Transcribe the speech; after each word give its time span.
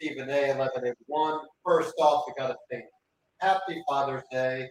Stephen 0.00 0.30
A. 0.30 0.54
1181. 0.54 1.40
First 1.64 1.94
off, 1.98 2.24
we 2.26 2.34
got 2.38 2.48
to 2.48 2.56
say 2.70 2.84
Happy 3.40 3.82
Father's 3.88 4.22
Day. 4.30 4.68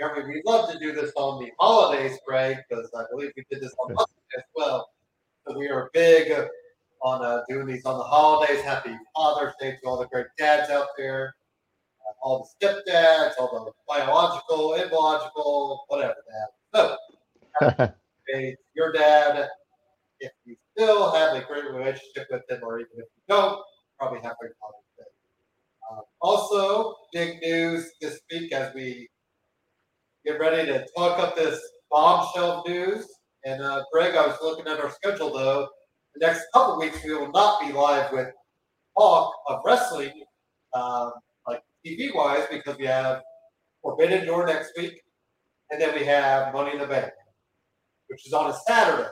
Remember, 0.00 0.28
we 0.28 0.42
love 0.44 0.72
to 0.72 0.78
do 0.78 0.92
this 0.92 1.12
on 1.14 1.42
the 1.42 1.50
holidays, 1.60 2.18
Greg, 2.26 2.56
because 2.68 2.90
I 2.96 3.04
believe 3.12 3.30
we 3.36 3.44
did 3.50 3.62
this 3.62 3.74
on 3.78 3.92
Mother's 3.92 4.06
Day 4.32 4.38
as 4.38 4.44
well. 4.56 4.90
So 5.46 5.56
we 5.56 5.68
are 5.68 5.90
big 5.94 6.32
on 7.02 7.24
uh, 7.24 7.42
doing 7.48 7.66
these 7.66 7.84
on 7.84 7.98
the 7.98 8.04
holidays. 8.04 8.60
Happy 8.62 8.96
Father's 9.14 9.54
Day 9.60 9.76
to 9.82 9.88
all 9.88 9.98
the 9.98 10.06
great 10.06 10.26
dads 10.36 10.70
out 10.70 10.88
there, 10.96 11.34
uh, 12.08 12.12
all 12.22 12.50
the 12.60 12.66
stepdads, 12.66 13.32
all 13.38 13.64
the 13.64 13.72
biological, 13.86 14.74
illogical, 14.74 15.84
whatever 15.88 16.16
that. 16.72 16.96
So, 17.62 17.94
your 18.74 18.92
dad, 18.92 19.48
if 20.20 20.32
you 20.44 20.56
still 20.72 21.12
have 21.12 21.36
a 21.36 21.44
great 21.46 21.70
relationship 21.72 22.26
with 22.30 22.42
him, 22.48 22.60
or 22.62 22.80
even 22.80 22.90
if 22.96 23.06
you 23.16 23.22
don't, 23.28 23.60
probably 24.00 24.20
Father's 24.20 24.54
Day. 24.96 25.04
Uh, 25.90 26.00
also, 26.22 26.96
big 27.12 27.38
news 27.42 27.90
this 28.00 28.18
week 28.32 28.50
as 28.50 28.74
we 28.74 29.08
get 30.24 30.40
ready 30.40 30.66
to 30.72 30.86
talk 30.96 31.18
up 31.18 31.36
this 31.36 31.60
bombshell 31.90 32.64
news. 32.66 33.06
And 33.44 33.62
uh, 33.62 33.84
Greg, 33.92 34.14
I 34.14 34.26
was 34.26 34.38
looking 34.42 34.66
at 34.68 34.80
our 34.80 34.90
schedule 34.90 35.30
though. 35.32 35.68
The 36.14 36.26
next 36.26 36.46
couple 36.54 36.78
weeks 36.78 37.04
we 37.04 37.14
will 37.14 37.30
not 37.30 37.60
be 37.60 37.72
live 37.72 38.10
with 38.10 38.28
talk 38.98 39.34
of 39.48 39.60
wrestling, 39.66 40.12
um, 40.74 41.12
like 41.46 41.60
TV 41.86 42.14
wise, 42.14 42.46
because 42.50 42.78
we 42.78 42.86
have 42.86 43.20
Forbidden 43.82 44.26
Door 44.26 44.46
next 44.46 44.72
week, 44.78 44.94
and 45.70 45.80
then 45.80 45.94
we 45.94 46.06
have 46.06 46.54
Money 46.54 46.72
in 46.72 46.78
the 46.78 46.86
Bank, 46.86 47.12
which 48.08 48.26
is 48.26 48.32
on 48.32 48.50
a 48.50 48.54
Saturday. 48.66 49.10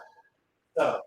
So 0.79 1.01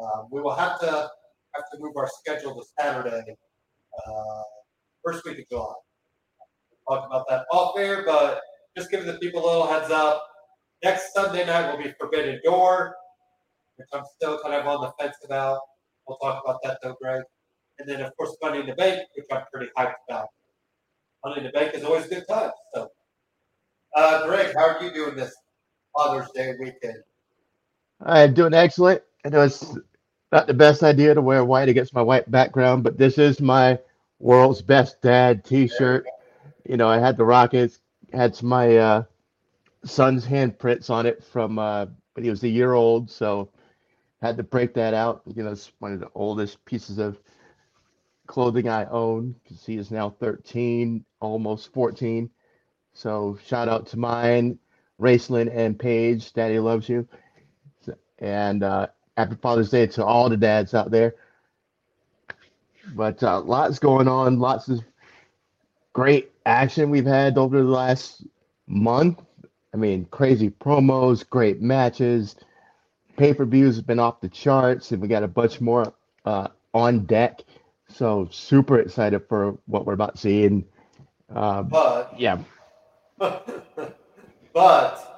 um, 0.00 0.28
we 0.30 0.40
will 0.40 0.54
have 0.54 0.78
to 0.80 1.10
have 1.54 1.64
to 1.72 1.78
move 1.78 1.96
our 1.96 2.08
schedule 2.08 2.54
to 2.54 2.64
Saturday, 2.78 3.36
uh, 4.06 4.42
first 5.04 5.24
week 5.24 5.38
of 5.38 5.48
July. 5.50 5.74
We'll 6.88 6.98
talk 6.98 7.06
about 7.06 7.26
that 7.28 7.44
off 7.52 7.78
air, 7.78 8.04
but 8.04 8.40
just 8.76 8.90
giving 8.90 9.06
the 9.06 9.18
people 9.18 9.44
a 9.44 9.46
little 9.46 9.66
heads 9.66 9.90
up. 9.90 10.24
Next 10.82 11.12
Sunday 11.14 11.46
night 11.46 11.70
will 11.70 11.82
be 11.82 11.92
Forbidden 12.00 12.40
Door, 12.44 12.94
which 13.76 13.88
I'm 13.92 14.04
still 14.16 14.40
kind 14.42 14.54
of 14.54 14.66
on 14.66 14.80
the 14.80 14.92
fence 14.98 15.16
about. 15.24 15.60
We'll 16.06 16.18
talk 16.18 16.42
about 16.44 16.58
that 16.64 16.78
though, 16.82 16.96
Greg. 17.00 17.22
And 17.78 17.88
then, 17.88 18.00
of 18.00 18.16
course, 18.16 18.36
Money 18.42 18.60
in 18.60 18.66
the 18.66 18.74
Bank, 18.74 19.00
which 19.16 19.26
I'm 19.30 19.42
pretty 19.52 19.70
hyped 19.78 19.94
about. 20.08 20.28
Money 21.24 21.38
in 21.40 21.44
the 21.44 21.52
Bank 21.52 21.74
is 21.74 21.84
always 21.84 22.06
a 22.06 22.08
good 22.08 22.24
time. 22.28 22.50
So, 22.74 22.88
uh, 23.96 24.26
Greg, 24.26 24.54
how 24.56 24.76
are 24.76 24.82
you 24.82 24.92
doing 24.92 25.16
this 25.16 25.34
Father's 25.96 26.28
Day 26.34 26.54
weekend? 26.58 27.02
I'm 28.04 28.34
doing 28.34 28.54
excellent. 28.54 29.02
I 29.24 29.28
know 29.28 29.42
it's 29.42 29.76
not 30.32 30.46
the 30.46 30.54
best 30.54 30.82
idea 30.82 31.14
to 31.14 31.22
wear 31.22 31.44
white 31.44 31.68
against 31.68 31.94
my 31.94 32.02
white 32.02 32.30
background, 32.30 32.82
but 32.84 32.98
this 32.98 33.18
is 33.18 33.40
my 33.40 33.78
world's 34.18 34.62
best 34.62 35.00
dad 35.02 35.44
T-shirt. 35.44 36.06
You 36.68 36.76
know, 36.78 36.88
I 36.88 36.98
had 36.98 37.16
the 37.16 37.24
Rockets, 37.24 37.80
had 38.12 38.42
my 38.42 38.76
uh, 38.78 39.04
son's 39.84 40.26
handprints 40.26 40.90
on 40.90 41.06
it 41.06 41.22
from 41.22 41.58
uh, 41.58 41.86
when 42.14 42.24
he 42.24 42.30
was 42.30 42.42
a 42.44 42.48
year 42.48 42.72
old, 42.72 43.10
so 43.10 43.50
had 44.22 44.36
to 44.38 44.42
break 44.42 44.74
that 44.74 44.94
out. 44.94 45.22
You 45.26 45.42
know, 45.42 45.52
it's 45.52 45.72
one 45.80 45.92
of 45.92 46.00
the 46.00 46.10
oldest 46.14 46.64
pieces 46.64 46.98
of 46.98 47.18
clothing 48.26 48.68
I 48.68 48.86
own 48.86 49.34
because 49.42 49.66
he 49.66 49.76
is 49.76 49.90
now 49.90 50.10
13, 50.10 51.04
almost 51.20 51.72
14. 51.72 52.30
So 52.94 53.38
shout 53.44 53.68
out 53.68 53.86
to 53.88 53.98
mine, 53.98 54.58
Raceland 55.00 55.50
and 55.54 55.78
Paige. 55.78 56.32
Daddy 56.32 56.58
loves 56.58 56.88
you. 56.88 57.08
And 58.18 58.62
uh, 58.62 58.86
happy 59.16 59.36
Father's 59.40 59.70
Day 59.70 59.86
to 59.88 60.04
all 60.04 60.28
the 60.28 60.36
dads 60.36 60.74
out 60.74 60.90
there. 60.90 61.14
But 62.94 63.22
uh, 63.22 63.40
lots 63.40 63.78
going 63.78 64.08
on, 64.08 64.38
lots 64.40 64.68
of 64.68 64.80
great 65.92 66.32
action 66.46 66.90
we've 66.90 67.06
had 67.06 67.38
over 67.38 67.58
the 67.58 67.68
last 67.68 68.24
month. 68.66 69.20
I 69.72 69.76
mean, 69.76 70.04
crazy 70.06 70.50
promos, 70.50 71.28
great 71.28 71.62
matches, 71.62 72.36
pay 73.16 73.32
per 73.32 73.44
views 73.44 73.76
have 73.76 73.86
been 73.86 74.00
off 74.00 74.20
the 74.20 74.28
charts, 74.28 74.90
and 74.92 75.00
we 75.00 75.08
got 75.08 75.22
a 75.22 75.28
bunch 75.28 75.60
more 75.60 75.94
uh, 76.24 76.48
on 76.74 77.06
deck. 77.06 77.40
So 77.88 78.28
super 78.30 78.80
excited 78.80 79.22
for 79.28 79.56
what 79.66 79.86
we're 79.86 79.94
about 79.94 80.16
to 80.16 80.20
see. 80.20 80.44
And 80.44 80.64
uh, 81.34 81.62
But, 81.62 82.18
yeah, 82.18 82.38
but 83.18 83.46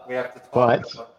we 0.09 0.15
have 0.15 0.35
to 0.35 0.41
talk 0.41 0.53
But- 0.53 0.95
about. 0.95 1.14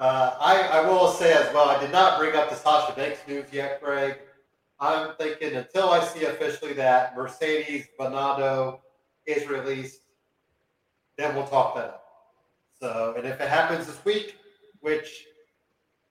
Uh, 0.00 0.34
I, 0.40 0.62
I 0.78 0.88
will 0.88 1.08
say 1.08 1.34
as 1.34 1.52
well, 1.52 1.68
I 1.68 1.78
did 1.78 1.92
not 1.92 2.18
bring 2.18 2.34
up 2.34 2.48
the 2.48 2.56
Sasha 2.56 2.94
Banks 2.96 3.20
news 3.28 3.44
yet, 3.52 3.82
Greg. 3.82 4.16
I'm 4.80 5.14
thinking 5.16 5.56
until 5.56 5.90
I 5.90 6.02
see 6.02 6.24
officially 6.24 6.72
that 6.72 7.14
Mercedes 7.14 7.86
Varnado 7.98 8.78
is 9.26 9.46
released, 9.46 10.00
then 11.18 11.36
we'll 11.36 11.46
talk 11.46 11.74
that 11.74 11.84
up. 11.84 12.04
So, 12.80 13.12
and 13.14 13.26
if 13.26 13.38
it 13.42 13.48
happens 13.50 13.86
this 13.86 14.02
week, 14.06 14.38
which 14.80 15.26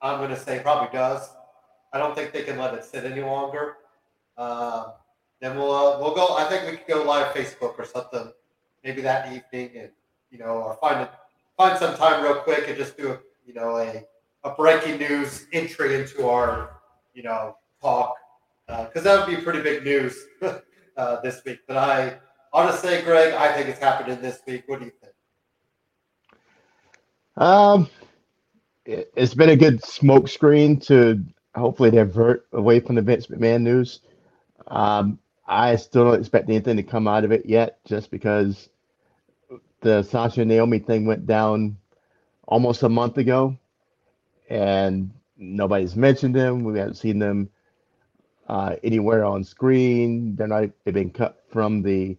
I'm 0.03 0.19
going 0.19 0.29
to 0.29 0.39
say 0.39 0.59
probably 0.59 0.95
does, 0.95 1.27
I 1.91 1.97
don't 1.97 2.13
think 2.13 2.31
they 2.31 2.43
can 2.43 2.59
let 2.59 2.75
it 2.75 2.85
sit 2.85 3.05
any 3.05 3.21
longer. 3.21 3.77
Um, 4.37 4.91
then 5.41 5.57
we'll 5.57 5.71
uh, 5.71 5.99
we'll 5.99 6.13
go. 6.13 6.35
I 6.35 6.43
think 6.43 6.69
we 6.69 6.77
could 6.77 6.87
go 6.87 7.03
live 7.03 7.33
Facebook 7.33 7.79
or 7.79 7.85
something, 7.85 8.31
maybe 8.83 9.01
that 9.01 9.33
evening, 9.33 9.79
and 9.79 9.89
you 10.29 10.37
know, 10.37 10.61
or 10.61 10.77
find 10.79 11.01
it, 11.01 11.09
find 11.57 11.75
some 11.79 11.95
time 11.95 12.23
real 12.23 12.35
quick 12.35 12.67
and 12.67 12.77
just 12.77 12.95
do 12.95 13.13
a 13.13 13.19
you 13.49 13.55
know 13.55 13.77
a 13.77 14.05
a 14.43 14.53
breaking 14.55 14.99
news 14.99 15.47
entry 15.51 15.95
into 15.95 16.27
our 16.27 16.77
you 17.15 17.23
know 17.23 17.55
talk 17.81 18.15
because 18.67 19.03
that 19.03 19.17
would 19.27 19.35
be 19.35 19.41
pretty 19.41 19.61
big 19.61 19.83
news 19.83 20.15
uh, 20.97 21.21
this 21.21 21.41
week. 21.43 21.59
But 21.67 21.77
I 21.77 22.17
honestly, 22.53 23.01
Greg, 23.01 23.33
I 23.33 23.51
think 23.53 23.67
it's 23.67 23.79
happening 23.79 24.21
this 24.21 24.39
week. 24.45 24.65
What 24.67 24.79
do 24.79 24.85
you 24.85 24.91
think? 25.01 25.13
um, 27.37 27.89
it, 28.85 29.11
it's 29.15 29.33
been 29.33 29.49
a 29.49 29.55
good 29.55 29.81
smokescreen 29.81 30.85
to 30.85 31.25
hopefully 31.55 31.89
divert 31.89 32.45
away 32.53 32.79
from 32.79 32.95
the 32.95 33.01
Vince 33.01 33.25
McMahon 33.27 33.63
news. 33.63 34.01
Um, 34.67 35.17
I 35.47 35.75
still 35.77 36.03
don't 36.03 36.19
expect 36.19 36.47
anything 36.47 36.77
to 36.77 36.83
come 36.83 37.07
out 37.07 37.23
of 37.23 37.31
it 37.31 37.47
yet, 37.47 37.79
just 37.85 38.11
because 38.11 38.69
the 39.81 40.03
Sasha 40.03 40.45
Naomi 40.45 40.77
thing 40.77 41.07
went 41.07 41.25
down 41.25 41.75
almost 42.49 42.83
a 42.83 42.89
month 42.89 43.17
ago, 43.17 43.57
and 44.49 45.11
nobody's 45.37 45.95
mentioned 45.95 46.35
them. 46.35 46.63
We 46.65 46.77
haven't 46.79 46.95
seen 46.95 47.19
them 47.19 47.49
uh, 48.47 48.75
anywhere 48.83 49.23
on 49.23 49.43
screen. 49.45 50.35
They're 50.35 50.47
not. 50.47 50.69
They've 50.83 50.93
been 50.93 51.11
cut 51.11 51.43
from 51.51 51.83
the 51.83 52.17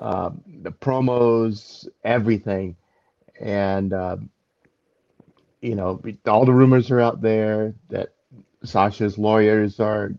uh, 0.00 0.30
the 0.62 0.72
promos, 0.72 1.88
everything, 2.04 2.76
and 3.40 3.92
uh, 3.92 4.16
you 5.62 5.76
know 5.76 6.02
all 6.26 6.44
the 6.44 6.52
rumors 6.52 6.90
are 6.90 7.00
out 7.00 7.22
there 7.22 7.74
that 7.90 8.14
Sasha's 8.64 9.18
lawyers 9.18 9.80
are 9.80 10.12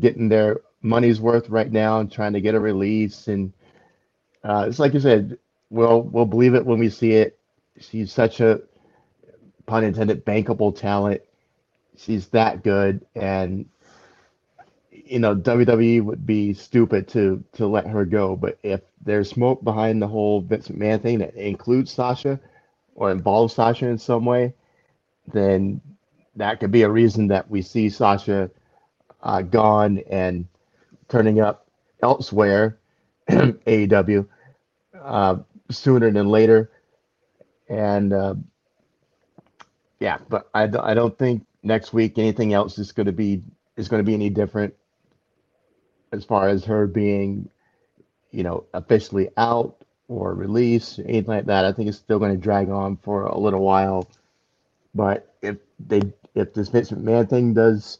getting 0.00 0.28
their 0.28 0.60
money's 0.82 1.20
worth 1.20 1.48
right 1.48 1.70
now 1.70 2.00
and 2.00 2.12
trying 2.12 2.32
to 2.34 2.40
get 2.40 2.54
a 2.54 2.60
release. 2.60 3.28
And 3.28 3.52
uh, 4.44 4.66
it's 4.68 4.78
like 4.78 4.94
you 4.94 5.00
said, 5.00 5.38
we'll 5.70 6.02
we'll 6.02 6.26
believe 6.26 6.54
it 6.54 6.66
when 6.66 6.80
we 6.80 6.90
see 6.90 7.12
it. 7.12 7.35
She's 7.80 8.12
such 8.12 8.40
a 8.40 8.60
pun 9.66 9.84
intended 9.84 10.24
bankable 10.24 10.76
talent. 10.76 11.22
She's 11.96 12.28
that 12.28 12.62
good, 12.62 13.04
and 13.14 13.66
you 14.90 15.18
know 15.18 15.34
WWE 15.34 16.02
would 16.02 16.26
be 16.26 16.52
stupid 16.54 17.08
to 17.08 17.42
to 17.52 17.66
let 17.66 17.86
her 17.86 18.04
go. 18.04 18.36
But 18.36 18.58
if 18.62 18.80
there's 19.02 19.30
smoke 19.30 19.62
behind 19.64 20.00
the 20.00 20.08
whole 20.08 20.40
Vince 20.40 20.68
McMahon 20.68 21.02
thing 21.02 21.18
that 21.18 21.34
includes 21.34 21.92
Sasha 21.92 22.40
or 22.94 23.10
involves 23.10 23.54
Sasha 23.54 23.86
in 23.86 23.98
some 23.98 24.24
way, 24.24 24.54
then 25.32 25.80
that 26.36 26.60
could 26.60 26.70
be 26.70 26.82
a 26.82 26.90
reason 26.90 27.28
that 27.28 27.50
we 27.50 27.62
see 27.62 27.88
Sasha 27.88 28.50
uh, 29.22 29.42
gone 29.42 29.98
and 30.10 30.46
turning 31.08 31.40
up 31.40 31.66
elsewhere, 32.02 32.78
AEW, 33.28 34.26
uh, 35.00 35.36
sooner 35.70 36.10
than 36.10 36.28
later. 36.28 36.70
And 37.68 38.12
uh, 38.12 38.34
yeah, 40.00 40.18
but 40.28 40.48
I, 40.54 40.64
I 40.64 40.94
don't 40.94 41.16
think 41.18 41.46
next 41.62 41.92
week 41.92 42.18
anything 42.18 42.52
else 42.52 42.78
is 42.78 42.92
going 42.92 43.06
to 43.06 43.12
be 43.12 43.42
is 43.76 43.88
going 43.88 44.00
to 44.00 44.06
be 44.06 44.14
any 44.14 44.30
different 44.30 44.74
as 46.12 46.24
far 46.24 46.48
as 46.48 46.64
her 46.64 46.86
being, 46.86 47.48
you 48.30 48.42
know, 48.42 48.64
officially 48.72 49.28
out 49.36 49.76
or 50.08 50.34
released, 50.34 50.98
anything 51.00 51.26
like 51.26 51.46
that. 51.46 51.64
I 51.64 51.72
think 51.72 51.88
it's 51.88 51.98
still 51.98 52.18
going 52.18 52.32
to 52.32 52.38
drag 52.40 52.70
on 52.70 52.96
for 52.96 53.24
a 53.24 53.38
little 53.38 53.60
while. 53.60 54.08
But 54.94 55.34
if 55.42 55.56
they 55.78 56.02
if 56.34 56.54
this 56.54 56.68
Vince 56.68 56.90
McMahon 56.90 57.28
thing 57.28 57.54
does 57.54 57.98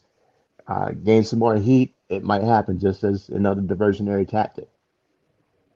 uh, 0.67 0.91
gain 0.91 1.23
some 1.23 1.39
more 1.39 1.55
heat, 1.55 1.93
it 2.09 2.23
might 2.23 2.43
happen 2.43 2.79
just 2.79 3.03
as 3.03 3.29
another 3.29 3.61
diversionary 3.61 4.27
tactic. 4.27 4.69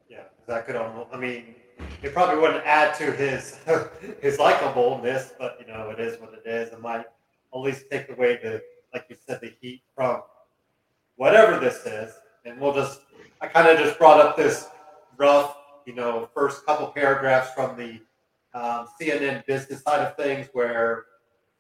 Yeah, 0.10 0.24
that 0.48 0.66
could 0.66 0.76
almost. 0.76 1.10
I 1.14 1.18
mean, 1.18 1.56
it 2.04 2.14
probably 2.14 2.40
wouldn't 2.40 2.66
add 2.66 2.96
to 2.96 3.12
his 3.12 3.60
his 4.22 4.38
likableness, 4.38 5.32
but 5.40 5.58
you 5.60 5.68
know, 5.72 5.90
it 5.90 6.00
is 6.00 6.20
what 6.20 6.34
it 6.34 6.48
is. 6.48 6.72
It 6.74 6.82
might 6.82 7.06
at 7.54 7.60
least 7.60 7.86
take 7.92 8.10
away 8.10 8.40
the, 8.42 8.62
like 8.94 9.06
you 9.10 9.16
said, 9.28 9.42
the 9.42 9.54
heat 9.62 9.82
from 9.96 10.22
whatever 11.16 11.60
this 11.60 11.86
is. 11.86 12.14
And 12.46 12.60
we'll 12.60 12.74
just, 12.74 13.02
I 13.42 13.48
kind 13.48 13.68
of 13.68 13.78
just 13.78 14.00
brought 14.00 14.20
up 14.20 14.36
this 14.36 14.68
rough, 15.18 15.58
you 15.86 15.94
know, 15.94 16.30
first 16.34 16.66
couple 16.66 16.88
paragraphs 16.88 17.52
from 17.54 17.78
the 17.78 18.00
um, 18.54 18.88
CNN 19.00 19.46
business 19.46 19.84
side 19.84 20.00
of 20.00 20.16
things 20.18 20.48
where 20.54 21.06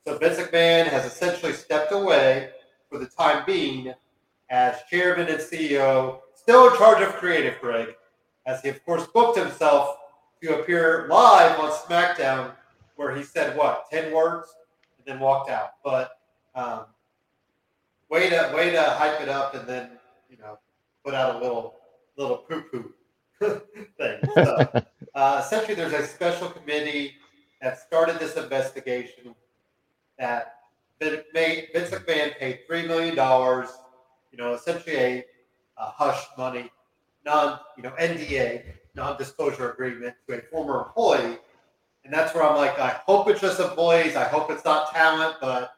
so 0.05 0.17
Vince 0.17 0.39
McMahon 0.39 0.87
has 0.87 1.05
essentially 1.05 1.53
stepped 1.53 1.91
away 1.91 2.49
for 2.89 2.97
the 2.97 3.05
time 3.05 3.43
being 3.45 3.93
as 4.49 4.77
chairman 4.89 5.27
and 5.27 5.39
CEO, 5.39 6.19
still 6.33 6.71
in 6.71 6.77
charge 6.77 7.03
of 7.03 7.13
creative, 7.13 7.59
Greg, 7.61 7.89
as 8.47 8.61
he, 8.61 8.69
of 8.69 8.83
course, 8.83 9.05
booked 9.13 9.37
himself 9.37 9.97
to 10.41 10.59
appear 10.59 11.07
live 11.09 11.59
on 11.59 11.71
SmackDown, 11.71 12.51
where 12.95 13.15
he 13.15 13.23
said, 13.23 13.57
what, 13.57 13.89
10 13.91 14.13
words, 14.13 14.47
and 14.97 15.05
then 15.05 15.19
walked 15.19 15.49
out. 15.49 15.71
But 15.83 16.11
um, 16.55 16.85
way 18.09 18.29
to 18.29 18.51
way 18.55 18.71
to 18.71 18.81
hype 18.81 19.21
it 19.21 19.29
up 19.29 19.55
and 19.55 19.67
then, 19.67 19.91
you 20.29 20.37
know, 20.37 20.57
put 21.03 21.13
out 21.13 21.35
a 21.35 21.39
little 21.39 21.75
little 22.17 22.37
poo-poo 22.37 22.93
thing. 23.97 24.19
So, 24.35 24.67
uh, 25.15 25.41
essentially, 25.43 25.75
there's 25.75 25.93
a 25.93 26.05
special 26.05 26.49
committee 26.49 27.15
that 27.61 27.79
started 27.79 28.19
this 28.19 28.35
investigation 28.35 29.35
that 30.19 30.55
Vince 30.99 31.23
McMahon 31.33 32.37
paid 32.37 32.59
$3 32.69 32.87
million 32.87 33.15
you 34.31 34.37
know, 34.37 34.53
essentially 34.53 34.95
a, 34.95 35.25
a 35.77 35.85
hush 35.85 36.25
money, 36.37 36.71
non, 37.25 37.59
you 37.77 37.83
know, 37.83 37.91
NDA, 37.99 38.63
non-disclosure 38.95 39.71
agreement 39.71 40.15
to 40.27 40.37
a 40.37 40.41
former 40.41 40.79
employee. 40.79 41.37
And 42.03 42.13
that's 42.13 42.33
where 42.33 42.43
I'm 42.43 42.55
like, 42.55 42.79
I 42.79 42.99
hope 43.05 43.27
it's 43.29 43.41
just 43.41 43.59
employees. 43.59 44.15
I 44.15 44.25
hope 44.25 44.49
it's 44.49 44.65
not 44.65 44.91
talent, 44.91 45.35
but 45.39 45.73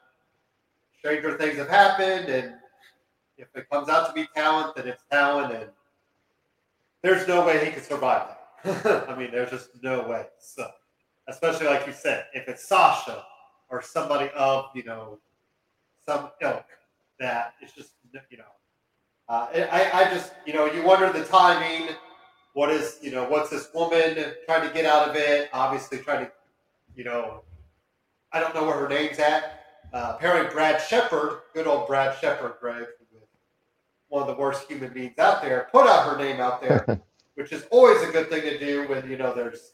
stranger 0.97 1.37
things 1.37 1.57
have 1.57 1.69
happened. 1.69 2.29
And 2.29 2.53
if 3.37 3.47
it 3.55 3.69
comes 3.69 3.89
out 3.89 4.07
to 4.07 4.13
be 4.13 4.27
talent, 4.35 4.75
then 4.75 4.87
it's 4.87 5.03
talent. 5.11 5.53
And 5.53 5.69
there's 7.01 7.27
no 7.27 7.45
way 7.45 7.63
he 7.65 7.71
could 7.71 7.83
survive 7.83 8.27
that. 8.63 9.09
I 9.09 9.15
mean, 9.15 9.31
there's 9.31 9.49
just 9.49 9.69
no 9.81 10.07
way. 10.07 10.25
So, 10.39 10.67
especially 11.27 11.67
like 11.67 11.85
you 11.85 11.93
said, 11.93 12.25
if 12.33 12.47
it's 12.47 12.67
Sasha 12.67 13.25
or 13.69 13.81
somebody 13.81 14.29
of, 14.35 14.67
you 14.73 14.83
know, 14.83 15.19
some 16.05 16.29
ilk, 16.41 16.65
that 17.19 17.53
it's 17.61 17.73
just 17.73 17.91
you 18.29 18.37
know, 18.37 18.43
uh, 19.29 19.47
I 19.53 19.89
I 19.93 20.13
just 20.13 20.33
you 20.45 20.53
know 20.53 20.65
you 20.65 20.83
wonder 20.83 21.11
the 21.11 21.23
timing. 21.25 21.89
What 22.53 22.69
is 22.71 22.99
you 23.01 23.11
know 23.11 23.25
what's 23.25 23.49
this 23.49 23.69
woman 23.73 24.15
trying 24.45 24.67
to 24.67 24.73
get 24.73 24.85
out 24.85 25.09
of 25.09 25.15
it? 25.15 25.49
Obviously 25.53 25.97
trying 25.99 26.25
to 26.25 26.31
you 26.95 27.03
know 27.03 27.43
I 28.31 28.39
don't 28.39 28.55
know 28.55 28.63
where 28.63 28.77
her 28.77 28.89
name's 28.89 29.19
at. 29.19 29.59
Uh, 29.91 30.13
apparently 30.15 30.51
Brad 30.51 30.81
Shepard, 30.81 31.41
good 31.53 31.67
old 31.67 31.87
Brad 31.87 32.17
Shepard, 32.19 32.53
Greg, 32.59 32.85
one 34.07 34.21
of 34.21 34.27
the 34.27 34.39
worst 34.39 34.67
human 34.67 34.93
beings 34.93 35.17
out 35.17 35.41
there, 35.41 35.67
put 35.71 35.87
out 35.87 36.07
her 36.07 36.17
name 36.17 36.39
out 36.39 36.61
there, 36.61 37.01
which 37.35 37.51
is 37.51 37.65
always 37.71 38.01
a 38.03 38.11
good 38.11 38.29
thing 38.29 38.41
to 38.41 38.59
do 38.59 38.87
when 38.87 39.09
you 39.09 39.17
know 39.17 39.33
there's 39.33 39.73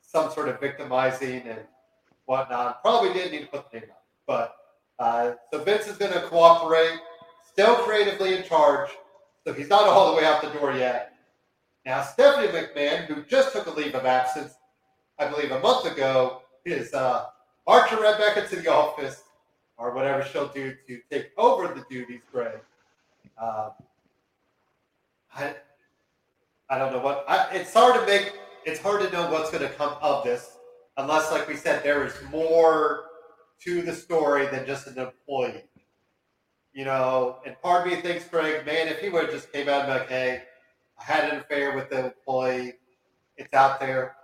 some 0.00 0.30
sort 0.32 0.48
of 0.48 0.60
victimizing 0.60 1.42
and 1.46 1.60
whatnot. 2.26 2.82
Probably 2.82 3.12
didn't 3.12 3.32
need 3.32 3.42
to 3.42 3.46
put 3.46 3.70
the 3.70 3.78
name 3.78 3.88
out, 3.90 4.02
but 4.26 4.56
uh, 4.98 5.32
so 5.52 5.62
Vince 5.62 5.86
is 5.86 5.96
going 5.96 6.12
to 6.12 6.22
cooperate, 6.22 6.98
still 7.48 7.76
creatively 7.76 8.34
in 8.34 8.44
charge. 8.44 8.90
So 9.46 9.52
he's 9.52 9.68
not 9.68 9.84
all 9.84 10.10
the 10.10 10.16
way 10.16 10.24
out 10.24 10.42
the 10.42 10.48
door 10.50 10.72
yet. 10.72 11.13
Now, 11.86 12.02
Stephanie 12.02 12.48
McMahon, 12.48 13.04
who 13.06 13.22
just 13.24 13.52
took 13.52 13.66
a 13.66 13.70
leave 13.70 13.94
of 13.94 14.06
absence, 14.06 14.54
I 15.18 15.28
believe 15.28 15.50
a 15.50 15.60
month 15.60 15.90
ago, 15.90 16.42
is 16.64 16.94
uh, 16.94 17.26
marching 17.66 17.98
right 17.98 18.18
back 18.18 18.36
into 18.36 18.56
the 18.56 18.72
office 18.72 19.22
or 19.76 19.94
whatever 19.94 20.24
she'll 20.24 20.48
do 20.48 20.74
to 20.86 21.00
take 21.10 21.30
over 21.36 21.68
the 21.68 21.84
duties, 21.90 22.22
Greg. 22.32 22.58
Um, 23.40 23.70
I, 25.34 25.54
I 26.70 26.78
don't 26.78 26.92
know 26.92 27.00
what. 27.00 27.24
I, 27.28 27.48
it's 27.52 27.74
hard 27.74 28.00
to 28.00 28.06
make. 28.06 28.32
It's 28.64 28.80
hard 28.80 29.02
to 29.02 29.10
know 29.10 29.30
what's 29.30 29.50
going 29.50 29.62
to 29.62 29.74
come 29.74 29.94
of 30.00 30.24
this, 30.24 30.56
unless, 30.96 31.30
like 31.30 31.46
we 31.46 31.56
said, 31.56 31.82
there 31.82 32.06
is 32.06 32.14
more 32.30 33.04
to 33.60 33.82
the 33.82 33.94
story 33.94 34.46
than 34.46 34.64
just 34.64 34.86
an 34.86 34.98
employee. 34.98 35.64
You 36.72 36.86
know, 36.86 37.38
and 37.44 37.60
part 37.60 37.86
of 37.86 37.92
me 37.92 38.00
thinks, 38.00 38.26
Greg, 38.26 38.64
man, 38.64 38.88
if 38.88 39.00
he 39.00 39.08
would 39.10 39.24
have 39.24 39.32
just 39.32 39.52
came 39.52 39.68
out 39.68 39.82
and 39.82 39.90
like, 39.90 40.08
hey, 40.08 40.42
had 41.04 41.30
an 41.30 41.40
affair 41.40 41.76
with 41.76 41.90
the 41.90 42.06
employee, 42.06 42.72
it's 43.36 43.52
out 43.52 43.78
there. 43.78 44.16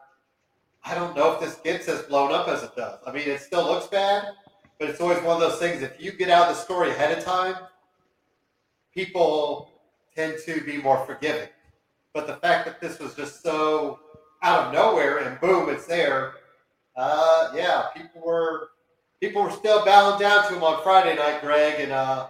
I 0.82 0.94
don't 0.94 1.14
know 1.14 1.32
if 1.34 1.40
this 1.40 1.56
gets 1.56 1.88
as 1.88 2.02
blown 2.02 2.32
up 2.32 2.48
as 2.48 2.62
it 2.62 2.74
does. 2.74 2.98
I 3.06 3.12
mean, 3.12 3.28
it 3.28 3.40
still 3.40 3.64
looks 3.64 3.86
bad, 3.88 4.28
but 4.78 4.88
it's 4.88 4.98
always 4.98 5.18
one 5.18 5.34
of 5.34 5.40
those 5.40 5.58
things. 5.58 5.82
If 5.82 6.00
you 6.02 6.12
get 6.12 6.30
out 6.30 6.48
the 6.48 6.54
story 6.54 6.90
ahead 6.90 7.16
of 7.16 7.22
time, 7.22 7.54
people 8.94 9.72
tend 10.16 10.38
to 10.46 10.62
be 10.62 10.78
more 10.78 11.04
forgiving. 11.04 11.48
But 12.14 12.26
the 12.26 12.36
fact 12.36 12.64
that 12.64 12.80
this 12.80 12.98
was 12.98 13.14
just 13.14 13.42
so 13.42 14.00
out 14.42 14.68
of 14.68 14.72
nowhere 14.72 15.18
and 15.18 15.38
boom, 15.38 15.68
it's 15.68 15.86
there. 15.86 16.32
Uh, 16.96 17.52
yeah, 17.54 17.88
people 17.94 18.22
were 18.24 18.70
people 19.20 19.42
were 19.42 19.50
still 19.50 19.84
bowing 19.84 20.18
down 20.18 20.48
to 20.48 20.54
him 20.54 20.64
on 20.64 20.82
Friday 20.82 21.14
night, 21.14 21.42
Greg, 21.42 21.78
and 21.78 21.92
uh, 21.92 22.28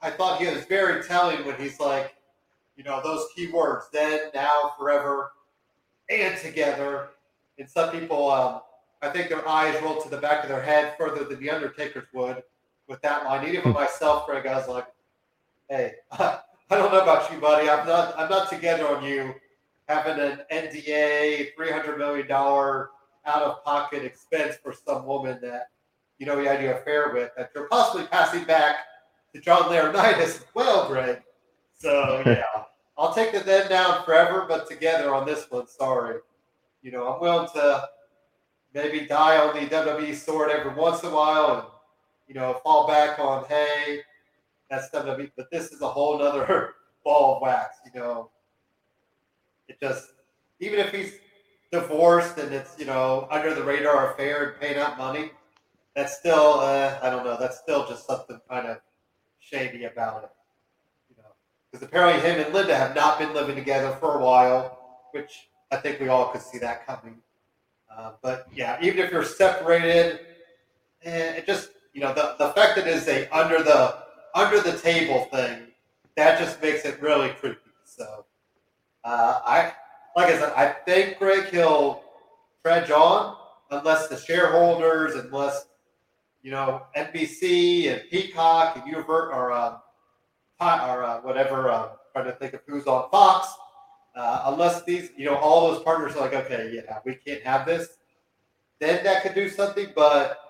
I 0.00 0.10
thought 0.10 0.40
he 0.40 0.46
was 0.46 0.64
very 0.66 1.02
telling 1.02 1.44
when 1.44 1.56
he's 1.56 1.80
like, 1.80 2.14
you 2.78 2.84
know, 2.84 3.02
those 3.02 3.26
key 3.34 3.48
words, 3.48 3.86
then, 3.92 4.30
now, 4.34 4.72
forever, 4.78 5.32
and 6.08 6.38
together. 6.38 7.08
And 7.58 7.68
some 7.68 7.90
people, 7.90 8.30
um, 8.30 8.60
I 9.02 9.10
think 9.10 9.28
their 9.28 9.46
eyes 9.46 9.80
rolled 9.82 10.02
to 10.04 10.08
the 10.08 10.16
back 10.16 10.42
of 10.44 10.48
their 10.48 10.62
head 10.62 10.94
further 10.96 11.24
than 11.24 11.38
the 11.40 11.50
Undertaker's 11.50 12.06
would 12.14 12.42
with 12.88 13.02
that 13.02 13.24
line. 13.24 13.46
Even 13.46 13.62
hmm. 13.62 13.72
myself, 13.72 14.26
Greg, 14.26 14.46
I 14.46 14.56
was 14.56 14.68
like, 14.68 14.86
hey, 15.68 15.94
I 16.12 16.40
don't 16.70 16.90
know 16.90 17.02
about 17.02 17.30
you, 17.30 17.38
buddy. 17.38 17.68
I'm 17.68 17.86
not, 17.86 18.18
I'm 18.18 18.30
not 18.30 18.48
together 18.48 18.88
on 18.88 19.04
you 19.04 19.34
having 19.88 20.18
an 20.18 20.40
NDA, 20.50 21.48
$300 21.58 21.98
million 21.98 22.30
out 22.30 23.42
of 23.42 23.62
pocket 23.64 24.04
expense 24.04 24.56
for 24.62 24.72
some 24.72 25.04
woman 25.04 25.38
that 25.42 25.68
you 26.18 26.26
know, 26.26 26.38
you 26.38 26.48
had 26.48 26.62
your 26.62 26.74
affair 26.74 27.12
with 27.12 27.30
that 27.36 27.50
you're 27.54 27.68
possibly 27.68 28.06
passing 28.08 28.44
back 28.44 28.76
to 29.34 29.40
John 29.40 29.62
Laurinaitis 29.62 30.18
as 30.20 30.44
well, 30.54 30.88
Greg. 30.88 31.22
So 31.74 32.22
yeah, 32.26 32.42
I'll 32.98 33.14
take 33.14 33.32
the 33.32 33.40
then 33.40 33.68
down 33.68 34.04
forever, 34.04 34.44
but 34.48 34.68
together 34.68 35.14
on 35.14 35.26
this 35.26 35.46
one. 35.50 35.66
Sorry, 35.66 36.16
you 36.82 36.90
know, 36.90 37.06
I'm 37.12 37.20
willing 37.20 37.48
to 37.54 37.88
maybe 38.74 39.06
die 39.06 39.38
on 39.38 39.54
the 39.54 39.68
WWE 39.68 40.14
sword 40.14 40.50
every 40.50 40.74
once 40.74 41.02
in 41.02 41.10
a 41.10 41.14
while, 41.14 41.54
and 41.54 41.62
you 42.26 42.34
know, 42.34 42.60
fall 42.64 42.88
back 42.88 43.18
on 43.18 43.44
hey, 43.48 44.00
that's 44.70 44.90
WWE. 44.90 45.30
But 45.36 45.50
this 45.50 45.72
is 45.72 45.80
a 45.80 45.88
whole 45.88 46.20
other 46.20 46.74
ball 47.04 47.36
of 47.36 47.42
wax. 47.42 47.76
You 47.92 48.00
know, 48.00 48.30
it 49.68 49.78
just 49.80 50.08
even 50.60 50.80
if 50.80 50.92
he's 50.92 51.14
divorced 51.70 52.38
and 52.38 52.52
it's 52.52 52.78
you 52.78 52.86
know 52.86 53.28
under 53.30 53.54
the 53.54 53.62
radar 53.62 54.12
affair 54.12 54.50
and 54.50 54.60
paying 54.60 54.78
out 54.78 54.96
money 54.96 55.30
that's 55.98 56.16
still 56.16 56.60
uh, 56.60 56.96
I 57.02 57.10
don't 57.10 57.24
know. 57.24 57.36
That's 57.38 57.58
still 57.58 57.86
just 57.88 58.06
something 58.06 58.40
kind 58.48 58.68
of 58.68 58.78
shady 59.40 59.84
about 59.84 60.24
it. 60.24 60.30
Because 61.70 61.86
apparently 61.86 62.20
him 62.22 62.40
and 62.40 62.54
Linda 62.54 62.74
have 62.74 62.94
not 62.94 63.18
been 63.18 63.34
living 63.34 63.56
together 63.56 63.96
for 64.00 64.18
a 64.18 64.24
while, 64.24 65.02
which 65.12 65.48
I 65.70 65.76
think 65.76 66.00
we 66.00 66.08
all 66.08 66.28
could 66.28 66.42
see 66.42 66.58
that 66.58 66.86
coming. 66.86 67.18
Uh, 67.94 68.12
but 68.22 68.46
yeah, 68.54 68.78
even 68.80 69.00
if 69.00 69.10
you're 69.10 69.24
separated, 69.24 70.20
eh, 71.02 71.36
it 71.36 71.46
just 71.46 71.70
you 71.92 72.00
know 72.00 72.14
the 72.14 72.36
the 72.38 72.50
fact 72.52 72.76
that 72.76 72.86
it 72.86 72.94
is 72.94 73.08
a 73.08 73.28
under 73.36 73.62
the 73.62 73.98
under 74.34 74.60
the 74.60 74.78
table 74.78 75.24
thing 75.32 75.68
that 76.16 76.38
just 76.38 76.60
makes 76.62 76.84
it 76.84 77.00
really 77.02 77.30
creepy. 77.30 77.58
So 77.84 78.24
uh, 79.04 79.40
I 79.44 79.72
like 80.16 80.32
I 80.32 80.38
said, 80.38 80.52
I 80.56 80.68
think 80.68 81.18
Greg 81.18 81.48
he'll 81.50 82.02
trudge 82.62 82.90
on 82.90 83.36
unless 83.70 84.08
the 84.08 84.16
shareholders, 84.16 85.14
unless 85.14 85.66
you 86.42 86.50
know, 86.50 86.82
NBC 86.96 87.92
and 87.92 88.02
Peacock 88.10 88.76
and 88.76 88.84
Univer 88.84 89.08
or 89.32 89.52
um, 89.52 89.78
or 90.60 91.04
uh, 91.04 91.20
whatever. 91.20 91.70
Uh, 91.70 91.88
trying 92.12 92.26
to 92.26 92.32
think 92.32 92.54
of 92.54 92.60
who's 92.66 92.86
on 92.86 93.10
Fox. 93.10 93.48
Uh, 94.16 94.42
unless 94.46 94.82
these, 94.82 95.10
you 95.16 95.24
know, 95.24 95.36
all 95.36 95.70
those 95.70 95.82
partners 95.82 96.16
are 96.16 96.20
like, 96.20 96.34
okay, 96.34 96.72
yeah, 96.74 96.98
we 97.04 97.14
can't 97.14 97.42
have 97.44 97.64
this, 97.64 97.98
then 98.80 99.04
that 99.04 99.22
could 99.22 99.34
do 99.34 99.48
something. 99.48 99.92
But 99.94 100.40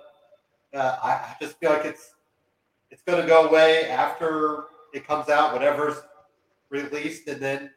uh, 0.74 0.96
I, 1.02 1.10
I 1.10 1.36
just 1.40 1.58
feel 1.58 1.70
like 1.70 1.84
it's 1.84 2.14
it's 2.90 3.02
going 3.02 3.20
to 3.20 3.28
go 3.28 3.46
away 3.48 3.90
after 3.90 4.64
it 4.94 5.06
comes 5.06 5.28
out, 5.28 5.52
whatever's 5.52 5.96
released, 6.70 7.28
and 7.28 7.40
then 7.40 7.70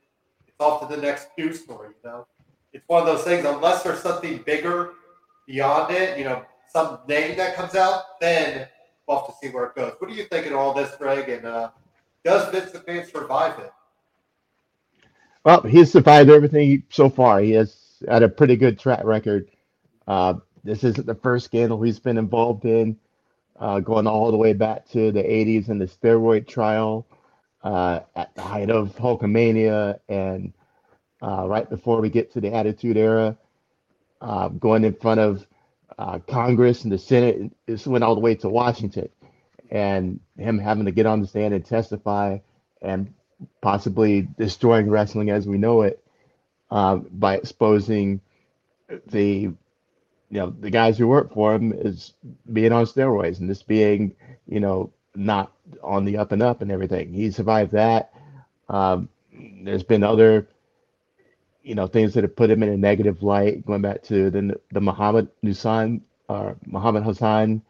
it's 0.47 0.59
off 0.59 0.87
to 0.87 0.95
the 0.95 1.01
next 1.01 1.27
news 1.37 1.61
story. 1.61 1.89
You 2.03 2.09
know, 2.09 2.27
it's 2.71 2.87
one 2.87 3.01
of 3.01 3.07
those 3.07 3.25
things. 3.25 3.45
Unless 3.45 3.83
there's 3.83 3.99
something 3.99 4.41
bigger 4.45 4.91
beyond 5.45 5.93
it, 5.93 6.17
you 6.17 6.23
know, 6.23 6.45
some 6.71 6.99
name 7.07 7.35
that 7.35 7.55
comes 7.55 7.75
out, 7.75 8.19
then 8.21 8.67
we'll 9.05 9.17
have 9.17 9.27
to 9.27 9.33
see 9.41 9.49
where 9.49 9.65
it 9.65 9.75
goes. 9.75 9.93
What 9.99 10.09
do 10.09 10.15
you 10.15 10.23
think 10.25 10.45
of 10.45 10.53
all 10.53 10.73
this, 10.73 10.95
Greg? 10.95 11.27
And 11.27 11.45
uh, 11.45 11.71
does 12.25 12.51
Vince 12.51 12.71
McMahon 12.71 13.11
survive 13.11 13.59
it? 13.59 13.73
Well, 15.45 15.61
he's 15.63 15.91
survived 15.91 16.29
everything 16.29 16.83
so 16.89 17.09
far. 17.09 17.41
He 17.41 17.51
has 17.53 17.77
had 18.07 18.23
a 18.23 18.29
pretty 18.29 18.55
good 18.57 18.79
track 18.79 19.03
record. 19.05 19.49
Uh, 20.07 20.35
this 20.63 20.83
isn't 20.83 21.07
the 21.07 21.15
first 21.15 21.45
scandal 21.45 21.81
he's 21.81 21.99
been 21.99 22.17
involved 22.17 22.65
in. 22.65 22.97
uh, 23.59 23.79
going 23.79 24.07
all 24.07 24.31
the 24.31 24.37
way 24.37 24.53
back 24.53 24.87
to 24.89 25.11
the 25.11 25.23
80s 25.23 25.69
and 25.69 25.79
the 25.81 25.87
steroid 25.87 26.47
trial 26.47 27.07
uh, 27.63 28.01
at 28.15 28.33
the 28.35 28.41
height 28.41 28.69
of 28.69 28.95
Hulkamania 28.95 29.99
and 30.09 30.53
uh, 31.21 31.47
right 31.47 31.69
before 31.69 32.01
we 32.01 32.09
get 32.09 32.33
to 32.33 32.41
the 32.41 32.53
Attitude 32.53 32.97
Era, 32.97 33.37
uh, 34.21 34.49
going 34.49 34.83
in 34.83 34.93
front 34.95 35.19
of 35.19 35.47
uh, 35.99 36.19
Congress 36.27 36.83
and 36.83 36.91
the 36.91 36.97
Senate. 36.97 37.51
This 37.67 37.87
went 37.87 38.03
all 38.03 38.15
the 38.15 38.21
way 38.21 38.35
to 38.35 38.49
Washington, 38.49 39.09
and 39.71 40.19
him 40.37 40.59
having 40.59 40.85
to 40.85 40.91
get 40.91 41.05
on 41.05 41.21
the 41.21 41.27
stand 41.27 41.53
and 41.53 41.65
testify 41.65 42.37
and 42.81 43.13
possibly 43.61 44.27
destroying 44.37 44.89
wrestling 44.89 45.29
as 45.29 45.47
we 45.47 45.57
know 45.57 45.81
it 45.83 46.03
uh, 46.69 46.97
by 46.97 47.35
exposing 47.37 48.21
the 49.07 49.51
you 50.29 50.37
know 50.39 50.49
the 50.49 50.69
guys 50.69 50.97
who 50.97 51.07
work 51.07 51.33
for 51.33 51.53
him 51.53 51.73
is 51.73 52.13
being 52.51 52.71
on 52.71 52.85
steroids 52.85 53.39
and 53.39 53.49
this 53.49 53.63
being 53.63 54.15
you 54.47 54.59
know 54.59 54.91
not 55.15 55.51
on 55.83 56.05
the 56.05 56.17
up 56.17 56.31
and 56.31 56.41
up 56.41 56.61
and 56.61 56.71
everything. 56.71 57.13
He 57.13 57.31
survived 57.31 57.73
that. 57.73 58.13
Um, 58.69 59.09
there's 59.63 59.83
been 59.83 60.03
other 60.03 60.47
you 61.63 61.75
know 61.75 61.87
things 61.87 62.13
that 62.13 62.23
have 62.23 62.35
put 62.35 62.49
him 62.49 62.63
in 62.63 62.69
a 62.69 62.77
negative 62.77 63.23
light, 63.23 63.65
going 63.65 63.81
back 63.81 64.03
to 64.03 64.29
the 64.29 64.59
the 64.71 64.81
Muhammad 64.81 65.29
Nusan 65.43 66.01
or 66.29 66.57
Muhammad 66.65 67.03
Hassan 67.03 67.61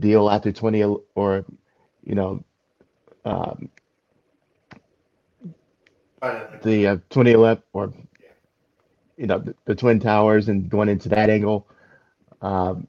deal 0.00 0.30
after 0.30 0.52
20 0.52 0.82
or 1.14 1.44
you 2.04 2.14
know 2.14 2.42
um, 3.24 3.68
the 6.62 6.86
uh, 6.86 6.96
2011 7.10 7.62
or 7.72 7.92
you 9.16 9.26
know 9.26 9.38
the, 9.38 9.54
the 9.66 9.74
twin 9.74 10.00
towers 10.00 10.48
and 10.48 10.68
going 10.68 10.88
into 10.88 11.08
that 11.08 11.30
angle 11.30 11.66
um, 12.42 12.86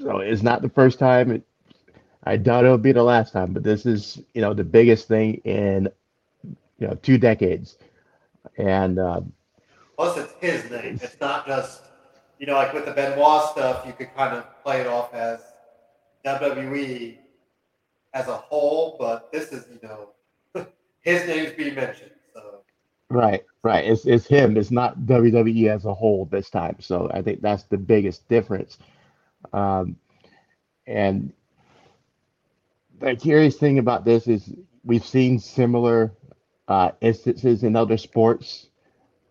so 0.00 0.18
it's 0.18 0.42
not 0.42 0.62
the 0.62 0.68
first 0.68 0.98
time. 0.98 1.30
It, 1.30 1.42
I 2.24 2.36
doubt 2.36 2.64
it'll 2.64 2.78
be 2.78 2.92
the 2.92 3.02
last 3.02 3.32
time, 3.32 3.52
but 3.52 3.62
this 3.62 3.84
is, 3.86 4.20
you 4.34 4.40
know, 4.40 4.54
the 4.54 4.64
biggest 4.64 5.08
thing 5.08 5.34
in, 5.44 5.88
you 6.78 6.86
know, 6.86 6.94
two 7.02 7.18
decades. 7.18 7.78
And 8.56 8.98
uh, 8.98 9.22
plus, 9.96 10.16
it's 10.18 10.32
his 10.40 10.70
name. 10.70 10.98
It's 11.02 11.20
not 11.20 11.46
just, 11.46 11.82
you 12.38 12.46
know, 12.46 12.54
like 12.54 12.72
with 12.72 12.84
the 12.84 12.92
Benoit 12.92 13.50
stuff, 13.50 13.84
you 13.86 13.92
could 13.92 14.14
kind 14.14 14.36
of 14.36 14.44
play 14.62 14.80
it 14.80 14.86
off 14.86 15.12
as 15.14 15.40
WWE 16.24 17.18
as 18.14 18.28
a 18.28 18.36
whole, 18.36 18.96
but 18.98 19.32
this 19.32 19.52
is, 19.52 19.66
you 19.70 19.88
know, 19.88 20.10
his 21.00 21.26
name's 21.26 21.52
being 21.52 21.74
mentioned. 21.74 22.10
So. 22.34 22.60
Right, 23.08 23.44
right. 23.62 23.84
It's 23.84 24.06
it's 24.06 24.26
him. 24.26 24.56
It's 24.56 24.70
not 24.70 25.00
WWE 25.00 25.68
as 25.68 25.84
a 25.84 25.94
whole 25.94 26.26
this 26.26 26.50
time. 26.50 26.76
So 26.80 27.10
I 27.12 27.22
think 27.22 27.40
that's 27.40 27.64
the 27.64 27.78
biggest 27.78 28.28
difference. 28.28 28.78
Um, 29.52 29.96
and 30.86 31.32
the 33.00 33.16
curious 33.16 33.56
thing 33.56 33.78
about 33.78 34.04
this 34.04 34.28
is 34.28 34.52
we've 34.84 35.04
seen 35.04 35.38
similar 35.38 36.12
uh, 36.68 36.92
instances 37.00 37.64
in 37.64 37.76
other 37.76 37.96
sports. 37.96 38.68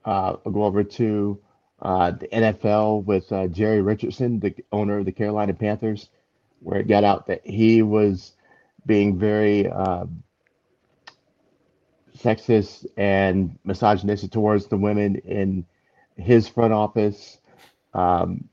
Uh, 0.06 0.36
I'll 0.46 0.52
go 0.52 0.64
over 0.64 0.84
to 0.84 1.40
uh, 1.82 2.12
the 2.12 2.28
NFL 2.28 3.06
with 3.06 3.32
uh, 3.32 3.48
Jerry 3.48 3.82
Richardson, 3.82 4.40
the 4.40 4.54
owner 4.72 5.00
of 5.00 5.06
the 5.06 5.12
Carolina 5.12 5.54
Panthers, 5.54 6.10
where 6.62 6.80
it 6.80 6.88
got 6.88 7.04
out 7.04 7.28
that 7.28 7.46
he 7.46 7.82
was 7.82 8.34
being 8.86 9.18
very 9.18 9.68
um, 9.70 10.24
sexist 12.18 12.86
and 12.98 13.58
misogynistic 13.64 14.32
towards 14.32 14.68
the 14.68 14.78
women 14.78 15.16
in 15.18 15.66
his 16.18 16.48
front 16.48 16.74
office, 16.74 17.40
um, 17.94 18.48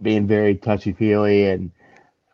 being 0.00 0.26
very 0.26 0.54
touchy 0.54 0.92
feely, 0.92 1.48
and 1.48 1.70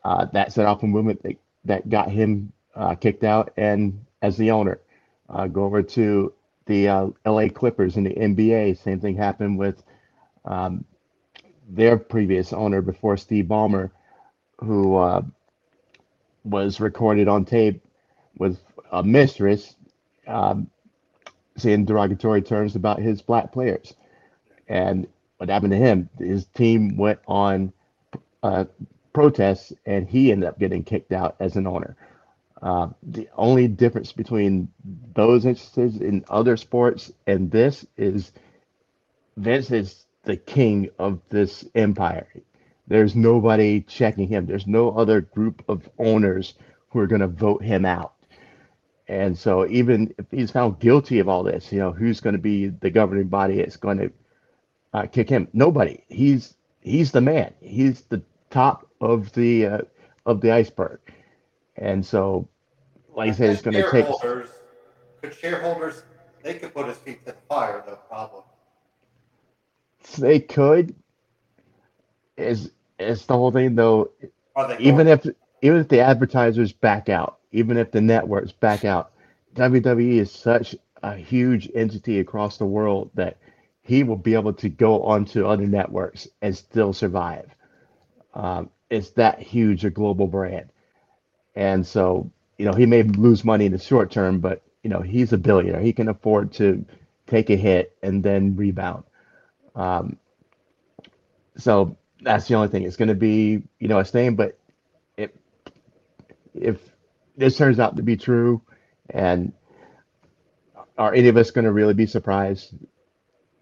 uh, 0.04 0.26
that 0.32 0.52
set 0.52 0.66
off 0.66 0.82
a 0.82 0.86
movement 0.86 1.22
that, 1.22 1.36
that 1.64 1.88
got 1.88 2.10
him 2.10 2.52
uh, 2.74 2.94
kicked 2.94 3.24
out. 3.24 3.52
And 3.56 4.04
as 4.20 4.36
the 4.36 4.50
owner, 4.50 4.80
uh, 5.28 5.46
go 5.46 5.64
over 5.64 5.82
to 5.82 6.32
the 6.66 6.88
uh, 6.88 7.06
LA 7.26 7.48
Clippers 7.48 7.96
in 7.96 8.04
the 8.04 8.10
NBA. 8.14 8.82
Same 8.82 9.00
thing 9.00 9.16
happened 9.16 9.58
with 9.58 9.82
um, 10.44 10.84
their 11.68 11.96
previous 11.96 12.52
owner 12.52 12.82
before 12.82 13.16
Steve 13.16 13.46
Ballmer, 13.46 13.90
who 14.62 14.96
uh, 14.96 15.22
was 16.44 16.80
recorded 16.80 17.28
on 17.28 17.44
tape 17.44 17.82
with 18.38 18.58
a 18.90 19.02
mistress 19.02 19.74
um, 20.26 20.70
saying 21.56 21.84
derogatory 21.84 22.42
terms 22.42 22.76
about 22.76 22.98
his 22.98 23.22
black 23.22 23.52
players. 23.52 23.94
And 24.68 25.06
what 25.36 25.48
happened 25.48 25.72
to 25.72 25.78
him? 25.78 26.08
His 26.18 26.46
team 26.46 26.96
went 26.96 27.18
on 27.26 27.72
uh, 28.42 28.64
protests, 29.12 29.72
and 29.84 30.08
he 30.08 30.32
ended 30.32 30.48
up 30.48 30.58
getting 30.58 30.84
kicked 30.84 31.12
out 31.12 31.36
as 31.40 31.56
an 31.56 31.66
owner. 31.66 31.96
Uh, 32.62 32.88
the 33.02 33.28
only 33.36 33.66
difference 33.66 34.12
between 34.12 34.68
those 35.14 35.44
instances 35.44 36.00
in 36.00 36.24
other 36.28 36.56
sports 36.56 37.10
and 37.26 37.50
this 37.50 37.84
is 37.96 38.32
Vince 39.36 39.70
is 39.72 40.06
the 40.24 40.36
king 40.36 40.88
of 40.98 41.20
this 41.28 41.64
empire. 41.74 42.28
There's 42.92 43.16
nobody 43.16 43.80
checking 43.80 44.28
him. 44.28 44.44
There's 44.44 44.66
no 44.66 44.90
other 44.90 45.22
group 45.22 45.64
of 45.66 45.88
owners 45.98 46.52
who 46.90 46.98
are 46.98 47.06
going 47.06 47.22
to 47.22 47.26
vote 47.26 47.64
him 47.64 47.86
out. 47.86 48.12
And 49.08 49.36
so 49.36 49.66
even 49.68 50.14
if 50.18 50.26
he's 50.30 50.50
found 50.50 50.78
guilty 50.78 51.18
of 51.18 51.26
all 51.26 51.42
this, 51.42 51.72
you 51.72 51.78
know, 51.78 51.90
who's 51.90 52.20
going 52.20 52.34
to 52.34 52.38
be 52.38 52.66
the 52.68 52.90
governing 52.90 53.28
body 53.28 53.56
that's 53.56 53.78
going 53.78 53.96
to 53.96 54.12
uh, 54.92 55.06
kick 55.06 55.30
him? 55.30 55.48
Nobody. 55.54 56.04
He's 56.10 56.54
he's 56.82 57.10
the 57.12 57.22
man. 57.22 57.54
He's 57.62 58.02
the 58.02 58.20
top 58.50 58.86
of 59.00 59.32
the 59.32 59.66
uh, 59.66 59.78
of 60.26 60.42
the 60.42 60.52
iceberg. 60.52 61.00
And 61.76 62.04
so, 62.04 62.46
like 63.16 63.30
I 63.30 63.32
said, 63.32 63.50
it's 63.52 63.62
going 63.62 63.72
to 63.72 63.90
take. 63.90 64.06
Could 65.22 65.34
shareholders? 65.34 66.02
They 66.42 66.58
could 66.58 66.74
put 66.74 66.88
his 66.88 66.98
feet 66.98 67.24
to 67.24 67.32
the 67.32 67.38
fire, 67.48 67.82
no 67.86 67.96
problem. 68.10 68.42
They 70.18 70.40
could. 70.40 70.94
Is 72.36 72.70
is 73.02 73.26
the 73.26 73.34
whole 73.34 73.50
thing 73.50 73.74
though? 73.74 74.10
Even 74.78 75.08
if 75.08 75.26
even 75.62 75.78
if 75.78 75.88
the 75.88 76.00
advertisers 76.00 76.72
back 76.72 77.08
out, 77.08 77.38
even 77.52 77.76
if 77.76 77.90
the 77.90 78.00
networks 78.00 78.52
back 78.52 78.84
out. 78.84 79.12
WWE 79.54 80.14
is 80.14 80.32
such 80.32 80.74
a 81.02 81.14
huge 81.14 81.70
entity 81.74 82.20
across 82.20 82.56
the 82.56 82.64
world 82.64 83.10
that 83.14 83.36
he 83.82 84.02
will 84.02 84.16
be 84.16 84.34
able 84.34 84.52
to 84.54 84.68
go 84.68 85.02
onto 85.02 85.46
other 85.46 85.66
networks 85.66 86.28
and 86.40 86.56
still 86.56 86.92
survive. 86.92 87.54
Um, 88.34 88.70
it's 88.90 89.10
that 89.10 89.40
huge 89.40 89.84
a 89.84 89.90
global 89.90 90.26
brand. 90.26 90.70
And 91.54 91.86
so, 91.86 92.30
you 92.58 92.64
know, 92.64 92.72
he 92.72 92.86
may 92.86 93.02
lose 93.02 93.44
money 93.44 93.66
in 93.66 93.72
the 93.72 93.78
short 93.78 94.10
term, 94.10 94.38
but, 94.38 94.62
you 94.82 94.90
know, 94.90 95.00
he's 95.00 95.32
a 95.32 95.38
billionaire. 95.38 95.80
He 95.80 95.92
can 95.92 96.08
afford 96.08 96.52
to 96.54 96.84
take 97.26 97.50
a 97.50 97.56
hit 97.56 97.96
and 98.02 98.22
then 98.22 98.56
rebound. 98.56 99.04
Um, 99.74 100.16
so 101.56 101.96
that's 102.22 102.48
the 102.48 102.54
only 102.54 102.68
thing. 102.68 102.84
It's 102.84 102.96
going 102.96 103.08
to 103.08 103.14
be, 103.14 103.62
you 103.78 103.88
know, 103.88 103.98
a 103.98 104.04
thing, 104.04 104.36
but 104.36 104.58
it, 105.16 105.34
if 106.54 106.78
this 107.36 107.56
turns 107.56 107.78
out 107.80 107.96
to 107.96 108.02
be 108.02 108.16
true, 108.16 108.62
and 109.10 109.52
are 110.98 111.14
any 111.14 111.28
of 111.28 111.36
us 111.36 111.50
going 111.50 111.64
to 111.64 111.72
really 111.72 111.94
be 111.94 112.06
surprised 112.06 112.74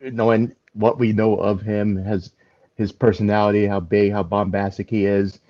knowing 0.00 0.54
what 0.72 0.98
we 0.98 1.12
know 1.12 1.36
of 1.36 1.60
him, 1.60 1.96
has 1.96 2.32
his 2.76 2.92
personality, 2.92 3.66
how 3.66 3.80
big, 3.80 4.12
how 4.12 4.22
bombastic 4.22 4.88
he 4.88 5.04
is, 5.04 5.40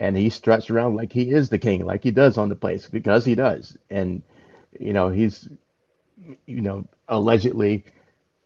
and 0.00 0.16
he 0.16 0.30
struts 0.30 0.70
around 0.70 0.96
like 0.96 1.12
he 1.12 1.30
is 1.30 1.48
the 1.48 1.58
king, 1.58 1.84
like 1.84 2.02
he 2.02 2.10
does 2.10 2.38
on 2.38 2.48
the 2.48 2.56
place 2.56 2.88
because 2.88 3.24
he 3.24 3.34
does, 3.34 3.76
and 3.90 4.22
you 4.80 4.92
know 4.92 5.08
he's, 5.10 5.48
you 6.46 6.60
know, 6.60 6.84
allegedly 7.08 7.84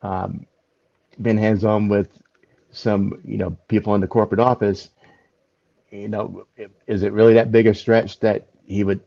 um, 0.02 0.46
been 1.20 1.38
hands 1.38 1.64
on 1.64 1.88
with 1.88 2.08
some, 2.76 3.21
you 3.25 3.38
know, 3.38 3.56
people 3.68 3.95
in 3.95 4.00
the 4.00 4.06
corporate 4.06 4.40
office. 4.40 4.90
You 5.90 6.09
know, 6.09 6.47
is 6.87 7.02
it 7.02 7.12
really 7.12 7.35
that 7.35 7.52
big 7.52 7.66
a 7.66 7.75
stretch 7.75 8.21
that 8.21 8.49
he 8.66 8.85
would 8.85 9.00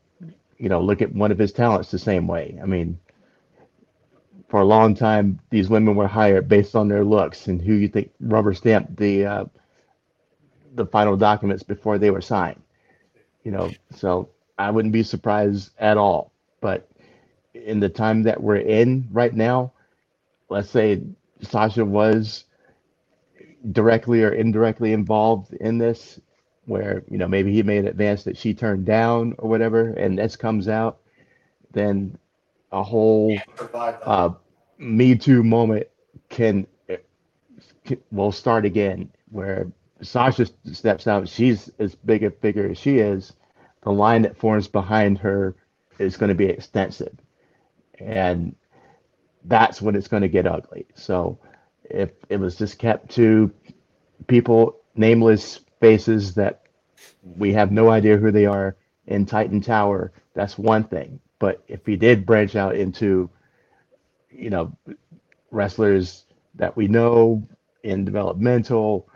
you 0.59 0.67
know, 0.67 0.81
look 0.81 1.01
at 1.01 1.15
one 1.15 1.31
of 1.31 1.39
his 1.39 1.53
talents 1.53 1.89
the 1.89 1.97
same 1.97 2.27
way. 2.27 2.59
I 2.61 2.65
mean, 2.65 2.99
for 4.49 4.59
a 4.59 4.65
long 4.65 4.93
time, 4.93 5.39
these 5.49 5.69
women 5.69 5.95
were 5.95 6.07
hired 6.07 6.49
based 6.49 6.75
on 6.75 6.87
their 6.89 7.05
looks 7.05 7.47
and 7.47 7.61
who 7.61 7.73
you 7.73 7.87
think 7.87 8.11
rubber 8.19 8.53
stamped 8.53 8.97
the 8.97 9.25
uh, 9.25 9.45
the 10.75 10.85
final 10.85 11.15
documents 11.15 11.63
before 11.63 11.97
they 11.97 12.11
were 12.11 12.21
signed. 12.21 12.61
You 13.43 13.51
know, 13.51 13.71
so 13.95 14.29
I 14.57 14.69
wouldn't 14.69 14.93
be 14.93 15.03
surprised 15.03 15.71
at 15.79 15.97
all. 15.97 16.33
But 16.61 16.89
in 17.53 17.79
the 17.79 17.89
time 17.89 18.23
that 18.23 18.41
we're 18.41 18.57
in 18.57 19.07
right 19.11 19.33
now, 19.33 19.71
let's 20.49 20.69
say 20.69 21.01
Sasha 21.41 21.85
was 21.85 22.43
directly 23.71 24.23
or 24.23 24.31
indirectly 24.33 24.93
involved 24.93 25.53
in 25.55 25.77
this, 25.77 26.19
where 26.65 27.03
you 27.09 27.17
know 27.17 27.27
maybe 27.27 27.53
he 27.53 27.63
made 27.63 27.79
an 27.79 27.87
advance 27.87 28.23
that 28.23 28.37
she 28.37 28.53
turned 28.53 28.85
down 28.85 29.35
or 29.39 29.49
whatever, 29.49 29.89
and 29.91 30.17
this 30.19 30.35
comes 30.35 30.67
out, 30.67 30.99
then 31.73 32.17
a 32.71 32.83
whole 32.83 33.37
uh, 34.05 34.31
Me 34.77 35.15
Too 35.15 35.43
moment 35.43 35.87
can, 36.29 36.67
can 37.85 37.97
will 38.11 38.31
start 38.31 38.65
again 38.65 39.11
where 39.31 39.71
Sasha 40.01 40.47
steps 40.71 41.07
out. 41.07 41.27
She's 41.27 41.71
as 41.79 41.95
big 41.95 42.23
a 42.23 42.31
figure 42.31 42.69
as 42.69 42.77
she 42.77 42.99
is. 42.99 43.33
the 43.83 43.91
line 43.91 44.21
that 44.23 44.37
forms 44.37 44.67
behind 44.67 45.17
her 45.19 45.55
is 45.99 46.17
going 46.17 46.29
to 46.29 46.35
be 46.35 46.45
extensive. 46.45 47.15
And 47.99 48.55
that's 49.45 49.81
when 49.81 49.95
it's 49.95 50.07
going 50.07 50.23
to 50.23 50.29
get 50.29 50.47
ugly. 50.47 50.85
So 50.95 51.39
if 51.89 52.11
it 52.29 52.37
was 52.37 52.55
just 52.55 52.77
kept 52.79 53.09
to 53.15 53.51
people, 54.27 54.77
nameless 54.95 55.59
faces 55.79 56.33
that 56.35 56.63
we 57.23 57.53
have 57.53 57.71
no 57.71 57.89
idea 57.89 58.17
who 58.17 58.31
they 58.31 58.45
are 58.45 58.75
in 59.07 59.25
Titan 59.25 59.61
Tower, 59.61 60.11
that's 60.33 60.57
one 60.57 60.83
thing. 60.83 61.19
But 61.39 61.63
if 61.67 61.85
he 61.85 61.95
did 61.95 62.25
branch 62.25 62.55
out 62.55 62.75
into, 62.75 63.29
you 64.29 64.49
know, 64.49 64.75
wrestlers 65.51 66.25
that 66.55 66.75
we 66.75 66.87
know 66.87 67.47
in 67.83 68.05
developmental, 68.05 69.07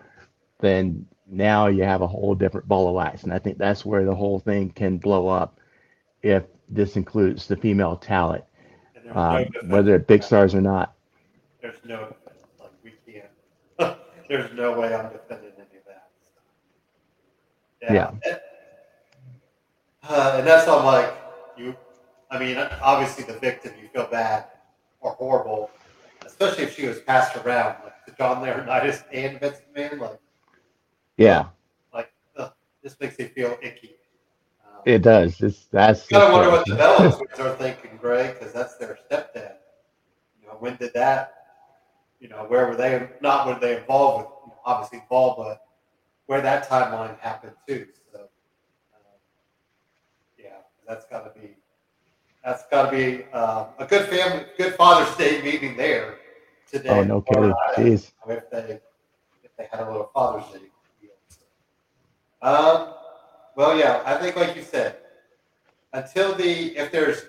then 0.60 1.06
now 1.28 1.68
you 1.68 1.84
have 1.84 2.02
a 2.02 2.08
whole 2.08 2.34
different 2.36 2.68
ball 2.68 2.88
of 2.88 2.96
wax. 2.96 3.24
And 3.24 3.34
I 3.34 3.40
think 3.40 3.58
that's 3.58 3.86
where 3.86 4.06
the 4.06 4.16
whole 4.16 4.40
thing 4.40 4.70
can 4.70 4.98
blow 4.98 5.28
up 5.28 5.60
if 6.22 6.44
this 6.70 6.96
includes 6.96 7.48
the 7.48 7.56
female 7.56 7.98
talent, 7.98 8.44
there's 8.94 9.06
no 9.14 9.22
um, 9.22 9.46
whether 9.70 10.00
big 10.00 10.24
stars 10.24 10.56
or 10.56 10.62
not. 10.62 10.94
There's 11.62 11.76
no 11.84 12.08
defense, 12.08 12.46
like 12.60 12.72
we 12.84 12.92
can't. 13.06 13.98
There's 14.34 14.52
no 14.56 14.80
way 14.80 14.92
I'm 14.96 15.12
defending 15.12 15.52
any 15.58 15.78
of 15.78 15.86
that. 15.86 16.10
Yeah. 18.24 18.40
Uh, 20.02 20.38
and 20.40 20.48
that's 20.48 20.66
not 20.66 20.84
like 20.84 21.14
you. 21.56 21.76
I 22.32 22.40
mean, 22.40 22.58
obviously 22.58 23.26
the 23.26 23.38
victim, 23.38 23.74
you 23.80 23.90
feel 23.90 24.08
bad 24.08 24.46
or 25.02 25.12
horrible, 25.12 25.70
especially 26.26 26.64
if 26.64 26.76
she 26.76 26.88
was 26.88 27.00
passed 27.02 27.36
around 27.36 27.76
like 27.84 28.04
to 28.08 28.16
John 28.18 28.44
Laurinaitis 28.44 29.04
and 29.14 29.40
Vince 29.40 29.62
Man. 29.76 30.00
Like, 30.00 30.20
Yeah, 31.18 31.50
like 31.94 32.12
ugh, 32.36 32.54
this 32.82 33.00
makes 33.00 33.20
me 33.20 33.26
feel 33.26 33.56
icky. 33.62 33.98
Um, 34.66 34.82
it 34.84 35.04
does. 35.04 35.40
It's, 35.42 35.66
that's 35.66 36.08
Kind 36.08 36.24
of 36.24 36.34
wonder 36.34 36.50
what 36.50 36.66
the 36.66 36.74
Bellas 36.74 37.40
are 37.40 37.56
thinking, 37.58 38.00
Greg, 38.02 38.40
because 38.40 38.52
that's 38.52 38.78
their 38.78 38.98
stepdad. 39.12 39.58
You 40.42 40.48
know, 40.48 40.56
when 40.60 40.76
did 40.78 40.92
that? 40.96 41.43
You 42.24 42.30
know, 42.30 42.46
where 42.48 42.68
were 42.68 42.76
they? 42.78 43.10
Not 43.20 43.46
were 43.46 43.60
they 43.60 43.76
involved 43.76 44.20
with? 44.20 44.28
You 44.46 44.52
know, 44.52 44.60
obviously 44.64 45.00
involved, 45.00 45.40
but 45.40 45.66
where 46.28 46.40
that 46.40 46.70
timeline 46.70 47.20
happened 47.20 47.52
too. 47.68 47.86
So, 48.14 48.22
uh, 48.22 48.98
yeah, 50.40 50.62
that's 50.88 51.06
got 51.08 51.34
to 51.34 51.38
be 51.38 51.50
that's 52.42 52.64
got 52.68 52.90
to 52.90 52.98
be 52.98 53.26
uh, 53.34 53.66
a 53.78 53.86
good 53.86 54.08
family, 54.08 54.46
good 54.58 54.74
Father's 54.76 55.14
Day 55.18 55.42
meeting 55.42 55.76
there 55.76 56.16
today. 56.72 56.88
Oh, 56.90 57.04
no 57.04 57.20
kidding. 57.20 57.54
Jeez. 57.76 58.12
If 58.30 58.50
they 58.50 58.80
if 59.44 59.52
they 59.58 59.68
had 59.70 59.82
a 59.82 59.92
little 59.92 60.10
Father's 60.14 60.50
Day. 60.54 60.70
Um, 62.42 62.94
well, 63.58 63.78
yeah, 63.78 64.02
I 64.06 64.16
think 64.16 64.38
like 64.38 64.56
you 64.56 64.64
said, 64.64 64.96
until 65.92 66.36
the 66.36 66.78
if 66.78 66.90
there's 66.90 67.26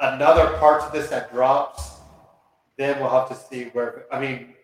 another 0.00 0.58
part 0.58 0.84
to 0.84 0.98
this 0.98 1.08
that 1.10 1.32
drops, 1.32 1.95
then 2.78 3.00
we'll 3.00 3.10
have 3.10 3.28
to 3.28 3.34
see 3.34 3.64
where. 3.72 4.04
I 4.12 4.20
mean, 4.20 4.54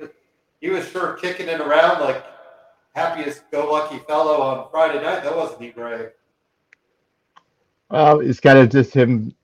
he 0.60 0.70
was 0.70 0.88
sure 0.88 1.14
kicking 1.14 1.48
it 1.48 1.60
around 1.60 2.00
like 2.00 2.24
happiest 2.94 3.50
go 3.50 3.70
lucky 3.72 3.98
fellow 4.06 4.40
on 4.42 4.68
Friday 4.70 5.02
night. 5.02 5.22
That 5.24 5.36
wasn't 5.36 5.62
he, 5.62 5.70
Greg? 5.70 6.10
Well, 7.90 8.20
it's 8.20 8.40
kind 8.40 8.58
of 8.58 8.70
just 8.70 8.94
him, 8.94 9.34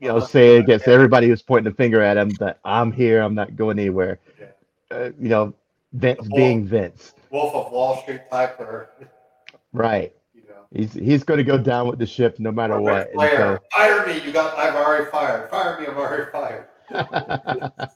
you 0.00 0.08
know, 0.08 0.18
saying 0.20 0.62
against 0.62 0.88
everybody 0.88 1.28
who's 1.28 1.42
pointing 1.42 1.70
the 1.70 1.76
finger 1.76 2.00
at 2.00 2.16
him 2.16 2.30
that 2.40 2.58
I'm 2.64 2.90
here, 2.92 3.20
I'm 3.22 3.34
not 3.34 3.54
going 3.56 3.78
anywhere. 3.78 4.18
Yeah. 4.40 4.46
Uh, 4.90 5.10
you 5.18 5.28
know, 5.28 5.54
Vince 5.92 6.26
bull. 6.26 6.36
being 6.36 6.66
Vince. 6.66 7.14
Wolf 7.30 7.54
of 7.54 7.72
Wall 7.72 8.00
Street 8.02 8.22
type, 8.30 8.58
or 8.60 8.90
Right. 9.72 10.12
you 10.34 10.42
know. 10.48 10.66
He's 10.72 10.92
he's 10.92 11.24
going 11.24 11.38
to 11.38 11.44
go 11.44 11.58
down 11.58 11.88
with 11.88 11.98
the 11.98 12.06
ship 12.06 12.38
no 12.38 12.52
matter 12.52 12.80
what. 12.80 13.10
And 13.12 13.60
fire 13.72 14.06
me! 14.06 14.20
You 14.24 14.32
got. 14.32 14.56
I've 14.58 14.74
already 14.74 15.10
fired. 15.10 15.50
Fire 15.50 15.80
me! 15.80 15.86
I'm 15.86 15.96
already 15.96 16.30
fired. 16.30 16.68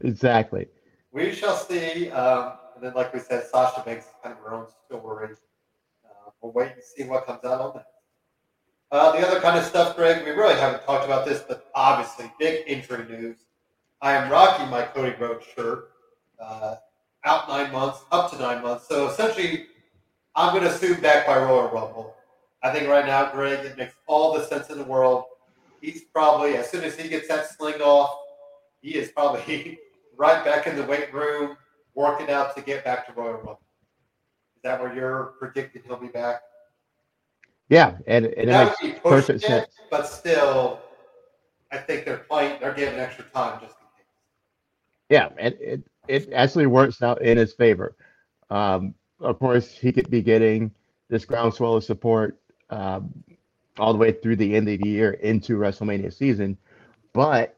exactly. 0.00 0.66
We 1.12 1.32
shall 1.32 1.56
see. 1.56 2.10
Um, 2.10 2.54
and 2.74 2.84
then, 2.84 2.94
like 2.94 3.14
we 3.14 3.20
said, 3.20 3.46
Sasha 3.46 3.82
makes 3.86 4.06
kind 4.22 4.36
of 4.36 4.42
her 4.42 4.54
own 4.54 4.66
story. 4.86 5.34
Uh, 6.04 6.30
we'll 6.40 6.52
wait 6.52 6.72
and 6.72 6.82
see 6.82 7.04
what 7.04 7.26
comes 7.26 7.44
out 7.44 7.60
on 7.60 7.72
that. 7.74 7.86
Uh, 8.92 9.12
the 9.12 9.26
other 9.26 9.40
kind 9.40 9.58
of 9.58 9.64
stuff, 9.64 9.96
Greg, 9.96 10.24
we 10.24 10.30
really 10.30 10.54
haven't 10.54 10.84
talked 10.84 11.04
about 11.04 11.26
this, 11.26 11.42
but 11.46 11.66
obviously, 11.74 12.30
big 12.38 12.64
injury 12.66 13.04
news. 13.08 13.38
I 14.00 14.12
am 14.12 14.30
rocking 14.30 14.68
my 14.68 14.82
Cody 14.82 15.16
Rhodes 15.18 15.44
shirt. 15.56 15.90
Uh, 16.38 16.76
out 17.24 17.48
nine 17.48 17.72
months, 17.72 18.00
up 18.12 18.30
to 18.30 18.38
nine 18.38 18.62
months. 18.62 18.86
So 18.88 19.08
essentially, 19.08 19.66
I'm 20.34 20.52
going 20.52 20.62
to 20.64 20.70
assume 20.70 21.00
back 21.00 21.26
by 21.26 21.36
Royal 21.36 21.68
Rumble. 21.68 22.14
I 22.62 22.72
think 22.72 22.88
right 22.88 23.04
now, 23.04 23.30
Greg, 23.32 23.64
it 23.64 23.76
makes 23.76 23.94
all 24.06 24.34
the 24.34 24.44
sense 24.46 24.70
in 24.70 24.78
the 24.78 24.84
world. 24.84 25.24
He's 25.80 26.04
probably, 26.04 26.56
as 26.56 26.70
soon 26.70 26.84
as 26.84 26.96
he 26.96 27.08
gets 27.08 27.28
that 27.28 27.48
sling 27.50 27.80
off, 27.80 28.16
he 28.80 28.94
is 28.94 29.10
probably 29.10 29.78
right 30.16 30.44
back 30.44 30.66
in 30.66 30.76
the 30.76 30.84
weight 30.84 31.12
room, 31.12 31.56
working 31.94 32.30
out 32.30 32.54
to 32.56 32.62
get 32.62 32.84
back 32.84 33.06
to 33.06 33.12
Royal 33.12 33.34
Rumble. 33.34 33.60
Is 34.56 34.62
that 34.62 34.80
where 34.80 34.94
you're 34.94 35.34
predicting 35.38 35.82
he'll 35.86 35.96
be 35.96 36.08
back? 36.08 36.42
Yeah, 37.68 37.96
and, 38.06 38.26
and 38.26 38.34
it 38.34 38.46
that 38.46 38.66
makes 38.66 38.82
would 38.82 38.94
be 38.94 39.00
perfect 39.00 39.44
it, 39.44 39.46
sense. 39.46 39.66
but 39.90 40.06
still, 40.06 40.80
I 41.72 41.78
think 41.78 42.04
they're 42.04 42.18
playing. 42.18 42.58
They're 42.60 42.74
giving 42.74 42.98
extra 42.98 43.24
time 43.34 43.60
just 43.60 43.74
in 43.80 43.86
case. 43.96 44.06
Yeah, 45.10 45.28
and 45.38 45.54
it 45.60 45.82
it 46.06 46.32
actually 46.32 46.66
works 46.66 47.02
out 47.02 47.22
in 47.22 47.36
his 47.36 47.52
favor. 47.54 47.96
Um, 48.50 48.94
of 49.20 49.38
course, 49.38 49.72
he 49.72 49.90
could 49.90 50.08
be 50.10 50.22
getting 50.22 50.70
this 51.08 51.24
groundswell 51.24 51.74
of 51.74 51.84
support 51.84 52.38
um, 52.70 53.12
all 53.78 53.92
the 53.92 53.98
way 53.98 54.12
through 54.12 54.36
the 54.36 54.54
end 54.54 54.68
of 54.68 54.80
the 54.80 54.88
year 54.88 55.12
into 55.12 55.56
WrestleMania 55.56 56.12
season, 56.12 56.56
but 57.12 57.55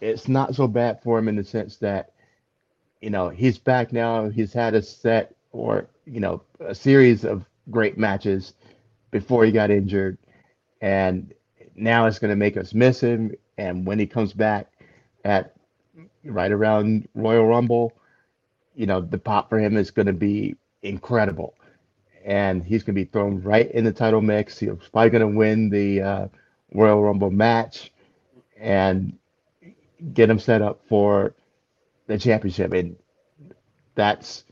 it's 0.00 0.28
not 0.28 0.54
so 0.54 0.66
bad 0.66 1.02
for 1.02 1.18
him 1.18 1.28
in 1.28 1.36
the 1.36 1.44
sense 1.44 1.76
that 1.76 2.12
you 3.00 3.10
know 3.10 3.28
he's 3.28 3.58
back 3.58 3.92
now. 3.92 4.28
He's 4.28 4.52
had 4.52 4.74
a 4.74 4.82
set 4.82 5.34
or 5.52 5.88
you 6.04 6.20
know 6.20 6.42
a 6.60 6.74
series 6.74 7.24
of 7.24 7.44
great 7.70 7.98
matches 7.98 8.54
before 9.10 9.44
he 9.44 9.52
got 9.52 9.70
injured, 9.70 10.18
and 10.80 11.32
now 11.74 12.06
it's 12.06 12.18
going 12.18 12.30
to 12.30 12.36
make 12.36 12.56
us 12.56 12.74
miss 12.74 13.00
him. 13.00 13.34
And 13.56 13.86
when 13.86 13.98
he 13.98 14.06
comes 14.06 14.32
back 14.32 14.68
at 15.24 15.54
right 16.24 16.52
around 16.52 17.08
Royal 17.14 17.46
Rumble, 17.46 17.92
you 18.74 18.86
know, 18.86 19.00
the 19.00 19.18
pop 19.18 19.48
for 19.48 19.58
him 19.58 19.76
is 19.76 19.90
going 19.90 20.06
to 20.06 20.12
be 20.12 20.56
incredible. 20.82 21.54
And 22.24 22.62
he's 22.62 22.82
going 22.82 22.94
to 22.94 23.04
be 23.04 23.10
thrown 23.10 23.42
right 23.42 23.70
in 23.72 23.84
the 23.84 23.92
title 23.92 24.20
mix. 24.20 24.58
He's 24.58 24.70
probably 24.92 25.10
going 25.10 25.32
to 25.32 25.36
win 25.36 25.70
the 25.70 26.02
uh, 26.02 26.28
Royal 26.74 27.02
Rumble 27.02 27.30
match 27.30 27.90
and 28.58 29.16
get 30.12 30.30
him 30.30 30.38
set 30.38 30.62
up 30.62 30.80
for 30.88 31.34
the 32.06 32.18
championship. 32.18 32.72
And 32.72 32.96
that's, 33.94 34.44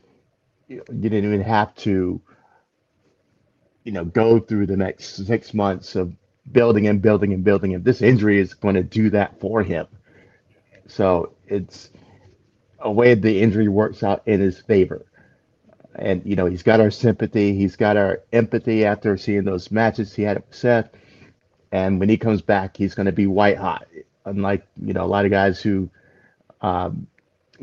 you 0.67 0.83
didn't 0.87 1.25
even 1.25 1.41
have 1.41 1.73
to, 1.75 2.21
you 3.83 3.91
know, 3.91 4.05
go 4.05 4.39
through 4.39 4.67
the 4.67 4.77
next 4.77 5.25
six 5.25 5.53
months 5.53 5.95
of 5.95 6.13
building 6.51 6.87
and 6.87 7.01
building 7.01 7.33
and 7.33 7.43
building. 7.43 7.73
And 7.73 7.83
this 7.83 8.01
injury 8.01 8.39
is 8.39 8.53
going 8.53 8.75
to 8.75 8.83
do 8.83 9.09
that 9.11 9.39
for 9.39 9.63
him. 9.63 9.87
So 10.87 11.33
it's 11.47 11.89
a 12.79 12.91
way 12.91 13.13
the 13.15 13.41
injury 13.41 13.67
works 13.67 14.03
out 14.03 14.23
in 14.27 14.39
his 14.39 14.59
favor. 14.59 15.05
And, 15.95 16.21
you 16.25 16.35
know, 16.35 16.45
he's 16.45 16.63
got 16.63 16.79
our 16.79 16.91
sympathy. 16.91 17.55
He's 17.55 17.75
got 17.75 17.97
our 17.97 18.21
empathy 18.31 18.85
after 18.85 19.17
seeing 19.17 19.45
those 19.45 19.71
matches 19.71 20.13
he 20.13 20.23
had 20.23 20.37
with 20.37 20.55
Seth. 20.55 20.89
And 21.71 21.99
when 21.99 22.07
he 22.09 22.17
comes 22.17 22.41
back, 22.41 22.77
he's 22.77 22.95
going 22.95 23.07
to 23.07 23.11
be 23.11 23.27
white 23.27 23.57
hot. 23.57 23.87
Unlike, 24.27 24.67
you 24.85 24.93
know, 24.93 25.03
a 25.03 25.07
lot 25.07 25.25
of 25.25 25.31
guys 25.31 25.61
who 25.61 25.89
um, 26.61 27.07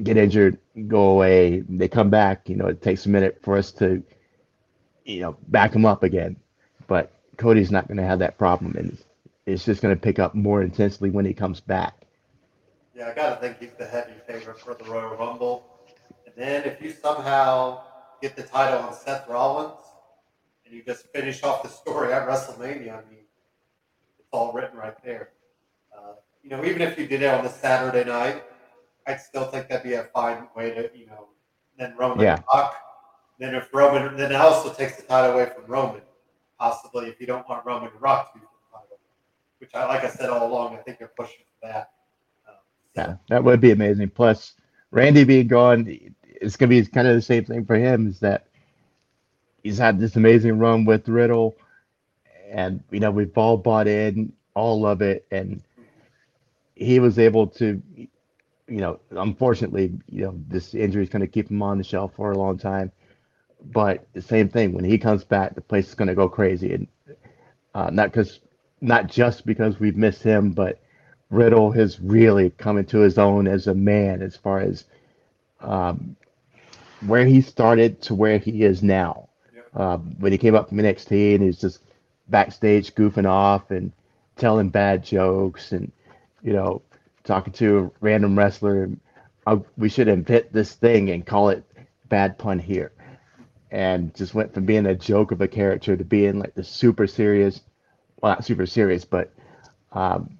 get 0.02 0.16
injured, 0.16 0.58
go 0.88 1.10
away, 1.10 1.60
they 1.68 1.88
come 1.88 2.10
back, 2.10 2.48
you 2.48 2.56
know, 2.56 2.66
it 2.66 2.82
takes 2.82 3.06
a 3.06 3.08
minute 3.08 3.38
for 3.42 3.56
us 3.56 3.70
to, 3.72 4.02
you 5.04 5.20
know, 5.20 5.36
back 5.48 5.72
them 5.72 5.84
up 5.84 6.02
again. 6.02 6.36
But 6.86 7.12
Cody's 7.36 7.70
not 7.70 7.86
going 7.86 7.98
to 7.98 8.04
have 8.04 8.18
that 8.18 8.38
problem. 8.38 8.74
And 8.76 8.98
it's 9.46 9.64
just 9.64 9.82
going 9.82 9.94
to 9.94 10.00
pick 10.00 10.18
up 10.18 10.34
more 10.34 10.62
intensely 10.62 11.10
when 11.10 11.24
he 11.24 11.34
comes 11.34 11.60
back. 11.60 11.94
Yeah, 12.94 13.08
I 13.08 13.14
gotta 13.14 13.40
think 13.40 13.58
he's 13.58 13.74
the 13.76 13.86
heavy 13.86 14.12
favorite 14.26 14.60
for 14.60 14.74
the 14.74 14.84
Royal 14.84 15.16
Rumble. 15.16 15.66
And 16.26 16.34
then 16.36 16.64
if 16.64 16.80
you 16.80 16.92
somehow 16.92 17.82
get 18.22 18.36
the 18.36 18.44
title 18.44 18.78
on 18.80 18.94
Seth 18.94 19.28
Rollins 19.28 19.84
and 20.64 20.72
you 20.72 20.82
just 20.84 21.08
finish 21.08 21.42
off 21.42 21.64
the 21.64 21.68
story 21.68 22.12
at 22.12 22.26
WrestleMania, 22.28 22.92
I 22.92 23.10
mean, 23.10 23.24
it's 24.18 24.28
all 24.30 24.52
written 24.52 24.78
right 24.78 24.94
there. 25.04 25.30
You 26.44 26.50
know, 26.50 26.64
even 26.64 26.82
if 26.82 26.98
you 26.98 27.06
did 27.06 27.22
it 27.22 27.32
on 27.32 27.42
the 27.42 27.50
Saturday 27.50 28.04
night, 28.04 28.44
I'd 29.06 29.20
still 29.20 29.46
think 29.46 29.68
that'd 29.68 29.82
be 29.82 29.94
a 29.94 30.04
fine 30.14 30.46
way 30.54 30.74
to, 30.74 30.90
you 30.94 31.06
know, 31.06 31.28
then 31.78 31.96
Roman 31.96 32.20
Yeah. 32.20 32.42
Rock. 32.52 32.76
Then 33.38 33.54
if 33.54 33.72
Roman, 33.72 34.14
then 34.16 34.30
it 34.30 34.36
also 34.36 34.72
takes 34.72 34.96
the 34.96 35.02
title 35.04 35.32
away 35.32 35.50
from 35.54 35.64
Roman, 35.66 36.02
possibly 36.58 37.08
if 37.08 37.18
you 37.18 37.26
don't 37.26 37.48
want 37.48 37.64
Roman 37.64 37.90
to 37.90 37.98
Rock 37.98 38.34
to 38.34 38.38
be 38.38 38.44
the 38.44 38.78
title. 38.78 38.98
Which 39.58 39.74
I, 39.74 39.86
like 39.86 40.04
I 40.04 40.10
said 40.10 40.28
all 40.28 40.46
along, 40.46 40.76
I 40.76 40.82
think 40.82 40.98
they're 40.98 41.12
pushing 41.18 41.44
for 41.60 41.68
that. 41.68 41.92
Um, 42.46 42.54
Yeah, 42.94 43.16
that 43.30 43.42
would 43.42 43.62
be 43.62 43.72
amazing. 43.72 44.10
Plus, 44.10 44.52
Randy 44.90 45.24
being 45.24 45.48
gone, 45.48 45.86
it's 46.24 46.56
going 46.56 46.68
to 46.68 46.82
be 46.82 46.86
kind 46.86 47.08
of 47.08 47.14
the 47.14 47.22
same 47.22 47.46
thing 47.46 47.64
for 47.64 47.76
him. 47.76 48.06
Is 48.06 48.20
that 48.20 48.46
he's 49.62 49.78
had 49.78 49.98
this 49.98 50.16
amazing 50.16 50.58
run 50.58 50.84
with 50.84 51.08
Riddle, 51.08 51.56
and 52.50 52.84
you 52.90 53.00
know 53.00 53.10
we've 53.10 53.36
all 53.36 53.56
bought 53.56 53.88
in 53.88 54.32
all 54.54 54.86
of 54.86 55.00
it, 55.02 55.26
and 55.32 55.62
he 56.74 57.00
was 57.00 57.18
able 57.18 57.46
to, 57.46 57.80
you 57.96 58.08
know, 58.68 58.98
unfortunately, 59.10 59.92
you 60.08 60.24
know, 60.24 60.34
this 60.48 60.74
injury 60.74 61.02
is 61.04 61.08
going 61.08 61.20
to 61.20 61.28
keep 61.28 61.50
him 61.50 61.62
on 61.62 61.78
the 61.78 61.84
shelf 61.84 62.12
for 62.16 62.32
a 62.32 62.38
long 62.38 62.58
time. 62.58 62.90
But 63.66 64.06
the 64.12 64.22
same 64.22 64.48
thing 64.48 64.72
when 64.72 64.84
he 64.84 64.98
comes 64.98 65.24
back, 65.24 65.54
the 65.54 65.60
place 65.60 65.88
is 65.88 65.94
going 65.94 66.08
to 66.08 66.14
go 66.14 66.28
crazy, 66.28 66.74
and 66.74 66.88
uh, 67.74 67.90
not 67.90 68.10
because, 68.12 68.40
not 68.80 69.06
just 69.06 69.46
because 69.46 69.80
we've 69.80 69.96
missed 69.96 70.22
him, 70.22 70.50
but 70.52 70.80
Riddle 71.30 71.70
has 71.72 72.00
really 72.00 72.50
come 72.50 72.76
into 72.76 72.98
his 72.98 73.16
own 73.18 73.48
as 73.48 73.66
a 73.66 73.74
man 73.74 74.22
as 74.22 74.36
far 74.36 74.60
as 74.60 74.84
um, 75.60 76.16
where 77.06 77.26
he 77.26 77.40
started 77.40 78.02
to 78.02 78.14
where 78.14 78.38
he 78.38 78.62
is 78.64 78.82
now. 78.82 79.28
Uh, 79.74 79.96
when 79.96 80.30
he 80.30 80.38
came 80.38 80.54
up 80.54 80.68
from 80.68 80.78
NXT 80.78 81.34
and 81.34 81.42
he's 81.42 81.60
just 81.60 81.80
backstage 82.28 82.94
goofing 82.94 83.28
off 83.28 83.70
and 83.70 83.92
telling 84.36 84.68
bad 84.68 85.02
jokes 85.02 85.72
and 85.72 85.90
you 86.44 86.52
know 86.52 86.82
talking 87.24 87.52
to 87.54 87.78
a 87.78 87.90
random 88.00 88.38
wrestler, 88.38 88.90
uh, 89.46 89.56
we 89.76 89.88
should 89.88 90.08
invent 90.08 90.52
this 90.52 90.74
thing 90.74 91.10
and 91.10 91.26
call 91.26 91.48
it 91.48 91.64
bad 92.08 92.38
pun 92.38 92.58
here. 92.58 92.92
And 93.70 94.14
just 94.14 94.34
went 94.34 94.54
from 94.54 94.66
being 94.66 94.86
a 94.86 94.94
joke 94.94 95.32
of 95.32 95.40
a 95.40 95.48
character 95.48 95.96
to 95.96 96.04
being 96.04 96.38
like 96.38 96.54
the 96.54 96.62
super 96.62 97.06
serious, 97.08 97.62
well 98.20 98.32
not 98.32 98.44
super 98.44 98.66
serious, 98.66 99.04
but 99.04 99.32
um, 99.92 100.38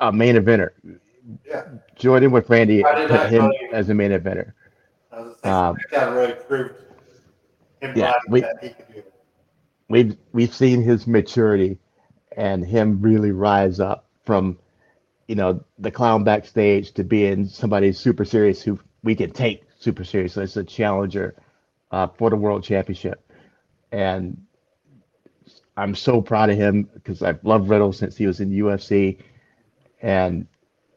a 0.00 0.10
main 0.10 0.34
eventer. 0.34 0.70
Yeah. 1.46 1.64
Joining 1.94 2.30
with 2.30 2.48
Randy 2.50 2.84
I 2.84 3.06
put 3.06 3.30
him 3.30 3.52
as 3.72 3.90
a 3.90 3.94
main 3.94 4.10
eventer. 4.12 4.52
I 5.12 5.20
was 5.20 5.36
Um, 5.44 5.76
that 5.92 6.06
really 6.12 6.32
proved 6.32 6.74
yeah, 7.94 8.14
we- 8.28 8.40
that 8.40 8.58
he 8.62 8.70
could 8.70 8.94
do 8.94 9.02
we've 9.88 10.16
we've 10.32 10.54
seen 10.54 10.82
his 10.82 11.06
maturity 11.06 11.78
and 12.36 12.64
him 12.66 13.00
really 13.00 13.30
rise 13.30 13.78
up 13.78 14.06
from 14.24 14.58
you 15.28 15.34
know 15.34 15.62
the 15.78 15.90
clown 15.90 16.24
backstage 16.24 16.92
to 16.92 17.04
being 17.04 17.46
somebody 17.46 17.92
super 17.92 18.24
serious 18.24 18.62
who 18.62 18.78
we 19.02 19.14
can 19.14 19.30
take 19.30 19.64
super 19.78 20.04
seriously 20.04 20.42
as 20.42 20.56
a 20.56 20.64
challenger 20.64 21.34
uh, 21.90 22.06
for 22.06 22.30
the 22.30 22.36
world 22.36 22.64
championship. 22.64 23.30
And 23.92 24.42
i'm 25.76 25.94
so 25.94 26.22
proud 26.22 26.48
of 26.50 26.56
him 26.56 26.88
because 26.94 27.22
i've 27.22 27.42
loved 27.44 27.68
riddle 27.68 27.92
since 27.92 28.16
he 28.16 28.26
was 28.26 28.40
in 28.40 28.50
ufc 28.50 29.18
and 30.00 30.46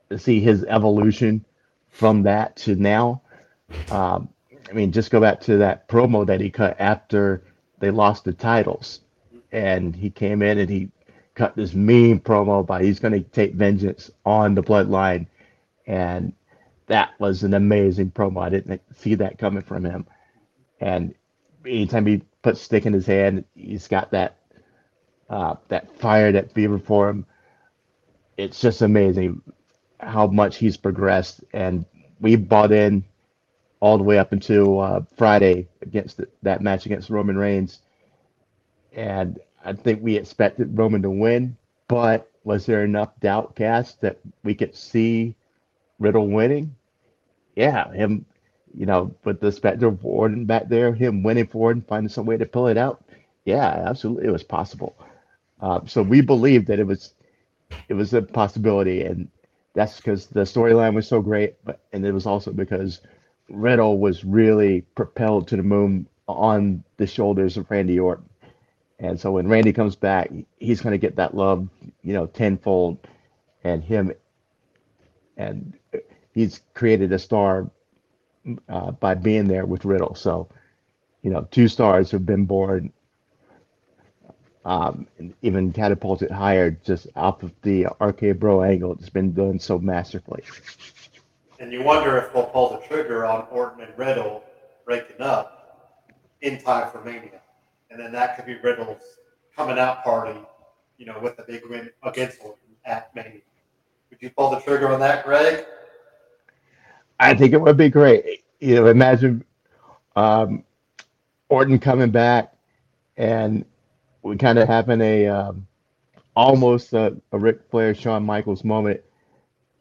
to 0.09 0.17
see 0.17 0.39
his 0.39 0.63
evolution 0.65 1.43
from 1.89 2.23
that 2.23 2.55
to 2.55 2.75
now 2.75 3.21
um, 3.91 4.29
i 4.69 4.73
mean 4.73 4.91
just 4.91 5.11
go 5.11 5.19
back 5.19 5.41
to 5.41 5.57
that 5.57 5.87
promo 5.89 6.25
that 6.25 6.39
he 6.39 6.49
cut 6.49 6.77
after 6.79 7.43
they 7.79 7.91
lost 7.91 8.23
the 8.23 8.33
titles. 8.33 9.01
And 9.51 9.95
he 9.95 10.09
came 10.09 10.41
in 10.41 10.59
and 10.59 10.69
he 10.69 10.89
cut 11.39 11.55
this 11.55 11.73
mean 11.73 12.19
promo 12.19 12.67
by 12.67 12.83
he's 12.83 12.99
going 12.99 13.13
to 13.13 13.21
take 13.29 13.53
vengeance 13.53 14.11
on 14.25 14.55
the 14.55 14.61
bloodline. 14.61 15.25
And 15.87 16.33
that 16.87 17.17
was 17.17 17.43
an 17.43 17.53
amazing 17.53 18.11
promo. 18.11 18.43
I 18.43 18.49
didn't 18.49 18.81
see 18.97 19.15
that 19.15 19.37
coming 19.37 19.63
from 19.63 19.85
him. 19.85 20.05
And 20.81 21.15
anytime 21.65 22.05
he 22.05 22.21
puts 22.41 22.61
stick 22.61 22.85
in 22.85 22.93
his 22.93 23.05
hand 23.05 23.45
he's 23.55 23.87
got 23.87 24.11
that 24.11 24.35
uh, 25.29 25.55
that 25.69 25.97
fire 25.97 26.33
that 26.33 26.51
fever 26.51 26.77
for 26.77 27.07
him. 27.07 27.25
It's 28.37 28.59
just 28.59 28.81
amazing 28.81 29.41
how 30.01 30.27
much 30.27 30.57
he's 30.57 30.75
progressed. 30.75 31.41
And 31.53 31.85
we 32.19 32.35
bought 32.35 32.73
in 32.73 33.05
all 33.79 33.97
the 33.97 34.03
way 34.03 34.17
up 34.17 34.33
until 34.33 34.81
uh, 34.81 35.01
Friday 35.15 35.69
against 35.81 36.17
the, 36.17 36.27
that 36.41 36.61
match 36.61 36.85
against 36.85 37.09
Roman 37.09 37.37
Reigns, 37.37 37.81
and 38.91 39.39
I 39.63 39.73
think 39.73 40.01
we 40.01 40.15
expected 40.15 40.77
Roman 40.77 41.01
to 41.03 41.09
win. 41.09 41.57
But 41.87 42.29
was 42.43 42.65
there 42.65 42.83
enough 42.83 43.19
doubt 43.19 43.55
cast 43.55 44.01
that 44.01 44.19
we 44.43 44.55
could 44.55 44.75
see 44.75 45.35
Riddle 45.97 46.27
winning? 46.27 46.75
Yeah, 47.55 47.91
him, 47.91 48.25
you 48.73 48.85
know, 48.85 49.13
with 49.23 49.41
the 49.41 49.51
specter 49.51 49.87
of 49.87 50.05
Orton 50.05 50.45
back 50.45 50.69
there, 50.69 50.93
him 50.93 51.23
winning 51.23 51.47
for 51.47 51.71
and 51.71 51.85
finding 51.85 52.09
some 52.09 52.25
way 52.25 52.37
to 52.37 52.45
pull 52.45 52.67
it 52.67 52.77
out. 52.77 53.03
Yeah, 53.43 53.67
absolutely, 53.67 54.27
it 54.27 54.31
was 54.31 54.43
possible. 54.43 54.95
Uh, 55.59 55.81
so 55.85 56.03
we 56.03 56.21
believed 56.21 56.67
that 56.67 56.79
it 56.79 56.87
was, 56.87 57.13
it 57.89 57.95
was 57.95 58.13
a 58.13 58.21
possibility, 58.21 59.03
and 59.03 59.27
that's 59.73 59.97
because 59.97 60.27
the 60.27 60.41
storyline 60.41 60.93
was 60.93 61.07
so 61.07 61.21
great, 61.21 61.55
but 61.65 61.81
and 61.91 62.05
it 62.05 62.13
was 62.13 62.25
also 62.25 62.51
because 62.51 63.01
Riddle 63.49 63.97
was 63.97 64.23
really 64.23 64.81
propelled 64.95 65.47
to 65.47 65.57
the 65.57 65.63
moon 65.63 66.07
on 66.27 66.83
the 66.97 67.07
shoulders 67.07 67.57
of 67.57 67.69
Randy 67.71 67.99
Orton. 67.99 68.28
And 68.99 69.19
so 69.19 69.31
when 69.31 69.47
Randy 69.47 69.71
comes 69.71 69.95
back, 69.95 70.29
he's 70.59 70.81
going 70.81 70.91
to 70.91 70.97
get 70.97 71.15
that 71.15 71.33
love, 71.33 71.69
you 72.03 72.13
know, 72.13 72.27
tenfold. 72.27 72.97
And 73.63 73.83
him, 73.83 74.13
and 75.35 75.73
he's 76.33 76.61
created 76.73 77.11
a 77.11 77.19
star 77.19 77.69
uh, 78.69 78.91
by 78.91 79.15
being 79.15 79.47
there 79.47 79.65
with 79.65 79.83
Riddle. 79.83 80.15
So, 80.15 80.47
you 81.21 81.29
know, 81.29 81.47
two 81.51 81.67
stars 81.67 82.11
have 82.11 82.25
been 82.25 82.45
born, 82.45 82.93
um, 84.63 85.07
and 85.17 85.33
even 85.41 85.73
catapulted 85.73 86.31
higher 86.31 86.71
just 86.71 87.07
off 87.17 87.43
of 87.43 87.51
the 87.63 87.87
arcade 87.99 88.39
bro 88.39 88.63
angle. 88.63 88.93
It's 88.93 89.09
been 89.09 89.33
done 89.33 89.59
so 89.59 89.77
masterfully. 89.77 90.43
And 91.59 91.73
you 91.73 91.83
wonder 91.83 92.17
if 92.17 92.31
they'll 92.31 92.45
pull 92.45 92.69
the 92.79 92.87
trigger 92.87 93.25
on 93.25 93.45
Orton 93.51 93.81
and 93.81 93.97
Riddle 93.97 94.43
breaking 94.85 95.19
up 95.21 96.05
in 96.41 96.61
time 96.61 96.89
for 96.91 97.03
Mania. 97.03 97.38
And 97.89 97.99
then 97.99 98.11
that 98.11 98.35
could 98.35 98.45
be 98.45 98.55
Riddle's 98.55 99.01
coming 99.55 99.79
out 99.79 100.03
party, 100.03 100.39
you 100.97 101.05
know, 101.05 101.19
with 101.19 101.39
a 101.39 101.43
big 101.43 101.61
win 101.69 101.89
against 102.03 102.39
Orton 102.41 102.75
at 102.85 103.13
Mania. 103.15 103.41
Would 104.09 104.21
you 104.21 104.29
pull 104.29 104.51
the 104.51 104.59
trigger 104.59 104.91
on 104.91 104.99
that, 104.99 105.25
Greg? 105.25 105.65
I 107.19 107.33
think 107.33 107.53
it 107.53 107.61
would 107.61 107.77
be 107.77 107.89
great. 107.89 108.43
You 108.59 108.75
know, 108.75 108.87
imagine 108.87 109.43
um, 110.15 110.63
Orton 111.49 111.79
coming 111.79 112.11
back, 112.11 112.53
and 113.17 113.65
we 114.21 114.37
kind 114.37 114.59
of 114.59 114.67
having 114.67 115.01
a 115.01 115.27
um, 115.27 115.67
almost 116.35 116.93
a, 116.93 117.15
a 117.31 117.37
Ric 117.37 117.59
Flair, 117.69 117.93
Shawn 117.93 118.23
Michaels 118.23 118.63
moment. 118.63 119.01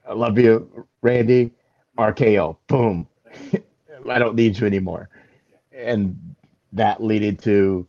I 0.09 0.15
love 0.15 0.39
you, 0.39 0.87
Randy. 1.03 1.53
RKO, 1.97 2.57
boom. 2.69 3.07
I 4.09 4.19
don't 4.19 4.37
need 4.37 4.59
you 4.59 4.67
anymore, 4.67 5.09
and 5.73 6.17
that 6.73 7.03
leading 7.03 7.37
to 7.39 7.87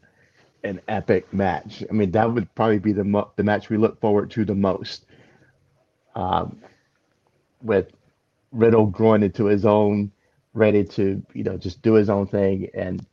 an 0.63 0.81
epic 0.87 1.33
match. 1.33 1.83
I 1.89 1.93
mean, 1.93 2.11
that 2.11 2.31
would 2.33 2.53
probably 2.55 2.79
be 2.79 2.93
the 2.93 3.03
mo- 3.03 3.31
the 3.35 3.43
match 3.43 3.69
we 3.69 3.77
look 3.77 3.99
forward 4.01 4.31
to 4.31 4.45
the 4.45 4.55
most. 4.55 5.05
Um, 6.15 6.61
with 7.63 7.91
Riddle 8.51 8.87
growing 8.87 9.23
into 9.23 9.45
his 9.45 9.65
own, 9.65 10.11
ready 10.53 10.83
to 10.83 11.23
you 11.33 11.43
know 11.43 11.57
just 11.57 11.81
do 11.81 11.93
his 11.95 12.09
own 12.09 12.27
thing 12.27 12.69
and 12.73 13.05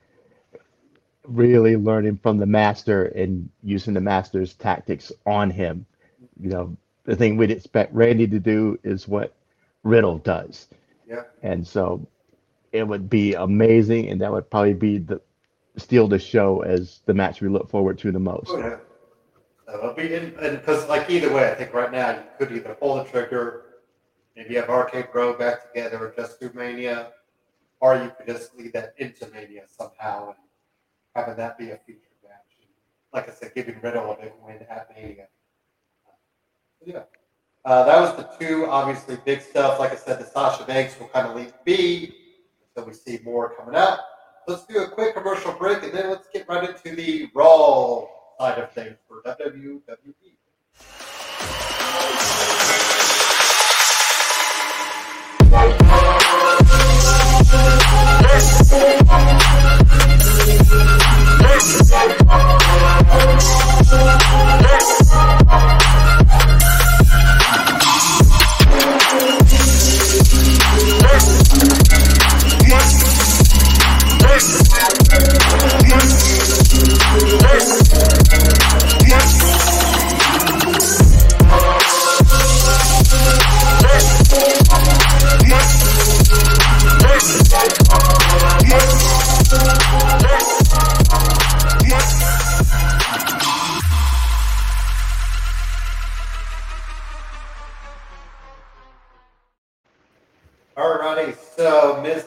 really 1.24 1.76
learning 1.76 2.18
from 2.22 2.38
the 2.38 2.46
master 2.46 3.06
and 3.06 3.50
using 3.62 3.94
the 3.94 4.00
master's 4.00 4.54
tactics 4.54 5.12
on 5.26 5.50
him. 5.50 5.86
You 6.40 6.50
know, 6.50 6.76
the 7.04 7.16
thing 7.16 7.36
we'd 7.36 7.50
expect 7.50 7.94
Randy 7.94 8.26
to 8.28 8.38
do 8.40 8.78
is 8.84 9.08
what 9.08 9.34
Riddle 9.84 10.18
does. 10.18 10.68
Yeah. 11.08 11.22
And 11.42 11.66
so 11.66 12.06
it 12.72 12.84
would 12.86 13.10
be 13.10 13.34
amazing, 13.34 14.08
and 14.10 14.20
that 14.20 14.32
would 14.32 14.50
probably 14.50 14.74
be 14.74 14.98
the 14.98 15.20
steal 15.76 16.08
the 16.08 16.18
show 16.18 16.62
as 16.62 17.00
the 17.06 17.14
match 17.14 17.40
we 17.40 17.48
look 17.48 17.68
forward 17.68 17.98
to 17.98 18.12
the 18.12 18.18
most. 18.18 18.48
Oh, 18.48 18.58
yeah. 18.58 18.78
And 19.68 20.34
because 20.58 20.88
like 20.88 21.10
either 21.10 21.32
way, 21.32 21.50
I 21.50 21.54
think 21.54 21.74
right 21.74 21.90
now 21.90 22.10
you 22.12 22.22
could 22.38 22.56
either 22.56 22.74
pull 22.74 22.96
the 22.96 23.04
trigger, 23.04 23.64
maybe 24.36 24.54
have 24.54 24.68
Arcade 24.70 25.10
Bro 25.12 25.38
back 25.38 25.72
together 25.72 25.98
or 25.98 26.14
just 26.16 26.40
do 26.40 26.50
Mania, 26.54 27.12
or 27.80 27.96
you 27.96 28.12
could 28.16 28.26
just 28.26 28.56
lead 28.56 28.72
that 28.74 28.94
into 28.98 29.28
Mania 29.30 29.64
somehow 29.66 30.28
and 30.28 30.36
having 31.14 31.36
that 31.36 31.58
be 31.58 31.70
a 31.70 31.78
future 31.84 32.00
match. 32.22 32.68
Like 33.12 33.28
I 33.28 33.32
said, 33.32 33.54
giving 33.54 33.80
Riddle 33.82 34.12
a 34.12 34.16
big 34.16 34.32
win 34.44 34.64
at 34.70 34.88
Mania. 34.94 35.28
Yeah. 36.84 37.02
Uh, 37.64 37.84
that 37.84 38.00
was 38.00 38.16
the 38.16 38.22
two 38.38 38.66
obviously 38.66 39.18
big 39.24 39.40
stuff. 39.40 39.80
Like 39.80 39.92
I 39.92 39.96
said, 39.96 40.20
the 40.20 40.24
Sasha 40.24 40.64
Banks 40.64 40.98
will 41.00 41.08
kind 41.08 41.26
of 41.26 41.34
leave 41.34 41.52
B 41.64 42.14
until 42.76 42.88
we 42.88 42.94
see 42.94 43.18
more 43.24 43.54
coming 43.56 43.74
out. 43.74 43.98
Let's 44.48 44.64
do 44.66 44.78
a 44.78 44.88
quick 44.88 45.14
commercial 45.14 45.52
break 45.54 45.82
and 45.82 45.92
then 45.92 46.08
let's 46.08 46.28
get 46.28 46.48
right 46.48 46.68
into 46.70 46.94
the 46.94 47.28
Raw 47.34 48.06
side 48.38 48.58
of 48.58 48.70
things 48.72 48.96
for 49.08 49.20
WWE. 49.22 49.80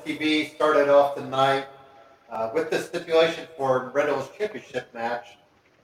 TV 0.10 0.54
started 0.56 0.89
off 0.89 1.15
the 1.15 1.23
night 1.23 1.67
uh, 2.32 2.49
with 2.54 2.69
the 2.69 2.80
stipulation 2.80 3.47
for 3.56 3.91
Riddle's 3.93 4.30
championship 4.38 4.93
match, 4.93 5.38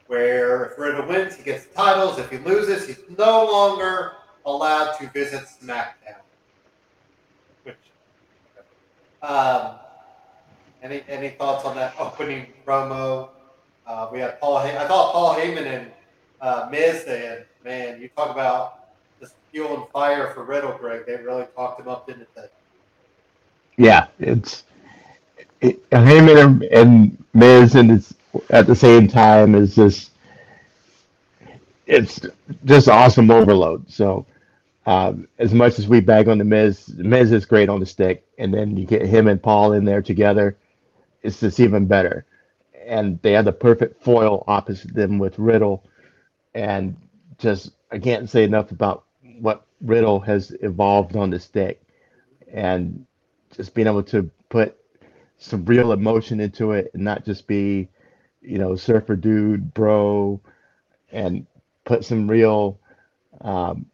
where 0.08 0.66
if 0.66 0.80
Riddle 0.80 1.08
wins, 1.08 1.36
he 1.36 1.44
gets 1.44 1.66
the 1.66 1.76
titles. 1.76 2.18
If 2.18 2.32
he 2.32 2.38
loses, 2.40 2.88
he's 2.88 3.00
no 3.18 3.46
longer 3.46 4.14
allowed 4.46 4.98
to 4.98 5.10
visit 5.12 5.44
SmackDown. 5.44 6.22
Which, 7.64 7.78
um, 9.22 9.76
any 10.82 11.04
any 11.08 11.30
thoughts 11.30 11.66
on 11.66 11.76
that 11.76 11.94
opening 12.00 12.48
promo? 12.66 13.30
Uh, 13.86 14.10
we 14.12 14.20
had 14.20 14.40
Paul. 14.40 14.60
Hey- 14.60 14.78
I 14.78 14.88
thought 14.88 15.14
Paul 15.14 15.36
Heyman 15.36 15.66
and 15.66 15.92
uh, 16.42 16.68
Miz. 16.72 17.06
Man, 17.64 18.02
you 18.02 18.10
talk 18.10 18.32
about 18.32 18.90
this 19.20 19.34
fuel 19.52 19.76
and 19.84 19.92
fire 19.92 20.34
for 20.34 20.44
Riddle, 20.44 20.78
Greg. 20.78 21.06
They 21.06 21.16
really 21.16 21.46
talked 21.56 21.80
him 21.80 21.88
up, 21.88 22.08
didn't 22.08 22.28
they? 22.36 22.48
Yeah, 23.78 24.08
it's 24.20 24.64
it, 25.62 25.90
Heyman 25.92 26.44
and, 26.46 26.64
and 26.66 27.26
Miz, 27.34 27.76
and 27.76 27.92
it's 27.92 28.14
at 28.52 28.68
the 28.68 28.76
same 28.76 29.08
time 29.08 29.56
is 29.56 29.76
just 29.76 30.12
it's 31.88 32.22
just 32.66 32.90
awesome 32.90 33.32
overload. 33.32 33.90
So 33.92 34.26
um, 34.86 35.28
as 35.40 35.54
much 35.54 35.80
as 35.80 35.88
we 35.88 36.02
bag 36.02 36.28
on 36.30 36.38
the 36.40 36.46
Miz, 36.46 36.90
Miz 36.98 37.32
is 37.32 37.46
great 37.46 37.70
on 37.70 37.80
the 37.80 37.86
stick, 37.86 38.26
and 38.38 38.54
then 38.54 38.78
you 38.78 38.86
get 38.86 39.06
him 39.06 39.28
and 39.28 39.42
Paul 39.42 39.74
in 39.74 39.86
there 39.86 40.02
together, 40.02 40.58
it's 41.24 41.40
just 41.42 41.60
even 41.60 41.88
better. 41.88 42.26
And 42.86 43.22
they 43.24 43.34
have 43.34 43.46
the 43.46 43.54
perfect 43.54 44.04
foil 44.04 44.44
opposite 44.48 44.94
them 44.94 45.20
with 45.20 45.40
Riddle, 45.40 45.84
and 46.56 46.98
just 47.40 47.72
I 47.92 48.00
can't 48.00 48.30
say 48.30 48.44
enough 48.44 48.72
about 48.72 49.06
what 49.40 49.66
Riddle 49.82 50.20
has 50.22 50.52
evolved 50.62 51.16
on 51.16 51.30
the 51.32 51.40
stick, 51.40 51.82
and 52.52 53.06
just 53.56 53.74
being 53.74 53.88
able 53.88 54.04
to 54.04 54.30
put 54.50 54.78
some 55.38 55.66
real 55.66 55.92
emotion 55.92 56.40
into 56.40 56.72
it 56.72 56.92
and 56.94 57.04
not 57.04 57.26
just 57.26 57.48
be, 57.48 57.88
you 58.42 58.58
know, 58.58 58.76
surfer 58.76 59.16
dude, 59.16 59.74
bro, 59.74 60.40
and 61.12 61.46
put 61.84 62.06
some 62.06 62.30
real, 62.30 62.80
um, 63.42 63.86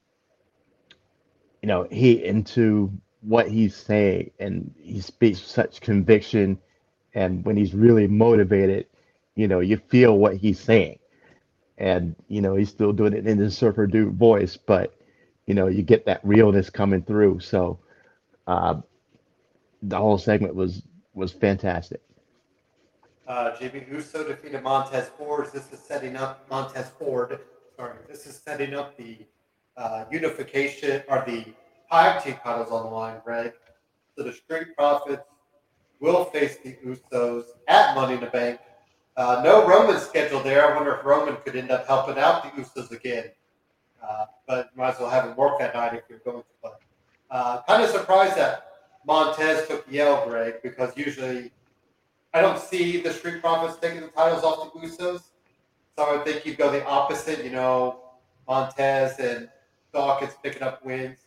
you 1.61 1.67
know, 1.67 1.87
heat 1.91 2.23
into 2.23 2.91
what 3.21 3.49
he's 3.49 3.75
saying. 3.75 4.31
And 4.39 4.73
he 4.77 5.01
speaks 5.01 5.39
with 5.39 5.49
such 5.49 5.81
conviction. 5.81 6.59
And 7.13 7.43
when 7.45 7.57
he's 7.57 7.73
really 7.73 8.07
motivated, 8.07 8.87
you 9.35 9.47
know, 9.47 9.59
you 9.59 9.77
feel 9.89 10.17
what 10.17 10.37
he's 10.37 10.59
saying. 10.59 10.99
And, 11.77 12.15
you 12.27 12.41
know, 12.41 12.55
he's 12.55 12.69
still 12.69 12.93
doing 12.93 13.13
it 13.13 13.27
in 13.27 13.37
his 13.39 13.57
surfer 13.57 13.87
dude 13.87 14.13
voice, 14.13 14.55
but, 14.57 14.93
you 15.47 15.55
know, 15.55 15.67
you 15.67 15.81
get 15.81 16.05
that 16.05 16.21
realness 16.23 16.69
coming 16.69 17.01
through. 17.01 17.39
So, 17.39 17.79
uh, 18.45 18.81
the 19.81 19.97
whole 19.97 20.17
segment 20.17 20.55
was 20.55 20.83
was 21.13 21.31
fantastic. 21.31 22.01
Uh, 23.27 23.55
Jimmy 23.57 23.85
Uso 23.91 24.27
defeated 24.27 24.63
Montez 24.63 25.09
Ford. 25.17 25.47
This 25.53 25.71
is 25.71 25.79
setting 25.79 26.15
up 26.15 26.49
Montez 26.49 26.91
Ford. 26.99 27.39
Sorry, 27.75 27.95
this 28.07 28.25
is 28.25 28.37
setting 28.37 28.73
up 28.73 28.97
the 28.97 29.19
uh, 29.77 30.05
unification 30.11 31.03
or 31.07 31.23
the 31.25 31.45
team 32.23 32.35
titles 32.43 32.71
on 32.71 32.83
the 32.83 32.89
line, 32.89 33.17
Greg. 33.23 33.53
So 34.17 34.23
the 34.23 34.33
Street 34.33 34.75
Profits 34.77 35.23
will 35.99 36.25
face 36.25 36.57
the 36.63 36.75
Usos 36.85 37.45
at 37.67 37.95
Money 37.95 38.15
in 38.15 38.21
the 38.21 38.27
Bank. 38.27 38.59
Uh, 39.17 39.41
no 39.43 39.67
Roman 39.67 39.99
scheduled 39.99 40.43
there. 40.43 40.69
I 40.69 40.75
wonder 40.75 40.95
if 40.95 41.05
Roman 41.05 41.37
could 41.45 41.55
end 41.55 41.71
up 41.71 41.85
helping 41.87 42.17
out 42.17 42.43
the 42.43 42.61
Usos 42.61 42.91
again. 42.91 43.25
Uh, 44.01 44.25
but 44.47 44.75
might 44.75 44.95
as 44.95 44.99
well 44.99 45.09
have 45.09 45.25
him 45.25 45.35
work 45.35 45.59
that 45.59 45.73
night 45.73 45.93
if 45.93 46.03
you're 46.09 46.19
going 46.19 46.39
to 46.41 46.45
play. 46.61 46.71
Uh, 47.29 47.61
kind 47.63 47.83
of 47.83 47.89
surprised 47.89 48.35
that 48.35 48.70
Montez 49.05 49.67
took 49.67 49.85
Yale, 49.89 50.25
Greg, 50.27 50.55
because 50.61 50.95
usually 50.95 51.51
I 52.33 52.41
don't 52.41 52.59
see 52.59 53.01
the 53.01 53.11
Street 53.11 53.41
Profits 53.41 53.79
taking 53.79 54.01
the 54.01 54.07
titles 54.07 54.43
off 54.43 54.73
the 54.73 54.79
Usos. 54.79 55.23
So 55.97 56.03
I 56.03 56.15
would 56.15 56.25
think 56.25 56.45
you'd 56.45 56.57
go 56.57 56.71
the 56.71 56.85
opposite, 56.85 57.43
you 57.43 57.51
know, 57.51 58.01
Montez 58.47 59.19
and 59.19 59.49
Dawkins 59.93 60.33
picking 60.41 60.63
up 60.63 60.83
wins. 60.85 61.19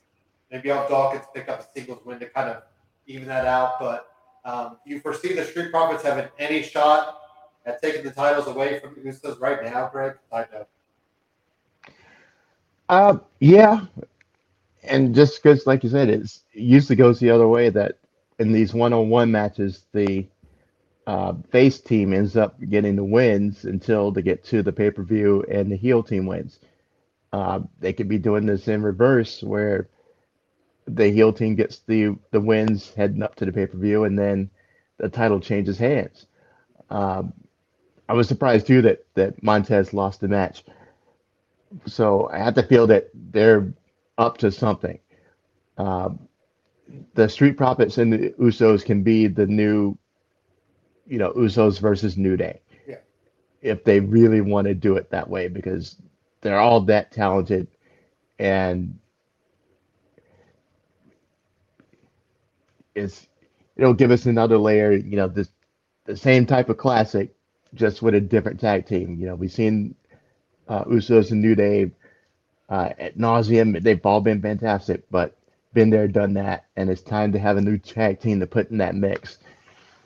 Maybe 0.50 0.68
have 0.68 0.88
Dawkins 0.88 1.24
pick 1.34 1.48
up 1.48 1.60
a 1.60 1.78
singles 1.78 2.00
win 2.04 2.18
to 2.20 2.26
kind 2.26 2.48
of 2.48 2.62
even 3.06 3.28
that 3.28 3.46
out. 3.46 3.78
But 3.78 4.06
um, 4.44 4.78
you 4.86 5.00
foresee 5.00 5.34
the 5.34 5.44
Street 5.44 5.70
Profits 5.70 6.02
having 6.02 6.28
any 6.38 6.62
shot 6.62 7.18
at 7.66 7.82
taking 7.82 8.04
the 8.04 8.10
titles 8.10 8.46
away 8.46 8.80
from 8.80 8.94
the 8.94 9.00
Usos 9.00 9.40
right 9.40 9.62
now, 9.64 9.88
Greg? 9.88 10.14
I 10.32 10.46
know. 10.52 10.66
Uh, 12.88 13.18
yeah, 13.40 13.80
and 14.84 15.14
just 15.14 15.42
because, 15.42 15.66
like 15.66 15.84
you 15.84 15.90
said, 15.90 16.08
it's, 16.08 16.44
it 16.52 16.62
usually 16.62 16.96
goes 16.96 17.18
the 17.18 17.30
other 17.30 17.48
way 17.48 17.70
that 17.70 17.98
in 18.38 18.52
these 18.52 18.74
one-on-one 18.74 19.30
matches, 19.30 19.84
the 19.92 20.26
uh, 21.06 21.34
face 21.50 21.80
team 21.80 22.12
ends 22.12 22.36
up 22.36 22.56
getting 22.68 22.96
the 22.96 23.04
wins 23.04 23.64
until 23.64 24.10
they 24.10 24.22
get 24.22 24.44
to 24.44 24.62
the 24.62 24.72
pay-per-view 24.72 25.44
and 25.50 25.70
the 25.70 25.76
heel 25.76 26.02
team 26.02 26.26
wins. 26.26 26.58
Uh, 27.32 27.60
they 27.80 27.92
could 27.92 28.08
be 28.08 28.18
doing 28.18 28.46
this 28.46 28.68
in 28.68 28.82
reverse, 28.82 29.42
where 29.42 29.88
the 30.86 31.10
heel 31.10 31.32
team 31.32 31.54
gets 31.54 31.80
the 31.86 32.16
the 32.30 32.40
wins 32.40 32.92
heading 32.94 33.22
up 33.22 33.34
to 33.34 33.44
the 33.44 33.52
pay-per-view, 33.52 34.04
and 34.04 34.18
then 34.18 34.50
the 34.98 35.08
title 35.08 35.40
changes 35.40 35.78
hands. 35.78 36.26
Um, 36.90 37.32
I 38.08 38.12
was 38.12 38.28
surprised 38.28 38.66
too 38.66 38.82
that 38.82 39.04
that 39.14 39.42
Montez 39.42 39.92
lost 39.92 40.20
the 40.20 40.28
match. 40.28 40.64
So 41.86 42.28
I 42.32 42.38
have 42.38 42.54
to 42.54 42.62
feel 42.62 42.86
that 42.86 43.10
they're 43.14 43.72
up 44.18 44.38
to 44.38 44.50
something. 44.50 44.98
Um, 45.78 46.28
the 47.14 47.28
Street 47.28 47.56
Profits 47.56 47.98
and 47.98 48.12
the 48.12 48.30
Usos 48.38 48.84
can 48.84 49.02
be 49.02 49.26
the 49.26 49.46
new, 49.46 49.96
you 51.06 51.18
know, 51.18 51.32
Usos 51.32 51.80
versus 51.80 52.16
New 52.16 52.36
Day. 52.36 52.60
Yeah. 52.86 52.96
If 53.62 53.84
they 53.84 54.00
really 54.00 54.40
want 54.40 54.66
to 54.66 54.74
do 54.74 54.96
it 54.96 55.10
that 55.10 55.28
way, 55.28 55.48
because 55.48 55.96
they're 56.42 56.60
all 56.60 56.80
that 56.82 57.10
talented 57.10 57.68
and 58.38 58.98
it's 62.94 63.26
it'll 63.76 63.94
give 63.94 64.10
us 64.10 64.26
another 64.26 64.58
layer, 64.58 64.92
you 64.92 65.16
know, 65.16 65.28
this 65.28 65.48
the 66.04 66.16
same 66.16 66.46
type 66.46 66.68
of 66.68 66.76
classic, 66.76 67.34
just 67.74 68.02
with 68.02 68.14
a 68.14 68.20
different 68.20 68.60
tag 68.60 68.86
team. 68.86 69.16
You 69.18 69.26
know, 69.26 69.34
we've 69.34 69.50
seen 69.50 69.94
uh, 70.68 70.84
Usos 70.84 71.30
and 71.30 71.40
New 71.40 71.54
Day 71.54 71.90
uh, 72.74 72.92
at 72.98 73.16
nauseum. 73.16 73.80
They've 73.80 74.04
all 74.04 74.20
been 74.20 74.42
fantastic, 74.42 75.04
but 75.10 75.36
been 75.74 75.90
there, 75.90 76.08
done 76.08 76.34
that, 76.34 76.64
and 76.76 76.90
it's 76.90 77.02
time 77.02 77.30
to 77.32 77.38
have 77.38 77.56
a 77.56 77.60
new 77.60 77.78
tag 77.78 78.20
team 78.20 78.40
to 78.40 78.46
put 78.48 78.70
in 78.70 78.78
that 78.78 78.96
mix. 78.96 79.38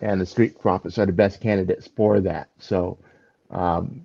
And 0.02 0.20
the 0.20 0.26
Street 0.26 0.58
Profits 0.60 0.98
are 0.98 1.06
the 1.06 1.12
best 1.12 1.40
candidates 1.40 1.88
for 1.96 2.20
that. 2.20 2.48
So, 2.58 2.98
um, 3.50 4.04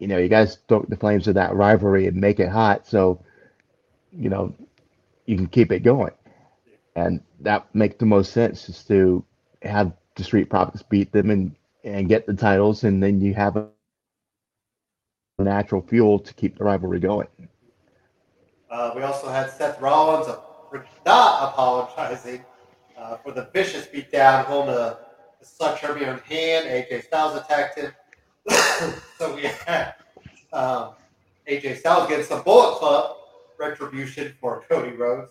you 0.00 0.08
know, 0.08 0.18
you 0.18 0.28
guys 0.28 0.54
stoke 0.54 0.88
the 0.88 0.96
flames 0.96 1.28
of 1.28 1.34
that 1.36 1.54
rivalry 1.54 2.08
and 2.08 2.16
make 2.16 2.40
it 2.40 2.48
hot, 2.48 2.86
so 2.86 3.20
you 4.10 4.28
know 4.28 4.52
you 5.26 5.36
can 5.36 5.46
keep 5.46 5.70
it 5.70 5.80
going. 5.84 6.12
And 6.96 7.20
that 7.40 7.72
makes 7.74 7.96
the 7.96 8.06
most 8.06 8.32
sense 8.32 8.68
is 8.68 8.84
to 8.86 9.24
have 9.62 9.92
the 10.16 10.24
Street 10.24 10.50
Profits 10.50 10.82
beat 10.82 11.12
them 11.12 11.30
and 11.30 11.54
and 11.84 12.08
get 12.08 12.26
the 12.26 12.34
titles, 12.34 12.82
and 12.82 13.00
then 13.00 13.20
you 13.20 13.34
have 13.34 13.56
a 13.56 13.68
natural 15.38 15.82
fuel 15.82 16.18
to 16.18 16.34
keep 16.34 16.58
the 16.58 16.64
rivalry 16.64 16.98
going. 16.98 17.28
Uh, 18.74 18.90
we 18.96 19.02
also 19.02 19.28
had 19.28 19.48
Seth 19.52 19.80
Rollins 19.80 20.26
not 21.06 21.48
apologizing 21.48 22.44
uh, 22.98 23.16
for 23.18 23.30
the 23.30 23.48
vicious 23.54 23.86
beatdown, 23.86 24.44
holding 24.46 24.74
a, 24.74 24.98
a 25.60 25.64
Hermio 25.76 26.14
in 26.14 26.18
hand. 26.18 26.66
AJ 26.66 27.04
Styles 27.04 27.36
attacked 27.36 27.78
him. 27.78 27.92
so 29.16 29.32
we 29.36 29.42
had 29.42 29.94
um, 30.52 30.94
AJ 31.48 31.76
Styles 31.76 32.08
getting 32.08 32.24
some 32.24 32.42
Bullet 32.42 32.80
Club 32.80 33.16
retribution 33.60 34.34
for 34.40 34.64
Cody 34.68 34.96
Rhodes. 34.96 35.30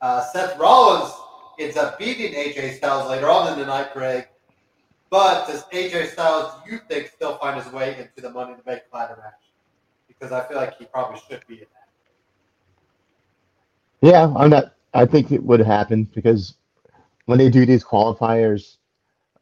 Uh, 0.00 0.24
Seth 0.32 0.58
Rollins 0.58 1.14
ends 1.60 1.76
up 1.76 2.00
beating 2.00 2.32
AJ 2.32 2.78
Styles 2.78 3.08
later 3.08 3.30
on 3.30 3.52
in 3.52 3.60
the 3.60 3.64
night, 3.64 3.94
Greg. 3.94 4.26
But 5.08 5.46
does 5.46 5.62
AJ 5.66 6.08
Styles, 6.14 6.50
do 6.64 6.72
you 6.72 6.80
think, 6.88 7.12
still 7.14 7.38
find 7.38 7.62
his 7.62 7.72
way 7.72 7.96
into 7.96 8.20
the 8.20 8.30
Money 8.30 8.50
in 8.50 8.56
the 8.56 8.64
Bank 8.64 8.82
ladder 8.92 9.16
match? 9.22 9.52
Because 10.08 10.32
I 10.32 10.48
feel 10.48 10.56
like 10.56 10.76
he 10.78 10.86
probably 10.86 11.20
should 11.28 11.46
be 11.46 11.54
in 11.54 11.60
that. 11.60 11.81
Yeah, 14.02 14.32
I'm 14.36 14.50
not. 14.50 14.74
I 14.94 15.06
think 15.06 15.32
it 15.32 15.42
would 15.42 15.60
happen 15.60 16.04
because 16.14 16.54
when 17.26 17.38
they 17.38 17.48
do 17.50 17.64
these 17.64 17.84
qualifiers, 17.84 18.76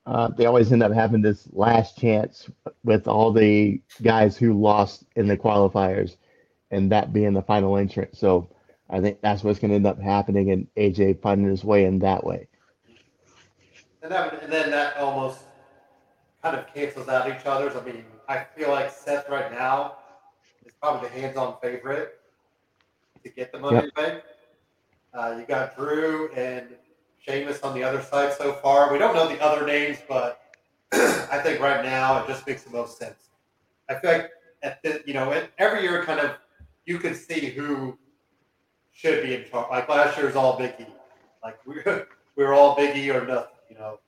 uh, 0.06 0.28
they 0.28 0.46
always 0.46 0.72
end 0.72 0.82
up 0.82 0.92
having 0.92 1.22
this 1.22 1.48
last 1.52 1.98
chance 1.98 2.50
with 2.84 3.08
all 3.08 3.32
the 3.32 3.80
guys 4.02 4.36
who 4.36 4.54
lost 4.60 5.04
in 5.16 5.26
the 5.28 5.36
qualifiers, 5.36 6.16
and 6.70 6.92
that 6.92 7.12
being 7.12 7.32
the 7.34 7.42
final 7.42 7.76
entrant. 7.76 8.16
So 8.16 8.50
I 8.90 9.00
think 9.00 9.20
that's 9.22 9.42
what's 9.44 9.58
going 9.58 9.70
to 9.70 9.76
end 9.76 9.86
up 9.86 10.00
happening, 10.00 10.50
and 10.52 10.68
AJ 10.76 11.20
finding 11.22 11.48
his 11.48 11.64
way 11.64 11.86
in 11.86 11.98
that 12.00 12.24
way. 12.24 12.48
And, 14.02 14.12
that, 14.12 14.32
would- 14.32 14.42
and 14.42 14.52
then 14.52 14.70
that 14.70 14.96
almost 14.98 15.40
kind 16.42 16.56
of 16.56 16.66
cancels 16.72 17.08
out 17.08 17.28
each 17.28 17.46
other's. 17.46 17.76
I 17.76 17.84
mean, 17.84 18.04
I 18.28 18.44
feel 18.56 18.70
like 18.70 18.90
Seth 18.90 19.28
right 19.28 19.50
now 19.52 19.96
is 20.66 20.72
probably 20.80 21.08
the 21.08 21.20
hands-on 21.20 21.56
favorite 21.62 22.20
to 23.24 23.28
get 23.30 23.52
the 23.52 23.58
money 23.58 23.76
Yep. 23.84 23.94
bank. 23.94 24.22
Uh, 25.12 25.36
you 25.38 25.44
got 25.44 25.76
Drew 25.76 26.30
and 26.32 26.68
Sheamus 27.18 27.60
on 27.62 27.74
the 27.74 27.82
other 27.82 28.00
side 28.00 28.32
so 28.32 28.52
far. 28.54 28.92
We 28.92 28.98
don't 28.98 29.14
know 29.14 29.28
the 29.28 29.42
other 29.42 29.66
names, 29.66 29.98
but 30.08 30.40
I 30.92 31.40
think 31.42 31.60
right 31.60 31.84
now 31.84 32.22
it 32.22 32.28
just 32.28 32.46
makes 32.46 32.62
the 32.62 32.70
most 32.70 32.98
sense. 32.98 33.30
I 33.88 33.96
feel 33.96 34.12
like 34.12 34.30
at 34.62 34.82
the, 34.82 35.02
you 35.06 35.14
know 35.14 35.46
every 35.58 35.82
year 35.82 36.04
kind 36.04 36.20
of 36.20 36.36
you 36.84 36.98
can 36.98 37.14
see 37.14 37.46
who 37.46 37.98
should 38.92 39.22
be 39.22 39.34
in 39.34 39.44
charge. 39.50 39.70
Like 39.70 39.88
last 39.88 40.16
year's 40.16 40.36
all 40.36 40.58
Biggie, 40.58 40.86
like 41.42 41.58
we 41.66 41.76
we 42.36 42.44
were 42.44 42.54
all 42.54 42.76
Biggie 42.76 43.12
or 43.12 43.26
nothing, 43.26 43.50
you 43.68 43.76
know. 43.76 43.98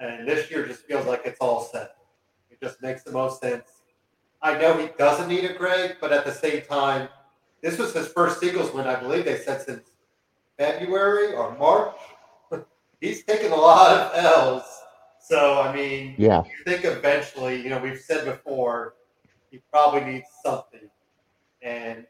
And 0.00 0.28
this 0.28 0.50
year 0.50 0.66
just 0.66 0.82
feels 0.82 1.06
like 1.06 1.22
it's 1.24 1.38
all 1.40 1.62
set. 1.64 1.96
It 2.50 2.60
just 2.60 2.82
makes 2.82 3.02
the 3.02 3.12
most 3.12 3.40
sense. 3.40 3.68
I 4.42 4.56
know 4.56 4.76
he 4.76 4.88
doesn't 4.98 5.28
need 5.28 5.44
a 5.44 5.54
Greg, 5.54 5.96
but 6.00 6.12
at 6.12 6.24
the 6.24 6.32
same 6.32 6.62
time, 6.62 7.08
this 7.62 7.78
was 7.78 7.92
his 7.92 8.08
first 8.08 8.38
singles 8.38 8.72
win, 8.72 8.86
I 8.86 9.00
believe 9.00 9.24
they 9.24 9.38
said 9.38 9.62
since 9.62 9.90
February 10.58 11.32
or 11.34 11.56
March. 11.56 11.94
He's 13.00 13.24
taken 13.24 13.52
a 13.52 13.56
lot 13.56 13.96
of 13.96 14.24
L's. 14.24 14.64
So 15.20 15.60
I 15.60 15.74
mean, 15.74 16.14
Yeah. 16.18 16.42
you 16.44 16.64
think 16.64 16.84
eventually, 16.84 17.62
you 17.62 17.70
know, 17.70 17.78
we've 17.78 18.00
said 18.00 18.24
before, 18.24 18.94
he 19.50 19.62
probably 19.70 20.00
needs 20.00 20.26
something. 20.44 20.90
And, 21.62 22.06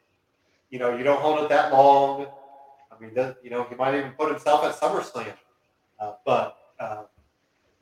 you 0.71 0.79
know, 0.79 0.97
you 0.97 1.05
don't 1.05 1.21
hold 1.21 1.41
it 1.45 1.49
that 1.51 1.73
long. 1.73 2.27
I 2.91 3.01
mean, 3.01 3.13
you 3.43 3.51
know, 3.51 3.65
he 3.69 3.75
might 3.77 3.95
even 3.95 4.13
put 4.13 4.31
himself 4.31 4.65
at 4.65 4.75
SummerSlam. 4.75 5.33
Uh, 6.01 6.13
but 6.25 6.57
uh, 6.81 7.03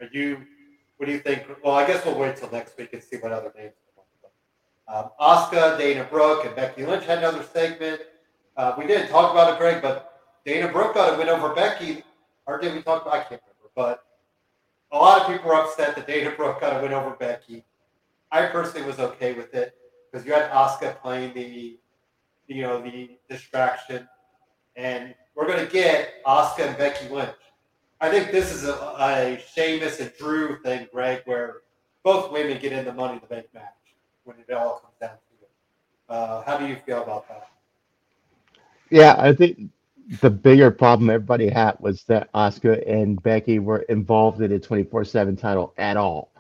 are 0.00 0.08
you, 0.12 0.42
what 0.96 1.06
do 1.06 1.12
you 1.12 1.20
think? 1.20 1.44
Well, 1.64 1.74
I 1.74 1.86
guess 1.86 2.04
we'll 2.04 2.18
wait 2.18 2.36
till 2.36 2.50
next 2.50 2.76
week 2.76 2.92
and 2.92 3.02
see 3.02 3.16
what 3.16 3.32
other 3.32 3.52
names. 3.56 3.72
Um, 4.88 5.10
Asuka, 5.20 5.76
Dana 5.78 6.04
Brooke, 6.04 6.44
and 6.44 6.54
Becky 6.54 6.86
Lynch 6.86 7.04
had 7.04 7.18
another 7.18 7.42
segment. 7.42 8.02
Uh, 8.56 8.74
we 8.78 8.86
didn't 8.86 9.08
talk 9.08 9.32
about 9.32 9.52
it, 9.52 9.58
Greg, 9.58 9.82
but 9.82 10.15
Dana 10.46 10.70
Brooke 10.70 10.94
got 10.94 11.12
a 11.12 11.18
win 11.18 11.28
over 11.28 11.52
Becky. 11.52 12.04
Or 12.46 12.58
did 12.58 12.72
we 12.72 12.80
talk 12.80 13.02
about 13.02 13.14
I 13.14 13.18
can't 13.24 13.42
remember. 13.42 13.70
But 13.74 14.04
a 14.92 14.96
lot 14.96 15.20
of 15.20 15.26
people 15.26 15.50
were 15.50 15.56
upset 15.56 15.96
that 15.96 16.06
Dana 16.06 16.30
Brooke 16.30 16.60
got 16.60 16.78
a 16.78 16.82
win 16.82 16.92
over 16.92 17.10
Becky. 17.10 17.64
I 18.30 18.46
personally 18.46 18.86
was 18.86 19.00
okay 19.00 19.34
with 19.34 19.52
it 19.54 19.76
because 20.10 20.24
you 20.24 20.32
had 20.32 20.48
Asuka 20.50 21.00
playing 21.02 21.34
the, 21.34 21.76
you 22.46 22.62
know, 22.62 22.80
the 22.80 23.10
distraction, 23.28 24.08
and 24.76 25.14
we're 25.34 25.48
gonna 25.48 25.66
get 25.66 26.24
Asuka 26.24 26.68
and 26.68 26.78
Becky 26.78 27.08
Lynch. 27.08 27.30
I 28.00 28.08
think 28.10 28.30
this 28.30 28.52
is 28.52 28.64
a, 28.68 28.72
a 28.72 29.42
Sheamus 29.52 30.00
and 30.00 30.12
Drew 30.18 30.60
thing, 30.62 30.86
Greg, 30.92 31.22
where 31.24 31.62
both 32.04 32.30
women 32.30 32.58
get 32.58 32.72
in 32.72 32.84
the 32.84 32.92
Money 32.92 33.18
the 33.18 33.26
Bank 33.26 33.46
match 33.52 33.64
when 34.24 34.36
it 34.46 34.52
all 34.52 34.78
comes 34.78 34.94
down 35.00 35.10
to 35.10 35.42
it. 35.42 35.50
Uh, 36.08 36.42
how 36.42 36.56
do 36.56 36.66
you 36.66 36.76
feel 36.86 37.02
about 37.02 37.26
that? 37.28 37.48
Yeah, 38.90 39.16
I 39.18 39.32
think 39.32 39.70
the 40.20 40.30
bigger 40.30 40.70
problem 40.70 41.10
everybody 41.10 41.48
had 41.48 41.78
was 41.80 42.04
that 42.04 42.32
Asuka 42.32 42.88
and 42.90 43.20
Becky 43.22 43.58
were 43.58 43.80
involved 43.80 44.40
in 44.40 44.52
a 44.52 44.58
24/7 44.58 45.36
title 45.36 45.74
at 45.76 45.96
all, 45.96 46.30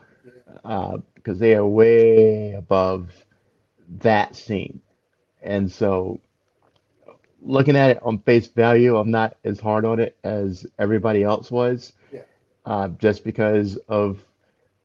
uh, 0.64 0.98
because 1.14 1.38
they 1.38 1.54
are 1.54 1.66
way 1.66 2.52
above 2.52 3.10
that 4.00 4.36
scene. 4.36 4.80
And 5.42 5.70
so, 5.70 6.20
looking 7.42 7.76
at 7.76 7.90
it 7.90 8.02
on 8.02 8.18
face 8.18 8.46
value, 8.48 8.96
I'm 8.96 9.10
not 9.10 9.36
as 9.44 9.60
hard 9.60 9.84
on 9.84 10.00
it 10.00 10.16
as 10.24 10.66
everybody 10.78 11.22
else 11.22 11.50
was, 11.50 11.92
Yeah. 12.12 12.22
uh, 12.64 12.88
just 12.88 13.24
because 13.24 13.76
of 13.88 14.24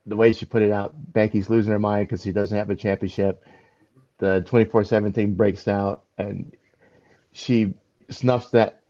the 0.08 0.16
way 0.16 0.34
she 0.34 0.46
put 0.46 0.64
it 0.64 0.72
out. 0.72 0.94
Becky's 1.14 1.50
losing 1.50 1.72
her 1.72 1.80
mind 1.80 2.08
because 2.08 2.24
she 2.24 2.32
doesn't 2.32 2.58
have 2.58 2.70
a 2.72 2.76
championship. 2.76 3.44
The 4.18 4.44
24/7 4.48 5.14
thing 5.14 5.34
breaks 5.34 5.68
out, 5.68 6.04
and 6.18 6.56
she 7.32 7.74
snuffs 8.12 8.50
that 8.52 8.82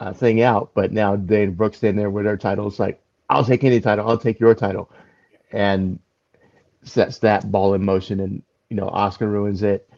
uh, 0.00 0.12
thing 0.12 0.42
out. 0.42 0.70
But 0.74 0.92
now 0.92 1.16
Dana 1.16 1.52
Brooks 1.52 1.82
in 1.82 1.96
there 1.96 2.10
with 2.10 2.26
her 2.26 2.36
title. 2.36 2.68
It's 2.68 2.78
like, 2.78 3.00
I'll 3.28 3.44
take 3.44 3.64
any 3.64 3.80
title. 3.80 4.08
I'll 4.08 4.18
take 4.18 4.40
your 4.40 4.54
title, 4.54 4.90
and 5.52 5.98
sets 6.82 7.18
that 7.18 7.50
ball 7.50 7.74
in 7.74 7.84
motion. 7.84 8.20
And 8.20 8.42
you 8.68 8.76
know, 8.76 8.88
Asuka 8.88 9.20
ruins 9.20 9.62
it. 9.62 9.88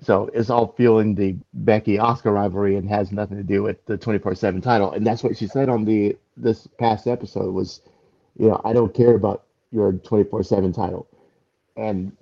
So 0.00 0.30
it's 0.32 0.48
all 0.50 0.74
fueling 0.76 1.14
the 1.14 1.36
Becky 1.52 1.96
Asuka 1.96 2.32
rivalry 2.32 2.76
and 2.76 2.88
has 2.88 3.10
nothing 3.10 3.36
to 3.36 3.42
do 3.42 3.62
with 3.62 3.84
the 3.86 3.98
24/7 3.98 4.62
title. 4.62 4.92
And 4.92 5.06
that's 5.06 5.22
what 5.22 5.36
she 5.36 5.46
said 5.46 5.68
on 5.68 5.84
the 5.84 6.16
this 6.36 6.66
past 6.78 7.06
episode 7.06 7.52
was, 7.52 7.80
you 8.38 8.48
know, 8.48 8.60
I 8.64 8.72
don't 8.72 8.94
care 8.94 9.14
about 9.14 9.44
your 9.70 9.92
24/7 9.92 10.72
title, 10.72 11.06
and 11.76 12.16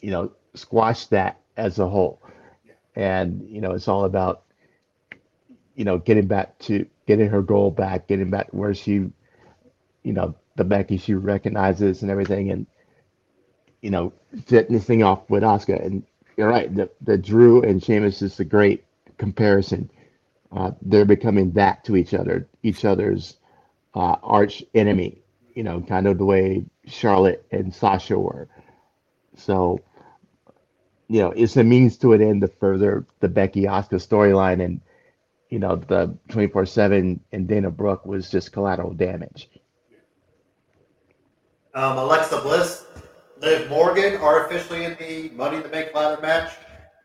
you 0.00 0.10
know, 0.10 0.32
squash 0.54 1.06
that 1.06 1.38
as 1.56 1.78
a 1.78 1.88
whole. 1.88 2.20
And 2.96 3.46
you 3.48 3.60
know, 3.60 3.72
it's 3.72 3.88
all 3.88 4.04
about 4.04 4.42
you 5.80 5.86
know 5.86 5.96
getting 5.96 6.26
back 6.26 6.58
to 6.58 6.84
getting 7.06 7.30
her 7.30 7.40
goal 7.40 7.70
back, 7.70 8.06
getting 8.06 8.28
back 8.28 8.48
where 8.50 8.74
she, 8.74 8.92
you 8.92 10.12
know, 10.12 10.34
the 10.56 10.62
Becky 10.62 10.98
she 10.98 11.14
recognizes 11.14 12.02
and 12.02 12.10
everything, 12.10 12.50
and 12.50 12.66
you 13.80 13.88
know, 13.88 14.12
setting 14.46 14.74
this 14.74 14.84
thing 14.84 15.02
off 15.02 15.30
with 15.30 15.42
Asuka. 15.42 15.82
And 15.82 16.04
you're 16.36 16.50
right, 16.50 16.72
the 16.74 16.90
the 17.00 17.16
Drew 17.16 17.62
and 17.62 17.82
Sheamus 17.82 18.20
is 18.20 18.38
a 18.40 18.44
great 18.44 18.84
comparison. 19.16 19.90
Uh, 20.54 20.72
they're 20.82 21.06
becoming 21.06 21.52
that 21.52 21.82
to 21.84 21.96
each 21.96 22.12
other, 22.12 22.46
each 22.62 22.84
other's 22.84 23.38
uh, 23.94 24.16
arch 24.22 24.62
enemy. 24.74 25.22
You 25.54 25.62
know, 25.62 25.80
kind 25.80 26.06
of 26.06 26.18
the 26.18 26.26
way 26.26 26.66
Charlotte 26.88 27.46
and 27.50 27.74
Sasha 27.74 28.18
were. 28.18 28.48
So, 29.38 29.80
you 31.08 31.22
know, 31.22 31.30
it's 31.30 31.56
a 31.56 31.64
means 31.64 31.96
to 31.98 32.12
an 32.12 32.20
end 32.20 32.42
to 32.42 32.48
further 32.48 33.06
the 33.20 33.28
Becky 33.28 33.62
Asuka 33.62 33.94
storyline, 33.94 34.62
and 34.62 34.82
you 35.50 35.58
know, 35.58 35.76
the 35.76 36.16
24/7 36.28 37.20
and 37.32 37.48
Dana 37.48 37.70
Brooke 37.70 38.06
was 38.06 38.30
just 38.30 38.52
collateral 38.52 38.94
damage. 38.94 39.50
Um, 41.74 41.98
Alexa 41.98 42.40
Bliss, 42.40 42.86
Liv 43.40 43.68
Morgan 43.68 44.16
are 44.16 44.46
officially 44.46 44.84
in 44.84 44.96
the 44.98 45.30
Money 45.34 45.56
in 45.56 45.62
the 45.62 45.68
Bank 45.68 45.94
ladder 45.94 46.20
match. 46.20 46.52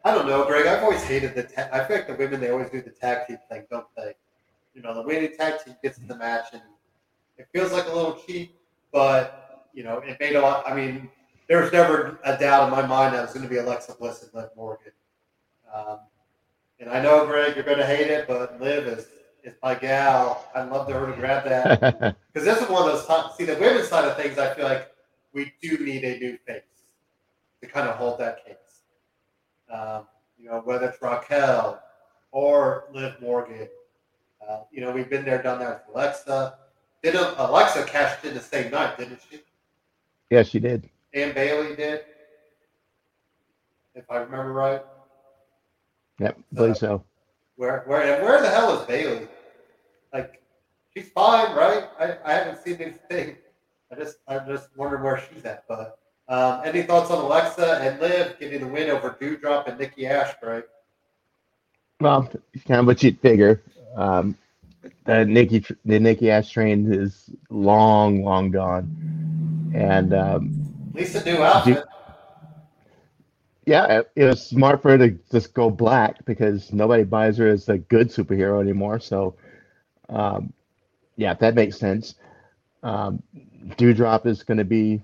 I 0.03 0.13
don't 0.13 0.27
know, 0.27 0.45
Greg. 0.45 0.67
I've 0.67 0.84
always 0.84 1.03
hated 1.03 1.34
the. 1.34 1.43
Ta- 1.43 1.69
I 1.71 1.84
feel 1.84 1.97
like 1.97 2.08
the 2.08 2.15
women 2.15 2.39
they 2.39 2.49
always 2.49 2.69
do 2.69 2.81
the 2.81 2.91
tag 2.91 3.27
team 3.27 3.38
thing, 3.50 3.65
don't 3.71 3.87
they? 3.98 4.13
You 4.73 4.81
know, 4.81 4.93
the 4.93 5.02
winning 5.02 5.31
tag 5.35 5.63
team 5.63 5.75
gets 5.81 5.98
in 5.98 6.08
the 6.08 6.15
match, 6.15 6.46
and 6.54 6.62
it 7.37 7.48
feels 7.54 7.71
like 7.71 7.87
a 7.87 7.93
little 7.93 8.13
cheap, 8.27 8.56
but 8.91 9.67
you 9.73 9.83
know, 9.83 9.98
it 10.00 10.17
made 10.19 10.35
a 10.35 10.41
lot. 10.41 10.63
I 10.67 10.75
mean, 10.75 11.10
there 11.50 11.62
was 11.62 11.71
never 11.71 12.19
a 12.23 12.37
doubt 12.37 12.65
in 12.65 12.71
my 12.71 12.85
mind 12.85 13.13
that 13.13 13.19
it 13.19 13.21
was 13.23 13.33
going 13.33 13.43
to 13.43 13.50
be 13.50 13.58
Alexa 13.58 13.96
Bliss 14.00 14.23
and 14.23 14.33
Liv 14.33 14.50
Morgan. 14.56 14.91
Um, 15.73 16.00
and 16.80 16.90
I 16.90 17.02
know, 17.02 17.26
Greg, 17.26 17.56
you're 17.56 17.65
going 17.65 17.78
to 17.78 17.86
hate 17.86 18.08
it, 18.08 18.28
but 18.28 18.60
Liv 18.62 18.88
is 18.88 19.08
is 19.44 19.54
my 19.62 19.76
gal. 19.76 20.50
I'd 20.56 20.69
love 20.69 20.88
to 20.88 20.94
her 20.94 21.06
to 21.06 21.13
grab 21.13 21.46
that. 21.46 22.17
Because 22.34 22.46
this 22.46 22.62
is 22.62 22.69
one 22.69 22.86
of 22.86 22.94
those 22.94 23.06
times. 23.06 23.34
See, 23.38 23.46
the 23.46 23.56
women's 23.56 23.88
side 23.88 24.04
of 24.04 24.17
things, 24.17 24.38
I 24.38 24.54
feel 24.54 24.65
like 24.65 24.92
we 25.32 25.54
do 25.62 25.78
need 25.78 26.04
a 26.04 26.19
new 26.19 26.38
face 26.46 26.63
to 27.62 27.69
kind 27.69 27.88
of 27.88 27.96
hold 27.96 28.19
that 28.19 28.46
case. 28.46 28.56
Um, 29.73 30.06
you 30.38 30.50
know, 30.50 30.62
whether 30.65 30.90
it's 30.90 31.02
Raquel 31.02 31.82
or 32.32 32.90
Liv 32.94 33.15
Morgan. 33.21 33.69
Uh, 34.46 34.60
you 34.69 34.82
know, 34.82 34.92
we've 34.92 35.10
been 35.10 35.23
there, 35.23 35.42
done 35.42 35.60
that 35.60 35.86
with 35.88 35.96
Alexa. 35.96 36.58
Did 37.02 37.15
Alexa 37.15 37.86
cashed 37.86 38.26
in 38.26 38.34
the 38.34 38.42
same 38.42 38.69
night, 38.69 38.98
didn't 38.98 39.19
she? 39.30 39.40
yeah, 40.30 40.44
she 40.44 40.60
did. 40.60 40.90
And 41.13 41.34
Bayley 41.34 41.78
did, 41.78 42.02
if 43.94 44.04
I 44.12 44.17
remember 44.17 44.52
right. 44.52 44.82
Yep, 46.19 46.37
believe 46.53 46.77
so. 46.77 47.03
Where, 47.57 47.83
where, 47.87 48.01
and 48.01 48.23
where 48.23 48.41
the 48.41 48.49
hell 48.49 48.79
is 48.79 48.85
Bayley? 48.87 49.27
Like, 50.13 50.41
she's 50.95 51.09
fine, 51.09 51.55
right? 51.55 51.85
I, 51.99 52.17
I 52.23 52.33
haven't 52.33 52.63
seen 52.63 52.75
anything. 52.81 53.35
I 53.91 53.95
just, 53.95 54.17
I'm 54.27 54.45
just 54.47 54.69
wondering 54.75 55.03
where 55.03 55.21
she's 55.29 55.43
at. 55.45 55.65
But 55.67 55.97
um, 56.27 56.61
any 56.65 56.83
thoughts 56.83 57.11
on 57.11 57.23
Alexa 57.23 57.79
and 57.81 57.99
Liv 57.99 58.39
getting 58.39 58.61
the 58.61 58.67
win 58.67 58.89
over 58.89 59.17
Doudrop 59.21 59.67
and 59.67 59.77
Nikki 59.77 60.07
Ash, 60.07 60.33
right? 60.41 60.63
Well, 62.01 62.29
it's 62.53 62.63
kind 62.65 62.81
of 62.81 62.87
what 62.87 63.03
you'd 63.03 63.19
figure. 63.19 63.61
Um, 63.95 64.37
the 65.05 65.25
Nikki, 65.25 65.65
the 65.85 65.99
Nikki 65.99 66.29
Ash 66.29 66.49
train 66.49 66.91
is 66.91 67.29
long, 67.49 68.23
long 68.23 68.51
gone, 68.51 69.71
and 69.73 70.13
um, 70.13 70.89
At 70.89 70.95
least 70.95 71.15
a 71.15 71.23
new 71.23 71.41
outfit. 71.41 71.83
Yeah, 73.65 74.01
it, 74.15 74.25
was 74.25 74.45
smart 74.45 74.81
for 74.81 74.91
her 74.91 74.97
to 74.99 75.11
just 75.31 75.53
go 75.53 75.69
black 75.71 76.25
because 76.25 76.73
nobody 76.73 77.03
buys 77.03 77.37
her 77.37 77.47
as 77.49 77.69
a 77.69 77.79
good 77.79 78.09
superhero 78.09 78.61
anymore. 78.61 78.99
So, 78.99 79.37
um, 80.09 80.53
yeah, 81.17 81.33
that 81.35 81.55
makes 81.55 81.77
sense. 81.79 82.15
Um, 82.83 83.23
Doudrop 83.77 84.25
is 84.27 84.43
going 84.43 84.59
to 84.59 84.65
be 84.65 85.01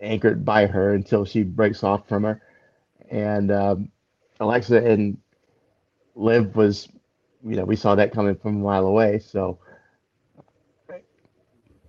anchored 0.00 0.44
by 0.44 0.66
her 0.66 0.94
until 0.94 1.24
she 1.24 1.42
breaks 1.42 1.82
off 1.84 2.08
from 2.08 2.24
her, 2.24 2.42
and 3.10 3.50
um, 3.50 3.90
Alexa 4.40 4.84
and 4.84 5.18
Liv 6.14 6.56
was, 6.56 6.88
you 7.44 7.56
know, 7.56 7.64
we 7.64 7.76
saw 7.76 7.94
that 7.96 8.12
coming 8.12 8.36
from 8.36 8.56
a 8.56 8.64
mile 8.64 8.86
away. 8.86 9.18
So, 9.20 9.58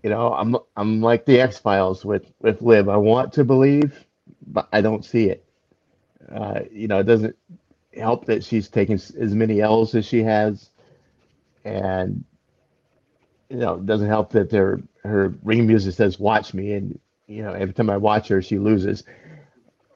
you 0.03 0.09
know, 0.09 0.33
I'm 0.33 0.57
I'm 0.77 1.01
like 1.01 1.25
the 1.25 1.39
X 1.41 1.59
Files 1.59 2.05
with 2.05 2.25
with 2.41 2.61
Liv. 2.61 2.89
I 2.89 2.97
want 2.97 3.33
to 3.33 3.43
believe, 3.43 4.05
but 4.47 4.67
I 4.73 4.81
don't 4.81 5.05
see 5.05 5.29
it. 5.29 5.45
Uh, 6.33 6.61
you 6.71 6.87
know, 6.87 6.99
it 6.99 7.05
doesn't 7.05 7.35
help 7.95 8.25
that 8.25 8.43
she's 8.43 8.69
taken 8.69 8.95
as 8.95 9.35
many 9.35 9.61
L's 9.61 9.93
as 9.95 10.05
she 10.05 10.23
has, 10.23 10.69
and 11.65 12.23
you 13.49 13.57
know, 13.57 13.75
it 13.75 13.85
doesn't 13.85 14.07
help 14.07 14.31
that 14.31 14.49
their 14.49 14.79
her 15.03 15.33
ring 15.43 15.67
music 15.67 15.95
says 15.95 16.19
"Watch 16.19 16.53
me," 16.53 16.73
and 16.73 16.99
you 17.27 17.43
know, 17.43 17.53
every 17.53 17.73
time 17.73 17.89
I 17.89 17.97
watch 17.97 18.27
her, 18.29 18.41
she 18.41 18.59
loses. 18.59 19.03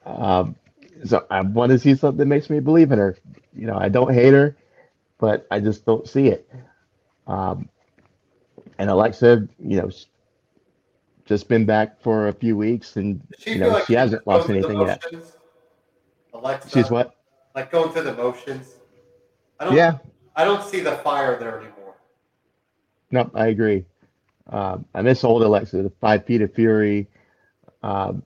Um, 0.04 0.56
so 1.04 1.26
I 1.30 1.40
want 1.40 1.72
to 1.72 1.78
see 1.78 1.94
something 1.94 2.18
that 2.18 2.26
makes 2.26 2.50
me 2.50 2.60
believe 2.60 2.92
in 2.92 2.98
her. 2.98 3.16
You 3.54 3.66
know, 3.66 3.76
I 3.78 3.88
don't 3.88 4.12
hate 4.12 4.32
her, 4.32 4.56
but 5.18 5.46
I 5.50 5.60
just 5.60 5.84
don't 5.86 6.06
see 6.06 6.28
it. 6.28 6.48
Um, 7.26 7.68
and 8.78 8.90
Alexa, 8.90 9.48
you 9.58 9.80
know, 9.80 9.90
just 11.24 11.48
been 11.48 11.64
back 11.66 12.00
for 12.02 12.28
a 12.28 12.32
few 12.32 12.56
weeks, 12.56 12.96
and 12.96 13.20
you 13.46 13.58
know, 13.58 13.68
like 13.70 13.86
she 13.86 13.94
hasn't 13.94 14.26
lost 14.26 14.48
anything 14.50 14.80
yet. 14.80 15.02
Alexa, 16.38 16.70
She's 16.70 16.90
what? 16.90 17.14
like 17.54 17.70
going 17.70 17.92
through 17.92 18.02
the 18.02 18.14
motions. 18.14 18.74
I 19.58 19.64
don't. 19.64 19.74
Yeah, 19.74 19.98
I 20.34 20.44
don't 20.44 20.62
see 20.62 20.80
the 20.80 20.96
fire 20.98 21.38
there 21.38 21.58
anymore. 21.60 21.96
no, 23.10 23.30
I 23.34 23.48
agree. 23.48 23.84
Um, 24.48 24.84
I 24.94 25.02
miss 25.02 25.24
old 25.24 25.42
Alexa, 25.42 25.82
the 25.82 25.92
five 26.00 26.24
feet 26.24 26.40
of 26.40 26.54
fury, 26.54 27.08
um, 27.82 28.22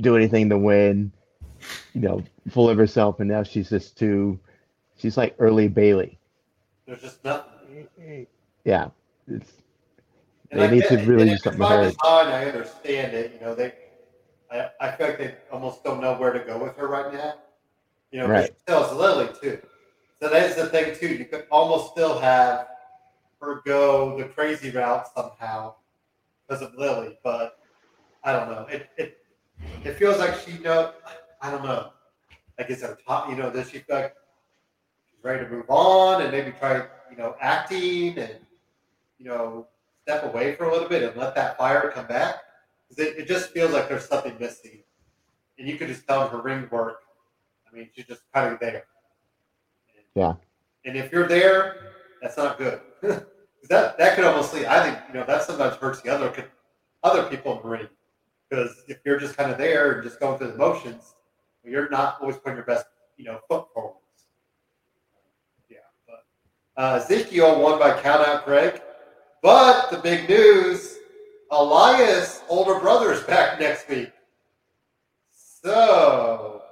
do 0.00 0.16
anything 0.16 0.48
to 0.48 0.56
win, 0.56 1.12
you 1.92 2.00
know, 2.00 2.22
full 2.50 2.70
of 2.70 2.78
herself, 2.78 3.20
and 3.20 3.28
now 3.28 3.42
she's 3.42 3.68
just 3.68 3.98
too, 3.98 4.40
she's 4.96 5.16
like 5.16 5.34
early 5.38 5.68
Bayley. 5.68 6.18
There's 6.86 7.02
just 7.02 7.22
nothing. 7.24 7.52
Yeah, 8.64 8.88
it's 9.28 9.52
And 10.50 10.60
They 10.60 10.70
need 10.70 10.84
to 10.84 10.96
really 11.04 11.30
do 11.30 11.36
something 11.36 11.60
with 11.60 11.68
her. 11.68 11.92
I 12.04 12.46
understand 12.46 13.14
it. 13.14 13.32
You 13.34 13.46
know, 13.46 13.54
they. 13.54 13.72
I, 14.52 14.68
I 14.80 14.90
feel 14.92 15.08
like 15.08 15.18
they 15.18 15.34
almost 15.50 15.82
don't 15.82 16.00
know 16.00 16.14
where 16.14 16.32
to 16.32 16.40
go 16.40 16.58
with 16.62 16.76
her 16.76 16.86
right 16.86 17.12
now. 17.12 17.34
You 18.10 18.20
know, 18.20 18.28
Right. 18.28 18.46
she 18.46 18.52
tells 18.66 18.92
Lily 18.92 19.28
too. 19.40 19.58
So 20.20 20.28
that's 20.28 20.54
the 20.54 20.66
thing 20.66 20.94
too. 20.94 21.08
You 21.08 21.24
could 21.24 21.46
almost 21.50 21.92
still 21.92 22.18
have 22.18 22.68
her 23.40 23.62
go 23.64 24.16
the 24.18 24.24
crazy 24.24 24.70
route 24.70 25.08
somehow 25.14 25.74
because 26.46 26.62
of 26.62 26.74
Lily, 26.74 27.18
but 27.24 27.58
I 28.22 28.32
don't 28.32 28.48
know. 28.50 28.66
It 28.70 28.88
it 28.96 29.18
it 29.84 29.94
feels 29.94 30.18
like 30.18 30.34
she 30.38 30.58
know. 30.58 30.92
I 31.40 31.50
don't 31.50 31.64
know. 31.64 31.90
Like 32.58 32.70
is 32.70 32.82
her 32.82 32.96
top? 33.06 33.30
You 33.30 33.36
know, 33.36 33.50
does 33.50 33.70
she 33.70 33.78
feel 33.78 33.96
like 33.96 34.14
she's 35.10 35.24
ready 35.24 35.44
to 35.44 35.50
move 35.50 35.68
on 35.68 36.22
and 36.22 36.30
maybe 36.30 36.52
try 36.52 36.84
you 37.10 37.16
know 37.16 37.34
acting 37.40 38.18
and 38.18 38.36
you 39.18 39.24
know 39.24 39.66
step 40.02 40.24
away 40.24 40.54
for 40.54 40.64
a 40.66 40.72
little 40.72 40.88
bit 40.88 41.02
and 41.02 41.16
let 41.16 41.34
that 41.34 41.56
fire 41.58 41.90
come 41.92 42.06
back? 42.06 42.36
Because 42.92 43.12
it, 43.12 43.18
it 43.20 43.28
just 43.28 43.50
feels 43.50 43.72
like 43.72 43.88
there's 43.88 44.06
something 44.06 44.36
missing, 44.38 44.82
and 45.58 45.66
you 45.66 45.76
could 45.76 45.88
just 45.88 46.06
tell 46.06 46.28
her 46.28 46.40
ring 46.40 46.68
work. 46.70 47.00
I 47.66 47.74
mean, 47.74 47.88
she's 47.94 48.06
just 48.06 48.22
kind 48.34 48.52
of 48.52 48.60
there. 48.60 48.84
Yeah. 50.14 50.34
And 50.84 50.96
if 50.96 51.10
you're 51.10 51.26
there, 51.26 51.76
that's 52.20 52.36
not 52.36 52.58
good. 52.58 52.80
that 53.02 53.96
that 53.98 54.16
could 54.16 54.24
almost 54.24 54.52
lead. 54.52 54.66
I 54.66 54.84
think 54.84 54.98
you 55.08 55.14
know 55.14 55.26
that 55.26 55.42
sometimes 55.44 55.76
hurts 55.76 56.02
the 56.02 56.10
other 56.10 56.50
other 57.02 57.24
people 57.24 57.56
in 57.56 57.62
the 57.62 57.68
ring 57.68 57.88
because 58.48 58.82
if 58.88 58.98
you're 59.04 59.18
just 59.18 59.36
kind 59.36 59.50
of 59.50 59.58
there 59.58 59.92
and 59.92 60.02
just 60.02 60.20
going 60.20 60.38
through 60.38 60.52
the 60.52 60.58
motions, 60.58 61.14
you're 61.64 61.88
not 61.88 62.18
always 62.20 62.36
putting 62.36 62.56
your 62.56 62.66
best 62.66 62.86
you 63.16 63.24
know 63.24 63.38
foot 63.48 63.66
forward. 63.72 63.94
Yeah, 65.70 65.78
but 66.06 66.24
uh, 66.76 67.00
Ezekiel 67.02 67.60
won 67.60 67.78
by 67.78 67.98
countout, 68.00 68.44
Greg. 68.44 68.82
But 69.42 69.90
the 69.90 69.98
big 69.98 70.28
news: 70.28 70.98
Elias' 71.52 72.42
older 72.48 72.80
brother 72.80 73.12
is 73.12 73.20
back 73.24 73.60
next 73.60 73.86
week. 73.86 74.10
So, 75.32 76.62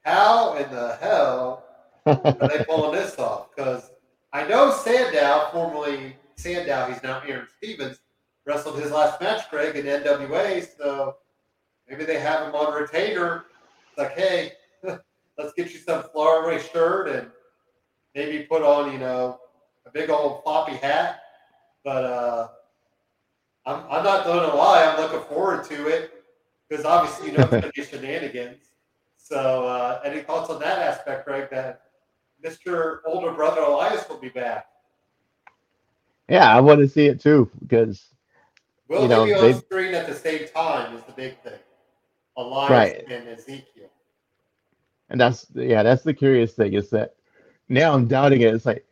how 0.00 0.54
in 0.54 0.70
the 0.74 0.96
hell 1.02 1.64
are 2.06 2.48
they 2.48 2.64
pulling 2.64 2.92
this 2.92 3.18
off? 3.18 3.54
Because 3.54 3.90
I 4.32 4.48
know 4.48 4.72
Sandow, 4.72 5.48
formerly 5.52 6.16
Sandow, 6.36 6.86
he's 6.86 7.02
now 7.02 7.20
Aaron 7.26 7.46
Stevens, 7.58 7.98
wrestled 8.46 8.80
his 8.80 8.90
last 8.90 9.20
match, 9.20 9.50
Greg, 9.50 9.76
in 9.76 9.84
NWA. 9.84 10.66
So 10.78 11.16
maybe 11.86 12.06
they 12.06 12.18
have 12.18 12.48
him 12.48 12.54
on 12.54 12.72
retainer. 12.72 13.44
It's 13.90 13.98
like, 13.98 14.12
hey, 14.12 14.52
let's 14.82 15.52
get 15.58 15.74
you 15.74 15.78
some 15.78 16.04
Florida 16.04 16.62
shirt 16.72 17.10
and 17.10 17.30
maybe 18.14 18.44
put 18.44 18.62
on, 18.62 18.94
you 18.94 18.98
know, 18.98 19.38
a 19.84 19.90
big 19.90 20.08
old 20.08 20.42
floppy 20.42 20.76
hat. 20.76 21.20
But 21.84 22.04
uh, 22.04 22.48
I'm, 23.66 23.82
I'm 23.90 24.04
not 24.04 24.24
going 24.24 24.48
to 24.50 24.54
lie, 24.56 24.84
I'm 24.84 25.00
looking 25.00 25.26
forward 25.28 25.64
to 25.66 25.88
it 25.88 26.22
because 26.68 26.84
obviously, 26.84 27.28
you 27.30 27.38
know, 27.38 27.44
it's 27.44 27.50
going 27.50 27.62
to 27.62 27.72
be 27.74 27.82
shenanigans. 27.84 28.58
So, 29.16 29.66
uh, 29.66 30.00
any 30.04 30.20
thoughts 30.20 30.50
on 30.50 30.60
that 30.60 30.78
aspect, 30.80 31.26
Greg? 31.26 31.48
That 31.50 31.82
Mr. 32.44 32.98
Older 33.06 33.32
Brother 33.32 33.62
Elias 33.62 34.06
will 34.08 34.18
be 34.18 34.28
back. 34.28 34.66
yeah, 36.28 36.54
I 36.54 36.60
want 36.60 36.80
to 36.80 36.88
see 36.88 37.06
it 37.06 37.20
too 37.20 37.50
because 37.60 38.04
Will 38.88 39.02
You 39.02 39.08
know, 39.08 39.20
they 39.24 39.32
be 39.32 39.38
on 39.38 39.42
they- 39.52 39.58
screen 39.58 39.94
at 39.94 40.06
the 40.06 40.14
same 40.14 40.46
time? 40.54 40.94
Is 40.94 41.02
the 41.04 41.12
big 41.12 41.40
thing. 41.42 41.58
Elias 42.36 42.70
Right. 42.70 43.04
and 43.10 43.28
Ezekiel. 43.28 43.88
And 45.08 45.18
that's 45.20 45.46
yeah, 45.54 45.82
that's 45.82 46.02
the 46.02 46.12
curious 46.12 46.52
thing 46.52 46.74
is 46.74 46.90
that 46.90 47.14
now 47.70 47.94
I'm 47.94 48.06
doubting 48.06 48.42
it. 48.42 48.52
It's 48.54 48.66
like, 48.66 48.84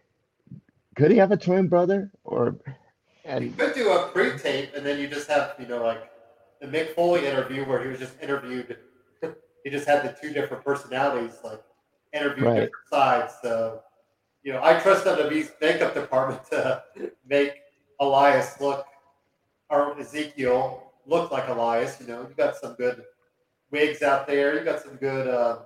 could 0.97 1.11
he 1.11 1.19
have 1.19 1.33
a 1.33 1.37
twin 1.37 1.69
brother 1.69 2.11
or 2.25 2.57
You 3.25 3.51
could 3.53 3.75
do 3.75 3.93
a 3.93 4.09
pre-tape, 4.09 4.75
and 4.75 4.85
then 4.85 4.99
you 4.99 5.09
just 5.09 5.29
have, 5.29 5.55
you 5.59 5.67
know, 5.67 5.83
like 5.85 6.11
the 6.61 6.67
Mick 6.67 6.95
Foley 6.95 7.27
interview 7.27 7.65
where 7.65 7.83
he 7.83 7.89
was 7.89 7.99
just 8.01 8.21
interviewed. 8.23 8.77
he 9.65 9.71
just 9.71 9.87
had 9.87 10.03
the 10.03 10.17
two 10.21 10.33
different 10.33 10.65
personalities, 10.65 11.39
like 11.45 11.63
interview 12.13 12.45
Right. 12.47 12.55
different 12.55 12.89
sides. 12.91 13.35
So, 13.43 13.81
you 14.43 14.53
know, 14.53 14.61
I 14.63 14.79
trust 14.81 15.05
WWE's 15.07 15.53
makeup 15.61 15.95
department 15.95 16.45
to 16.51 16.83
make 17.25 17.55
Elias 18.01 18.61
look, 18.61 18.85
or 19.71 19.99
Ezekiel 19.99 20.93
look 21.07 21.31
like 21.31 21.49
Elias. 21.49 22.01
You 22.01 22.09
know, 22.09 22.23
you 22.29 22.35
got 22.37 22.57
some 22.57 22.75
good 22.75 23.05
wigs 23.71 24.03
out 24.03 24.27
there. 24.27 24.59
You 24.59 24.65
got 24.65 24.81
some 24.83 24.97
good 24.97 25.29
uh, 25.29 25.61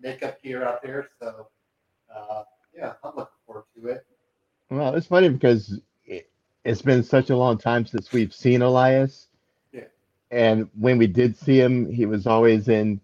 makeup 0.00 0.40
gear 0.42 0.64
out 0.64 0.80
there. 0.82 1.08
So, 1.20 1.48
uh, 2.14 2.44
yeah, 2.74 2.92
I'm 3.02 3.12
looking 3.16 3.34
forward 3.46 3.64
to 3.76 3.86
it. 3.88 4.06
well, 4.70 4.94
it's 4.94 5.06
funny 5.08 5.28
because 5.28 5.80
it's 6.64 6.82
been 6.82 7.02
such 7.02 7.30
a 7.30 7.36
long 7.36 7.58
time 7.58 7.86
since 7.86 8.12
we've 8.12 8.34
seen 8.34 8.62
Elias. 8.62 9.28
Yeah. 9.72 9.84
And 10.30 10.68
when 10.78 10.98
we 10.98 11.06
did 11.06 11.36
see 11.36 11.60
him, 11.60 11.90
he 11.90 12.06
was 12.06 12.26
always 12.26 12.68
in 12.68 13.00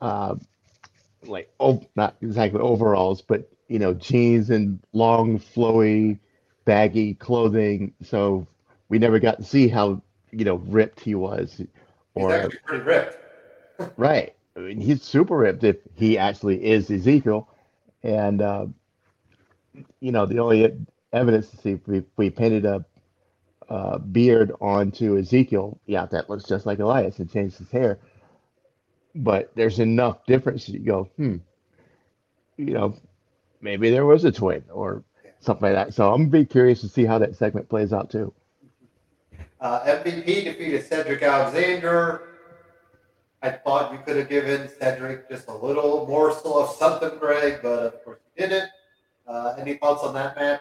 uh 0.00 0.34
like 1.26 1.52
oh 1.60 1.84
not 1.96 2.16
exactly 2.22 2.60
overalls, 2.60 3.22
but 3.22 3.48
you 3.68 3.78
know, 3.78 3.94
jeans 3.94 4.50
and 4.50 4.80
long 4.92 5.38
flowy 5.38 6.18
baggy 6.64 7.14
clothing. 7.14 7.94
So 8.02 8.46
we 8.88 8.98
never 8.98 9.20
got 9.20 9.38
to 9.38 9.44
see 9.44 9.68
how, 9.68 10.02
you 10.32 10.44
know, 10.44 10.56
ripped 10.56 11.00
he 11.00 11.14
was. 11.14 11.54
He's 11.56 11.68
Or 12.14 12.32
actually 12.32 12.58
pretty 12.64 12.84
ripped. 12.84 13.16
Right. 13.96 14.34
I 14.56 14.60
mean, 14.60 14.80
he's 14.80 15.02
super 15.02 15.36
ripped 15.38 15.64
if 15.64 15.76
he 15.94 16.18
actually 16.18 16.62
is 16.64 16.90
Ezekiel. 16.90 17.48
And, 18.02 18.42
uh, 18.42 18.66
you 20.00 20.12
know, 20.12 20.26
the 20.26 20.38
only 20.40 20.70
evidence 21.12 21.48
to 21.50 21.56
see 21.56 21.70
if 21.72 21.86
we, 21.88 22.02
we 22.16 22.28
painted 22.28 22.66
a, 22.66 22.84
uh 23.70 23.98
beard 23.98 24.52
onto 24.60 25.18
Ezekiel, 25.18 25.78
yeah, 25.86 26.06
that 26.06 26.28
looks 26.28 26.44
just 26.44 26.66
like 26.66 26.80
Elias 26.80 27.18
and 27.18 27.32
changed 27.32 27.58
his 27.58 27.70
hair. 27.70 27.98
But 29.14 29.50
there's 29.54 29.78
enough 29.78 30.24
difference 30.26 30.68
you 30.68 30.80
go, 30.80 31.04
hmm, 31.16 31.36
you 32.56 32.74
know, 32.74 32.96
maybe 33.60 33.90
there 33.90 34.06
was 34.06 34.24
a 34.24 34.32
twin 34.32 34.64
or 34.70 35.02
something 35.40 35.72
like 35.72 35.74
that. 35.74 35.94
So 35.94 36.12
I'm 36.12 36.28
be 36.28 36.44
curious 36.44 36.80
to 36.82 36.88
see 36.88 37.04
how 37.04 37.18
that 37.18 37.36
segment 37.36 37.68
plays 37.68 37.92
out 37.92 38.10
too. 38.10 38.32
Uh, 39.60 39.80
MVP 39.84 40.44
defeated 40.44 40.86
Cedric 40.86 41.22
Alexander. 41.22 42.22
I 43.42 43.50
thought 43.50 43.92
you 43.92 43.98
could 44.04 44.16
have 44.16 44.28
given 44.28 44.68
Cedric 44.78 45.28
just 45.30 45.48
a 45.48 45.54
little 45.54 46.06
morsel 46.06 46.58
of 46.58 46.70
something, 46.76 47.18
Greg, 47.18 47.60
but 47.62 47.94
of 47.94 48.04
course 48.04 48.20
you 48.36 48.46
didn't. 48.46 48.70
Uh, 49.26 49.54
any 49.58 49.74
thoughts 49.74 50.02
on 50.02 50.14
that 50.14 50.36
match? 50.36 50.60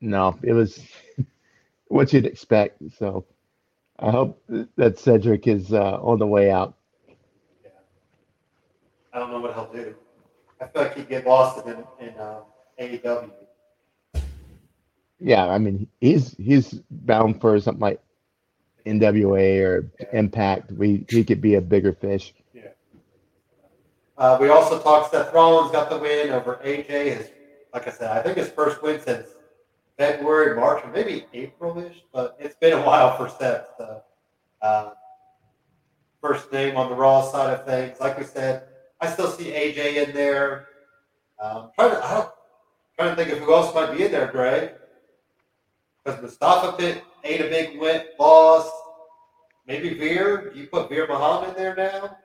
No, 0.00 0.38
it 0.42 0.52
was 0.52 0.80
what 1.88 2.12
you'd 2.12 2.26
expect. 2.26 2.80
So 2.98 3.24
I 3.98 4.10
hope 4.10 4.42
that 4.76 4.98
Cedric 4.98 5.46
is 5.46 5.72
uh, 5.72 5.98
on 6.00 6.18
the 6.18 6.26
way 6.26 6.50
out. 6.50 6.74
Yeah. 7.64 7.70
I 9.12 9.18
don't 9.18 9.30
know 9.30 9.40
what 9.40 9.54
he'll 9.54 9.72
do. 9.72 9.94
I 10.60 10.66
feel 10.66 10.82
like 10.82 10.96
he'd 10.96 11.08
get 11.08 11.26
lost 11.26 11.66
in, 11.66 11.84
in 12.00 12.14
uh, 12.18 12.40
AEW. 12.80 13.30
Yeah, 15.20 15.46
I 15.46 15.58
mean 15.58 15.88
he's 16.00 16.36
he's 16.36 16.74
bound 16.90 17.40
for 17.40 17.58
something 17.58 17.80
like 17.80 18.00
NWA 18.86 19.60
or 19.64 19.90
Impact. 20.12 20.70
We 20.72 21.04
he 21.08 21.24
could 21.24 21.40
be 21.40 21.56
a 21.56 21.60
bigger 21.60 21.92
fish. 21.92 22.34
Uh, 24.16 24.36
we 24.40 24.48
also 24.48 24.80
talked 24.80 25.12
Seth 25.12 25.32
Rollins 25.32 25.70
got 25.70 25.88
the 25.90 25.96
win 25.96 26.30
over 26.30 26.60
AJ. 26.64 27.16
His, 27.16 27.30
like 27.72 27.86
I 27.86 27.90
said, 27.90 28.16
I 28.16 28.20
think 28.20 28.36
his 28.36 28.48
first 28.48 28.82
win 28.82 29.00
since 29.00 29.28
February, 29.98 30.54
March, 30.54 30.84
or 30.84 30.90
maybe 30.92 31.26
April-ish, 31.34 32.04
but 32.12 32.36
it's 32.38 32.54
been 32.54 32.72
a 32.72 32.82
while 32.82 33.16
for 33.16 33.28
Seth. 33.28 33.66
So, 33.76 34.02
uh, 34.62 34.90
first 36.22 36.52
name 36.52 36.76
on 36.76 36.88
the 36.88 36.94
Raw 36.94 37.28
side 37.28 37.52
of 37.52 37.66
things. 37.66 37.98
Like 38.00 38.16
we 38.16 38.24
said, 38.24 38.62
I 39.00 39.10
still 39.10 39.30
see 39.30 39.50
AJ 39.50 40.06
in 40.08 40.14
there. 40.14 40.68
Um, 41.40 41.70
trying 41.74 41.90
to, 41.90 42.04
I 42.04 42.14
don't, 42.14 42.30
trying 42.96 43.10
to 43.10 43.16
think 43.16 43.32
of 43.32 43.38
who 43.44 43.52
else 43.52 43.74
might 43.74 43.96
be 43.96 44.04
in 44.04 44.12
there, 44.12 44.30
Greg. 44.30 44.74
because 46.04 46.22
Mustafa 46.22 46.76
bit, 46.76 47.02
ate 47.24 47.40
a 47.40 47.48
big 47.48 47.80
win, 47.80 48.02
loss. 48.18 48.70
Maybe 49.66 49.94
Veer. 49.94 50.52
You 50.54 50.68
put 50.68 50.88
Veer 50.88 51.06
Mahaan 51.08 51.48
in 51.48 51.54
there 51.54 51.74
now, 51.76 52.16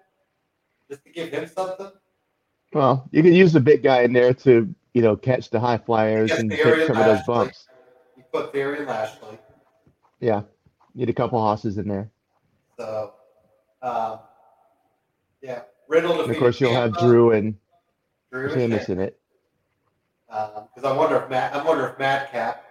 just 0.89 1.03
to 1.05 1.11
give 1.11 1.29
him 1.29 1.47
something. 1.47 1.91
Well, 2.71 3.07
you 3.11 3.21
can 3.21 3.33
use 3.33 3.53
the 3.53 3.59
big 3.59 3.83
guy 3.83 4.01
in 4.01 4.13
there 4.13 4.33
to, 4.35 4.73
you 4.93 5.01
know, 5.01 5.15
catch 5.15 5.49
the 5.49 5.59
high 5.59 5.77
flyers 5.77 6.31
and 6.31 6.49
take 6.49 6.87
some 6.87 6.97
of 6.97 7.05
those 7.05 7.23
bumps. 7.25 7.67
You 8.15 8.23
put 8.31 8.53
Veer 8.53 8.75
and 8.75 8.87
Lashley. 8.87 9.37
Yeah, 10.19 10.43
need 10.93 11.09
a 11.09 11.13
couple 11.13 11.39
hosses 11.39 11.77
in 11.77 11.87
there. 11.87 12.09
So, 12.77 13.13
um, 13.81 14.19
yeah, 15.41 15.61
Riddle. 15.87 16.21
And 16.21 16.31
of 16.31 16.37
course, 16.37 16.61
you'll 16.61 16.73
have 16.73 16.97
Drew 16.97 17.31
and 17.31 17.55
Drew 18.31 18.53
Sheamus 18.53 18.89
in 18.89 18.99
it. 18.99 19.19
because 20.27 20.83
I 20.83 20.95
wonder 20.95 21.17
if 21.21 21.29
Matt, 21.29 21.53
I 21.53 21.63
wonder 21.63 21.87
if 21.87 21.99
Madcap 21.99 22.63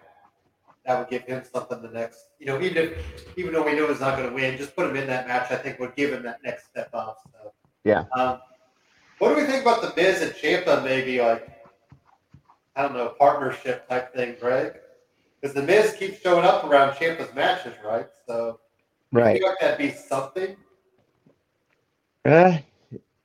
that 0.84 0.98
would 0.98 1.08
give 1.08 1.22
him 1.22 1.42
something 1.52 1.80
the 1.80 1.88
next, 1.88 2.26
you 2.38 2.46
know, 2.46 2.60
even 2.60 2.76
if 2.76 3.28
even 3.36 3.52
though 3.52 3.64
we 3.64 3.74
know 3.74 3.88
he's 3.88 4.00
not 4.00 4.16
going 4.16 4.28
to 4.28 4.34
win, 4.34 4.56
just 4.56 4.74
put 4.74 4.88
him 4.88 4.96
in 4.96 5.06
that 5.06 5.28
match. 5.28 5.50
I 5.50 5.56
think 5.56 5.78
would 5.78 5.94
give 5.94 6.12
him 6.12 6.22
that 6.24 6.40
next 6.44 6.66
step 6.66 6.90
up. 6.92 7.18
So 7.32 7.52
Yeah. 7.84 8.04
Um, 8.16 8.40
what 9.18 9.28
do 9.30 9.36
we 9.36 9.44
think 9.44 9.62
about 9.62 9.82
the 9.82 9.92
Miz 10.00 10.22
and 10.22 10.32
Ciampa? 10.32 10.82
Maybe 10.82 11.20
like 11.20 11.48
I 12.74 12.82
don't 12.82 12.94
know, 12.94 13.08
partnership 13.18 13.88
type 13.88 14.14
thing, 14.14 14.36
Greg? 14.40 14.78
Because 15.40 15.54
the 15.54 15.62
Miz 15.62 15.94
keeps 15.94 16.20
showing 16.20 16.44
up 16.44 16.64
around 16.64 16.94
Ciampa's 16.94 17.34
matches, 17.34 17.74
right? 17.84 18.06
So 18.26 18.60
I 19.12 19.16
Right. 19.16 19.38
feel 19.38 19.48
like 19.48 19.58
that'd 19.60 19.78
be 19.78 19.90
something. 19.90 20.56
Uh, 22.24 22.58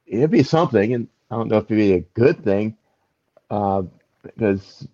it'd 0.06 0.32
be 0.32 0.44
something, 0.44 0.94
and 0.94 1.08
I 1.32 1.36
don't 1.36 1.48
know 1.48 1.58
if 1.58 1.66
it'd 1.66 1.78
be 1.78 1.94
a 1.94 2.00
good 2.00 2.44
thing, 2.44 2.76
uh, 3.50 3.84
because 4.24 4.88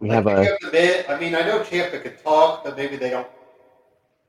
we 0.00 0.08
Like, 0.08 0.16
have 0.16 0.26
a 0.26 0.58
Miz, 0.72 1.04
I 1.08 1.18
mean, 1.18 1.34
I 1.34 1.42
know 1.42 1.60
Ciampa 1.60 2.02
could 2.02 2.22
talk, 2.22 2.64
but 2.64 2.76
maybe 2.76 2.96
they 2.96 3.10
don't. 3.10 3.28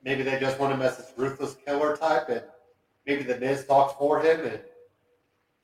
Maybe 0.03 0.23
they 0.23 0.39
just 0.39 0.57
want 0.59 0.73
him 0.73 0.81
as 0.81 0.97
this 0.97 1.11
ruthless 1.17 1.55
killer 1.65 1.97
type, 1.97 2.29
and 2.29 2.43
maybe 3.05 3.23
the 3.23 3.37
Miz 3.39 3.65
talks 3.65 3.93
for 3.97 4.21
him, 4.21 4.45
and 4.45 4.61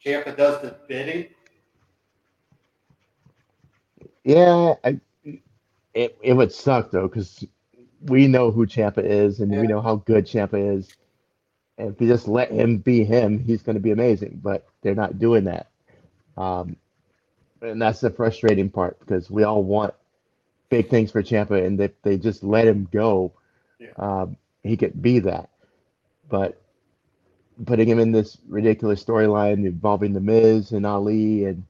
Champa 0.03 0.35
does 0.35 0.61
the 0.61 0.75
bidding. 0.87 1.29
Yeah. 4.23 4.75
I, 4.83 4.99
it 5.93 6.17
it 6.23 6.33
would 6.33 6.51
suck 6.53 6.91
though, 6.91 7.07
because 7.07 7.45
we 8.03 8.27
know 8.27 8.51
who 8.51 8.67
Ciampa 8.67 9.03
is, 9.03 9.41
and 9.41 9.53
Yeah. 9.53 9.61
we 9.61 9.67
know 9.67 9.81
how 9.81 9.97
good 9.97 10.25
Ciampa 10.27 10.77
is. 10.77 10.89
And 11.77 11.93
if 11.93 12.01
you 12.01 12.07
just 12.07 12.27
let 12.27 12.51
him 12.51 12.79
be 12.79 13.03
him, 13.05 13.39
he's 13.39 13.63
going 13.63 13.75
to 13.75 13.81
be 13.81 13.91
amazing. 13.91 14.39
But 14.43 14.67
they're 14.83 14.95
not 14.95 15.19
doing 15.19 15.45
that, 15.45 15.69
um, 16.37 16.77
and 17.61 17.81
that's 17.81 18.01
the 18.01 18.11
frustrating 18.11 18.69
part 18.71 18.99
because 18.99 19.31
we 19.31 19.43
all 19.43 19.63
want 19.63 19.93
big 20.69 20.89
things 20.89 21.11
for 21.11 21.23
Ciampa, 21.23 21.65
and 21.65 21.79
if 21.81 21.91
they 22.03 22.17
just 22.17 22.43
let 22.43 22.67
him 22.67 22.87
go, 22.91 23.33
Yeah. 23.79 23.93
um, 23.97 24.37
he 24.63 24.77
could 24.77 25.01
be 25.01 25.19
that. 25.19 25.49
But 26.29 26.61
putting 27.65 27.87
him 27.89 27.99
in 27.99 28.11
this 28.11 28.37
ridiculous 28.49 29.03
storyline 29.03 29.65
involving 29.67 30.13
the 30.13 30.21
Miz 30.21 30.71
and 30.73 30.85
Ali, 30.85 31.45
and 31.45 31.65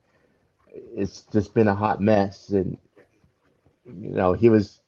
it's 0.73 1.21
just 1.31 1.53
been 1.53 1.67
a 1.67 1.75
hot 1.75 2.01
mess. 2.01 2.49
And 2.49 2.77
you 3.85 4.09
know, 4.09 4.33
he 4.33 4.49
was 4.49 4.79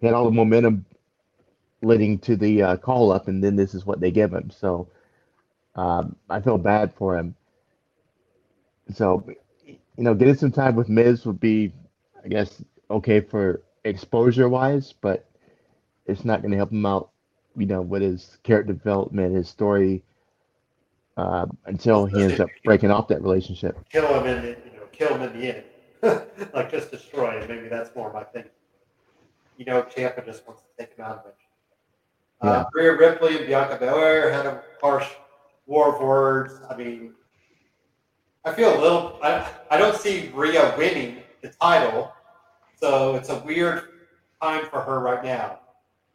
he 0.00 0.06
had 0.06 0.14
all 0.14 0.24
the 0.24 0.30
momentum 0.30 0.84
leading 1.82 2.18
to 2.20 2.36
the 2.36 2.62
uh, 2.62 2.76
call 2.76 3.12
up, 3.12 3.28
and 3.28 3.42
then 3.42 3.56
this 3.56 3.74
is 3.74 3.86
what 3.86 4.00
they 4.00 4.10
give 4.10 4.32
him. 4.32 4.50
So 4.50 4.88
um, 5.74 6.16
I 6.28 6.40
feel 6.40 6.58
bad 6.58 6.94
for 6.94 7.16
him. 7.16 7.34
So 8.94 9.26
you 9.66 10.04
know, 10.04 10.14
getting 10.14 10.36
some 10.36 10.52
time 10.52 10.76
with 10.76 10.88
Miz 10.88 11.24
would 11.26 11.40
be, 11.40 11.72
I 12.24 12.28
guess, 12.28 12.62
okay 12.90 13.20
for 13.20 13.62
exposure 13.84 14.48
wise, 14.48 14.92
but 14.92 15.28
it's 16.06 16.24
not 16.24 16.42
going 16.42 16.50
to 16.50 16.56
help 16.56 16.72
him 16.72 16.86
out, 16.86 17.10
you 17.56 17.66
know, 17.66 17.80
with 17.80 18.02
his 18.02 18.36
character 18.42 18.72
development, 18.72 19.34
his 19.34 19.48
story, 19.48 20.02
uh, 21.16 21.46
until 21.64 22.04
he 22.06 22.22
ends 22.22 22.40
up 22.40 22.50
breaking 22.64 22.90
off 22.90 23.08
that 23.08 23.22
relationship. 23.22 23.78
Kill 23.90 24.06
him 24.20 24.26
in, 24.26 24.56
kill 24.96 25.14
him 25.14 25.22
in 25.22 25.40
the 25.40 25.56
end, 25.56 26.22
like 26.54 26.70
just 26.70 26.90
destroy 26.90 27.40
him. 27.40 27.48
Maybe 27.48 27.68
that's 27.68 27.94
more 27.94 28.12
my 28.12 28.24
thing. 28.24 28.44
You 29.56 29.64
know, 29.64 29.82
Ciampa 29.82 30.24
just 30.24 30.46
wants 30.46 30.62
to 30.62 30.68
take 30.84 30.96
him 30.96 31.04
out 31.04 31.18
of 31.18 31.26
it. 31.26 31.36
Uh, 32.42 32.64
Rhea 32.74 32.96
Ripley 32.96 33.38
and 33.38 33.46
Bianca 33.46 33.76
Belair 33.76 34.30
had 34.30 34.46
a 34.46 34.62
harsh 34.80 35.08
war 35.66 35.94
of 35.94 36.02
words. 36.02 36.60
I 36.68 36.76
mean, 36.76 37.14
I 38.44 38.52
feel 38.52 38.78
a 38.78 38.80
little. 38.80 39.18
I, 39.22 39.50
I 39.70 39.78
don't 39.78 39.96
see 39.96 40.30
Rhea 40.34 40.74
winning 40.76 41.22
the 41.42 41.48
title, 41.48 42.12
so 42.78 43.14
it's 43.16 43.30
a 43.30 43.38
weird 43.38 43.88
time 44.42 44.66
for 44.66 44.80
her 44.80 45.00
right 45.00 45.24
now 45.24 45.60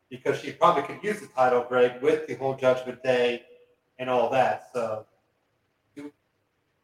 because 0.10 0.40
she 0.40 0.52
probably 0.52 0.84
could 0.84 1.04
use 1.04 1.20
the 1.20 1.28
title, 1.28 1.66
Greg, 1.68 2.02
with 2.02 2.28
the 2.28 2.36
whole 2.36 2.56
Judgment 2.56 3.02
Day 3.02 3.44
and 3.98 4.10
all 4.10 4.30
that. 4.30 4.68
So, 4.74 5.06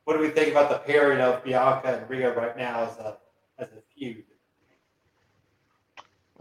what 0.08 0.16
do 0.16 0.24
we 0.24 0.32
think 0.32 0.52
about 0.52 0.72
the 0.72 0.80
pairing 0.80 1.22
of 1.22 1.44
Bianca 1.44 2.00
and 2.00 2.10
Rhea 2.10 2.34
right 2.34 2.58
now 2.58 2.86
as 2.86 2.98
a 3.00 3.18
as 3.60 3.74
a 3.74 3.82
feud? 3.94 4.26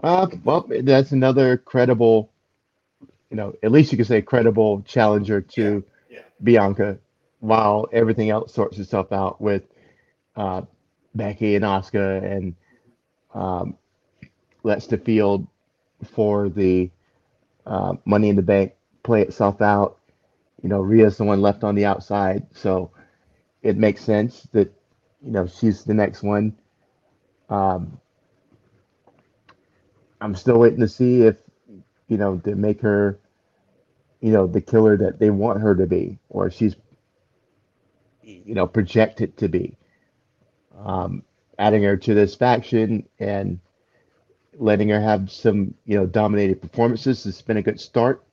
Uh, 0.03 0.27
well, 0.45 0.67
that's 0.83 1.13
another 1.13 1.57
credible, 1.59 2.31
you 3.31 3.37
know, 3.37 3.55
at 3.63 3.73
least 3.73 3.93
you 3.93 3.99
could 3.99 4.07
say 4.07 4.23
credible 4.23 4.83
challenger 4.83 5.41
to 5.43 5.85
Yeah, 6.09 6.19
yeah. 6.19 6.25
Bianca, 6.43 6.99
while 7.41 7.87
everything 7.93 8.31
else 8.31 8.55
sorts 8.55 8.79
itself 8.79 9.13
out 9.13 9.41
with 9.41 9.65
uh, 10.37 10.63
Becky 11.15 11.57
and 11.57 11.65
Asuka 11.65 12.25
and 12.25 12.55
um, 13.35 13.77
lets 14.65 14.87
the 14.87 14.99
field 14.99 15.47
for 16.05 16.49
the 16.51 16.91
uh, 17.67 17.95
Money 18.07 18.31
in 18.31 18.37
the 18.37 18.43
Bank 18.43 18.75
play 19.05 19.23
itself 19.23 19.63
out. 19.63 19.99
You 20.63 20.69
know, 20.69 20.81
Rhea's 20.81 21.19
the 21.19 21.25
one 21.25 21.43
left 21.43 21.65
on 21.65 21.75
the 21.75 21.87
outside, 21.87 22.47
so 22.55 22.91
it 23.67 23.77
makes 23.77 24.03
sense 24.03 24.49
that 24.53 24.73
you 25.23 25.33
know 25.33 25.47
she's 25.47 25.85
the 25.85 25.95
next 25.95 26.23
one. 26.23 26.57
Um, 27.51 28.01
I'm 30.21 30.35
still 30.35 30.59
waiting 30.59 30.81
to 30.81 30.89
see 30.89 31.23
if 31.23 31.37
you 32.09 32.17
know 32.17 32.41
they 32.45 32.55
make 32.55 32.81
her, 32.83 33.19
you 34.21 34.33
know, 34.33 34.47
the 34.47 34.61
killer 34.61 34.97
that 34.99 35.19
they 35.19 35.31
want 35.31 35.61
her 35.61 35.75
to 35.75 35.87
be, 35.87 36.19
or 36.29 36.51
she's, 36.51 36.77
you 38.23 38.55
know, 38.55 38.67
projected 38.67 39.37
to 39.39 39.49
be. 39.49 39.77
Um, 40.79 41.23
adding 41.59 41.83
her 41.85 41.97
to 41.97 42.15
this 42.15 42.35
faction 42.35 43.09
and 43.19 43.59
letting 44.59 44.91
her 44.91 45.01
have 45.01 45.33
some, 45.33 45.75
you 45.87 45.97
know, 45.97 46.07
dominated 46.07 46.61
performances 46.61 47.25
has 47.25 47.41
been 47.43 47.57
a 47.57 47.63
good 47.63 47.81
start. 47.81 48.26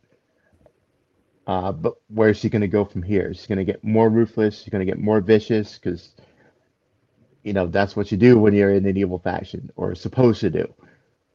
Uh, 1.46 1.72
but 1.72 1.96
where 2.08 2.30
is 2.30 2.38
she 2.38 2.50
going 2.50 2.62
to 2.62 2.68
go 2.68 2.86
from 2.86 3.04
here? 3.04 3.34
She's 3.34 3.48
going 3.48 3.58
to 3.58 3.66
get 3.66 3.84
more 3.84 4.10
ruthless. 4.10 4.60
She's 4.62 4.70
going 4.70 4.86
to 4.86 4.92
get 4.92 5.00
more 5.00 5.20
vicious 5.22 5.78
because, 5.78 6.12
you 7.44 7.54
know, 7.54 7.68
that's 7.68 7.96
what 7.96 8.12
you 8.12 8.18
do 8.18 8.40
when 8.40 8.54
you're 8.54 8.74
in 8.74 8.86
an 8.86 8.98
evil 8.98 9.20
faction 9.20 9.70
or 9.76 9.94
supposed 9.96 10.40
to 10.42 10.50
do. 10.50 10.74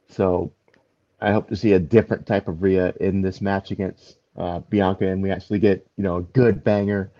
So 0.09 0.51
I 1.21 1.31
hope 1.31 1.49
to 1.49 1.55
see 1.55 1.73
a 1.73 1.79
different 1.79 2.25
type 2.25 2.47
of 2.47 2.61
Rhea 2.61 2.93
in 2.99 3.21
this 3.21 3.41
match 3.41 3.71
against 3.71 4.17
uh, 4.37 4.59
Bianca, 4.59 5.07
and 5.07 5.21
we 5.21 5.31
actually 5.31 5.59
get 5.59 5.85
you 5.97 6.03
know 6.03 6.17
a 6.17 6.21
good 6.23 6.63
banger, 6.63 7.11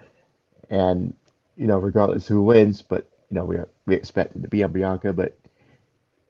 and 0.70 1.14
you 1.58 1.68
know 1.68 1.78
regardless 1.78 2.28
who 2.28 2.42
wins, 2.42 2.82
but 2.82 3.10
you 3.30 3.36
know 3.36 3.46
we 3.46 3.58
are, 3.58 3.68
we 3.86 3.96
expect 3.96 4.36
it 4.36 4.42
to 4.42 4.48
be 4.48 4.64
on 4.64 4.72
Bianca, 4.72 5.14
but 5.14 5.38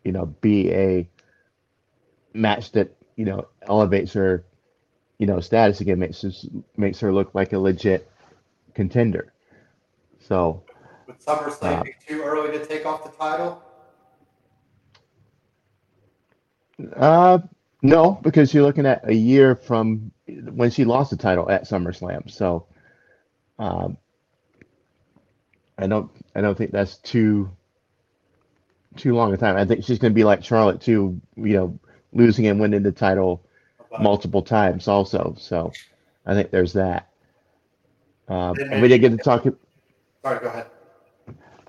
you 0.04 0.12
know 0.12 0.26
be 0.42 0.72
a 0.72 1.08
match 2.34 2.72
that 2.72 2.96
you 3.16 3.26
know 3.26 3.48
elevates 3.68 4.14
her 4.14 4.44
you 5.20 5.28
know 5.28 5.40
status 5.40 5.82
again, 5.82 6.00
makes 6.00 6.26
makes 6.78 7.00
her 7.02 7.14
look 7.14 7.36
like 7.36 7.54
a 7.54 7.60
legit 7.60 8.10
contender. 8.74 9.34
So 10.20 10.64
Would 11.08 11.20
SummerSlam 11.20 11.82
Uh, 11.82 11.84
be 11.84 11.94
too 12.08 12.22
early 12.24 12.58
to 12.58 12.66
take 12.66 12.86
off 12.86 13.04
the 13.04 13.12
title? 13.12 13.64
Uh, 16.96 17.40
no, 17.82 18.20
because 18.24 18.54
you're 18.54 18.64
looking 18.64 18.86
at 18.86 19.08
a 19.08 19.14
year 19.14 19.56
from 19.56 20.12
when 20.28 20.72
she 20.72 20.86
lost 20.86 21.12
the 21.12 21.18
title 21.18 21.50
at 21.50 21.64
SummerSlam. 21.64 22.30
So, 22.30 22.68
um, 23.60 23.98
I 25.78 25.88
don't, 25.88 26.12
I 26.36 26.42
don't 26.42 26.58
think 26.58 26.72
that's 26.72 26.98
too, 26.98 27.50
too 28.98 29.16
long 29.16 29.34
a 29.34 29.38
time. 29.38 29.58
I 29.58 29.66
think 29.66 29.84
she's 29.84 30.00
going 30.00 30.12
to 30.12 30.16
be 30.16 30.24
like 30.24 30.44
Charlotte 30.44 30.82
too, 30.82 31.20
you 31.36 31.54
know, 31.54 31.80
losing 32.14 32.48
and 32.48 32.60
winning 32.60 32.84
the 32.84 32.92
title 32.92 33.46
multiple 34.00 34.42
times 34.42 34.88
also. 34.88 35.36
So, 35.38 35.72
I 36.26 36.34
think 36.34 36.52
there's 36.52 36.74
that. 36.74 37.10
Um, 38.28 38.56
and 38.72 38.82
we 38.82 38.88
didn't 38.88 39.02
get 39.02 39.18
to 39.18 39.24
talk. 39.24 39.44
Sorry, 40.24 40.40
go 40.40 40.48
ahead. 40.48 40.68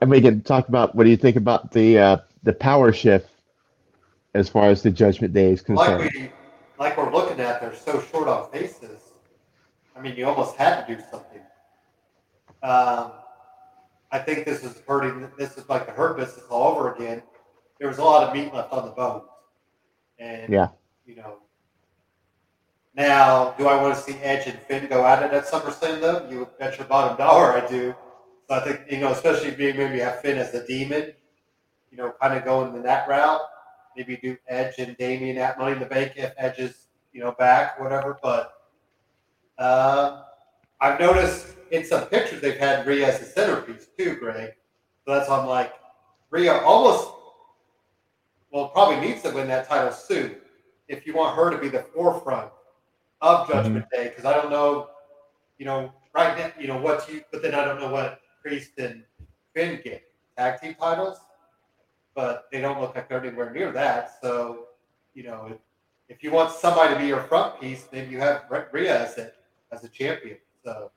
And 0.01 0.11
we 0.11 0.21
can 0.21 0.43
talk 0.43 0.69
about 0.69 0.95
what 0.95 1.05
do 1.05 1.11
you 1.11 1.17
think 1.17 1.37
about 1.37 1.73
the 1.73 1.99
uh, 1.99 2.17
the 2.43 2.53
power 2.53 2.93
shift 2.93 3.31
as 4.35 4.49
far 4.49 4.69
as 4.69 4.83
the 4.83 4.91
Judgment 4.91 5.33
Day 5.33 5.53
is 5.53 5.63
concerned. 5.63 6.05
Like 6.05 6.15
we, 6.15 6.31
like 6.79 6.97
we're 6.97 7.13
looking 7.13 7.41
at, 7.41 7.61
they're 7.61 7.75
so 7.75 8.01
short 8.03 8.29
on 8.29 8.51
faces. 8.51 9.01
I 9.97 10.01
mean, 10.01 10.17
you 10.17 10.27
almost 10.27 10.57
had 10.57 10.87
to 10.87 10.97
do 10.97 11.03
something. 11.11 11.41
Um, 12.63 13.13
I 14.13 14.19
think 14.19 14.45
this 14.45 14.65
is 14.65 14.81
hurting. 14.87 15.29
This 15.39 15.57
is 15.57 15.69
like 15.69 15.87
the 15.87 15.93
hurt 15.93 16.17
business 16.17 16.45
all 16.51 16.73
over 16.73 16.95
again. 16.95 17.23
There 17.79 17.89
was 17.89 17.99
a 17.99 18.05
lot 18.05 18.29
of 18.29 18.35
meat 18.35 18.53
left 18.53 18.73
on 18.73 18.85
the 18.85 18.91
bone, 18.91 19.23
And 20.19 20.53
Yeah. 20.53 20.69
you 21.07 21.17
know, 21.17 21.39
now 22.95 23.55
do 23.57 23.67
I 23.67 23.81
want 23.81 23.95
to 23.95 24.01
see 24.01 24.19
Edge 24.19 24.47
and 24.47 24.59
Finn 24.59 24.89
go 24.89 25.07
at 25.07 25.23
it 25.23 25.33
at 25.33 25.47
SummerSlam 25.47 26.01
though? 26.01 26.29
You 26.29 26.41
would 26.41 26.59
bet 26.59 26.79
your 26.79 26.87
bottom 26.87 27.17
dollar 27.17 27.53
I 27.53 27.67
do. 27.67 27.95
So 28.49 28.57
I 28.57 28.61
think 28.61 28.81
you 28.91 28.99
know, 28.99 29.13
especially 29.13 29.53
being 29.53 29.77
maybe 29.77 30.01
have 30.01 30.21
Finn 30.21 30.39
as 30.39 30.51
the 30.51 30.65
demon, 30.67 31.13
you 31.91 31.97
know, 31.97 32.13
kind 32.21 32.37
of 32.37 32.45
going 32.45 32.75
in 32.75 32.83
that 32.83 33.09
route. 33.09 33.41
Maybe 33.97 34.17
do 34.17 34.37
Edge 34.49 34.75
and 34.79 34.97
Damian 34.97 35.39
at 35.39 35.59
Money 35.59 35.73
in 35.73 35.79
the 35.79 35.87
Bank 35.87 36.13
if 36.17 36.33
Edge 36.37 36.59
is 36.59 36.87
you 37.13 37.21
know 37.21 37.33
back, 37.33 37.79
whatever. 37.81 38.19
But 38.23 38.55
uh, 39.59 40.23
I've 40.81 40.99
noticed 40.99 41.55
in 41.71 41.85
some 41.85 42.07
pictures 42.07 42.41
they've 42.41 42.59
had 42.59 42.87
Rhea 42.87 43.09
as 43.09 43.21
the 43.21 43.27
centerpiece 43.27 43.87
too, 43.97 44.17
Greg. 44.17 44.53
So 45.05 45.15
that's 45.15 45.29
why 45.29 45.39
I'm 45.39 45.47
like, 45.47 45.73
Rhea 46.31 46.59
almost, 46.59 47.09
well, 48.53 48.69
probably 48.69 49.01
needs 49.01 49.23
to 49.23 49.31
win 49.31 49.49
that 49.49 49.69
title 49.69 49.93
soon 49.93 50.37
if 50.89 51.07
you 51.07 51.15
want 51.15 51.37
her 51.37 51.51
to 51.51 51.59
be 51.59 51.69
the 51.69 51.83
forefront 51.95 52.51
of 53.21 53.49
Judgment 53.49 53.87
Day. 53.93 54.09
Because 54.09 54.25
I 54.25 54.35
don't 54.35 54.51
know, 54.51 54.91
you 55.59 55.67
know, 55.67 55.93
right 56.15 56.37
now, 56.37 56.53
you 56.59 56.69
know 56.69 56.81
what 56.81 57.09
you, 57.11 57.23
but 57.33 57.43
then 57.43 57.55
I 57.55 57.65
don't 57.65 57.81
know 57.81 57.91
what 57.91 58.21
Priest 58.43 58.73
and 58.79 59.05
Finn 59.55 59.81
get 59.83 60.03
tag 60.37 60.61
team 60.61 60.75
titles, 60.81 61.19
but 62.15 62.47
they 62.51 62.61
don't 62.61 62.81
look 62.81 62.95
like 62.95 63.09
they're 63.09 63.25
anywhere 63.25 63.53
near 63.53 63.73
that. 63.73 64.13
So, 64.23 64.67
you 65.15 65.25
know, 65.25 65.49
if, 65.51 65.59
if 66.09 66.23
you 66.23 66.31
want 66.31 66.53
somebody 66.53 66.95
to 66.95 67.01
be 67.01 67.07
your 67.07 67.23
front 67.23 67.61
piece, 67.61 67.87
maybe 67.93 68.11
you 68.11 68.21
have 68.21 68.45
Rhea 68.73 69.07
as 69.07 69.19
it 69.19 69.35
as 69.73 69.85
a 69.85 69.89
champion. 69.89 70.39
So, 70.65 70.91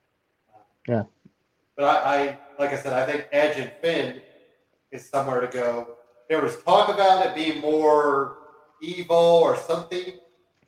uh, 0.53 0.59
Yeah. 0.88 1.03
But 1.76 1.86
I, 1.86 2.15
I, 2.15 2.39
like 2.59 2.71
I 2.71 2.78
said, 2.78 2.93
I 2.93 3.05
think 3.05 3.28
Edge 3.32 3.57
and 3.57 3.71
Finn 3.82 4.21
is 4.91 5.09
somewhere 5.09 5.41
to 5.41 5.47
go. 5.47 5.97
There 6.30 6.41
was 6.41 6.61
talk 6.63 6.89
about 6.89 7.26
it 7.26 7.36
being 7.36 7.61
more 7.61 8.38
evil 8.82 9.15
or 9.15 9.57
something, 9.57 10.13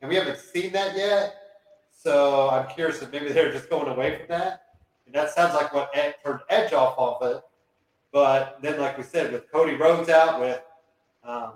and 0.02 0.10
we 0.10 0.16
haven't 0.16 0.40
seen 0.40 0.72
that 0.74 0.98
yet. 0.98 1.36
So 2.06 2.52
I'm 2.52 2.68
curious 2.68 3.02
if 3.02 3.12
maybe 3.12 3.30
they're 3.30 3.52
just 3.52 3.68
going 3.68 3.88
away 3.88 4.20
from 4.20 4.28
that. 4.28 4.62
And 5.08 5.16
that 5.16 5.32
sounds 5.32 5.56
like 5.56 5.74
what 5.74 5.90
Ed, 5.96 6.14
turned 6.24 6.42
Edge 6.52 6.72
off 6.72 7.00
of 7.00 7.28
it. 7.28 7.42
But 8.12 8.60
then, 8.62 8.80
like 8.80 8.96
we 8.96 9.04
said, 9.04 9.34
with 9.34 9.52
Cody 9.52 9.74
Rhodes 9.74 10.08
out, 10.08 10.40
with 10.40 10.62
um, 11.24 11.54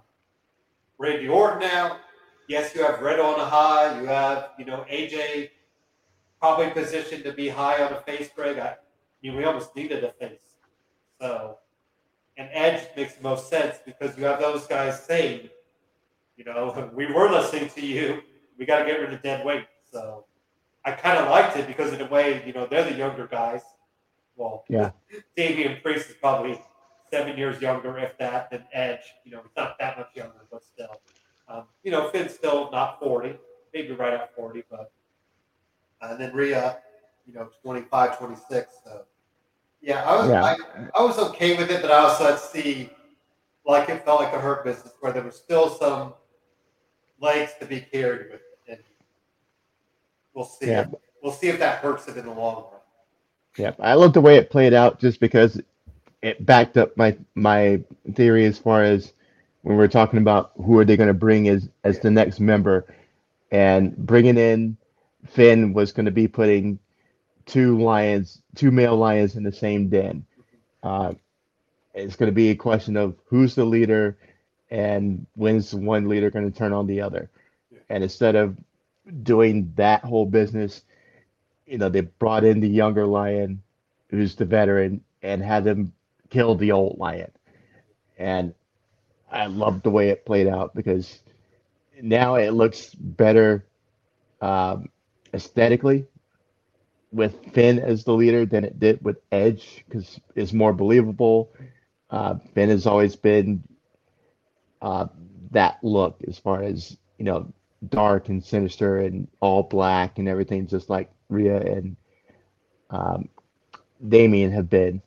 Randy 0.97 1.27
Orton 1.27 1.69
out, 1.69 1.99
yes, 2.47 2.73
you 2.73 2.83
have 2.83 2.99
Red 2.99 3.19
on 3.19 3.39
a 3.39 3.45
high. 3.45 4.01
You 4.01 4.07
have, 4.07 4.49
you 4.57 4.65
know, 4.65 4.83
AJ 4.91 5.51
probably 6.41 6.71
positioned 6.71 7.23
to 7.25 7.31
be 7.31 7.47
high 7.47 7.83
on 7.83 7.93
a 7.93 8.01
face, 8.01 8.31
Greg. 8.35 8.57
I, 8.57 8.75
mean, 9.21 9.35
we 9.35 9.43
almost 9.43 9.75
needed 9.75 10.03
a 10.03 10.13
face. 10.13 10.55
So, 11.21 11.59
and 12.37 12.49
Edge 12.53 12.87
makes 12.97 13.13
the 13.13 13.21
most 13.21 13.49
sense 13.49 13.77
because 13.85 14.17
you 14.17 14.25
have 14.25 14.39
those 14.39 14.65
guys 14.65 14.99
saying, 15.03 15.49
you 16.37 16.43
know, 16.43 16.89
we 16.95 17.05
were 17.05 17.29
listening 17.29 17.69
to 17.69 17.85
you. 17.85 18.23
We 18.57 18.65
got 18.65 18.79
to 18.79 18.85
get 18.85 18.99
rid 18.99 19.13
of 19.13 19.21
dead 19.21 19.45
weight. 19.45 19.67
So, 19.91 20.25
I 20.85 20.91
kind 20.91 21.17
of 21.17 21.29
liked 21.29 21.57
it 21.57 21.67
because 21.67 21.93
in 21.93 22.01
a 22.01 22.07
way, 22.07 22.43
you 22.45 22.53
know, 22.53 22.65
they're 22.65 22.83
the 22.83 22.93
younger 22.95 23.27
guys. 23.27 23.61
Well, 24.35 24.63
Yeah. 24.69 24.91
Damian 25.35 25.81
Priest 25.81 26.09
is 26.09 26.15
probably 26.15 26.61
seven 27.11 27.37
years 27.37 27.61
younger, 27.61 27.97
if 27.97 28.17
that, 28.19 28.49
than 28.49 28.63
Edge. 28.71 29.01
You 29.25 29.31
know, 29.31 29.41
he's 29.41 29.55
not 29.57 29.77
that 29.79 29.97
much 29.97 30.09
younger, 30.15 30.45
but 30.51 30.63
still. 30.63 31.01
Um, 31.47 31.63
you 31.83 31.91
know, 31.91 32.09
Finn's 32.09 32.33
still 32.33 32.69
not 32.71 32.99
40, 32.99 33.35
maybe 33.73 33.91
right 33.93 34.13
at 34.13 34.35
40, 34.35 34.63
but. 34.69 34.91
Uh, 36.01 36.09
and 36.11 36.21
then 36.21 36.33
Rhea, 36.33 36.77
you 37.25 37.33
know, 37.33 37.49
25, 37.63 38.17
26. 38.17 38.73
So, 38.85 39.01
yeah, 39.81 40.03
I 40.03 40.15
was, 40.15 40.29
Yeah. 40.29 40.43
I, 40.43 40.55
I 40.95 41.03
was 41.03 41.17
okay 41.19 41.57
with 41.57 41.69
it, 41.71 41.81
but 41.81 41.91
I 41.91 41.97
also 41.97 42.25
had 42.25 42.33
to 42.33 42.39
see, 42.39 42.89
like, 43.65 43.89
it 43.89 44.05
felt 44.05 44.21
like 44.21 44.33
a 44.33 44.39
hurt 44.39 44.63
business 44.63 44.93
where 45.01 45.11
there 45.11 45.23
was 45.23 45.35
still 45.35 45.69
some 45.69 46.13
legs 47.19 47.51
to 47.59 47.65
be 47.65 47.81
carried 47.81 48.31
with 48.31 48.35
it. 48.35 48.41
And 48.41 48.48
we'll 50.33 50.45
see. 50.45 50.67
Yeah. 50.67 50.87
We'll 51.21 51.33
see 51.33 51.47
if 51.47 51.59
that 51.59 51.79
hurts 51.79 52.07
it 52.07 52.17
in 52.17 52.25
the 52.25 52.33
long 52.33 52.63
run. 52.63 52.81
Yeah, 53.57 53.73
I 53.79 53.95
love 53.95 54.13
the 54.13 54.21
way 54.21 54.37
it 54.37 54.49
played 54.49 54.73
out 54.73 54.99
just 54.99 55.19
because 55.19 55.59
it 56.21 56.45
backed 56.45 56.77
up 56.77 56.95
my 56.95 57.17
my 57.35 57.81
theory 58.13 58.45
as 58.45 58.57
far 58.57 58.83
as 58.83 59.13
when 59.63 59.77
we 59.77 59.83
are 59.83 59.89
talking 59.89 60.19
about 60.19 60.51
who 60.55 60.77
are 60.79 60.85
they 60.85 60.95
going 60.95 61.07
to 61.07 61.13
bring 61.13 61.49
as 61.49 61.69
as 61.83 61.99
the 61.99 62.11
next 62.11 62.39
member, 62.39 62.85
and 63.51 63.95
bringing 63.97 64.37
in 64.37 64.77
Finn 65.27 65.73
was 65.73 65.91
going 65.91 66.05
to 66.05 66.11
be 66.11 66.27
putting 66.27 66.79
two 67.45 67.77
lions, 67.79 68.41
two 68.55 68.71
male 68.71 68.95
lions 68.95 69.35
in 69.35 69.43
the 69.43 69.51
same 69.51 69.89
den. 69.89 70.25
Uh, 70.83 71.13
it's 71.93 72.15
going 72.15 72.29
to 72.31 72.35
be 72.35 72.49
a 72.49 72.55
question 72.55 72.95
of 72.95 73.15
who's 73.25 73.55
the 73.55 73.65
leader 73.65 74.17
and 74.71 75.25
when's 75.35 75.73
one 75.73 76.07
leader 76.07 76.29
going 76.29 76.49
to 76.49 76.57
turn 76.57 76.73
on 76.73 76.87
the 76.87 77.01
other. 77.01 77.29
And 77.89 78.03
instead 78.03 78.35
of 78.35 78.55
doing 79.23 79.73
that 79.75 80.03
whole 80.03 80.25
business, 80.25 80.83
you 81.65 81.77
know, 81.77 81.89
they 81.89 82.01
brought 82.01 82.43
in 82.43 82.59
the 82.59 82.69
younger 82.69 83.05
lion, 83.05 83.61
who's 84.09 84.35
the 84.35 84.45
veteran, 84.45 85.01
and 85.21 85.43
had 85.43 85.65
him 85.67 85.93
kill 86.29 86.55
the 86.55 86.71
old 86.71 86.97
lion. 86.99 87.31
And 88.17 88.53
I 89.31 89.47
loved 89.47 89.83
the 89.83 89.89
way 89.91 90.09
it 90.09 90.25
played 90.25 90.47
out 90.47 90.75
because 90.75 91.19
now 92.01 92.35
it 92.35 92.51
looks 92.53 92.93
better 92.95 93.65
um, 94.41 94.89
aesthetically 95.33 96.05
with 97.11 97.53
Finn 97.53 97.79
as 97.79 98.03
the 98.03 98.13
leader 98.13 98.45
than 98.45 98.63
it 98.63 98.79
did 98.79 99.03
with 99.03 99.17
Edge 99.31 99.83
because 99.87 100.19
it's 100.35 100.53
more 100.53 100.73
believable. 100.73 101.51
Uh, 102.09 102.35
Finn 102.53 102.69
has 102.69 102.85
always 102.85 103.15
been 103.15 103.63
uh, 104.81 105.07
that 105.51 105.77
look 105.83 106.17
as 106.27 106.37
far 106.39 106.63
as 106.63 106.97
you 107.17 107.25
know, 107.25 107.51
dark 107.87 108.29
and 108.29 108.43
sinister 108.43 108.99
and 108.99 109.27
all 109.39 109.63
black 109.63 110.19
and 110.19 110.27
everything, 110.27 110.67
just 110.67 110.89
like 110.89 111.09
Rhea 111.29 111.61
and 111.61 111.95
um, 112.89 113.29
Damian 114.07 114.51
have 114.51 114.69
been. 114.69 115.01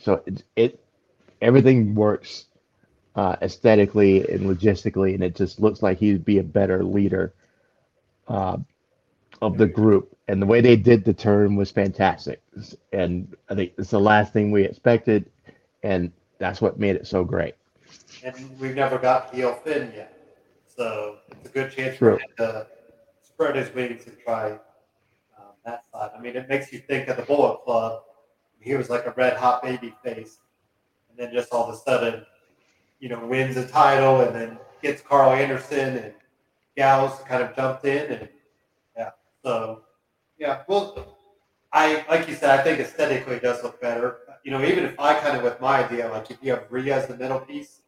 So 0.00 0.22
it, 0.26 0.42
it 0.56 0.80
everything 1.40 1.94
works 1.94 2.46
uh, 3.14 3.36
aesthetically 3.42 4.28
and 4.30 4.42
logistically, 4.42 5.14
and 5.14 5.22
it 5.22 5.34
just 5.36 5.60
looks 5.60 5.82
like 5.82 5.98
he'd 5.98 6.24
be 6.24 6.38
a 6.38 6.42
better 6.42 6.84
leader 6.84 7.34
uh, 8.28 8.58
of 9.42 9.58
the 9.58 9.66
group. 9.66 10.16
And 10.28 10.42
the 10.42 10.46
way 10.46 10.60
they 10.60 10.76
did 10.76 11.04
the 11.04 11.14
turn 11.14 11.56
was 11.56 11.70
fantastic. 11.70 12.42
And 12.92 13.34
I 13.48 13.54
think 13.54 13.72
it's 13.78 13.90
the 13.90 14.00
last 14.00 14.32
thing 14.32 14.50
we 14.50 14.64
expected, 14.64 15.30
and 15.82 16.12
that's 16.38 16.60
what 16.60 16.78
made 16.78 16.96
it 16.96 17.06
so 17.06 17.24
great. 17.24 17.54
And 18.22 18.58
we've 18.58 18.74
never 18.74 18.98
got 18.98 19.34
heel 19.34 19.54
Finn 19.64 19.92
yet. 19.94 20.17
So 20.78 21.16
it's 21.32 21.50
a 21.50 21.52
good 21.52 21.72
chance 21.72 21.98
for 21.98 22.12
him 22.12 22.20
to 22.36 22.68
spread 23.20 23.56
his 23.56 23.74
wings 23.74 24.06
and 24.06 24.16
try 24.24 24.52
um, 24.52 25.52
that 25.64 25.82
side. 25.90 26.10
I 26.16 26.20
mean, 26.20 26.36
it 26.36 26.48
makes 26.48 26.72
you 26.72 26.78
think 26.78 27.08
of 27.08 27.16
the 27.16 27.24
Bullet 27.24 27.64
Club. 27.64 28.02
He 28.60 28.76
was 28.76 28.88
like 28.88 29.04
a 29.04 29.12
red 29.16 29.36
hot 29.36 29.64
baby 29.64 29.92
face. 30.04 30.38
And 31.10 31.18
then 31.18 31.32
just 31.32 31.52
all 31.52 31.68
of 31.68 31.74
a 31.74 31.78
sudden, 31.78 32.24
you 33.00 33.08
know, 33.08 33.26
wins 33.26 33.56
a 33.56 33.66
title 33.66 34.20
and 34.20 34.32
then 34.32 34.56
gets 34.80 35.02
Karl 35.02 35.32
Anderson 35.32 35.96
and 35.96 36.14
Gallows 36.76 37.18
kind 37.26 37.42
of 37.42 37.56
jumped 37.56 37.84
in. 37.84 38.12
And 38.12 38.28
yeah, 38.96 39.10
so 39.42 39.82
yeah, 40.38 40.62
well, 40.68 41.16
I, 41.72 42.04
like 42.08 42.28
you 42.28 42.36
said, 42.36 42.56
I 42.56 42.62
think 42.62 42.78
aesthetically 42.78 43.34
it 43.36 43.42
does 43.42 43.64
look 43.64 43.80
better. 43.80 44.18
You 44.44 44.52
know, 44.52 44.62
even 44.62 44.84
if 44.84 44.98
I 45.00 45.18
kind 45.18 45.36
of, 45.36 45.42
with 45.42 45.60
my 45.60 45.84
idea, 45.84 46.08
like 46.08 46.30
if 46.30 46.38
you 46.40 46.52
have 46.52 46.66
Rhea 46.70 46.98
as 46.98 47.08
the 47.08 47.16
middle 47.16 47.40
piece, 47.40 47.80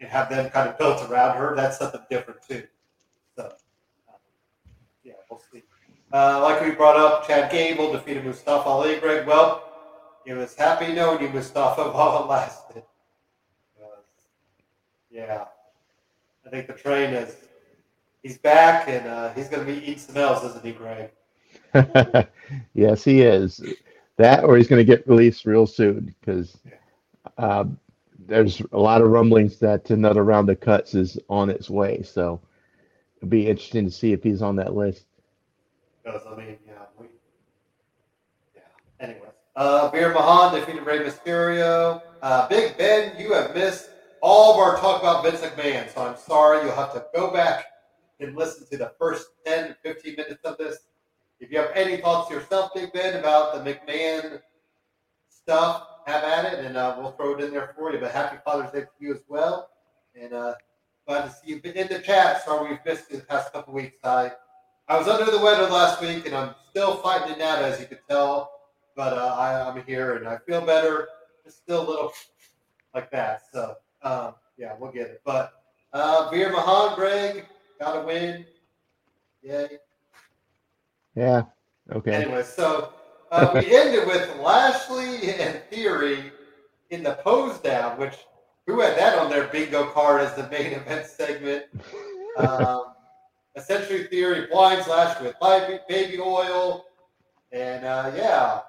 and 0.00 0.08
have 0.08 0.30
them 0.30 0.50
kind 0.50 0.68
of 0.68 0.78
built 0.78 1.08
around 1.10 1.36
her, 1.36 1.54
that's 1.54 1.78
something 1.78 2.00
different 2.10 2.40
too. 2.46 2.64
So, 3.36 3.44
um, 4.08 4.14
yeah, 5.04 5.12
we'll 5.30 5.42
see. 5.52 5.62
Uh, 6.12 6.40
like 6.42 6.60
we 6.62 6.72
brought 6.72 6.96
up, 6.96 7.26
Chad 7.26 7.52
Gable 7.52 7.92
defeated 7.92 8.24
Mustafa 8.24 8.68
Ali. 8.68 8.98
Greg, 8.98 9.26
well, 9.26 9.64
he 10.24 10.32
was 10.32 10.54
happy 10.54 10.92
knowing 10.92 11.22
you, 11.22 11.28
Mustafa, 11.28 11.90
while 11.90 12.24
it 12.24 12.26
lasted. 12.26 12.82
Uh, 13.80 14.00
yeah, 15.10 15.44
I 16.46 16.50
think 16.50 16.66
the 16.66 16.72
train 16.72 17.14
is, 17.14 17.36
he's 18.22 18.38
back 18.38 18.88
and 18.88 19.06
uh, 19.06 19.32
he's 19.34 19.48
going 19.48 19.64
to 19.64 19.72
be 19.72 19.78
eating 19.82 19.98
some 19.98 20.16
else, 20.16 20.42
isn't 20.44 20.64
he, 20.64 20.72
Greg? 20.72 21.10
yes, 22.74 23.04
he 23.04 23.22
is. 23.22 23.62
That, 24.16 24.44
or 24.44 24.56
he's 24.56 24.66
going 24.66 24.84
to 24.84 24.84
get 24.84 25.06
released 25.08 25.46
real 25.46 25.66
soon 25.66 26.14
because 26.20 26.58
um, 27.38 27.78
there's 28.30 28.62
a 28.72 28.78
lot 28.78 29.02
of 29.02 29.08
rumblings 29.08 29.58
that 29.58 29.90
another 29.90 30.22
round 30.22 30.48
of 30.50 30.60
cuts 30.60 30.94
is 30.94 31.18
on 31.28 31.50
its 31.50 31.68
way. 31.68 32.02
So 32.02 32.40
it'll 33.16 33.28
be 33.28 33.48
interesting 33.48 33.84
to 33.84 33.90
see 33.90 34.12
if 34.12 34.22
he's 34.22 34.40
on 34.40 34.56
that 34.56 34.74
list. 34.74 35.04
Because, 36.04 36.22
I 36.26 36.36
mean, 36.36 36.56
yeah, 36.66 36.74
we, 36.96 37.06
yeah. 38.54 38.62
Anyways, 39.00 39.32
uh, 39.56 39.90
Veer 39.90 40.14
Mahaan 40.14 40.54
defeated 40.54 40.86
Rey 40.86 41.00
Mysterio. 41.00 42.00
Uh, 42.22 42.48
Big 42.48 42.78
Ben, 42.78 43.20
you 43.20 43.32
have 43.34 43.52
missed 43.54 43.90
all 44.22 44.52
of 44.52 44.58
our 44.58 44.78
talk 44.78 45.02
about 45.02 45.24
Vince 45.24 45.40
McMahon, 45.40 45.92
so 45.92 46.06
I'm 46.06 46.16
sorry. 46.16 46.64
You'll 46.64 46.76
have 46.76 46.94
to 46.94 47.04
go 47.12 47.32
back 47.32 47.64
and 48.20 48.36
listen 48.36 48.64
to 48.68 48.76
the 48.76 48.92
first 48.98 49.26
10 49.44 49.68
to 49.68 49.76
15 49.82 50.14
minutes 50.14 50.44
of 50.44 50.56
this. 50.56 50.78
If 51.40 51.50
you 51.50 51.58
have 51.58 51.70
any 51.74 51.96
thoughts 51.96 52.30
yourself, 52.30 52.70
Big 52.74 52.92
Ben, 52.92 53.18
about 53.18 53.64
the 53.64 53.74
McMahon 53.74 54.40
stuff, 55.30 55.86
have 56.06 56.24
at 56.24 56.52
it, 56.52 56.64
and 56.64 56.76
uh, 56.76 56.96
we'll 56.98 57.12
throw 57.12 57.36
it 57.36 57.44
in 57.44 57.50
there 57.50 57.74
for 57.76 57.92
you. 57.92 57.98
But 57.98 58.12
happy 58.12 58.38
Father's 58.44 58.72
Day 58.72 58.80
to 58.80 58.88
you 58.98 59.14
as 59.14 59.20
well. 59.28 59.70
And 60.20 60.32
uh, 60.32 60.54
glad 61.06 61.24
to 61.24 61.30
see 61.30 61.50
you 61.52 61.60
in 61.64 61.88
the 61.88 62.00
chat. 62.00 62.44
Sorry 62.44 62.70
we've 62.70 62.78
missed 62.84 63.10
you 63.10 63.18
the 63.18 63.24
past 63.24 63.52
couple 63.52 63.74
weeks. 63.74 63.96
I 64.04 64.32
I 64.88 64.98
was 64.98 65.06
under 65.08 65.30
the 65.30 65.38
weather 65.38 65.68
last 65.70 66.00
week, 66.00 66.26
and 66.26 66.34
I'm 66.34 66.54
still 66.70 66.96
fighting 66.96 67.36
it 67.36 67.40
out, 67.40 67.62
as 67.62 67.80
you 67.80 67.86
could 67.86 68.00
tell. 68.08 68.50
But 68.96 69.12
uh, 69.12 69.36
I, 69.38 69.68
I'm 69.68 69.82
here, 69.84 70.16
and 70.16 70.26
I 70.26 70.38
feel 70.38 70.60
better. 70.64 71.08
Just 71.44 71.58
still 71.58 71.86
a 71.86 71.88
little 71.88 72.12
like 72.94 73.10
that. 73.10 73.42
So 73.52 73.76
um, 74.02 74.34
yeah, 74.56 74.74
we'll 74.78 74.92
get 74.92 75.06
it. 75.06 75.22
But 75.24 75.52
uh, 75.92 76.28
Veer 76.30 76.52
Mahaan, 76.52 76.96
Greg, 76.96 77.46
got 77.80 78.02
a 78.02 78.06
win. 78.06 78.44
Yay. 79.42 79.78
Yeah. 81.14 81.42
Okay. 81.92 82.12
Anyway, 82.12 82.42
so 82.42 82.92
uh, 83.30 83.50
we 83.54 83.76
ended 83.76 84.06
with 84.06 84.36
Lashley 84.40 85.32
and 85.32 85.62
Theory 85.70 86.32
in 86.90 87.02
the 87.02 87.14
pose 87.24 87.58
down, 87.58 87.98
which 87.98 88.14
who 88.66 88.80
had 88.80 88.96
that 88.98 89.18
on 89.18 89.30
their 89.30 89.46
bingo 89.48 89.86
card 89.86 90.20
as 90.20 90.34
the 90.34 90.48
main 90.48 90.72
event 90.72 91.06
segment? 91.06 91.64
Um, 92.38 92.94
essentially, 93.56 94.04
Theory 94.04 94.46
blinds 94.46 94.86
Lashley 94.86 95.28
with 95.28 95.36
baby, 95.88 96.20
oil, 96.20 96.86
and 97.52 97.84
uh, 97.84 98.12
yeah. 98.16 98.60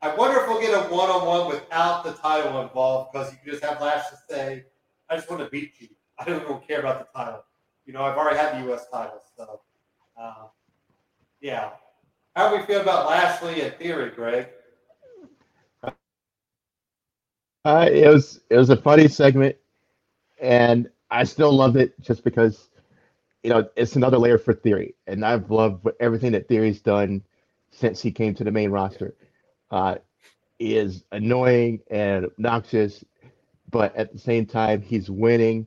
I 0.00 0.14
wonder 0.16 0.40
if 0.40 0.48
we'll 0.48 0.60
get 0.60 0.74
a 0.74 0.92
one-on-one 0.92 1.48
without 1.48 2.02
the 2.02 2.12
title 2.12 2.60
involved 2.60 3.12
because 3.12 3.32
you 3.32 3.38
can 3.42 3.52
just 3.52 3.64
have 3.64 3.80
Lashley 3.80 4.18
say, 4.28 4.64
"I 5.08 5.16
just 5.16 5.30
want 5.30 5.42
to 5.42 5.50
beat 5.50 5.74
you. 5.78 5.88
I 6.18 6.24
don't 6.24 6.42
even 6.42 6.58
care 6.60 6.80
about 6.80 6.98
the 6.98 7.18
title. 7.18 7.44
You 7.86 7.92
know, 7.92 8.02
I've 8.02 8.16
already 8.16 8.38
had 8.38 8.54
the 8.54 8.66
U.S. 8.66 8.86
title, 8.92 9.20
so." 9.36 9.60
Uh, 10.20 10.46
yeah. 11.40 11.70
How 12.36 12.50
do 12.50 12.56
we 12.56 12.62
feel 12.64 12.80
about 12.80 13.06
Lashley 13.08 13.60
and 13.62 13.74
Theory, 13.76 14.10
Greg? 14.10 14.48
Uh, 17.64 17.88
it 17.92 18.08
was 18.08 18.40
it 18.50 18.56
was 18.56 18.70
a 18.70 18.76
funny 18.76 19.08
segment, 19.08 19.56
and 20.40 20.90
I 21.10 21.24
still 21.24 21.52
love 21.52 21.76
it 21.76 22.00
just 22.00 22.24
because, 22.24 22.70
you 23.44 23.50
know, 23.50 23.68
it's 23.76 23.96
another 23.96 24.18
layer 24.18 24.38
for 24.38 24.54
Theory, 24.54 24.96
and 25.06 25.24
I've 25.24 25.50
loved 25.50 25.86
everything 26.00 26.32
that 26.32 26.48
Theory's 26.48 26.80
done 26.82 27.22
since 27.70 28.02
he 28.02 28.12
came 28.12 28.34
to 28.36 28.44
the 28.44 28.52
main 28.52 28.70
roster. 28.70 29.14
Uh, 29.70 29.96
he 30.58 30.76
is 30.76 31.04
annoying 31.12 31.80
and 31.90 32.26
obnoxious, 32.26 33.04
but 33.70 33.94
at 33.96 34.12
the 34.12 34.18
same 34.18 34.46
time, 34.46 34.82
he's 34.82 35.10
winning, 35.10 35.66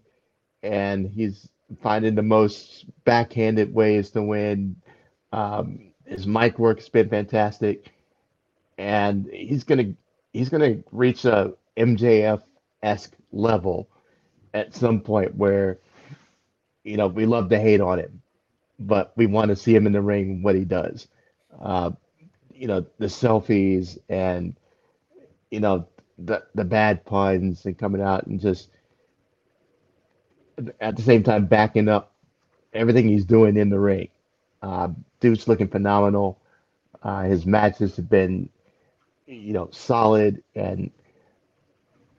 and 0.64 1.08
he's 1.10 1.50
finding 1.82 2.16
the 2.16 2.24
most 2.24 2.86
backhanded 3.06 3.74
ways 3.74 4.12
to 4.12 4.24
win. 4.24 4.78
Um, 5.34 5.94
his 6.06 6.28
mic 6.28 6.60
work's 6.60 6.90
been 6.90 7.10
fantastic, 7.10 7.92
and 8.78 9.28
he's 9.32 9.64
gonna 9.64 9.94
he's 10.34 10.50
gonna 10.50 10.78
reach 10.92 11.26
a 11.26 11.54
MJF 11.78 12.42
esque 12.84 13.16
level 13.32 13.90
at 14.54 14.76
some 14.76 15.02
point 15.02 15.36
where 15.36 15.80
you 16.84 16.98
know 16.98 17.08
we 17.08 17.26
love 17.26 17.50
to 17.50 17.60
hate 17.60 17.82
on 17.82 18.00
him, 18.00 18.22
but 18.80 19.14
we 19.18 19.28
want 19.28 19.50
to 19.50 19.56
see 19.56 19.76
him 19.76 19.88
in 19.88 19.94
the 19.94 20.02
ring 20.02 20.44
what 20.44 20.56
he 20.56 20.66
does. 20.66 21.08
Uh, 21.62 21.92
you 22.54 22.68
know 22.68 22.86
the 23.00 23.08
selfies 23.08 23.98
and 24.10 24.56
you 25.52 25.60
know 25.60 25.88
the 26.20 26.44
the 26.56 26.66
bad 26.66 27.06
puns 27.06 27.66
and 27.66 27.78
coming 27.78 28.02
out 28.02 28.28
and 28.28 28.40
just 28.42 28.70
at 30.82 30.96
the 30.96 31.02
same 31.04 31.24
time 31.24 31.46
backing 31.46 31.90
up 31.90 32.14
everything 32.74 33.08
he's 33.08 33.26
doing 33.26 33.58
in 33.58 33.70
the 33.70 33.80
ring. 33.80 34.10
Uh, 34.66 34.90
dude's 35.20 35.48
looking 35.48 35.68
phenomenal. 35.68 36.40
Uh, 37.04 37.24
his 37.24 37.46
matches 37.46 37.96
have 37.98 38.10
been, 38.10 38.50
you 39.28 39.54
know, 39.54 39.70
solid, 39.72 40.44
and 40.56 40.90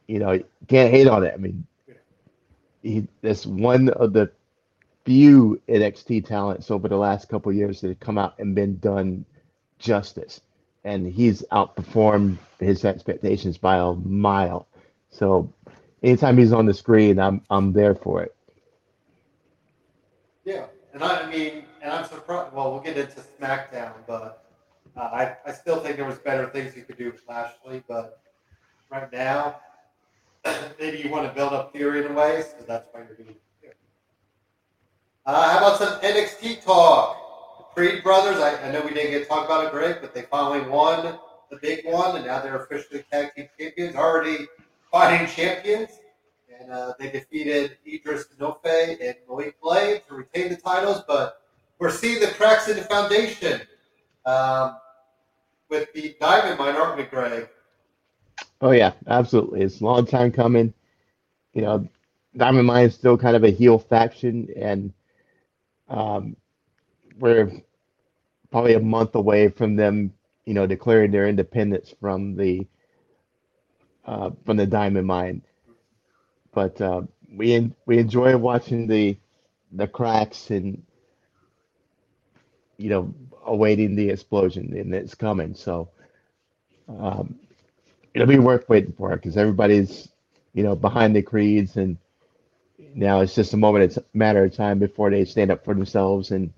you 0.06 0.20
know 0.20 0.40
can't 0.68 0.92
hate 0.92 1.08
on 1.08 1.24
it. 1.24 1.34
I 1.34 1.38
mean, 1.38 1.66
he 2.82 3.08
that's 3.20 3.44
one 3.46 3.88
of 3.90 4.12
the 4.12 4.30
few 5.04 5.60
NXT 5.68 6.24
talents 6.26 6.70
over 6.70 6.88
the 6.88 6.96
last 6.96 7.28
couple 7.28 7.52
years 7.52 7.80
that 7.80 7.88
have 7.88 8.00
come 8.00 8.16
out 8.18 8.38
and 8.38 8.54
been 8.54 8.78
done 8.78 9.24
justice, 9.80 10.40
and 10.84 11.06
he's 11.06 11.42
outperformed 11.50 12.38
his 12.60 12.84
expectations 12.84 13.58
by 13.58 13.78
a 13.78 13.92
mile. 13.92 14.68
So, 15.10 15.52
anytime 16.00 16.38
he's 16.38 16.52
on 16.52 16.66
the 16.66 16.74
screen, 16.74 17.18
I'm 17.18 17.42
I'm 17.50 17.72
there 17.72 17.96
for 17.96 18.22
it. 18.22 18.36
Yeah, 20.44 20.66
and 20.94 21.02
I, 21.02 21.22
I 21.22 21.30
mean, 21.30 21.65
and 21.86 21.94
I'm 21.94 22.04
surprised. 22.04 22.52
Well, 22.52 22.72
we'll 22.72 22.80
get 22.80 22.98
into 22.98 23.20
SmackDown, 23.40 23.92
but 24.08 24.44
uh, 24.96 25.00
I, 25.00 25.36
I 25.46 25.52
still 25.52 25.78
think 25.78 25.96
there 25.96 26.04
was 26.04 26.18
better 26.18 26.48
things 26.48 26.76
you 26.76 26.82
could 26.82 26.98
do 26.98 27.12
with 27.12 27.22
Lashley. 27.28 27.84
But 27.86 28.20
right 28.90 29.10
now, 29.12 29.60
maybe 30.80 30.98
you 30.98 31.08
want 31.10 31.28
to 31.28 31.32
build 31.32 31.52
up 31.52 31.72
Theory 31.72 32.04
in 32.04 32.10
a 32.10 32.14
way, 32.14 32.42
so 32.42 32.64
that's 32.66 32.88
why 32.90 33.02
you're 33.06 33.14
doing 33.14 33.36
it. 33.62 33.76
Uh, 35.24 35.48
how 35.48 35.58
about 35.58 35.78
some 35.78 36.00
NXT 36.00 36.64
talk? 36.64 37.18
The 37.58 37.64
Creed 37.74 38.02
brothers. 38.02 38.40
I, 38.40 38.60
I 38.66 38.72
know 38.72 38.80
we 38.80 38.92
didn't 38.92 39.12
get 39.12 39.20
to 39.20 39.26
talk 39.26 39.44
about 39.44 39.66
it, 39.66 39.70
Greg, 39.70 39.98
but 40.00 40.12
they 40.12 40.22
finally 40.22 40.68
won 40.68 41.20
the 41.52 41.56
big 41.56 41.86
one, 41.86 42.16
and 42.16 42.26
now 42.26 42.40
they're 42.40 42.64
officially 42.64 43.04
tag 43.12 43.32
team 43.36 43.48
champions. 43.58 43.94
Already 43.94 44.48
fighting 44.90 45.28
champions 45.28 45.90
and 46.58 46.72
uh, 46.72 46.94
they 46.98 47.10
defeated 47.10 47.76
Idris 47.86 48.28
Enofe 48.38 48.96
and 49.02 49.14
Malik 49.28 49.60
Blade 49.60 50.02
to 50.08 50.14
retain 50.14 50.48
the 50.48 50.56
titles. 50.56 51.02
But 51.06 51.42
we're 51.78 51.90
seeing 51.90 52.20
the 52.20 52.28
cracks 52.28 52.68
in 52.68 52.76
the 52.76 52.84
foundation 52.84 53.60
um, 54.24 54.76
with 55.68 55.92
the 55.92 56.16
Diamond 56.20 56.58
Mine, 56.58 56.76
aren't 56.76 56.96
we, 56.96 57.04
Greg? 57.04 57.48
Oh 58.60 58.70
yeah, 58.70 58.92
absolutely. 59.06 59.62
It's 59.62 59.80
a 59.80 59.84
long 59.84 60.06
time 60.06 60.32
coming. 60.32 60.72
You 61.52 61.62
know, 61.62 61.88
Diamond 62.36 62.66
Mine 62.66 62.86
is 62.86 62.94
still 62.94 63.18
kind 63.18 63.36
of 63.36 63.44
a 63.44 63.50
heel 63.50 63.78
faction, 63.78 64.48
and 64.56 64.92
um, 65.88 66.36
we're 67.18 67.50
probably 68.50 68.74
a 68.74 68.80
month 68.80 69.14
away 69.14 69.48
from 69.48 69.76
them, 69.76 70.12
you 70.44 70.54
know, 70.54 70.66
declaring 70.66 71.10
their 71.10 71.28
independence 71.28 71.94
from 72.00 72.36
the 72.36 72.66
uh, 74.06 74.30
from 74.44 74.56
the 74.56 74.66
Diamond 74.66 75.06
Mine. 75.06 75.42
But 76.54 76.80
uh, 76.80 77.02
we 77.30 77.70
we 77.84 77.98
enjoy 77.98 78.36
watching 78.36 78.86
the 78.86 79.18
the 79.72 79.86
cracks 79.86 80.50
and 80.50 80.82
you 82.76 82.90
know 82.90 83.14
awaiting 83.44 83.94
the 83.94 84.10
explosion, 84.10 84.76
and 84.76 84.94
it's 84.94 85.14
coming. 85.14 85.54
So 85.54 85.88
um, 86.88 87.38
it'll 88.14 88.26
be 88.26 88.38
worth 88.38 88.68
waiting 88.68 88.92
for 88.92 89.14
because 89.16 89.36
everybody's 89.36 90.08
you 90.54 90.62
know 90.62 90.76
behind 90.76 91.14
the 91.14 91.22
creeds, 91.22 91.76
and 91.76 91.96
now 92.94 93.20
it's 93.20 93.34
just 93.34 93.54
a 93.54 93.56
moment. 93.56 93.84
It's 93.84 93.96
a 93.96 94.04
matter 94.14 94.44
of 94.44 94.54
time 94.54 94.78
before 94.78 95.10
they 95.10 95.24
stand 95.24 95.50
up 95.50 95.64
for 95.64 95.74
themselves 95.74 96.30
and 96.30 96.52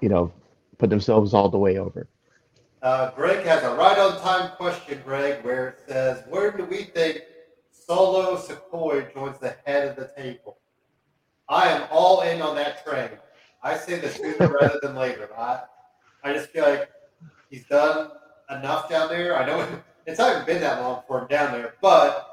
you 0.00 0.08
know 0.08 0.32
put 0.78 0.90
themselves 0.90 1.34
all 1.34 1.48
the 1.48 1.58
way 1.58 1.78
over. 1.78 2.06
Uh, 2.82 3.10
Greg 3.12 3.44
has 3.44 3.62
a 3.64 3.74
right 3.74 3.98
on 3.98 4.20
time 4.20 4.52
question, 4.56 5.00
Greg, 5.04 5.42
where 5.44 5.68
it 5.70 5.78
says, 5.88 6.22
Where 6.28 6.52
do 6.52 6.64
we 6.64 6.84
think 6.84 7.22
Solo 7.72 8.36
Sikoa 8.36 9.12
joins 9.12 9.38
the 9.38 9.56
head 9.64 9.88
of 9.88 9.96
the 9.96 10.10
table? 10.16 10.58
I 11.48 11.68
am 11.68 11.88
all 11.90 12.20
in 12.20 12.42
on 12.42 12.54
that 12.56 12.84
train. 12.84 13.10
I 13.66 13.76
say 13.76 13.98
the 13.98 14.08
sooner 14.08 14.46
rather 14.46 14.78
than 14.80 14.94
later. 14.94 15.28
I, 15.36 15.62
I 16.22 16.32
just 16.32 16.50
feel 16.50 16.62
like 16.62 16.88
he's 17.50 17.66
done 17.66 18.10
enough 18.48 18.88
down 18.88 19.08
there. 19.08 19.36
I 19.36 19.44
know 19.44 19.66
it's 20.06 20.20
not 20.20 20.34
even 20.34 20.46
been 20.46 20.60
that 20.60 20.80
long 20.80 21.02
for 21.08 21.22
him 21.22 21.26
down 21.26 21.50
there, 21.50 21.74
but 21.82 22.32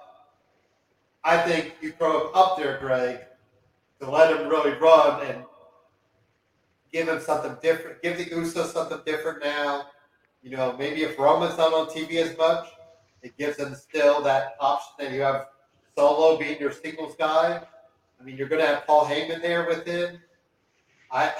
I 1.24 1.38
think 1.40 1.74
you 1.82 1.92
throw 1.94 2.28
him 2.28 2.36
up 2.36 2.56
there, 2.58 2.78
Greg, 2.78 3.22
to 4.00 4.12
let 4.12 4.32
him 4.32 4.48
really 4.48 4.78
run 4.78 5.26
and 5.26 5.44
give 6.92 7.08
him 7.08 7.20
something 7.20 7.58
different. 7.64 8.04
Give 8.04 8.16
the 8.16 8.26
Usos 8.26 8.68
something 8.68 9.00
different 9.04 9.44
now. 9.44 9.88
You 10.44 10.56
know, 10.56 10.76
maybe 10.78 11.02
if 11.02 11.18
Roman's 11.18 11.58
not 11.58 11.74
on 11.74 11.88
TV 11.88 12.18
as 12.18 12.38
much, 12.38 12.68
it 13.24 13.36
gives 13.40 13.58
them 13.58 13.74
still 13.74 14.22
that 14.22 14.54
option 14.60 14.94
that 15.00 15.12
you 15.12 15.22
have 15.22 15.48
Solo 15.98 16.38
being 16.38 16.60
your 16.60 16.72
singles 16.72 17.16
guy. 17.18 17.60
I 18.22 18.24
mean, 18.24 18.38
you're 18.38 18.48
going 18.48 18.62
to 18.62 18.68
have 18.68 18.86
Paul 18.86 19.06
Heyman 19.08 19.42
there 19.42 19.66
with 19.66 19.88
him. 19.88 20.20
I 21.14 21.32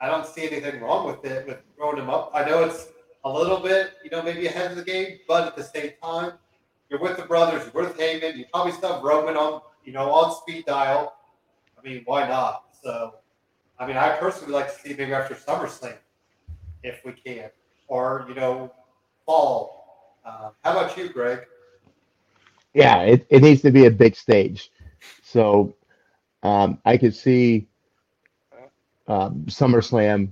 I 0.00 0.08
don't 0.08 0.26
see 0.26 0.46
anything 0.46 0.80
wrong 0.80 1.06
with 1.06 1.24
it 1.30 1.46
with 1.46 1.58
throwing 1.76 1.98
him 1.98 2.08
up. 2.08 2.30
I 2.34 2.44
know 2.44 2.64
it's 2.64 2.88
a 3.24 3.30
little 3.30 3.58
bit, 3.58 3.92
you 4.04 4.10
know, 4.10 4.22
maybe 4.22 4.46
ahead 4.46 4.70
of 4.70 4.76
the 4.76 4.84
game, 4.84 5.18
but 5.26 5.46
at 5.48 5.56
the 5.56 5.64
same 5.64 5.92
time, 6.02 6.32
you're 6.88 7.00
with 7.00 7.16
the 7.16 7.24
brothers, 7.24 7.68
you're 7.74 7.84
with 7.84 7.98
Heyman. 7.98 8.36
You 8.36 8.44
probably 8.52 8.72
still 8.72 8.94
have 8.94 9.02
Roman 9.02 9.36
on, 9.36 9.62
you 9.84 9.92
know, 9.92 10.10
on 10.12 10.34
speed 10.36 10.66
dial. 10.66 11.16
I 11.78 11.86
mean, 11.86 12.02
why 12.04 12.28
not? 12.28 12.64
So, 12.82 13.14
I 13.78 13.86
mean, 13.86 13.96
I 13.96 14.10
personally 14.16 14.52
like 14.52 14.72
to 14.72 14.80
see 14.80 14.94
maybe 14.94 15.12
after 15.12 15.34
SummerSlam, 15.34 15.96
if 16.84 17.02
we 17.04 17.12
can, 17.12 17.50
or 17.88 18.26
you 18.28 18.34
know, 18.34 18.72
fall. 19.24 20.16
Uh, 20.24 20.50
how 20.62 20.72
about 20.72 20.96
you, 20.96 21.08
Greg? 21.08 21.40
Yeah, 22.74 23.00
it, 23.00 23.26
it 23.30 23.42
needs 23.42 23.62
to 23.62 23.70
be 23.70 23.86
a 23.86 23.90
big 23.90 24.14
stage. 24.14 24.70
So 25.22 25.74
um, 26.42 26.78
I 26.84 26.96
could 26.96 27.14
see 27.14 27.66
um, 29.08 29.44
SummerSlam, 29.46 30.28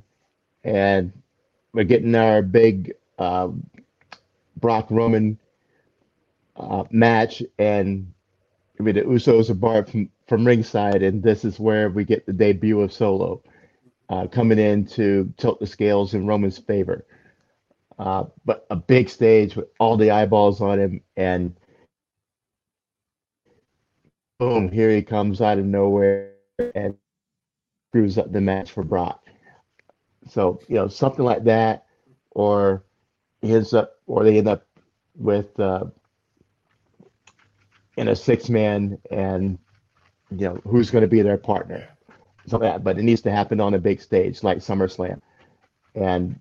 and 0.64 1.12
we're 1.72 1.84
getting 1.84 2.14
our 2.14 2.42
big 2.42 2.94
uh, 3.18 3.48
Brock 4.56 4.86
Roman 4.90 5.38
uh, 6.56 6.84
match, 6.90 7.42
and 7.58 8.12
I 8.78 8.82
mean 8.82 8.94
the 8.94 9.02
Usos 9.02 9.50
are 9.50 9.54
barred 9.54 9.88
from 9.88 10.08
from 10.26 10.46
ringside, 10.46 11.02
and 11.02 11.22
this 11.22 11.44
is 11.44 11.60
where 11.60 11.90
we 11.90 12.04
get 12.04 12.26
the 12.26 12.32
debut 12.32 12.80
of 12.80 12.92
Solo 12.92 13.42
uh, 14.08 14.26
coming 14.26 14.58
in 14.58 14.86
to 14.86 15.32
tilt 15.36 15.60
the 15.60 15.66
scales 15.66 16.14
in 16.14 16.26
Roman's 16.26 16.58
favor. 16.58 17.04
Uh, 17.98 18.24
but 18.44 18.66
a 18.70 18.76
big 18.76 19.08
stage 19.08 19.54
with 19.54 19.66
all 19.78 19.96
the 19.96 20.10
eyeballs 20.10 20.60
on 20.60 20.80
him, 20.80 21.00
and 21.16 21.54
boom, 24.38 24.70
here 24.70 24.90
he 24.90 25.02
comes 25.02 25.40
out 25.40 25.58
of 25.58 25.64
nowhere 25.64 26.32
and 26.74 26.96
screws 27.94 28.18
up 28.18 28.32
the 28.32 28.40
match 28.40 28.72
for 28.72 28.82
Brock. 28.82 29.24
So 30.28 30.58
you 30.66 30.74
know 30.74 30.88
something 30.88 31.24
like 31.24 31.44
that, 31.44 31.86
or 32.32 32.82
ends 33.40 33.72
up, 33.72 33.92
or 34.08 34.24
they 34.24 34.38
end 34.38 34.48
up 34.48 34.66
with 35.14 35.60
uh, 35.60 35.84
in 37.96 38.08
a 38.08 38.16
six 38.16 38.48
man, 38.48 38.98
and 39.12 39.56
you 40.32 40.48
know 40.48 40.60
who's 40.66 40.90
going 40.90 41.02
to 41.02 41.08
be 41.08 41.22
their 41.22 41.38
partner, 41.38 41.86
like 42.50 42.62
that. 42.62 42.82
But 42.82 42.98
it 42.98 43.04
needs 43.04 43.20
to 43.22 43.30
happen 43.30 43.60
on 43.60 43.74
a 43.74 43.78
big 43.78 44.00
stage 44.00 44.42
like 44.42 44.58
SummerSlam, 44.58 45.20
and 45.94 46.40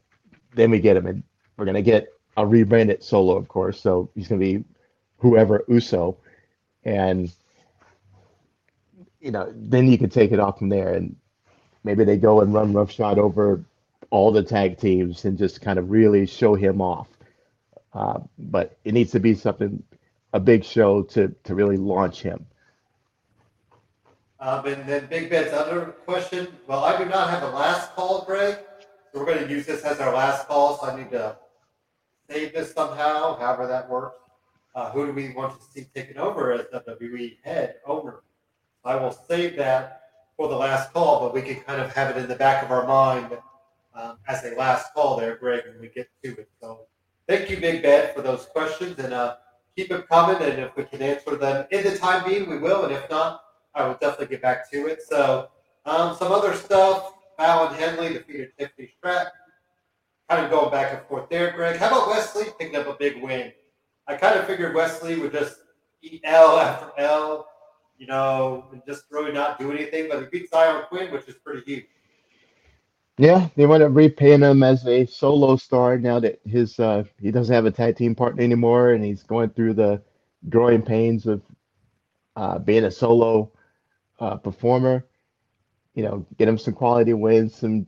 then 0.55 0.71
we 0.71 0.79
get 0.79 0.97
him, 0.97 1.05
and 1.05 1.21
we're 1.57 1.65
going 1.65 1.75
to 1.75 1.83
get 1.83 2.07
a 2.35 2.47
rebranded 2.47 3.03
Solo, 3.03 3.37
of 3.37 3.47
course. 3.47 3.79
So 3.79 4.09
he's 4.15 4.27
going 4.27 4.41
to 4.41 4.59
be 4.59 4.65
whoever 5.17 5.63
Uso, 5.67 6.17
and 6.83 7.31
you 9.19 9.29
know 9.29 9.53
then 9.55 9.87
you 9.87 9.99
can 9.99 10.09
take 10.09 10.31
it 10.31 10.39
off 10.39 10.57
from 10.57 10.69
there, 10.69 10.95
and 10.95 11.15
maybe 11.83 12.03
they 12.03 12.17
go 12.17 12.41
and 12.41 12.53
run 12.53 12.73
roughshod 12.73 13.19
over 13.19 13.63
all 14.09 14.31
the 14.31 14.43
tag 14.43 14.77
teams 14.77 15.25
and 15.25 15.37
just 15.37 15.61
kind 15.61 15.79
of 15.79 15.89
really 15.89 16.25
show 16.25 16.55
him 16.55 16.81
off. 16.81 17.07
Uh, 17.93 18.19
but 18.37 18.77
it 18.83 18.93
needs 18.93 19.11
to 19.11 19.19
be 19.19 19.33
something, 19.33 19.81
a 20.33 20.39
big 20.39 20.63
show 20.63 21.03
to 21.03 21.33
to 21.43 21.55
really 21.55 21.77
launch 21.77 22.21
him. 22.21 22.45
Um, 24.39 24.65
and 24.65 24.85
then 24.85 25.05
Big 25.05 25.29
Ben's 25.29 25.53
other 25.53 25.85
question. 26.05 26.47
Well, 26.67 26.83
I 26.83 26.97
do 26.97 27.05
not 27.05 27.29
have 27.29 27.43
a 27.43 27.49
last 27.49 27.95
call, 27.95 28.25
Greg. 28.25 28.57
So 29.11 29.19
we're 29.19 29.25
going 29.25 29.47
to 29.47 29.49
use 29.49 29.65
this 29.65 29.83
as 29.83 29.99
our 29.99 30.13
last 30.13 30.47
call. 30.47 30.77
So 30.77 30.87
I 30.89 30.97
need 30.97 31.11
to 31.11 31.37
save 32.29 32.53
this 32.53 32.73
somehow, 32.73 33.37
however 33.37 33.67
that 33.67 33.89
works. 33.89 34.19
Uh, 34.75 34.91
who 34.91 35.05
do 35.05 35.13
we 35.13 35.29
want 35.33 35.57
to 35.57 35.65
see 35.71 35.87
taken 35.95 36.17
over 36.17 36.51
as 36.51 36.65
WWE 36.73 37.37
head 37.43 37.75
owner? 37.85 38.21
I 38.83 38.95
will 38.95 39.11
save 39.11 39.55
that 39.57 40.02
for 40.37 40.47
the 40.47 40.55
last 40.55 40.91
call, 40.93 41.19
but 41.21 41.33
we 41.33 41.41
can 41.41 41.61
kind 41.63 41.81
of 41.81 41.93
have 41.93 42.15
it 42.15 42.19
in 42.19 42.27
the 42.27 42.35
back 42.35 42.63
of 42.63 42.71
our 42.71 42.87
mind 42.87 43.37
um, 43.95 44.17
as 44.27 44.43
a 44.43 44.55
last 44.55 44.93
call 44.93 45.17
there, 45.17 45.35
Greg, 45.35 45.63
when 45.67 45.79
we 45.79 45.87
get 45.87 46.09
to 46.23 46.31
it. 46.31 46.49
So 46.59 46.81
thank 47.27 47.49
you, 47.49 47.57
Big 47.57 47.83
Ben, 47.83 48.13
for 48.13 48.21
those 48.21 48.45
questions, 48.45 48.97
and 48.99 49.13
uh, 49.13 49.35
keep 49.75 49.89
them 49.89 50.03
coming. 50.03 50.41
And 50.41 50.59
if 50.59 50.75
we 50.75 50.83
can 50.83 51.01
answer 51.01 51.35
them 51.35 51.67
in 51.71 51.83
the 51.83 51.97
time 51.97 52.27
being, 52.27 52.49
we 52.49 52.57
will. 52.57 52.85
And 52.85 52.93
if 52.93 53.09
not, 53.09 53.41
I 53.75 53.87
will 53.87 53.95
definitely 53.95 54.27
get 54.27 54.41
back 54.41 54.69
to 54.71 54.87
it. 54.87 55.01
So 55.03 55.49
um, 55.85 56.15
some 56.15 56.31
other 56.31 56.53
stuff. 56.53 57.13
Fallon 57.37 57.73
Henley 57.73 58.13
defeated 58.13 58.51
Tiffany 58.57 58.91
Stratton. 58.97 59.31
Kind 60.29 60.45
of 60.45 60.51
going 60.51 60.71
back 60.71 60.93
and 60.93 61.07
forth 61.07 61.29
there, 61.29 61.51
Greg. 61.51 61.77
How 61.77 61.87
about 61.87 62.07
Wes 62.07 62.35
Lee 62.35 62.45
picking 62.59 62.75
up 62.75 62.87
a 62.87 62.93
big 62.93 63.21
win? 63.21 63.51
I 64.07 64.15
kind 64.15 64.39
of 64.39 64.45
figured 64.45 64.75
Wes 64.75 65.01
Lee 65.03 65.19
would 65.19 65.31
just 65.31 65.57
eat 66.01 66.21
L 66.23 66.59
after 66.59 66.91
L, 66.97 67.47
you 67.97 68.07
know, 68.07 68.65
and 68.71 68.81
just 68.87 69.03
really 69.11 69.31
not 69.31 69.59
do 69.59 69.71
anything. 69.71 70.09
But 70.09 70.19
he 70.21 70.39
beat 70.39 70.49
Zion 70.49 70.83
Quinn, 70.89 71.11
which 71.11 71.27
is 71.27 71.35
pretty 71.35 71.61
huge. 71.65 71.85
Yeah, 73.17 73.47
they 73.55 73.67
want 73.67 73.81
to 73.81 73.89
repay 73.89 74.33
him 74.33 74.63
as 74.63 74.87
a 74.87 75.05
solo 75.05 75.55
star 75.55 75.99
now 75.99 76.19
that 76.19 76.39
his 76.45 76.79
uh, 76.79 77.03
he 77.21 77.31
doesn't 77.31 77.53
have 77.53 77.65
a 77.65 77.71
tag 77.71 77.95
team 77.95 78.15
partner 78.15 78.41
anymore, 78.41 78.91
and 78.93 79.03
he's 79.03 79.23
going 79.23 79.49
through 79.51 79.75
the 79.75 80.01
growing 80.49 80.81
pains 80.81 81.27
of 81.27 81.41
uh, 82.35 82.57
being 82.57 82.85
a 82.85 82.91
solo 82.91 83.51
uh, 84.19 84.37
performer. 84.37 85.05
You 85.93 86.03
know, 86.03 86.25
get 86.39 86.47
him 86.47 86.57
some 86.57 86.73
quality 86.73 87.13
wins, 87.13 87.55
some 87.55 87.85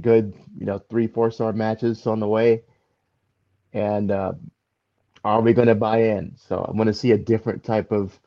good, 0.00 0.34
you 0.58 0.66
know, 0.66 0.80
three 0.90 1.06
four 1.06 1.30
star 1.30 1.52
matches 1.52 2.04
on 2.08 2.18
the 2.18 2.26
way, 2.26 2.64
and 3.72 4.10
uh, 4.10 4.32
are 5.24 5.40
we 5.40 5.52
going 5.52 5.68
to 5.68 5.76
buy 5.76 6.02
in? 6.02 6.34
So 6.36 6.66
I 6.68 6.72
want 6.76 6.88
to 6.88 6.94
see 6.94 7.12
a 7.12 7.18
different 7.18 7.62
type 7.62 7.92
of 7.92 8.18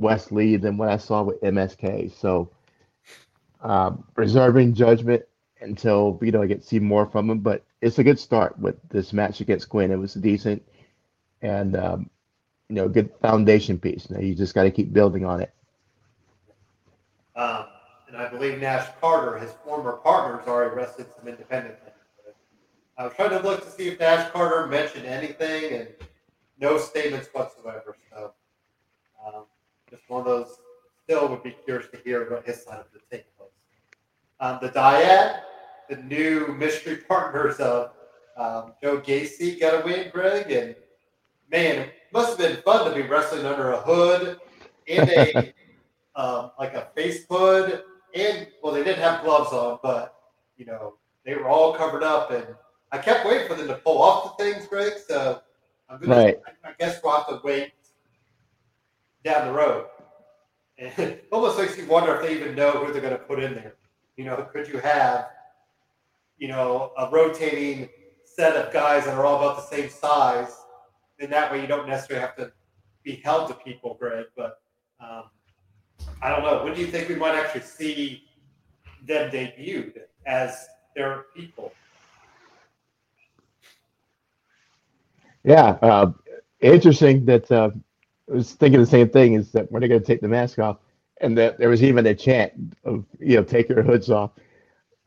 Wes 0.00 0.32
Lee 0.32 0.56
than 0.56 0.76
what 0.76 0.88
I 0.88 0.96
saw 0.96 1.22
with 1.22 1.40
MSK. 1.42 2.12
So 2.12 2.50
um, 3.60 4.04
reserving 4.16 4.74
judgment 4.74 5.22
until 5.60 6.18
you 6.22 6.32
know 6.32 6.42
I 6.42 6.46
get 6.46 6.62
to 6.62 6.66
see 6.66 6.78
more 6.78 7.06
from 7.06 7.28
him. 7.30 7.40
But 7.40 7.64
it's 7.80 7.98
a 7.98 8.04
good 8.04 8.18
start 8.18 8.58
with 8.58 8.76
this 8.88 9.12
match 9.12 9.40
against 9.40 9.68
Quinn. 9.68 9.90
It 9.90 9.96
was 9.96 10.14
decent 10.14 10.62
and 11.42 11.76
um, 11.76 12.10
you 12.68 12.76
know 12.76 12.88
good 12.88 13.10
foundation 13.20 13.78
piece. 13.78 14.10
Now 14.10 14.20
you 14.20 14.34
just 14.34 14.54
got 14.54 14.64
to 14.64 14.70
keep 14.70 14.92
building 14.92 15.24
on 15.24 15.42
it. 15.42 15.52
Um, 17.36 17.66
and 18.08 18.16
I 18.16 18.28
believe 18.28 18.60
Nash 18.60 18.88
Carter, 19.00 19.38
his 19.38 19.52
former 19.64 19.92
partners, 19.92 20.46
already 20.48 20.74
arrested 20.74 21.06
some 21.16 21.28
independent. 21.28 21.76
I 22.98 23.04
was 23.04 23.14
trying 23.14 23.30
to 23.30 23.40
look 23.40 23.64
to 23.64 23.70
see 23.70 23.88
if 23.88 24.00
Nash 24.00 24.30
Carter 24.30 24.66
mentioned 24.66 25.06
anything, 25.06 25.72
and 25.72 25.88
no 26.58 26.76
statements 26.76 27.28
whatsoever. 27.32 27.96
So 28.10 28.32
um, 29.26 29.44
just 29.90 30.08
one 30.08 30.20
of 30.20 30.26
those. 30.26 30.58
Still, 31.04 31.28
would 31.28 31.42
be 31.42 31.56
curious 31.64 31.90
to 31.90 31.98
hear 32.04 32.30
what 32.30 32.46
his 32.46 32.62
side 32.62 32.78
of 32.78 32.86
the 32.92 33.00
take 33.10 33.26
was. 33.38 33.50
Um, 34.38 34.58
the 34.62 34.68
Dyad, 34.68 35.40
the 35.88 35.96
new 35.96 36.54
mystery 36.56 36.96
partners 37.08 37.56
of 37.56 37.90
um, 38.36 38.74
Joe 38.80 39.00
Gacy, 39.00 39.58
got 39.58 39.82
a 39.82 39.84
win, 39.84 40.10
Greg, 40.12 40.50
and 40.52 40.76
man, 41.50 41.80
it 41.80 41.94
must 42.12 42.30
have 42.30 42.38
been 42.38 42.62
fun 42.62 42.88
to 42.88 42.94
be 42.94 43.08
wrestling 43.08 43.44
under 43.44 43.72
a 43.72 43.80
hood 43.80 44.38
and 44.88 45.08
a 45.10 45.52
um, 46.14 46.52
like 46.58 46.74
a 46.74 46.88
face 46.94 47.24
hood, 47.28 47.82
and 48.14 48.46
well, 48.62 48.72
they 48.72 48.84
didn't 48.84 49.02
have 49.02 49.24
gloves 49.24 49.52
on, 49.52 49.78
but 49.82 50.14
you 50.56 50.64
know 50.66 50.94
they 51.24 51.34
were 51.34 51.48
all 51.48 51.74
covered 51.74 52.02
up, 52.02 52.30
and 52.30 52.46
I 52.92 52.98
kept 52.98 53.26
waiting 53.26 53.48
for 53.48 53.54
them 53.54 53.68
to 53.68 53.74
pull 53.74 54.00
off 54.00 54.36
the 54.36 54.44
things, 54.44 54.66
Greg. 54.66 54.92
So 55.06 55.40
I'm 55.88 56.00
gonna, 56.00 56.14
Right. 56.14 56.40
I, 56.46 56.68
I 56.68 56.72
guess 56.78 57.00
we'll 57.02 57.16
have 57.16 57.28
to 57.28 57.40
wait 57.42 57.72
down 59.24 59.46
the 59.46 59.52
road. 59.52 59.86
And 60.78 61.18
almost 61.32 61.58
makes 61.58 61.76
you 61.76 61.86
wonder 61.86 62.14
if 62.16 62.22
they 62.22 62.34
even 62.34 62.54
know 62.54 62.72
who 62.72 62.92
they're 62.92 63.02
going 63.02 63.12
to 63.12 63.18
put 63.18 63.42
in 63.42 63.54
there. 63.54 63.74
You 64.16 64.24
know, 64.24 64.36
could 64.52 64.68
you 64.68 64.78
have, 64.78 65.28
you 66.38 66.48
know, 66.48 66.92
a 66.98 67.08
rotating 67.10 67.88
set 68.24 68.56
of 68.56 68.72
guys 68.72 69.04
that 69.04 69.14
are 69.14 69.24
all 69.24 69.38
about 69.38 69.56
the 69.56 69.76
same 69.76 69.90
size? 69.90 70.54
Then 71.18 71.30
that 71.30 71.52
way 71.52 71.60
you 71.60 71.66
don't 71.66 71.88
necessarily 71.88 72.24
have 72.26 72.36
to 72.36 72.52
be 73.02 73.16
held 73.16 73.48
to 73.48 73.54
people, 73.54 73.96
Greg. 73.98 74.26
But 74.36 74.60
um, 75.00 75.24
I 76.22 76.30
don't 76.30 76.42
know. 76.42 76.64
When 76.64 76.74
do 76.74 76.80
you 76.80 76.86
think 76.86 77.08
we 77.08 77.14
might 77.14 77.34
actually 77.34 77.62
see 77.62 78.24
them 79.06 79.30
debuted 79.30 80.02
as 80.26 80.66
their 80.94 81.26
people? 81.34 81.72
Yeah, 85.42 85.78
uh, 85.80 86.12
interesting 86.60 87.24
that 87.24 87.50
uh, 87.50 87.70
was 88.34 88.52
thinking 88.52 88.80
the 88.80 88.86
same 88.86 89.08
thing. 89.08 89.34
Is 89.34 89.52
that 89.52 89.70
when 89.70 89.80
they're 89.80 89.88
they 89.88 89.94
going 89.94 90.00
to 90.00 90.06
take 90.06 90.20
the 90.20 90.28
mask 90.28 90.58
off? 90.58 90.78
And 91.20 91.36
that 91.36 91.58
there 91.58 91.68
was 91.68 91.82
even 91.82 92.06
a 92.06 92.14
chant 92.14 92.52
of 92.84 93.04
you 93.18 93.36
know 93.36 93.44
take 93.44 93.68
your 93.68 93.82
hoods 93.82 94.10
off 94.10 94.32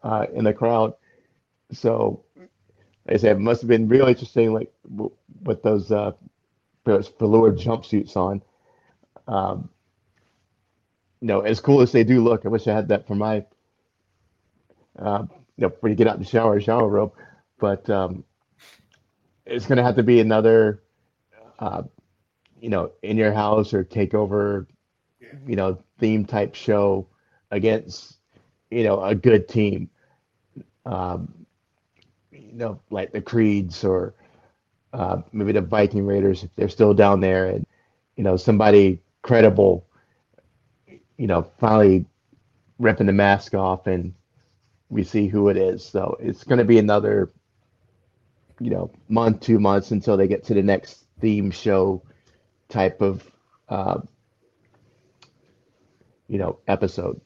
uh, 0.04 0.28
in 0.34 0.44
the 0.44 0.54
crowd. 0.54 0.94
So 1.72 2.24
like 3.08 3.16
I 3.16 3.18
said 3.18 3.36
it 3.38 3.40
must 3.40 3.62
have 3.62 3.68
been 3.68 3.88
real 3.88 4.08
interesting, 4.08 4.54
like 4.54 4.72
with 5.44 5.62
those 5.64 5.92
uh, 5.92 6.12
velour 6.86 7.52
jumpsuits 7.52 8.16
on. 8.16 8.42
Um, 9.28 9.70
you 11.22 11.28
know, 11.28 11.42
as 11.42 11.60
cool 11.60 11.82
as 11.82 11.92
they 11.92 12.04
do 12.04 12.22
look, 12.22 12.46
I 12.46 12.50
wish 12.50 12.68
I 12.68 12.74
had 12.74 12.90
that 12.90 13.08
for 13.08 13.16
my, 13.16 13.46
uh, 15.00 15.24
you 15.58 15.68
know, 15.68 15.74
when 15.80 15.92
you 15.92 15.96
get 15.96 16.08
out 16.08 16.16
in 16.16 16.22
the 16.22 16.28
shower, 16.28 16.60
shower 16.60 16.88
robe. 16.88 17.14
But 17.60 17.90
um, 17.90 18.26
it's 19.46 19.66
going 19.66 19.78
to 19.78 19.84
have 19.84 19.96
to 19.96 20.04
be 20.04 20.20
another, 20.20 20.84
uh, 21.60 21.84
you 22.64 22.72
know, 22.72 22.94
in 23.04 23.20
your 23.20 23.34
house 23.34 23.76
or 23.76 23.86
takeover, 23.86 24.68
Yeah. 25.22 25.40
you 25.48 25.58
know, 25.58 25.84
theme 26.00 26.26
type 26.26 26.56
show 26.56 27.08
against, 27.52 28.20
you 28.72 28.84
know, 28.84 29.04
a 29.04 29.16
good 29.16 29.50
team. 29.50 29.92
Um, 30.86 31.46
you 32.32 32.54
know, 32.54 32.82
like 32.92 33.14
the 33.14 33.22
Creeds 33.22 33.86
or 33.86 34.16
uh, 34.94 35.24
maybe 35.34 35.54
the 35.54 35.62
Viking 35.62 36.06
Raiders 36.08 36.44
if 36.44 36.56
they're 36.56 36.70
still 36.70 36.94
down 36.94 37.22
there, 37.22 37.50
and 37.50 37.66
you 38.18 38.24
know, 38.24 38.38
somebody 38.38 39.02
credible, 39.24 39.88
you 41.18 41.28
know, 41.28 41.48
finally 41.60 42.06
ripping 42.80 43.08
the 43.08 43.14
mask 43.14 43.56
off 43.56 43.88
and 43.88 44.14
we 44.90 45.04
see 45.04 45.28
who 45.28 45.50
it 45.50 45.58
is. 45.58 45.86
So 45.86 46.18
it's 46.20 46.44
going 46.44 46.60
to 46.60 46.66
be 46.66 46.80
another 46.80 47.32
you 48.60 48.72
know 48.72 48.92
month 49.10 49.42
two 49.42 49.60
months 49.60 49.92
until 49.92 50.18
they 50.18 50.28
get 50.28 50.44
to 50.46 50.54
the 50.56 50.64
next 50.64 51.06
theme 51.22 51.52
show 51.52 52.04
type 52.74 53.00
of 53.02 53.24
uh, 53.70 54.00
you 56.28 56.40
know 56.40 56.58
episode 56.68 57.22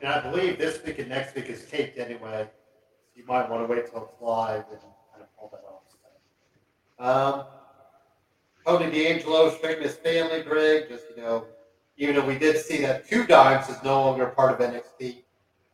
And 0.00 0.08
I 0.08 0.20
believe 0.20 0.58
this 0.58 0.82
week 0.84 1.00
and 1.00 1.08
next 1.08 1.34
week 1.34 1.46
is 1.46 1.66
taped 1.66 1.98
anyway. 1.98 2.46
So 2.46 3.20
you 3.20 3.26
might 3.26 3.50
want 3.50 3.66
to 3.66 3.74
wait 3.74 3.90
till 3.90 4.04
it's 4.04 4.20
live 4.20 4.64
and 4.70 4.80
kind 4.80 5.22
of 5.22 5.36
pull 5.36 5.50
that 5.52 5.64
off. 5.66 5.84
Um, 6.98 7.46
Tony 8.64 8.90
D'Angelo 8.90 9.50
straightened 9.50 9.84
his 9.84 9.96
family, 9.96 10.42
Greg. 10.42 10.88
Just, 10.88 11.04
you 11.10 11.22
know, 11.22 11.46
even 11.96 12.14
though 12.14 12.24
we 12.24 12.38
did 12.38 12.56
see 12.56 12.80
that 12.82 13.08
Two 13.08 13.26
Dimes 13.26 13.68
is 13.68 13.82
no 13.82 14.00
longer 14.00 14.26
part 14.26 14.52
of 14.52 14.58
NXT, 14.58 15.24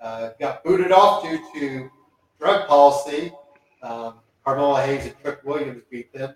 uh, 0.00 0.30
got 0.40 0.64
booted 0.64 0.90
off 0.90 1.22
due 1.22 1.38
to 1.54 1.90
drug 2.38 2.66
policy. 2.66 3.32
Um, 3.82 4.14
Carmelo 4.44 4.76
Hayes 4.76 5.04
and 5.04 5.14
Trick 5.22 5.40
Williams 5.44 5.82
beat 5.90 6.12
them. 6.12 6.34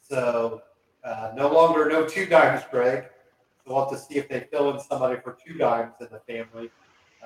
So 0.00 0.62
uh, 1.04 1.32
no 1.36 1.52
longer 1.52 1.88
no 1.88 2.06
Two 2.06 2.26
Dimes, 2.26 2.62
Greg. 2.70 3.04
So 3.64 3.74
we'll 3.74 3.80
have 3.80 3.90
to 3.90 3.98
see 3.98 4.18
if 4.18 4.28
they 4.28 4.46
fill 4.50 4.70
in 4.74 4.80
somebody 4.80 5.20
for 5.20 5.36
Two 5.44 5.54
Dimes 5.54 5.94
in 6.00 6.08
the 6.10 6.20
family 6.20 6.70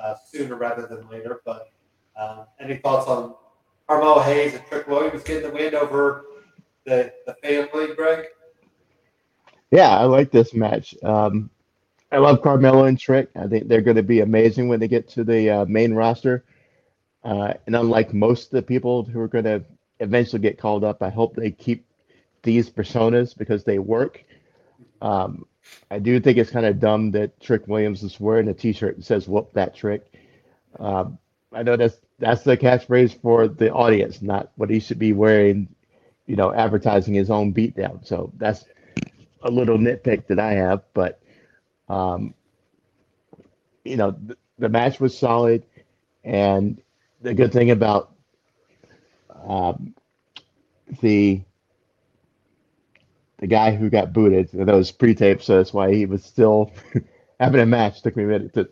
uh, 0.01 0.15
sooner 0.31 0.57
rather 0.57 0.87
than 0.87 1.09
later. 1.09 1.41
But 1.45 1.71
um, 2.17 2.47
any 2.61 2.77
thoughts 2.77 3.09
on 3.09 3.35
Carmelo 3.89 4.21
Hayes 4.21 4.55
and 4.55 4.65
Trick 4.67 4.87
Williams 4.87 5.23
getting 5.23 5.51
the 5.51 5.51
win 5.51 5.75
over 5.75 6.27
the, 6.85 7.13
the 7.27 7.35
family, 7.43 7.95
Greg? 7.95 8.27
Yeah, 9.71 9.99
I 9.99 10.05
like 10.05 10.31
this 10.31 10.55
match. 10.55 10.95
Um, 11.03 11.51
I 12.13 12.19
love 12.19 12.43
Carmelo 12.43 12.85
and 12.85 12.99
Trick. 12.99 13.29
I 13.35 13.49
think 13.49 13.67
they're 13.67 13.81
going 13.81 13.97
to 13.97 14.03
be 14.03 14.21
amazing 14.21 14.69
when 14.69 14.79
they 14.79 14.87
get 14.87 15.09
to 15.11 15.25
the 15.25 15.51
uh, 15.51 15.65
main 15.65 15.95
roster. 15.95 16.45
Uh, 17.25 17.55
and 17.67 17.75
unlike 17.75 18.15
most 18.15 18.45
of 18.45 18.51
the 18.51 18.63
people 18.63 19.03
who 19.03 19.19
are 19.19 19.29
going 19.29 19.45
to 19.45 19.65
eventually 20.01 20.41
get 20.41 20.59
called 20.59 20.85
up, 20.85 21.03
I 21.03 21.11
hope 21.11 21.35
they 21.35 21.51
keep 21.51 21.85
these 22.45 22.71
personas 22.71 23.37
because 23.37 23.65
they 23.65 23.79
work. 23.81 24.25
Um, 25.03 25.47
I 25.91 25.99
do 25.99 26.21
think 26.21 26.39
it's 26.39 26.51
kind 26.51 26.67
of 26.67 26.79
dumb 26.79 27.11
that 27.13 27.41
Trick 27.41 27.67
Williams 27.67 28.03
is 28.03 28.21
wearing 28.21 28.49
a 28.49 28.55
T-shirt 28.55 28.97
that 28.97 29.05
says 29.05 29.29
"Whoop 29.29 29.53
that 29.55 29.75
trick." 29.75 30.13
Um, 30.79 31.19
I 31.53 31.63
know 31.63 31.77
that's 31.77 31.99
that's 32.19 32.43
the 32.45 32.57
catchphrase 32.57 33.21
for 33.21 33.49
the 33.49 33.73
audience, 33.73 34.23
not 34.23 34.53
what 34.57 34.71
he 34.71 34.81
should 34.81 34.99
be 34.99 35.13
wearing. 35.13 35.69
You 36.27 36.37
know, 36.37 36.55
advertising 36.55 37.15
his 37.15 37.31
own 37.31 37.53
beatdown. 37.53 38.07
So 38.07 38.33
that's 38.39 38.65
a 39.43 39.51
little 39.51 39.77
nitpick 39.77 40.27
that 40.29 40.39
I 40.39 40.53
have, 40.53 40.83
but 40.95 41.21
um, 41.89 42.35
you 43.85 43.97
know, 43.97 44.13
the, 44.13 44.37
the 44.59 44.69
match 44.69 45.01
was 45.01 45.17
solid, 45.17 45.65
and 46.25 46.81
the 47.21 47.35
good 47.35 47.53
thing 47.53 47.71
about 47.71 48.15
um, 49.47 49.95
the 51.03 51.43
the 53.45 53.49
guy 53.49 53.75
who 53.75 53.91
got 53.91 54.15
booted, 54.15 54.49
that 54.55 54.75
was 54.75 54.91
pre-taped, 54.91 55.43
so 55.43 55.59
that's 55.59 55.75
why 55.75 55.93
he 55.93 56.07
was 56.07 56.25
still 56.25 56.73
having 57.41 57.61
a 57.61 57.67
match. 57.67 58.01
Took 58.01 58.17
me 58.17 58.25
a 58.25 58.27
minute 58.27 58.55
to 58.55 58.71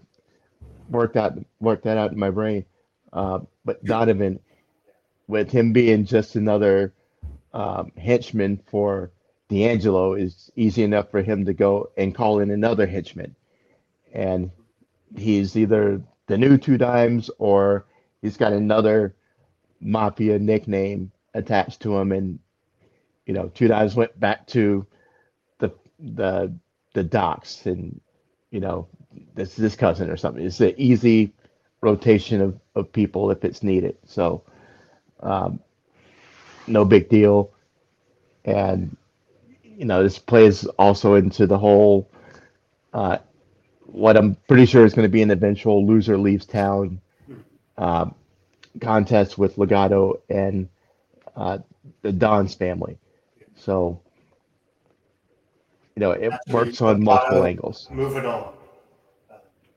work 0.89 1.13
that 1.13 1.35
work 1.61 1.83
that 1.83 1.99
out 1.99 2.13
in 2.13 2.19
my 2.19 2.31
brain. 2.31 2.65
Uh, 3.13 3.41
but 3.67 3.85
Donovan, 3.85 4.41
with 5.27 5.51
him 5.51 5.75
being 5.75 6.07
just 6.07 6.37
another 6.37 6.95
um, 7.53 7.93
henchman 7.99 8.63
for 8.67 9.13
D'Angelo, 9.51 10.15
is 10.15 10.51
easy 10.57 10.85
enough 10.85 11.11
for 11.11 11.21
him 11.21 11.45
to 11.45 11.53
go 11.53 11.91
and 11.99 12.15
call 12.15 12.39
in 12.39 12.51
another 12.51 12.87
henchman, 12.87 13.37
and 14.15 14.51
he's 15.19 15.55
either 15.55 16.01
the 16.29 16.39
new 16.39 16.57
two 16.57 16.79
dimes 16.79 17.29
or 17.37 17.85
he's 18.23 18.39
got 18.39 18.55
another 18.55 19.15
mafia 19.83 20.39
nickname 20.39 21.13
attached 21.35 21.81
to 21.83 21.95
him 21.95 22.11
and 22.11 22.39
you 23.33 23.39
know 23.39 23.49
two 23.55 23.67
dimes 23.67 23.95
went 23.95 24.19
back 24.21 24.47
to 24.49 24.87
the 25.59 25.73
the 25.99 26.55
the 26.93 27.03
docks 27.03 27.65
and 27.65 27.99
you 28.51 28.61
know 28.61 28.87
this 29.35 29.55
this 29.55 29.75
cousin 29.75 30.11
or 30.11 30.19
something. 30.19 30.45
It's 30.45 30.61
an 30.61 30.75
easy 30.77 31.33
rotation 31.81 32.43
of, 32.43 32.61
of 32.75 32.93
people 32.93 33.31
if 33.31 33.43
it's 33.43 33.63
needed. 33.63 33.97
So 34.05 34.45
um, 35.21 35.61
no 36.67 36.85
big 36.85 37.09
deal. 37.09 37.53
And 38.45 38.95
you 39.65 39.87
know 39.87 40.03
this 40.03 40.19
plays 40.19 40.67
also 40.79 41.15
into 41.15 41.47
the 41.47 41.57
whole 41.59 42.11
uh, 42.93 43.17
what 43.87 44.17
i'm 44.17 44.37
pretty 44.49 44.67
sure 44.67 44.85
is 44.85 44.95
going 44.95 45.07
to 45.07 45.13
be 45.13 45.23
an 45.23 45.31
eventual 45.31 45.87
loser 45.87 46.19
leaves 46.19 46.45
town 46.47 47.01
um, 47.79 48.15
contest 48.81 49.39
with 49.39 49.57
Legado 49.57 50.21
and 50.29 50.69
uh, 51.37 51.59
the 52.03 52.13
Don's 52.13 52.55
family. 52.55 52.99
So, 53.63 54.01
you 55.95 56.01
know, 56.01 56.11
it 56.11 56.33
works 56.49 56.83
on 56.83 57.05
multiple 57.05 57.43
Legado. 57.43 57.47
angles. 57.49 57.89
Moving 57.93 58.27
on. 58.27 58.55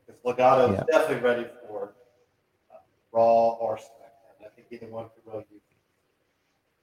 Because 0.08 0.20
Legado 0.26 0.72
is 0.74 0.80
Yeah. 0.80 0.84
definitely 1.00 1.24
ready 1.24 1.46
for 1.68 1.94
uh, 2.74 2.78
Raw 3.12 3.50
or 3.60 3.78
SmackDown. 3.78 4.46
I 4.46 4.50
think 4.56 4.68
either 4.72 4.88
one 4.88 5.06
could 5.14 5.32
really 5.32 5.46
use 5.52 5.62
it. 5.70 5.78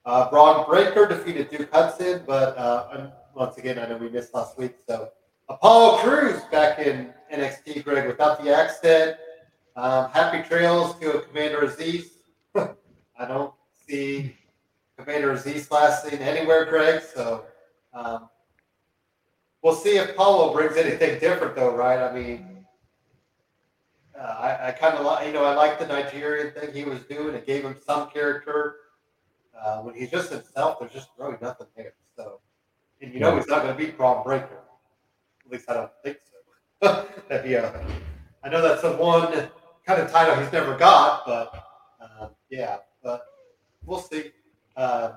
Uh, 0.05 0.31
Bron 0.31 0.65
Breakker 0.67 1.07
defeated 1.09 1.51
Duke 1.51 1.73
Hudson, 1.75 2.23
but 2.25 2.57
uh, 2.57 3.11
once 3.35 3.57
again, 3.59 3.81
I 3.81 3.89
know 3.89 3.97
we 3.97 4.09
missed 4.09 4.33
last 4.33 4.57
week. 4.57 4.77
So 4.87 5.11
Apollo 5.49 5.99
Crews 5.99 6.41
back 6.53 6.79
in 6.79 7.13
NXT, 7.35 7.83
Greg, 7.83 8.07
without 8.07 8.43
the 8.45 8.57
accent. 8.57 9.17
Um, 9.75 10.09
happy 10.11 10.47
trails 10.49 10.97
to 11.01 11.23
Commander 11.29 11.67
Azeez. 11.67 12.11
I 12.55 13.25
don't 13.27 13.53
see 13.89 14.37
Commander 15.05 15.35
Azeez 15.35 15.71
last 15.71 16.05
seen 16.05 16.21
anywhere, 16.21 16.67
Craig. 16.67 17.03
So 17.15 17.45
um, 17.93 18.29
we'll 19.63 19.75
see 19.75 19.97
if 19.97 20.17
Paulo 20.17 20.53
brings 20.53 20.77
anything 20.77 21.19
different, 21.19 21.55
though, 21.55 21.75
right? 21.75 21.99
I 21.99 22.15
mean, 22.15 22.65
uh, 24.19 24.23
I, 24.23 24.69
I 24.69 24.71
kind 24.73 24.97
of 24.97 25.05
like, 25.05 25.27
you 25.27 25.33
know, 25.33 25.45
I 25.45 25.55
like 25.55 25.79
the 25.79 25.87
Nigerian 25.87 26.53
thing 26.53 26.73
he 26.73 26.85
was 26.85 27.01
doing. 27.05 27.35
It 27.35 27.47
gave 27.47 27.65
him 27.65 27.77
some 27.85 28.11
character. 28.11 28.77
Uh, 29.59 29.79
when 29.79 29.95
he's 29.95 30.11
just 30.11 30.31
himself, 30.33 30.81
there's 30.81 30.93
just 30.93 31.09
really 31.19 31.37
nothing 31.41 31.67
there. 31.77 31.95
So, 32.17 32.41
and 33.01 33.13
you 33.13 33.21
know, 33.21 33.37
he's 33.37 33.47
not 33.47 33.63
going 33.63 33.77
to 33.77 33.79
be 33.79 33.91
Bron 33.91 34.23
Breakker. 34.25 34.59
At 35.45 35.53
least 35.53 35.69
I 35.69 35.75
don't 35.75 35.91
think 36.03 36.19
so. 36.83 37.07
That'd 37.29 37.45
be 37.45 37.55
a, 37.55 37.87
I 38.43 38.49
know 38.49 38.61
that's 38.61 38.83
the 38.83 38.93
one 38.93 39.51
kind 39.87 40.01
of 40.01 40.11
title 40.11 40.37
he's 40.37 40.53
never 40.53 40.77
got, 40.77 41.25
but 41.27 41.65
uh, 42.01 42.29
yeah, 42.51 42.79
but 43.03 43.25
we'll 43.85 44.01
see. 44.01 44.33
Uh, 44.77 45.13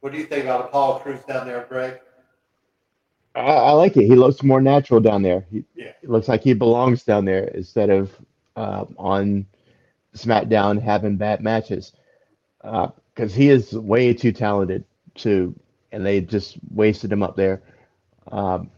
what 0.00 0.12
do 0.12 0.18
you 0.18 0.24
think 0.24 0.44
about 0.44 0.66
Apollo 0.66 1.00
Crews 1.00 1.20
down 1.24 1.46
there, 1.46 1.66
Greg? 1.68 1.98
I, 3.34 3.40
I 3.40 3.70
like 3.72 3.96
it. 3.96 4.06
He 4.06 4.14
looks 4.16 4.42
more 4.42 4.60
natural 4.60 5.00
down 5.00 5.22
there. 5.22 5.44
He, 5.50 5.64
Yeah. 5.74 5.92
it 6.02 6.08
looks 6.10 6.28
like 6.28 6.42
he 6.42 6.54
belongs 6.54 7.04
down 7.04 7.24
there 7.24 7.44
instead 7.48 7.90
of 7.90 8.14
uh, 8.56 8.84
on 8.96 9.46
SmackDown 10.14 10.80
having 10.80 11.16
bad 11.16 11.40
matches. 11.42 11.92
Because 12.62 13.34
he 13.34 13.48
is 13.50 13.72
way 13.72 14.12
too 14.14 14.32
talented 14.32 14.84
to, 15.16 15.54
and 15.92 16.04
they 16.04 16.20
just 16.20 16.58
wasted 16.72 17.12
him 17.12 17.22
up 17.22 17.36
there. 17.36 17.62
Um, 18.30 18.70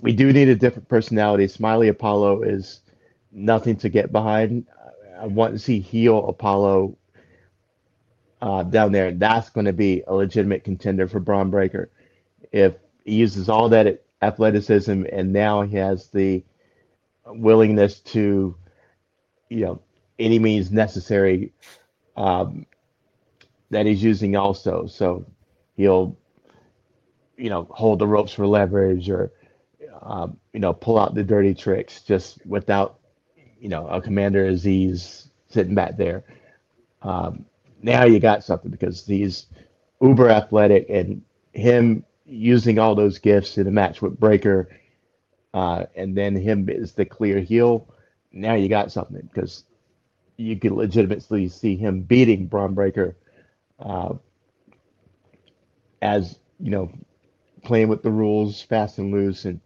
we 0.00 0.12
do 0.12 0.32
need 0.32 0.48
a 0.48 0.54
different 0.54 0.88
personality. 0.88 1.48
Smiley 1.48 1.88
Apollo 1.88 2.42
is 2.42 2.80
nothing 3.32 3.76
to 3.76 3.88
get 3.88 4.12
behind. 4.12 4.66
I 5.20 5.26
want 5.26 5.52
to 5.54 5.58
see 5.58 5.80
heel 5.80 6.26
Apollo 6.28 6.96
uh, 8.40 8.62
down 8.62 8.92
there, 8.92 9.08
and 9.08 9.20
that's 9.20 9.50
going 9.50 9.66
to 9.66 9.72
be 9.72 10.02
a 10.06 10.14
legitimate 10.14 10.64
contender 10.64 11.08
for 11.08 11.20
Bron 11.20 11.50
Breakker. 11.50 11.90
If 12.52 12.74
he 13.04 13.14
uses 13.16 13.48
all 13.48 13.68
that 13.70 14.02
athleticism 14.22 15.04
and 15.12 15.32
now 15.32 15.62
he 15.62 15.76
has 15.76 16.08
the 16.08 16.44
willingness 17.26 18.00
to, 18.00 18.56
you 19.48 19.64
know, 19.64 19.80
any 20.18 20.38
means 20.38 20.70
necessary 20.70 21.52
um, 22.16 22.66
that 23.70 23.86
he's 23.86 24.02
using 24.02 24.36
also. 24.36 24.86
So 24.86 25.26
he'll, 25.76 26.16
you 27.36 27.50
know, 27.50 27.66
hold 27.70 27.98
the 27.98 28.06
ropes 28.06 28.32
for 28.32 28.46
leverage 28.46 29.08
or, 29.08 29.32
um, 30.02 30.36
you 30.52 30.60
know, 30.60 30.72
pull 30.72 30.98
out 30.98 31.14
the 31.14 31.22
dirty 31.22 31.54
tricks 31.54 32.02
just 32.02 32.44
without, 32.46 32.98
you 33.60 33.68
know, 33.68 33.86
a 33.88 34.00
Commander 34.00 34.50
Azeez 34.50 35.28
sitting 35.48 35.74
back 35.74 35.96
there. 35.96 36.24
Um, 37.02 37.44
now 37.82 38.04
you 38.04 38.18
got 38.20 38.44
something 38.44 38.70
because 38.70 39.06
he's 39.06 39.46
uber 40.00 40.30
athletic 40.30 40.86
and 40.88 41.22
him 41.52 42.04
using 42.24 42.78
all 42.78 42.94
those 42.94 43.18
gifts 43.18 43.58
in 43.58 43.66
a 43.66 43.70
match 43.70 44.02
with 44.02 44.18
Breakker, 44.18 44.68
uh, 45.54 45.86
and 45.96 46.16
then 46.16 46.36
him 46.36 46.68
is 46.68 46.92
the 46.92 47.04
clear 47.04 47.40
heel. 47.40 47.88
Now 48.32 48.54
you 48.54 48.68
got 48.68 48.92
something 48.92 49.28
because 49.32 49.64
you 50.36 50.56
could 50.56 50.72
legitimately 50.72 51.48
see 51.48 51.76
him 51.76 52.02
beating 52.02 52.46
Bron 52.46 52.74
Breakker 52.74 53.16
uh, 53.80 54.14
as 56.02 56.38
you 56.60 56.70
know 56.70 56.92
playing 57.62 57.88
with 57.88 58.02
the 58.02 58.10
rules 58.10 58.62
fast 58.62 58.98
and 58.98 59.12
loose 59.12 59.44
and 59.44 59.60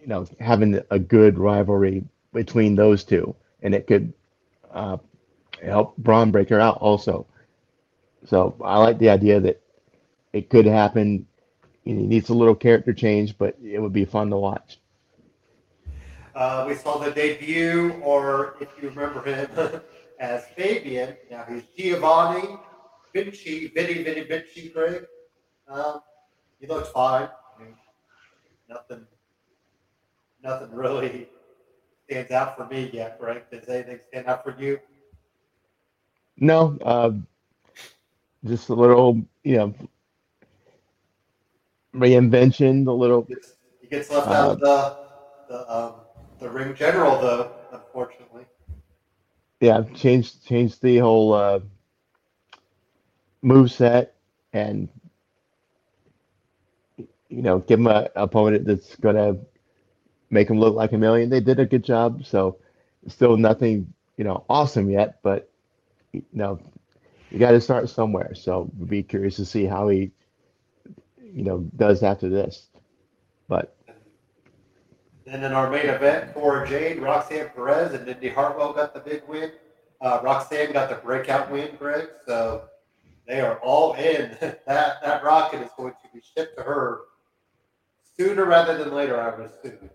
you 0.00 0.06
know 0.08 0.26
having 0.40 0.80
a 0.90 0.98
good 0.98 1.38
rivalry 1.38 2.04
between 2.32 2.74
those 2.74 3.04
two 3.04 3.34
and 3.62 3.74
it 3.74 3.86
could 3.86 4.12
uh, 4.72 4.96
help 5.62 5.96
Bron 5.96 6.30
Breakker 6.30 6.60
out 6.60 6.78
also. 6.78 7.26
So 8.24 8.56
I 8.62 8.78
like 8.78 8.98
the 8.98 9.10
idea 9.10 9.40
that 9.40 9.60
it 10.32 10.48
could 10.48 10.66
happen. 10.66 11.26
He 11.84 11.92
needs 11.92 12.28
a 12.28 12.34
little 12.34 12.54
character 12.54 12.92
change, 12.92 13.36
but 13.36 13.56
it 13.62 13.80
would 13.80 13.92
be 13.92 14.04
fun 14.04 14.30
to 14.30 14.36
watch. 14.36 14.78
Uh, 16.34 16.64
we 16.66 16.74
saw 16.74 16.98
the 16.98 17.10
debut, 17.10 18.00
or 18.02 18.56
if 18.60 18.68
you 18.80 18.88
remember 18.88 19.22
him 19.22 19.80
as 20.20 20.46
Fabian. 20.56 21.16
Now 21.30 21.44
he's 21.48 21.64
Giovanni 21.76 22.58
Vinci, 23.12 23.68
Vinny, 23.68 24.02
Vinny, 24.02 24.22
Vinci, 24.22 24.70
Greg. 24.70 25.06
Um, 25.68 26.00
he 26.60 26.66
looks 26.66 26.88
fine. 26.90 27.28
I 27.58 27.62
mean, 27.62 27.74
nothing 28.68 29.06
nothing 30.42 30.72
really 30.72 31.28
stands 32.06 32.30
out 32.30 32.56
for 32.56 32.66
me 32.66 32.90
yet, 32.92 33.20
Greg. 33.20 33.44
Does 33.50 33.68
anything 33.68 34.00
stand 34.08 34.26
out 34.26 34.44
for 34.44 34.56
you? 34.58 34.80
No, 36.38 36.76
uh, 36.82 37.12
just 38.44 38.68
a 38.68 38.74
little, 38.74 39.20
you 39.44 39.56
know, 39.56 39.74
reinvention, 41.94 42.86
a 42.86 42.92
little. 42.92 43.24
He 43.28 43.34
gets, 43.34 43.54
he 43.80 43.86
gets 43.88 44.10
left 44.10 44.28
out 44.28 44.50
of 44.52 44.60
the 44.60 44.96
the, 45.48 45.72
um, 45.72 45.92
the 46.40 46.48
ring 46.48 46.74
general, 46.74 47.20
though, 47.20 47.52
unfortunately. 47.72 48.46
Yeah, 49.60 49.82
changed 49.94 50.44
changed 50.44 50.82
the 50.82 50.98
whole 50.98 51.34
uh, 51.34 51.60
move 53.42 53.70
set 53.70 54.14
and 54.52 54.88
you 56.96 57.42
know 57.42 57.60
give 57.60 57.78
him 57.78 57.86
a 57.86 58.08
opponent 58.16 58.66
that's 58.66 58.96
gonna 58.96 59.36
make 60.30 60.48
him 60.50 60.58
look 60.58 60.74
like 60.74 60.92
a 60.92 60.98
million. 60.98 61.30
They 61.30 61.40
did 61.40 61.60
a 61.60 61.66
good 61.66 61.84
job, 61.84 62.24
so 62.26 62.56
still 63.06 63.36
nothing 63.36 63.92
you 64.16 64.24
know 64.24 64.44
awesome 64.48 64.90
yet, 64.90 65.18
but 65.22 65.51
you 66.12 66.22
know 66.32 66.58
you 67.30 67.38
got 67.38 67.52
to 67.52 67.60
start 67.60 67.88
somewhere. 67.88 68.34
So 68.34 68.70
be 68.86 69.02
curious 69.02 69.36
to 69.36 69.44
see 69.44 69.64
how 69.64 69.88
he 69.88 70.12
you 71.20 71.44
know 71.44 71.58
does 71.76 72.02
after 72.02 72.28
this. 72.28 72.68
But 73.48 73.76
Then 75.24 75.44
in 75.44 75.52
our 75.52 75.70
main 75.70 75.86
event, 75.86 76.34
Cora 76.34 76.68
Jade, 76.68 77.00
Roxanne 77.00 77.50
Perez, 77.54 77.94
and 77.94 78.08
Indy 78.08 78.28
Hartwell 78.28 78.72
got 78.72 78.94
the 78.94 79.00
big 79.00 79.22
win. 79.28 79.52
Uh, 80.00 80.20
Roxanne 80.22 80.72
got 80.72 80.88
the 80.88 80.96
breakout 80.96 81.50
win, 81.50 81.76
Greg. 81.78 82.08
So 82.26 82.64
they 83.26 83.40
are 83.40 83.58
all 83.60 83.94
in. 83.94 84.36
that 84.40 85.02
that 85.02 85.24
rocket 85.24 85.62
is 85.62 85.70
going 85.76 85.94
to 86.02 86.08
be 86.12 86.20
shipped 86.20 86.56
to 86.58 86.62
her 86.62 87.02
sooner 88.18 88.44
rather 88.44 88.76
than 88.76 88.92
later, 88.92 89.20
I 89.20 89.36
would 89.36 89.50
assume. 89.50 89.90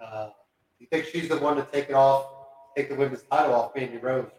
Uh, 0.00 0.30
you 0.78 0.86
think 0.86 1.06
she's 1.06 1.28
the 1.28 1.38
one 1.38 1.56
to 1.56 1.62
take 1.70 1.90
it 1.90 1.94
off, 1.94 2.26
take 2.76 2.88
the 2.88 2.94
women's 2.94 3.22
title 3.22 3.54
off 3.54 3.74
Mandy 3.76 3.98
Rose? 3.98 4.30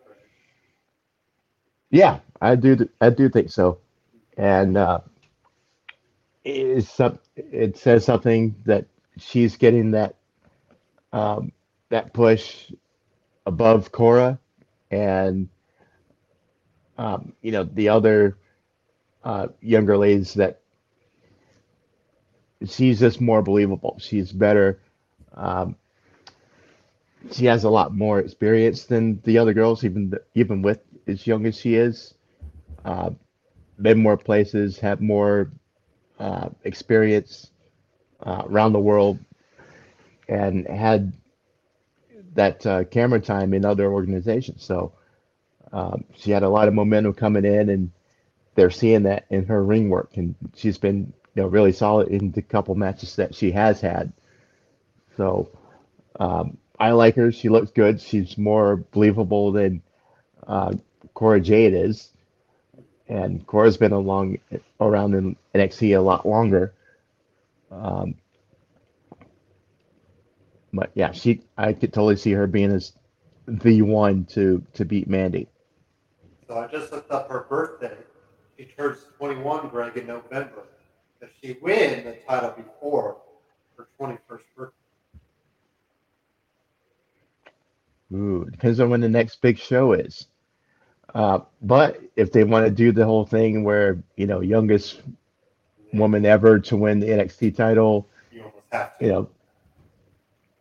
Yeah, 1.91 2.19
I 2.41 2.55
do 2.55 2.89
I 3.01 3.11
do 3.11 3.29
think 3.29 3.51
so, 3.51 3.79
and 4.37 4.77
uh, 4.77 5.01
it's 6.43 6.89
some, 6.89 7.19
it 7.35 7.77
says 7.77 8.05
something 8.05 8.55
that 8.65 8.85
she's 9.17 9.57
getting 9.57 9.91
that 9.91 10.15
um, 11.13 11.51
that 11.89 12.13
push 12.13 12.71
above 13.45 13.91
Cora 13.91 14.39
and 14.91 15.49
um, 16.97 17.33
you 17.41 17.51
know 17.51 17.63
the 17.63 17.89
other 17.89 18.37
uh, 19.23 19.47
younger 19.61 19.97
ladies 19.97 20.33
that 20.35 20.61
she's 22.67 22.99
just 22.99 23.21
more 23.21 23.41
believable. 23.41 23.97
She's 23.99 24.31
better. 24.31 24.79
Um, 25.35 25.75
she 27.31 27.45
has 27.45 27.63
a 27.65 27.69
lot 27.69 27.95
more 27.95 28.19
experience 28.19 28.85
than 28.85 29.21
the 29.23 29.37
other 29.37 29.53
girls, 29.53 29.83
even 29.83 30.13
even 30.35 30.61
with 30.61 30.79
as 31.11 31.27
young 31.27 31.47
as 31.47 31.59
she 31.59 31.75
is. 31.75 32.15
Uh, 32.85 33.11
been 33.81 33.99
more 34.01 34.17
places, 34.17 34.79
have 34.79 35.01
more 35.01 35.51
uh, 36.19 36.49
experience 36.65 37.51
uh, 38.25 38.43
around 38.47 38.73
the 38.73 38.79
world, 38.79 39.19
and 40.29 40.67
had 40.67 41.13
that 42.35 42.65
uh, 42.65 42.83
camera 42.85 43.19
time 43.21 43.53
in 43.53 43.65
other 43.65 43.91
organizations. 43.91 44.63
So 44.65 44.93
um, 45.73 46.05
she 46.17 46.31
had 46.31 46.43
a 46.43 46.49
lot 46.49 46.67
of 46.67 46.73
momentum 46.75 47.13
coming 47.13 47.45
in, 47.45 47.69
and 47.69 47.91
they're 48.55 48.71
seeing 48.71 49.03
that 49.03 49.25
in 49.31 49.45
her 49.47 49.63
ring 49.63 49.89
work, 49.89 50.17
and 50.17 50.35
she's 50.55 50.77
been 50.77 51.13
you 51.35 51.43
know 51.43 51.47
really 51.49 51.73
solid 51.73 52.09
in 52.09 52.31
the 52.31 52.41
couple 52.43 52.75
matches 52.75 53.15
that 53.17 53.35
she 53.35 53.51
has 53.51 53.81
had. 53.81 54.13
So 55.17 55.49
um, 56.19 56.57
I 56.79 56.91
like 56.91 57.15
her. 57.15 57.31
She 57.31 57.49
looks 57.49 57.71
good. 57.71 58.01
She's 58.01 58.37
more 58.37 58.77
believable 58.77 59.51
than 59.51 59.81
uh, 60.47 60.73
Cora 61.13 61.39
Jade 61.39 61.73
is, 61.73 62.09
and 63.07 63.45
Cora's 63.45 63.77
been 63.77 63.91
along 63.91 64.37
around 64.79 65.13
in 65.13 65.35
NXT 65.53 65.97
a 65.97 66.01
lot 66.01 66.25
longer. 66.25 66.73
Um, 67.71 68.15
but 70.73 70.91
yeah, 70.93 71.11
she 71.11 71.41
I 71.57 71.73
could 71.73 71.93
totally 71.93 72.15
see 72.15 72.31
her 72.31 72.47
being 72.47 72.71
as 72.71 72.93
the 73.47 73.81
one 73.81 74.25
to 74.25 74.63
to 74.73 74.85
beat 74.85 75.07
Mandy. 75.07 75.47
So 76.47 76.57
I 76.57 76.67
just 76.67 76.91
looked 76.91 77.11
up 77.11 77.29
her 77.29 77.45
birthday. 77.49 77.95
She 78.57 78.65
turns 78.65 78.99
21, 79.17 79.69
Greg, 79.69 79.97
in 79.97 80.07
November. 80.07 80.63
If 81.21 81.29
she 81.41 81.57
win 81.61 82.03
the 82.03 82.17
title 82.27 82.51
before 82.51 83.17
her 83.77 83.87
21st 83.99 84.41
birthday, 84.55 84.75
Ooh, 88.13 88.45
depends 88.51 88.79
on 88.79 88.89
when 88.89 89.01
the 89.01 89.09
next 89.09 89.41
big 89.41 89.57
show 89.57 89.93
is. 89.93 90.27
Uh, 91.13 91.39
but 91.61 92.01
if 92.15 92.31
they 92.31 92.43
want 92.43 92.65
to 92.65 92.71
do 92.71 92.91
the 92.91 93.05
whole 93.05 93.25
thing 93.25 93.63
where 93.63 94.01
you 94.15 94.25
know 94.25 94.39
youngest 94.39 95.01
woman 95.93 96.25
ever 96.25 96.59
to 96.59 96.77
win 96.77 96.99
the 96.99 97.07
NXT 97.07 97.55
title, 97.55 98.07
you 98.31 98.43
almost 98.43 98.63
have 98.71 98.97
to. 98.97 99.05
you 99.05 99.11
know, 99.11 99.29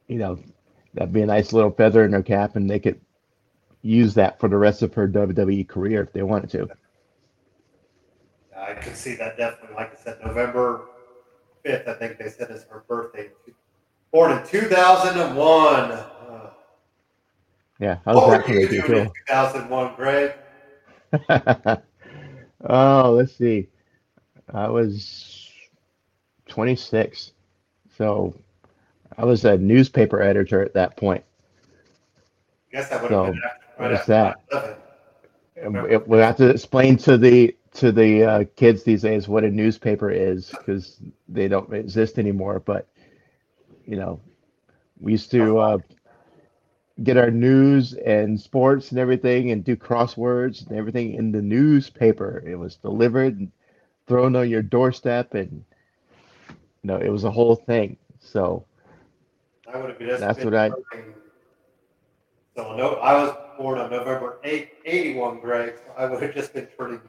you 0.09 0.19
know, 0.19 0.39
that'd 0.95 1.13
be 1.13 1.23
a 1.23 1.27
nice 1.27 1.53
little 1.53 1.71
feather 1.71 2.05
in 2.05 2.13
her 2.13 2.23
cap, 2.23 2.57
and 2.57 2.69
they 2.69 2.81
could 2.81 3.01
use 3.83 4.15
that 4.15 4.39
for 4.41 4.49
the 4.49 4.57
rest 4.57 4.83
of 4.83 4.93
her 4.95 5.09
WWE 5.09 5.67
career 5.69 6.03
if 6.03 6.13
they 6.13 6.23
wanted 6.23 6.51
to. 6.51 6.69
I 8.57 8.75
can 8.75 8.95
see 8.95 9.15
that 9.17 9.37
definitely. 9.37 9.77
Like 9.77 9.99
I 9.99 10.03
said, 10.03 10.19
November 10.25 10.83
5th, 11.65 11.89
I 11.89 11.95
think 11.95 12.19
they 12.19 12.29
said 12.29 12.51
is 12.51 12.65
her 12.71 12.85
birthday. 12.87 13.31
Born 14.13 14.33
in 14.33 14.47
2001. 14.47 15.91
Uh, 15.93 16.10
Yeah, 17.81 17.99
what 18.11 18.13
how's 18.13 18.25
were 18.27 18.33
that 18.33 18.43
going 18.43 18.49
you 18.49 18.55
to 18.55 18.61
make 18.61 18.73
you 18.73 18.83
in 18.97 19.11
2001, 19.29 19.95
Greg? 19.97 20.35
oh, 22.69 23.13
let's 23.13 23.35
see. 23.37 23.69
I 24.53 24.69
was 24.69 25.49
26, 26.49 27.33
so 27.97 28.35
I 29.17 29.25
was 29.25 29.45
a 29.45 29.57
newspaper 29.59 30.23
editor 30.23 30.63
at 30.63 30.75
that 30.75 30.97
point. 30.97 31.25
I 32.69 32.77
guess 32.77 32.89
that 32.91 33.03
would 33.03 33.11
have 33.13 33.21
So, 33.21 33.25
been 33.25 33.41
after, 33.45 33.67
right 33.79 33.93
after 33.93 34.13
that? 34.13 34.37
9/11. 34.53 34.77
It- 35.91 36.09
we 36.09 36.19
have 36.19 36.37
to 36.37 36.49
explain 36.51 36.97
to 36.99 37.17
the 37.19 37.57
to 37.75 37.93
the 37.93 38.25
uh, 38.25 38.45
kids 38.57 38.83
these 38.83 39.03
days 39.03 39.29
what 39.29 39.45
a 39.45 39.51
newspaper 39.51 40.11
is 40.11 40.51
because 40.51 41.01
they 41.29 41.49
don't 41.49 41.73
exist 41.73 42.19
anymore. 42.19 42.61
But 42.61 42.89
you 43.87 43.97
know, 43.97 44.21
we 45.01 45.13
used 45.13 45.31
to 45.33 45.59
uh, 45.59 45.79
get 47.03 47.17
our 47.17 47.31
news 47.31 47.95
and 47.95 48.39
sports 48.39 48.91
and 48.91 48.99
everything 48.99 49.51
and 49.51 49.65
do 49.65 49.77
crosswords 49.77 50.67
and 50.69 50.77
everything 50.77 51.15
in 51.15 51.33
the 51.33 51.41
newspaper. 51.41 52.43
It 52.47 52.57
was 52.57 52.77
delivered 52.77 53.39
and 53.39 53.51
thrown 54.07 54.37
on 54.37 54.49
your 54.51 54.63
doorstep, 54.63 55.35
and 55.35 55.65
you 56.49 56.55
know, 56.85 56.97
it 56.97 57.09
was 57.09 57.25
a 57.25 57.31
whole 57.31 57.57
thing. 57.57 57.97
So 58.19 58.65
I 59.73 59.79
would 59.79 59.91
have 59.91 59.99
been 59.99 60.09
That's 60.09 60.39
been 60.39 60.53
what 60.53 60.73
I- 60.73 61.05
So 62.57 62.77
no, 62.77 62.95
I 62.97 63.15
was 63.15 63.35
born 63.57 63.79
on 63.79 63.91
November 63.91 64.39
8, 64.45 64.71
81, 64.85 65.41
Greg. 65.41 65.75
So 65.79 65.93
I 65.97 66.07
would 66.07 66.23
have 66.23 66.35
just 66.35 66.53
been 66.53 66.67
turning 66.79 67.01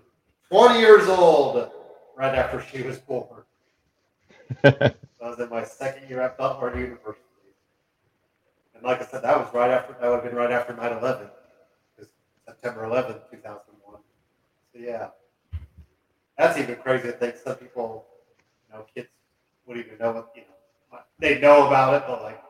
20 0.49 0.79
years 0.79 1.07
old 1.07 1.71
right 2.15 2.35
after 2.35 2.61
she 2.61 2.81
was 2.83 2.99
born. 2.99 3.43
I 4.63 4.93
was 5.19 5.39
in 5.39 5.49
my 5.49 5.63
second 5.63 6.09
year 6.09 6.21
at 6.21 6.37
Butler 6.37 6.77
University. 6.77 7.23
And 8.81 8.87
like 8.87 8.99
I 8.99 9.05
said, 9.05 9.23
that 9.23 9.37
was 9.37 9.53
right 9.53 9.69
after, 9.69 9.93
that 9.93 10.09
would 10.09 10.15
have 10.15 10.23
been 10.23 10.35
right 10.35 10.49
after 10.51 10.75
9 10.75 10.97
11. 10.97 11.27
September 12.47 12.81
11th, 12.85 13.29
2001. 13.29 14.01
So 14.73 14.79
yeah. 14.79 15.09
That's 16.35 16.57
even 16.57 16.75
crazy 16.77 17.03
to 17.03 17.11
think 17.11 17.35
some 17.35 17.55
people, 17.57 18.07
you 18.67 18.75
know, 18.75 18.85
kids 18.95 19.09
would 19.67 19.77
even 19.77 19.99
know 19.99 20.11
what, 20.13 20.31
you 20.35 20.41
know, 20.41 20.99
they 21.19 21.39
know 21.39 21.67
about 21.67 21.93
it, 21.93 22.03
but 22.07 22.23
like 22.23 22.41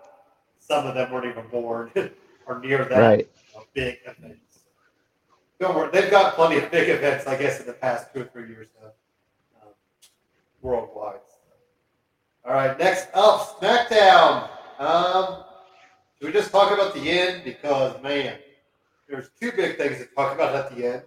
some 0.59 0.87
of 0.87 0.95
them 0.95 1.11
weren't 1.11 1.25
even 1.25 1.47
born 1.49 1.91
or 2.45 2.59
near 2.59 2.85
that 2.85 2.99
right, 2.99 3.29
you 3.53 3.59
know, 3.59 3.65
big 3.73 3.97
events. 4.05 4.59
Don't 5.59 5.75
worry, 5.75 5.89
they've 5.91 6.09
got 6.09 6.35
plenty 6.35 6.57
of 6.57 6.71
big 6.71 6.87
events, 6.87 7.27
I 7.27 7.35
guess, 7.35 7.59
in 7.59 7.67
the 7.67 7.73
past 7.73 8.13
two 8.13 8.21
or 8.21 8.25
three 8.25 8.47
years 8.47 8.67
now, 8.81 8.87
um, 9.61 9.73
worldwide. 10.61 11.19
All 12.45 12.53
right, 12.53 12.79
next 12.79 13.09
up, 13.13 13.59
SmackDown. 13.59 14.49
Um, 14.79 15.43
should 16.21 16.27
we 16.27 16.39
just 16.39 16.51
talk 16.51 16.71
about 16.71 16.93
the 16.93 17.09
end? 17.09 17.43
Because, 17.43 17.99
man, 18.03 18.37
there's 19.09 19.31
two 19.39 19.51
big 19.53 19.77
things 19.77 19.97
to 19.97 20.05
talk 20.05 20.35
about 20.35 20.53
at 20.53 20.75
the 20.75 20.93
end. 20.93 21.01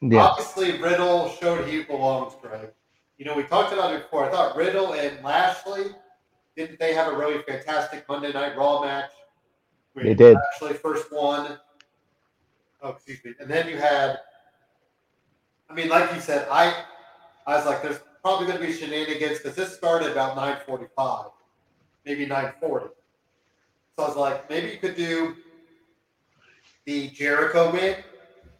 yeah, 0.00 0.24
Obviously, 0.24 0.80
Riddle 0.80 1.28
showed 1.40 1.68
he 1.68 1.84
belongs, 1.84 2.34
Greg. 2.42 2.70
You 3.16 3.26
know, 3.26 3.36
we 3.36 3.44
talked 3.44 3.72
about 3.72 3.94
it 3.94 4.02
before. 4.02 4.24
I 4.24 4.32
thought 4.32 4.56
Riddle 4.56 4.94
and 4.94 5.22
Lashley, 5.22 5.84
didn't 6.56 6.80
they 6.80 6.94
have 6.94 7.12
a 7.12 7.16
really 7.16 7.44
fantastic 7.44 8.08
Monday 8.08 8.32
Night 8.32 8.56
Raw 8.56 8.82
match? 8.84 9.10
They 9.94 10.14
did. 10.14 10.36
Lashley 10.36 10.76
first 10.78 11.12
won. 11.12 11.56
Oh, 12.82 12.88
excuse 12.90 13.24
me. 13.24 13.34
And 13.38 13.48
then 13.48 13.68
you 13.68 13.76
had, 13.76 14.18
I 15.70 15.74
mean, 15.74 15.88
like 15.88 16.12
you 16.12 16.20
said, 16.20 16.48
I, 16.50 16.82
I 17.46 17.56
was 17.56 17.66
like, 17.66 17.84
there's 17.84 18.00
probably 18.20 18.48
going 18.48 18.58
to 18.58 18.66
be 18.66 18.72
shenanigans 18.72 19.38
because 19.38 19.54
this 19.54 19.76
started 19.76 20.10
about 20.10 20.36
9:45, 20.36 21.30
maybe 22.04 22.26
9:40. 22.26 22.88
So 23.96 24.04
I 24.04 24.08
was 24.08 24.16
like, 24.16 24.50
maybe 24.50 24.72
you 24.72 24.78
could 24.78 24.96
do 24.96 25.36
the 26.84 27.08
Jericho 27.10 27.72
win, 27.72 27.96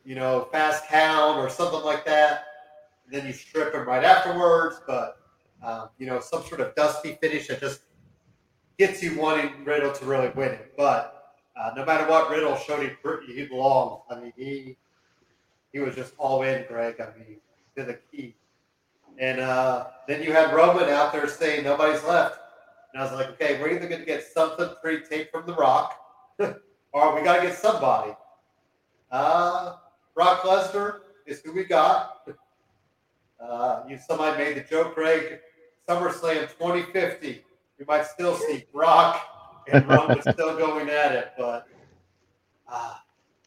you 0.05 0.15
know, 0.15 0.49
fast 0.53 0.87
count 0.89 1.39
or 1.39 1.49
something 1.51 1.83
like 1.83 2.05
that. 2.07 2.45
And 3.05 3.15
then 3.15 3.27
you 3.27 3.33
strip 3.33 3.75
him 3.75 3.87
right 3.87 4.05
afterwards, 4.05 4.81
but 4.87 5.19
um, 5.63 5.89
you 5.99 6.07
know, 6.07 6.21
some 6.21 6.45
sort 6.45 6.61
of 6.61 6.75
dusty 6.75 7.19
finish 7.21 7.49
that 7.49 7.61
just 7.61 7.81
gets 8.79 9.03
you 9.03 9.19
wanting 9.19 9.65
Riddle 9.65 9.93
to 9.93 10.05
really 10.05 10.29
win 10.31 10.53
it. 10.53 10.75
But 10.77 11.35
uh, 11.57 11.71
no 11.77 11.85
matter 11.85 12.09
what, 12.09 12.31
Riddle 12.31 12.57
showed 12.57 12.83
he, 12.83 13.33
he 13.33 13.47
belonged. 13.47 14.03
I 14.11 14.21
mean, 14.21 14.33
he 14.37 14.77
he 15.73 15.81
was 15.81 15.97
just 15.97 16.15
all 16.19 16.43
in, 16.43 16.65
Greg. 16.69 17.01
I 17.01 17.07
mean, 17.19 17.39
to 17.77 17.85
the 17.85 17.99
key. 18.13 18.37
And 19.19 19.41
uh, 19.41 19.87
then 20.07 20.23
you 20.23 20.33
had 20.33 20.55
Roman 20.55 20.89
out 20.89 21.13
there 21.13 21.27
saying 21.29 21.65
nobody's 21.65 22.03
left. 22.05 22.39
And 22.95 23.03
I 23.03 23.07
was 23.07 23.13
like, 23.13 23.29
okay, 23.31 23.61
we're 23.61 23.71
either 23.71 23.89
going 23.89 24.01
to 24.01 24.07
get 24.07 24.25
something 24.25 24.69
pre-taped 24.81 25.33
from 25.33 25.47
The 25.47 25.55
Rock, 25.55 25.99
or 26.39 27.15
we 27.15 27.23
got 27.23 27.41
to 27.41 27.49
get 27.49 27.57
somebody. 27.57 28.13
Uh, 29.11 29.75
Brock 30.15 30.43
Lesnar 30.43 31.01
is 31.27 31.41
who 31.41 31.53
we 31.53 31.65
got. 31.65 32.29
Uh, 33.41 33.83
you 33.89 33.99
somebody 33.99 34.39
made 34.39 34.57
the 34.57 34.61
joke, 34.61 34.95
Greg. 34.95 35.41
SummerSlam 35.89 36.49
2050. 36.57 37.45
We 37.79 37.85
might 37.85 38.07
still 38.07 38.37
see 38.37 38.65
Brock 38.73 39.21
and 39.71 39.87
Roman 39.89 40.23
still 40.33 40.57
going 40.57 40.89
at 40.89 41.13
it, 41.13 41.33
but 41.37 41.67
uh, 42.71 42.95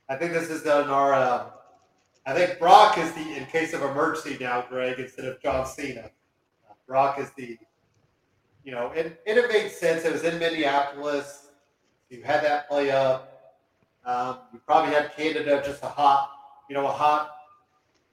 I 0.09 0.15
think 0.17 0.33
this 0.33 0.49
is 0.49 0.67
on 0.67 0.89
our. 0.89 1.13
Um, 1.13 1.47
I 2.25 2.33
think 2.33 2.59
Brock 2.59 2.97
is 2.97 3.11
the 3.13 3.37
in 3.37 3.45
case 3.45 3.73
of 3.73 3.81
emergency 3.81 4.37
now, 4.39 4.65
Greg, 4.69 4.99
instead 4.99 5.25
of 5.25 5.41
John 5.41 5.65
Cena. 5.65 6.11
Uh, 6.69 6.73
Brock 6.85 7.19
is 7.19 7.31
the, 7.37 7.57
you 8.67 8.73
know, 8.73 8.91
and, 8.97 9.15
and 9.25 9.37
it 9.37 9.49
made 9.49 9.71
sense. 9.71 10.03
It 10.03 10.11
was 10.11 10.25
in 10.25 10.37
Minneapolis. 10.39 11.47
You 12.09 12.21
had 12.21 12.43
that 12.43 12.67
play 12.67 12.91
up. 12.91 13.55
Um, 14.05 14.39
you 14.51 14.59
probably 14.67 14.93
had 14.93 15.15
Canada 15.15 15.63
just 15.65 15.81
a 15.83 15.87
hot, 15.87 16.31
you 16.69 16.75
know, 16.75 16.85
a 16.85 16.91
hot 16.91 17.33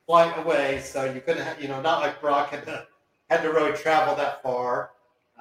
flight 0.07 0.33
away, 0.39 0.81
so 0.81 1.07
you 1.13 1.21
couldn't, 1.21 1.43
have, 1.43 1.61
you 1.61 1.67
know, 1.67 1.83
not 1.83 2.01
like 2.01 2.21
Brock 2.21 2.51
had 2.51 2.65
to 2.67 2.87
had 3.31 3.43
to 3.43 3.49
really 3.49 3.77
travel 3.77 4.15
that 4.15 4.45
far. 4.45 4.91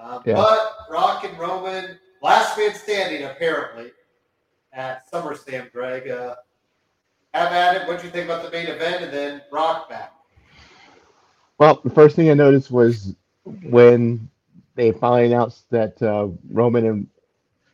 Um, 0.02 0.23
yeah. 0.26 0.34
But 0.34 0.88
Brock 0.90 1.23
and 1.26 1.38
Roman, 1.38 1.99
last 2.23 2.57
man 2.57 2.73
standing 2.73 3.23
apparently 3.26 3.91
at 4.72 5.07
SummerSlam. 5.11 5.72
Greg, 5.72 6.10
uh, 6.10 6.35
have 7.35 7.52
at 7.52 7.76
it. 7.80 7.88
What 7.88 7.99
do 7.99 8.07
you 8.07 8.11
think 8.11 8.26
about 8.26 8.44
the 8.44 8.49
main 8.49 8.65
event, 8.65 9.03
and 9.03 9.14
then 9.14 9.44
Brock 9.52 9.91
back? 9.91 10.11
Well, 11.60 11.81
the 11.84 11.91
first 11.91 12.15
thing 12.15 12.31
I 12.31 12.34
noticed 12.34 12.72
was 12.72 13.15
when 13.61 14.27
they 14.75 14.91
finally 14.91 15.25
announced 15.25 15.69
that 15.69 16.01
uh, 16.01 16.27
Roman 16.49 16.85
and 16.85 17.07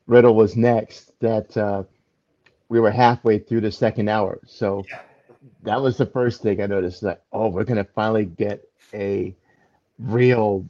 Riddle 0.08 0.36
was 0.36 0.56
next. 0.56 1.12
That 1.20 1.56
uh, 1.58 1.84
we 2.70 2.80
were 2.80 2.92
halfway 2.92 3.40
through 3.40 3.62
the 3.62 3.72
second 3.72 4.10
hour. 4.10 4.40
So 4.46 4.86
yeah. 4.90 5.02
that 5.64 5.82
was 5.82 5.98
the 5.98 6.06
first 6.06 6.42
thing 6.42 6.62
I 6.62 6.68
noticed 6.68 7.02
that, 7.02 7.24
oh, 7.32 7.50
we're 7.50 7.64
going 7.64 7.84
to 7.84 7.92
finally 7.92 8.26
get 8.26 8.64
a 8.94 9.36
real 9.98 10.66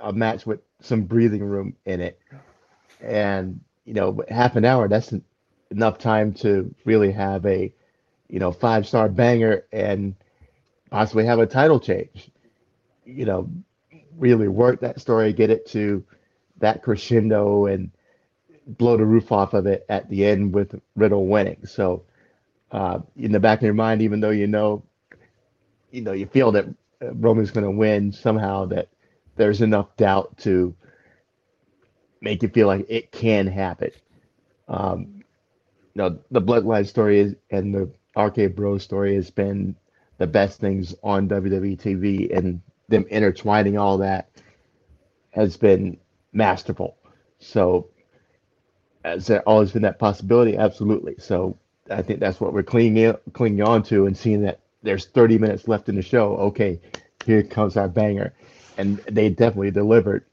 a 0.00 0.12
match 0.12 0.46
with 0.46 0.60
some 0.80 1.02
breathing 1.02 1.44
room 1.44 1.76
in 1.86 2.00
it. 2.00 2.18
And, 3.00 3.60
you 3.84 3.94
know, 3.94 4.22
half 4.28 4.56
an 4.56 4.64
hour, 4.64 4.88
that's 4.88 5.14
enough 5.70 5.98
time 5.98 6.32
to 6.34 6.74
really 6.84 7.12
have 7.12 7.44
a, 7.46 7.72
you 8.28 8.38
know, 8.38 8.52
five 8.52 8.86
star 8.86 9.08
banger 9.08 9.64
and 9.72 10.14
possibly 10.90 11.24
have 11.24 11.38
a 11.38 11.46
title 11.46 11.80
change. 11.80 12.30
You 13.04 13.24
know, 13.24 13.50
really 14.16 14.48
work 14.48 14.80
that 14.80 15.00
story, 15.00 15.32
get 15.32 15.50
it 15.50 15.66
to 15.68 16.04
that 16.58 16.82
crescendo 16.82 17.66
and 17.66 17.90
blow 18.66 18.96
the 18.96 19.04
roof 19.04 19.32
off 19.32 19.54
of 19.54 19.66
it 19.66 19.84
at 19.88 20.08
the 20.08 20.24
end 20.26 20.54
with 20.54 20.80
Riddle 20.94 21.26
winning. 21.26 21.66
So 21.66 22.04
uh, 22.70 23.00
in 23.16 23.32
the 23.32 23.40
back 23.40 23.58
of 23.58 23.64
your 23.64 23.74
mind, 23.74 24.02
even 24.02 24.20
though 24.20 24.30
you 24.30 24.46
know, 24.46 24.82
you 25.90 26.02
know, 26.02 26.12
you 26.12 26.26
feel 26.26 26.52
that 26.52 26.66
Roman's 27.00 27.50
going 27.50 27.64
to 27.64 27.70
win 27.70 28.12
somehow, 28.12 28.66
that 28.66 28.88
there's 29.36 29.60
enough 29.60 29.96
doubt 29.96 30.36
to 30.38 30.74
make 32.20 32.42
you 32.42 32.48
feel 32.48 32.66
like 32.66 32.86
it 32.88 33.10
can 33.12 33.46
happen. 33.46 33.90
Um, 34.68 35.22
you 35.94 36.02
know, 36.02 36.18
the 36.30 36.40
Bloodline 36.40 36.86
story 36.86 37.18
is, 37.18 37.34
and 37.50 37.74
the 37.74 37.90
RK 38.18 38.54
Bro 38.54 38.78
story 38.78 39.14
has 39.16 39.30
been 39.30 39.76
the 40.18 40.26
best 40.26 40.60
things 40.60 40.94
on 41.02 41.28
WWE 41.28 41.78
TV, 41.78 42.34
and 42.36 42.62
them 42.92 43.06
intertwining 43.10 43.76
all 43.76 43.98
that 43.98 44.30
has 45.30 45.56
been 45.56 45.98
masterful. 46.32 46.96
So 47.40 47.88
has 49.04 49.26
there 49.26 49.42
always 49.42 49.72
been 49.72 49.82
that 49.82 49.98
possibility? 49.98 50.56
Absolutely. 50.56 51.16
So 51.18 51.58
I 51.90 52.02
think 52.02 52.20
that's 52.20 52.40
what 52.40 52.52
we're 52.52 52.62
clinging 52.62 53.14
clinging 53.32 53.62
on 53.62 53.82
to 53.84 54.06
and 54.06 54.16
seeing 54.16 54.42
that 54.42 54.60
there's 54.82 55.06
30 55.06 55.38
minutes 55.38 55.68
left 55.68 55.88
in 55.88 55.96
the 55.96 56.02
show. 56.02 56.36
Okay, 56.36 56.80
here 57.24 57.42
comes 57.42 57.76
our 57.76 57.88
banger, 57.88 58.32
and 58.78 58.98
they 59.10 59.28
definitely 59.28 59.70
delivered. 59.70 60.24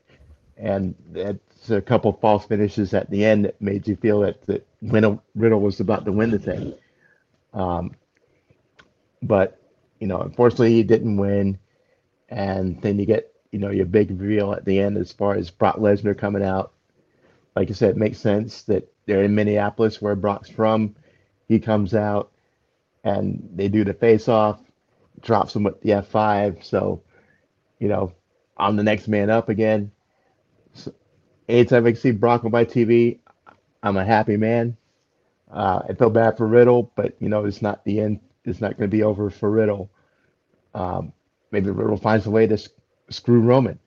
And 0.57 0.95
it's 1.15 1.69
a 1.69 1.81
couple 1.81 2.11
false 2.13 2.45
finishes 2.45 2.93
at 2.93 3.09
the 3.09 3.25
end 3.25 3.45
that 3.45 3.61
made 3.61 3.87
you 3.87 3.95
feel 3.95 4.19
that 4.21 4.63
Riddle, 4.81 5.23
Riddle 5.35 5.61
was 5.61 5.79
about 5.79 6.05
to 6.05 6.11
win 6.11 6.31
the 6.31 6.39
thing. 6.39 6.73
Um, 7.53 7.95
but 9.21 9.59
you 9.99 10.07
know, 10.07 10.21
unfortunately, 10.21 10.73
he 10.73 10.83
didn't 10.83 11.17
win. 11.17 11.59
And 12.29 12.81
then 12.81 12.99
you 12.99 13.05
get 13.05 13.33
you 13.51 13.59
know 13.59 13.71
your 13.71 13.85
big 13.85 14.11
reveal 14.11 14.53
at 14.53 14.65
the 14.65 14.79
end 14.79 14.97
as 14.97 15.11
far 15.11 15.35
as 15.35 15.49
Brock 15.49 15.77
Lesnar 15.77 16.17
coming 16.17 16.43
out 16.43 16.73
like 17.55 17.69
I 17.69 17.73
said, 17.73 17.91
it 17.91 17.97
makes 17.97 18.19
sense 18.19 18.63
that 18.63 18.89
they're 19.05 19.23
in 19.23 19.35
Minneapolis 19.35 20.01
where 20.01 20.15
Brock's 20.15 20.49
from. 20.49 20.95
He 21.47 21.59
comes 21.59 21.93
out 21.93 22.31
and 23.03 23.49
they 23.53 23.67
do 23.67 23.83
the 23.83 23.93
face 23.93 24.29
off, 24.29 24.61
drops 25.21 25.55
him 25.55 25.63
with 25.63 25.81
the 25.81 25.89
F5. 25.89 26.63
So, 26.63 27.01
you 27.79 27.89
know, 27.89 28.13
I'm 28.57 28.77
the 28.77 28.83
next 28.83 29.09
man 29.09 29.29
up 29.29 29.49
again. 29.49 29.91
So, 30.73 30.93
anytime 31.49 31.85
I 31.85 31.93
see 31.93 32.11
Brock 32.11 32.45
on 32.45 32.51
my 32.51 32.63
TV, 32.63 33.19
I'm 33.83 33.97
a 33.97 34.05
happy 34.05 34.37
man. 34.37 34.77
Uh, 35.51 35.81
I 35.89 35.93
feel 35.93 36.11
bad 36.11 36.37
for 36.37 36.47
Riddle, 36.47 36.91
but 36.95 37.15
you 37.19 37.27
know, 37.27 37.43
it's 37.43 37.61
not 37.61 37.83
the 37.83 37.99
end. 37.99 38.19
It's 38.45 38.61
not 38.61 38.77
going 38.77 38.89
to 38.89 38.95
be 38.95 39.03
over 39.03 39.29
for 39.29 39.49
Riddle. 39.49 39.89
Um, 40.73 41.11
maybe 41.51 41.69
Riddle 41.69 41.97
finds 41.97 42.25
a 42.25 42.31
way 42.31 42.47
to 42.47 42.57
screw 43.09 43.41
Roman. 43.41 43.79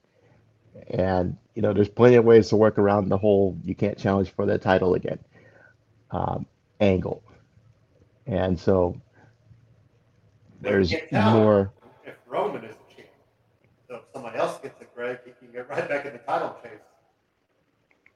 And 0.89 1.37
you 1.55 1.61
know, 1.61 1.73
there's 1.73 1.89
plenty 1.89 2.15
of 2.15 2.25
ways 2.25 2.49
to 2.49 2.55
work 2.55 2.77
around 2.77 3.09
the 3.09 3.17
whole 3.17 3.57
you 3.63 3.75
can't 3.75 3.97
challenge 3.97 4.31
for 4.31 4.45
the 4.45 4.57
title 4.57 4.95
again 4.95 5.19
um, 6.13 6.45
angle. 6.79 7.23
And 8.25 8.57
so 8.57 8.99
there's 10.61 10.93
more. 11.11 11.71
If 12.05 12.15
Roman 12.27 12.63
is 12.63 12.75
the 12.75 12.95
champ, 12.95 13.09
so 13.89 13.95
if 13.95 14.01
someone 14.13 14.35
else 14.35 14.59
gets 14.59 14.79
it, 14.81 14.93
Greg, 14.95 15.19
he 15.25 15.31
can 15.31 15.51
get 15.51 15.69
right 15.69 15.87
back 15.89 16.05
in 16.05 16.13
the 16.13 16.19
title 16.19 16.55
chase. 16.63 16.71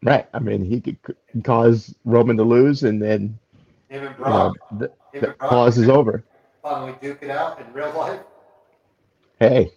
Right. 0.03 0.27
I 0.33 0.39
mean, 0.39 0.63
he 0.63 0.79
could 0.79 0.97
cause 1.43 1.93
Roman 2.05 2.37
to 2.37 2.43
lose, 2.43 2.83
and 2.83 3.01
then 3.01 3.37
him 3.89 4.05
and 4.05 4.15
Brock, 4.15 4.55
know, 4.71 4.77
the, 5.13 5.19
the 5.19 5.33
clause 5.33 5.77
is 5.77 5.89
over. 5.89 6.23
Finally, 6.61 6.95
duke 7.01 7.19
it 7.21 7.29
out 7.29 7.59
in 7.59 7.73
real 7.73 7.91
life. 7.97 8.21
Hey, 9.39 9.71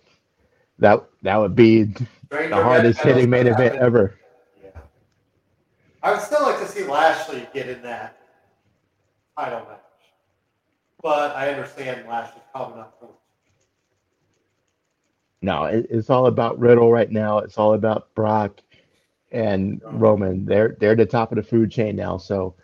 that 0.78 1.04
that 1.22 1.36
would 1.36 1.54
be 1.54 1.84
the 2.30 2.48
hardest 2.52 3.00
hitting 3.00 3.28
main 3.28 3.46
event 3.46 3.76
ever. 3.76 4.14
Yeah. 4.62 4.70
I 6.02 6.12
would 6.12 6.22
still 6.22 6.42
like 6.42 6.58
to 6.60 6.66
see 6.66 6.84
Lashley 6.84 7.46
get 7.52 7.68
in 7.68 7.82
that 7.82 8.18
title 9.36 9.60
match, 9.60 9.80
but 11.02 11.36
I 11.36 11.50
understand 11.50 12.08
Lashley's 12.08 12.42
probably 12.52 12.78
not 12.78 12.98
going. 13.00 13.12
No, 15.42 15.64
it, 15.64 15.86
it's 15.90 16.10
all 16.10 16.26
about 16.26 16.58
Riddle 16.58 16.90
right 16.90 17.10
now. 17.10 17.38
It's 17.38 17.58
all 17.58 17.74
about 17.74 18.14
Brock 18.14 18.60
and 19.30 19.80
Roman. 19.84 20.46
They're 20.46 20.76
they're 20.80 20.96
the 20.96 21.06
top 21.06 21.32
of 21.32 21.36
the 21.36 21.42
food 21.42 21.70
chain 21.70 21.96
now. 21.96 22.16
So. 22.16 22.54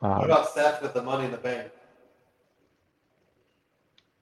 Um, 0.00 0.18
what 0.18 0.24
about 0.24 0.50
Seth 0.50 0.82
with 0.82 0.94
the 0.94 1.02
Money 1.02 1.26
in 1.26 1.30
the 1.30 1.36
Bank? 1.36 1.70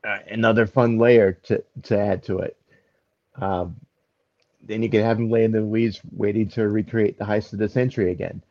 Uh, 0.02 0.18
another 0.28 0.66
fun 0.66 0.98
layer 0.98 1.32
to 1.32 1.62
to 1.82 1.98
add 1.98 2.22
to 2.22 2.38
it. 2.38 2.56
Um, 3.36 3.76
then 4.62 4.82
you 4.82 4.88
can 4.88 5.02
have 5.02 5.18
him 5.18 5.30
lay 5.30 5.44
in 5.44 5.52
the 5.52 5.64
weeds 5.64 6.00
waiting 6.12 6.48
to 6.50 6.68
recreate 6.68 7.18
the 7.18 7.24
heist 7.24 7.52
of 7.52 7.58
the 7.58 7.68
century 7.68 8.10
again. 8.10 8.42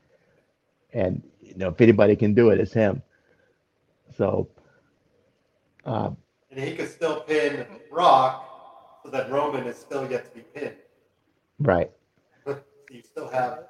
And 0.94 1.24
you 1.42 1.56
know, 1.56 1.70
if 1.70 1.82
anybody 1.82 2.16
can 2.16 2.34
do 2.34 2.50
it, 2.50 2.60
it's 2.60 2.74
him. 2.74 3.02
So 4.16 4.48
um, 5.86 6.18
and 6.52 6.60
he 6.60 6.76
could 6.76 6.90
still 6.90 7.22
pin 7.22 7.66
Rock 7.92 9.00
so 9.04 9.10
that 9.10 9.32
Roman 9.32 9.66
is 9.66 9.78
still 9.78 10.10
yet 10.10 10.26
to 10.26 10.32
be 10.32 10.42
pinned. 10.54 10.76
Right. 11.60 11.92
But 12.46 12.66
you 12.90 13.02
still 13.02 13.30
have 13.30 13.66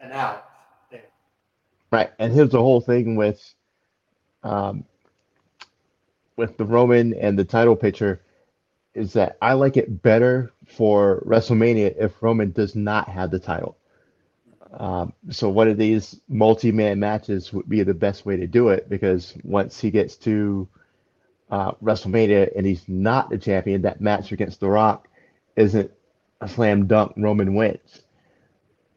an 0.00 0.12
out 0.12 0.46
there. 0.90 1.04
Right. 1.90 2.10
And 2.18 2.32
here's 2.32 2.50
the 2.50 2.60
whole 2.60 2.80
thing 2.80 3.16
with 3.16 3.42
um 4.42 4.84
with 6.40 6.56
the 6.56 6.64
Roman 6.64 7.12
and 7.14 7.38
the 7.38 7.44
title 7.44 7.76
picture 7.76 8.22
is 8.94 9.12
that 9.12 9.36
I 9.42 9.52
like 9.52 9.76
it 9.76 10.02
better 10.02 10.52
for 10.66 11.22
WrestleMania 11.26 11.94
if 11.98 12.22
Roman 12.22 12.50
does 12.50 12.74
not 12.74 13.08
have 13.10 13.30
the 13.30 13.38
title. 13.38 13.76
Um, 14.72 15.12
so 15.28 15.50
one 15.50 15.68
of 15.68 15.76
these 15.76 16.18
multi-man 16.28 16.98
matches 16.98 17.52
would 17.52 17.68
be 17.68 17.82
the 17.82 17.92
best 17.92 18.24
way 18.24 18.36
to 18.38 18.46
do 18.46 18.70
it 18.70 18.88
because 18.88 19.34
once 19.44 19.78
he 19.78 19.90
gets 19.90 20.16
to 20.16 20.66
uh, 21.50 21.72
WrestleMania 21.82 22.56
and 22.56 22.64
he's 22.64 22.88
not 22.88 23.28
the 23.28 23.36
champion, 23.36 23.82
that 23.82 24.00
match 24.00 24.32
against 24.32 24.60
The 24.60 24.68
Rock 24.70 25.08
isn't 25.56 25.90
a 26.40 26.48
slam 26.48 26.86
dunk. 26.86 27.12
Roman 27.18 27.54
wins 27.54 28.00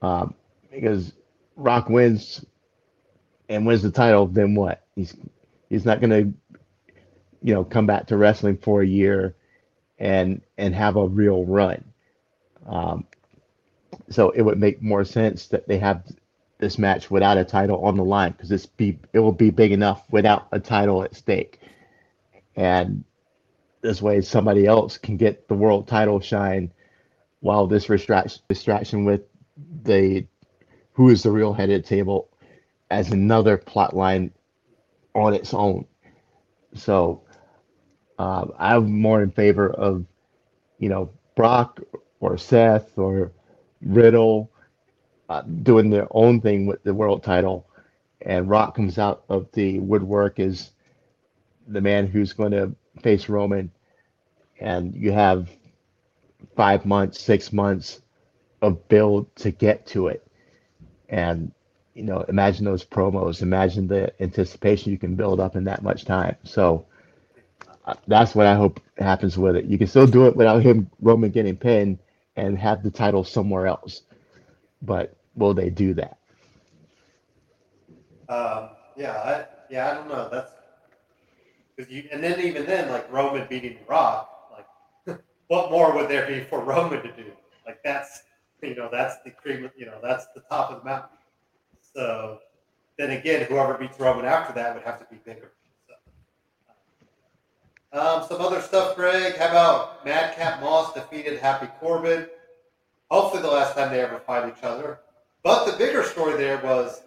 um, 0.01 0.33
because 0.71 1.11
Rock 1.57 1.89
wins 1.89 2.45
and 3.49 3.65
wins 3.65 3.81
the 3.81 3.91
title. 3.91 4.27
Then 4.27 4.55
what? 4.55 4.85
He's 4.95 5.17
he's 5.69 5.85
not 5.85 5.99
gonna 5.99 6.31
you 7.43 7.53
know 7.53 7.63
come 7.63 7.85
back 7.85 8.07
to 8.07 8.17
wrestling 8.17 8.57
for 8.57 8.81
a 8.81 8.87
year 8.87 9.35
and 9.99 10.41
and 10.57 10.73
have 10.73 10.95
a 10.95 11.07
real 11.07 11.45
run. 11.45 11.83
Um, 12.65 13.05
so 14.09 14.31
it 14.31 14.41
would 14.41 14.59
make 14.59 14.81
more 14.81 15.03
sense 15.05 15.47
that 15.47 15.67
they 15.67 15.77
have 15.77 16.03
this 16.59 16.77
match 16.77 17.11
without 17.11 17.37
a 17.37 17.43
title 17.43 17.83
on 17.83 17.97
the 17.97 18.03
line 18.03 18.31
because 18.31 18.51
it's 18.51 18.65
be 18.65 18.97
it 19.11 19.19
will 19.19 19.33
be 19.33 19.49
big 19.49 19.71
enough 19.71 20.03
without 20.09 20.47
a 20.51 20.59
title 20.59 21.03
at 21.03 21.15
stake, 21.15 21.59
and 22.55 23.03
this 23.81 24.01
way 24.01 24.21
somebody 24.21 24.65
else 24.65 24.97
can 24.97 25.17
get 25.17 25.47
the 25.49 25.53
world 25.53 25.87
title 25.87 26.21
shine, 26.21 26.71
while 27.41 27.67
this 27.67 27.85
distraction 27.85 28.41
distraction 28.47 29.05
with 29.05 29.21
the 29.83 30.25
who 30.93 31.09
is 31.09 31.23
the 31.23 31.31
real 31.31 31.53
head 31.53 31.69
of 31.69 31.81
the 31.81 31.87
table 31.87 32.29
as 32.89 33.11
another 33.11 33.57
plot 33.57 33.95
line 33.95 34.31
on 35.15 35.33
its 35.33 35.53
own. 35.53 35.85
So 36.75 37.22
uh, 38.19 38.47
I'm 38.59 38.91
more 39.01 39.23
in 39.23 39.31
favor 39.31 39.69
of 39.71 40.05
you 40.79 40.89
know 40.89 41.11
Brock 41.35 41.81
or 42.19 42.37
Seth 42.37 42.97
or 42.97 43.31
Riddle 43.81 44.51
uh, 45.29 45.41
doing 45.43 45.89
their 45.89 46.07
own 46.11 46.41
thing 46.41 46.65
with 46.65 46.83
the 46.83 46.93
world 46.93 47.23
title, 47.23 47.67
and 48.21 48.49
Rock 48.49 48.75
comes 48.75 48.97
out 48.97 49.23
of 49.29 49.47
the 49.53 49.79
woodwork 49.79 50.39
as 50.39 50.71
the 51.67 51.81
man 51.81 52.07
who's 52.07 52.33
going 52.33 52.51
to 52.51 52.75
face 53.01 53.29
Roman, 53.29 53.71
and 54.59 54.95
you 54.95 55.11
have 55.11 55.49
five 56.55 56.85
months, 56.85 57.21
six 57.21 57.53
months 57.53 58.01
of 58.61 58.87
build 58.89 59.33
to 59.37 59.51
get 59.51 59.85
to 59.87 60.07
it, 60.07 60.25
and 61.09 61.51
you 61.93 62.03
know, 62.03 62.21
imagine 62.29 62.65
those 62.65 62.83
promos, 62.85 63.41
imagine 63.41 63.87
the 63.87 64.11
anticipation 64.21 64.91
you 64.91 64.97
can 64.97 65.15
build 65.15 65.39
up 65.39 65.55
in 65.55 65.63
that 65.65 65.83
much 65.83 66.05
time. 66.05 66.35
So 66.43 66.85
that's 68.07 68.33
what 68.35 68.47
I 68.47 68.55
hope 68.55 68.79
happens 68.97 69.37
with 69.37 69.55
it. 69.55 69.65
You 69.65 69.77
can 69.77 69.87
still 69.87 70.07
do 70.07 70.27
it 70.27 70.35
without 70.35 70.61
him 70.63 70.89
Roman 71.01 71.31
getting 71.31 71.57
pinned 71.57 71.99
and 72.35 72.57
have 72.57 72.83
the 72.83 72.91
title 72.91 73.23
somewhere 73.23 73.67
else. 73.67 74.01
But 74.81 75.15
will 75.35 75.53
they 75.53 75.69
do 75.69 75.93
that? 75.95 76.17
Um, 78.29 78.69
yeah, 78.95 79.11
I, 79.11 79.45
yeah, 79.69 79.91
I 79.91 79.93
don't 79.95 80.07
know. 80.07 80.29
That's 80.31 80.51
because 81.75 81.91
you, 81.91 82.07
and 82.11 82.23
then 82.23 82.39
even 82.39 82.65
then, 82.65 82.89
like 82.89 83.11
Roman 83.11 83.47
beating 83.47 83.77
Rock, 83.87 84.29
like 85.07 85.19
what 85.47 85.71
more 85.71 85.93
would 85.95 86.09
there 86.09 86.27
be 86.27 86.41
for 86.41 86.63
Roman 86.63 87.01
to 87.01 87.11
do? 87.11 87.31
Like 87.65 87.79
that's 87.83 88.23
you 88.61 88.75
know 88.75 88.89
that's 88.91 89.17
the 89.25 89.31
cream, 89.31 89.69
you 89.75 89.85
know 89.85 89.97
that's 90.01 90.25
the 90.35 90.41
top 90.49 90.71
of 90.71 90.79
the 90.79 90.85
mountain. 90.85 91.17
So 91.93 92.39
then 92.97 93.11
again, 93.11 93.45
whoever 93.47 93.77
beats 93.77 93.99
Roman 93.99 94.25
after 94.25 94.53
that 94.53 94.73
would 94.73 94.83
have 94.83 94.99
to 94.99 95.05
be 95.13 95.17
bigger. 95.25 95.51
Um, 97.93 98.25
some 98.27 98.41
other 98.41 98.59
stuff, 98.59 98.95
Greg. 98.95 99.37
How 99.37 99.49
about 99.49 100.03
Madcap 100.03 100.59
Moss 100.61 100.93
defeated 100.93 101.39
Happy 101.39 101.67
Corbin? 101.79 102.25
Hopefully, 103.11 103.43
the 103.43 103.51
last 103.51 103.75
time 103.75 103.91
they 103.91 104.01
ever 104.01 104.19
fight 104.19 104.51
each 104.51 104.63
other. 104.63 104.99
But 105.43 105.65
the 105.65 105.77
bigger 105.77 106.03
story 106.03 106.35
there 106.35 106.59
was 106.63 107.03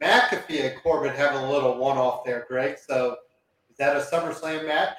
McAfee 0.00 0.70
and 0.70 0.80
Corbin 0.80 1.12
having 1.12 1.40
a 1.40 1.50
little 1.50 1.76
one-off 1.76 2.24
there, 2.24 2.46
Greg. 2.48 2.78
So 2.78 3.16
is 3.68 3.76
that 3.78 3.96
a 3.96 4.00
SummerSlam 4.00 4.64
match? 4.64 4.96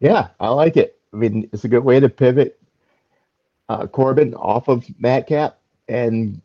Yeah, 0.00 0.28
I 0.40 0.48
like 0.48 0.78
it. 0.78 0.98
I 1.12 1.16
mean, 1.18 1.50
it's 1.52 1.64
a 1.64 1.68
good 1.68 1.84
way 1.84 2.00
to 2.00 2.08
pivot 2.08 2.58
uh, 3.68 3.86
Corbin 3.86 4.34
off 4.34 4.68
of 4.68 4.86
Madcap 4.98 5.58
and 5.88 6.40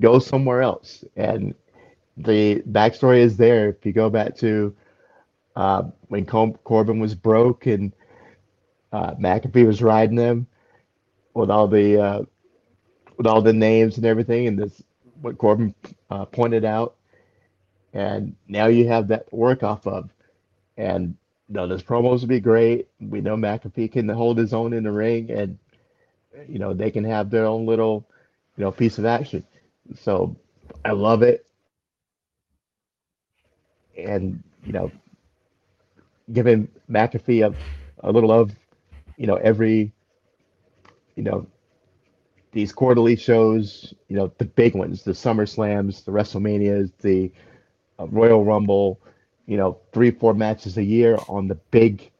go 0.00 0.18
somewhere 0.18 0.62
else. 0.62 1.04
And 1.16 1.54
the 2.16 2.62
backstory 2.70 3.18
is 3.18 3.36
there. 3.36 3.68
If 3.68 3.84
you 3.84 3.92
go 3.92 4.08
back 4.08 4.34
to 4.38 4.74
uh, 5.58 5.82
when 6.06 6.24
Corbin 6.24 7.00
was 7.00 7.16
broke 7.16 7.66
and 7.66 7.92
uh, 8.92 9.14
McAfee 9.14 9.66
was 9.66 9.82
riding 9.82 10.14
them 10.14 10.46
with 11.34 11.50
all 11.50 11.66
the 11.66 12.00
uh, 12.00 12.22
with 13.16 13.26
all 13.26 13.42
the 13.42 13.52
names 13.52 13.96
and 13.96 14.06
everything, 14.06 14.46
and 14.46 14.56
this 14.56 14.82
what 15.20 15.36
Corbin 15.36 15.74
uh, 16.10 16.24
pointed 16.26 16.64
out. 16.64 16.94
And 17.92 18.36
now 18.46 18.66
you 18.66 18.86
have 18.86 19.08
that 19.08 19.32
work 19.32 19.64
off 19.64 19.84
of. 19.88 20.10
And 20.76 21.16
you 21.48 21.54
know, 21.56 21.66
this 21.66 21.82
promos 21.82 22.20
will 22.20 22.28
be 22.28 22.38
great. 22.38 22.86
We 23.00 23.20
know 23.20 23.36
McAfee 23.36 23.90
can 23.90 24.08
hold 24.08 24.38
his 24.38 24.54
own 24.54 24.72
in 24.72 24.84
the 24.84 24.92
ring, 24.92 25.28
and 25.32 25.58
you 26.48 26.60
know 26.60 26.72
they 26.72 26.92
can 26.92 27.02
have 27.02 27.30
their 27.30 27.46
own 27.46 27.66
little, 27.66 28.06
you 28.56 28.62
know, 28.62 28.70
piece 28.70 28.98
of 28.98 29.06
action. 29.06 29.44
So 29.96 30.36
I 30.84 30.92
love 30.92 31.22
it. 31.22 31.44
And, 33.96 34.44
you 34.64 34.72
know, 34.72 34.92
giving 36.32 36.68
McAfee 36.90 37.46
a, 37.46 37.54
a 38.06 38.12
little 38.12 38.32
of, 38.32 38.52
you 39.16 39.26
know, 39.26 39.36
every, 39.36 39.92
you 41.16 41.22
know, 41.22 41.46
these 42.52 42.72
quarterly 42.72 43.16
shows, 43.16 43.92
you 44.08 44.16
know, 44.16 44.32
the 44.38 44.44
big 44.44 44.74
ones, 44.74 45.02
the 45.02 45.14
Summer 45.14 45.46
Slams, 45.46 46.02
the 46.02 46.12
WrestleManias, 46.12 46.90
the 47.00 47.30
uh, 47.98 48.06
Royal 48.08 48.44
Rumble, 48.44 49.00
you 49.46 49.56
know, 49.56 49.78
three, 49.92 50.10
four 50.10 50.34
matches 50.34 50.76
a 50.78 50.84
year 50.84 51.18
on 51.28 51.48
the 51.48 51.54
big 51.70 52.10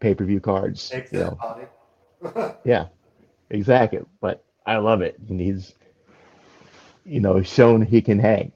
pay 0.00 0.14
per 0.14 0.24
view 0.24 0.40
cards. 0.40 0.92
You 1.12 1.18
know. 1.18 2.58
yeah, 2.64 2.86
exactly. 3.50 4.00
But 4.20 4.44
I 4.66 4.76
love 4.78 5.02
it. 5.02 5.18
And 5.28 5.40
he's, 5.40 5.74
you 7.04 7.20
know, 7.20 7.42
shown 7.42 7.82
he 7.82 8.00
can 8.00 8.18
hang. 8.18 8.52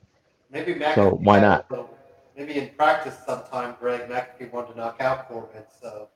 Maybe 0.50 0.74
McAfee 0.74 0.94
so 0.94 1.10
why 1.10 1.40
not? 1.40 1.66
Maybe 2.36 2.58
in 2.58 2.70
practice 2.70 3.16
sometime, 3.26 3.76
Greg 3.80 4.08
McAfee 4.08 4.52
wanted 4.52 4.72
to 4.72 4.78
knock 4.78 4.96
out 5.00 5.28
Corbin, 5.28 5.62
so 5.80 6.08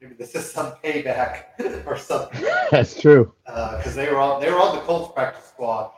maybe 0.00 0.14
this 0.14 0.34
is 0.34 0.50
some 0.50 0.72
payback 0.84 1.44
or 1.86 1.96
something. 1.96 2.44
That's 2.70 3.00
true. 3.00 3.32
Because 3.46 3.86
uh, 3.86 3.96
they 3.96 4.10
were 4.10 4.18
on 4.18 4.40
they 4.40 4.50
were 4.50 4.60
on 4.60 4.76
the 4.76 4.82
Colts 4.82 5.12
practice 5.14 5.46
squad. 5.46 5.92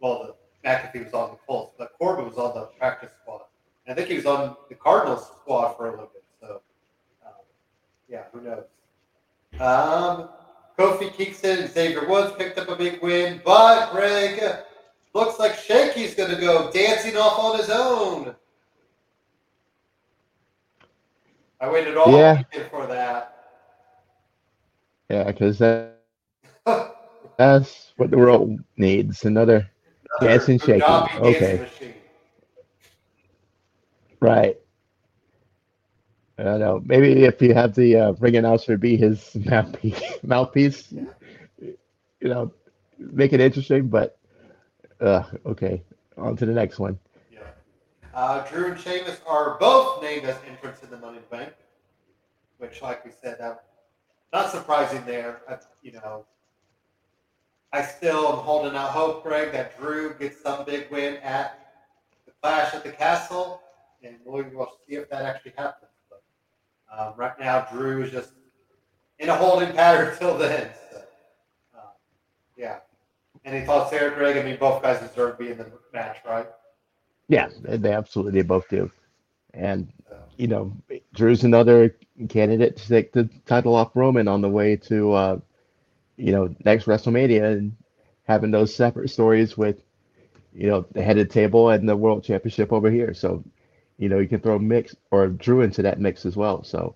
Well, 0.00 0.34
the 0.62 0.68
McAfee 0.68 1.04
was 1.04 1.14
on 1.14 1.30
the 1.30 1.38
Colts, 1.46 1.74
but 1.78 1.92
Corbin 1.98 2.26
was 2.26 2.36
on 2.36 2.54
the 2.54 2.66
practice 2.78 3.12
squad. 3.22 3.42
I 3.88 3.94
think 3.94 4.08
he 4.08 4.16
was 4.16 4.26
on 4.26 4.56
the 4.68 4.74
Cardinals 4.74 5.26
squad 5.26 5.74
for 5.74 5.86
a 5.86 5.90
little 5.92 6.10
bit. 6.12 6.24
So, 6.40 6.60
um, 7.24 7.32
yeah, 8.08 8.24
who 8.32 8.40
knows? 8.40 8.64
Um, 9.60 10.28
Kofi 10.76 11.12
Kingston, 11.12 11.60
and 11.60 11.70
Xavier 11.70 12.08
Woods 12.08 12.34
picked 12.36 12.58
up 12.58 12.68
a 12.68 12.74
big 12.74 13.00
win, 13.00 13.40
but 13.44 13.92
Greg 13.92 14.42
Looks 15.16 15.38
like 15.38 15.52
Shanky's 15.52 16.14
going 16.14 16.28
to 16.28 16.38
go 16.38 16.70
dancing 16.70 17.16
off 17.16 17.38
on 17.38 17.56
his 17.56 17.70
own. 17.70 18.36
I 21.66 21.72
waited 21.72 21.96
all 21.96 22.12
yeah. 22.16 22.42
for 22.70 22.86
that. 22.86 23.34
Yeah, 25.10 25.24
because 25.24 25.58
that, 25.58 25.98
that's 27.38 27.92
what 27.96 28.12
the 28.12 28.18
world 28.18 28.60
needs. 28.76 29.24
Another, 29.24 29.68
Another 30.20 30.38
dancing 30.38 30.60
Shanky. 30.60 31.20
Okay. 31.20 31.56
Dancing 31.56 31.94
right. 34.20 34.56
I 36.38 36.42
don't 36.44 36.60
know. 36.60 36.82
Maybe 36.84 37.24
if 37.24 37.42
you 37.42 37.52
have 37.54 37.74
the 37.74 37.96
uh, 37.96 38.12
ring 38.12 38.36
announcer 38.36 38.76
be 38.78 38.96
his 38.96 39.34
mouthpiece, 39.44 40.00
mouthpiece, 40.22 40.92
you 40.92 41.78
know, 42.20 42.52
make 42.96 43.32
it 43.32 43.40
interesting. 43.40 43.88
But 43.88 44.18
uh, 45.00 45.24
okay, 45.44 45.82
on 46.16 46.36
to 46.36 46.46
the 46.46 46.52
next 46.52 46.78
one. 46.78 46.98
Uh, 48.16 48.42
Drew 48.48 48.68
and 48.70 48.80
Sheamus 48.80 49.20
are 49.26 49.58
both 49.60 50.00
named 50.00 50.24
as 50.24 50.38
entrants 50.48 50.82
in 50.82 50.88
the 50.88 50.96
Money 50.96 51.18
Bank, 51.30 51.52
which, 52.56 52.80
like 52.80 53.04
we 53.04 53.10
said, 53.10 53.38
not 54.32 54.50
surprising 54.50 55.04
there. 55.04 55.42
I, 55.46 55.58
you 55.82 55.92
know, 55.92 56.24
I 57.74 57.82
still 57.82 58.26
am 58.28 58.38
holding 58.38 58.74
out 58.74 58.88
hope, 58.88 59.22
Greg, 59.22 59.52
that 59.52 59.78
Drew 59.78 60.14
gets 60.14 60.40
some 60.40 60.64
big 60.64 60.90
win 60.90 61.18
at 61.18 61.58
the 62.24 62.32
Clash 62.40 62.72
at 62.72 62.84
the 62.84 62.90
Castle, 62.90 63.60
and 64.02 64.16
we'll, 64.24 64.46
we'll 64.54 64.72
see 64.88 64.94
if 64.94 65.10
that 65.10 65.26
actually 65.26 65.52
happens. 65.58 65.90
But 66.08 66.22
um, 66.98 67.12
right 67.18 67.38
now, 67.38 67.68
Drew 67.70 68.02
is 68.02 68.12
just 68.12 68.30
in 69.18 69.28
a 69.28 69.36
holding 69.36 69.74
pattern 69.74 70.16
till 70.18 70.38
then. 70.38 70.70
So, 70.90 71.02
uh, 71.76 71.80
yeah. 72.56 72.78
Any 73.44 73.66
thoughts 73.66 73.90
there, 73.90 74.10
Greg? 74.12 74.38
I 74.38 74.42
mean, 74.42 74.56
both 74.56 74.80
guys 74.80 75.06
deserve 75.06 75.36
to 75.36 75.44
be 75.44 75.50
in 75.50 75.58
the 75.58 75.70
match, 75.92 76.16
right? 76.26 76.46
Yeah, 77.28 77.48
they 77.62 77.92
absolutely 77.92 78.40
they 78.40 78.46
both 78.46 78.68
do. 78.68 78.90
And 79.54 79.92
you 80.36 80.46
know, 80.46 80.72
Drew's 81.14 81.44
another 81.44 81.96
candidate 82.28 82.76
to 82.76 82.88
take 82.88 83.12
the 83.12 83.28
title 83.46 83.74
off 83.74 83.96
Roman 83.96 84.28
on 84.28 84.42
the 84.42 84.48
way 84.48 84.76
to 84.76 85.12
uh, 85.12 85.38
you 86.16 86.32
know 86.32 86.54
next 86.64 86.84
WrestleMania 86.84 87.52
and 87.52 87.76
having 88.24 88.50
those 88.50 88.74
separate 88.74 89.08
stories 89.08 89.56
with 89.56 89.80
you 90.56 90.68
know, 90.68 90.86
the 90.92 91.02
head 91.02 91.18
of 91.18 91.28
the 91.28 91.32
table 91.32 91.68
and 91.68 91.86
the 91.86 91.96
world 91.96 92.24
championship 92.24 92.72
over 92.72 92.90
here. 92.90 93.12
So, 93.12 93.44
you 93.98 94.08
know, 94.08 94.18
you 94.18 94.26
can 94.26 94.40
throw 94.40 94.58
mix 94.58 94.96
or 95.10 95.28
Drew 95.28 95.60
into 95.60 95.82
that 95.82 96.00
mix 96.00 96.24
as 96.24 96.34
well. 96.34 96.64
So, 96.64 96.94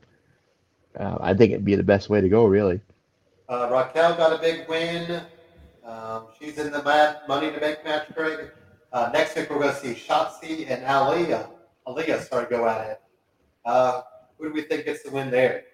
uh, 0.99 1.19
I 1.21 1.35
think 1.35 1.53
it'd 1.53 1.65
be 1.65 1.77
the 1.77 1.83
best 1.83 2.09
way 2.09 2.23
to 2.23 2.29
go, 2.29 2.47
really. 2.47 2.81
Uh, 3.49 3.69
Raquel 3.71 4.17
got 4.17 4.33
a 4.33 4.39
big 4.39 4.67
win. 4.67 5.21
Um, 5.85 6.29
she's 6.39 6.59
in 6.59 6.73
the 6.73 6.83
mat, 6.83 7.29
money 7.29 7.51
to 7.51 7.61
make 7.61 7.85
match, 7.85 8.07
Greg. 8.15 8.51
Uh, 8.93 9.11
next 9.13 9.37
week, 9.37 9.49
we're 9.51 9.61
going 9.61 9.75
to 9.75 9.81
see 9.81 9.95
Shotzi 9.95 10.69
and 10.69 10.83
Aliyah. 10.85 11.49
Aliyah 11.87 12.23
start 12.23 12.51
to 12.51 12.57
go 12.57 12.69
at 12.69 12.91
it. 12.91 13.01
Uh, 13.65 14.03
who 14.39 14.49
do 14.49 14.55
we 14.55 14.63
think 14.63 14.85
gets 14.87 15.03
the 15.05 15.11
win 15.11 15.31
there? 15.31 15.65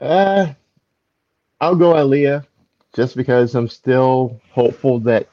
Uh, 0.00 0.52
I'll 1.60 1.74
go 1.76 1.94
Aliyah 1.94 2.46
just 2.94 3.16
because 3.16 3.54
I'm 3.54 3.68
still 3.68 4.40
hopeful 4.50 5.00
that 5.00 5.28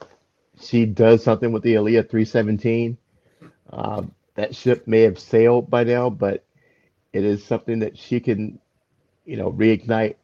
she 0.60 0.86
does 0.86 1.24
something 1.24 1.52
with 1.52 1.64
the 1.64 1.76
Aliyah 1.76 2.10
317. 2.10 2.98
Um, 3.72 4.14
that 4.36 4.56
ship 4.56 4.88
may 4.88 5.02
have 5.02 5.20
sailed 5.20 5.70
by 5.70 5.84
now, 5.84 6.10
but 6.10 6.44
it 7.12 7.24
is 7.24 7.44
something 7.46 7.80
that 7.80 7.98
she 7.98 8.20
can, 8.20 8.60
you 9.26 9.38
know, 9.38 9.52
reignite 9.52 10.16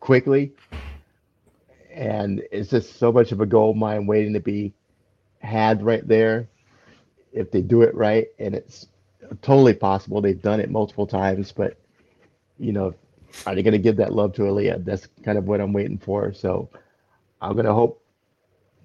quickly. 0.00 0.52
And 1.92 2.42
it's 2.52 2.70
just 2.70 2.98
so 2.98 3.12
much 3.12 3.32
of 3.32 3.40
a 3.40 3.46
gold 3.46 3.76
mine 3.76 4.06
waiting 4.06 4.32
to 4.34 4.40
be 4.40 4.72
had 5.40 5.82
right 5.82 6.06
there 6.06 6.48
if 7.32 7.50
they 7.50 7.62
do 7.62 7.82
it 7.82 7.94
right. 7.94 8.28
And 8.38 8.54
it's 8.54 8.88
totally 9.42 9.74
possible. 9.74 10.20
They've 10.20 10.40
done 10.40 10.60
it 10.60 10.70
multiple 10.70 11.06
times, 11.06 11.52
but 11.52 11.76
you 12.58 12.72
know, 12.72 12.94
are 13.46 13.54
they 13.54 13.62
going 13.62 13.72
to 13.72 13.78
give 13.78 13.96
that 13.96 14.12
love 14.12 14.34
to 14.34 14.42
Aliyah? 14.42 14.84
That's 14.84 15.08
kind 15.24 15.38
of 15.38 15.46
what 15.46 15.60
I'm 15.60 15.72
waiting 15.72 15.98
for. 15.98 16.32
So 16.32 16.68
I'm 17.40 17.52
going 17.52 17.66
to 17.66 17.74
hope 17.74 18.02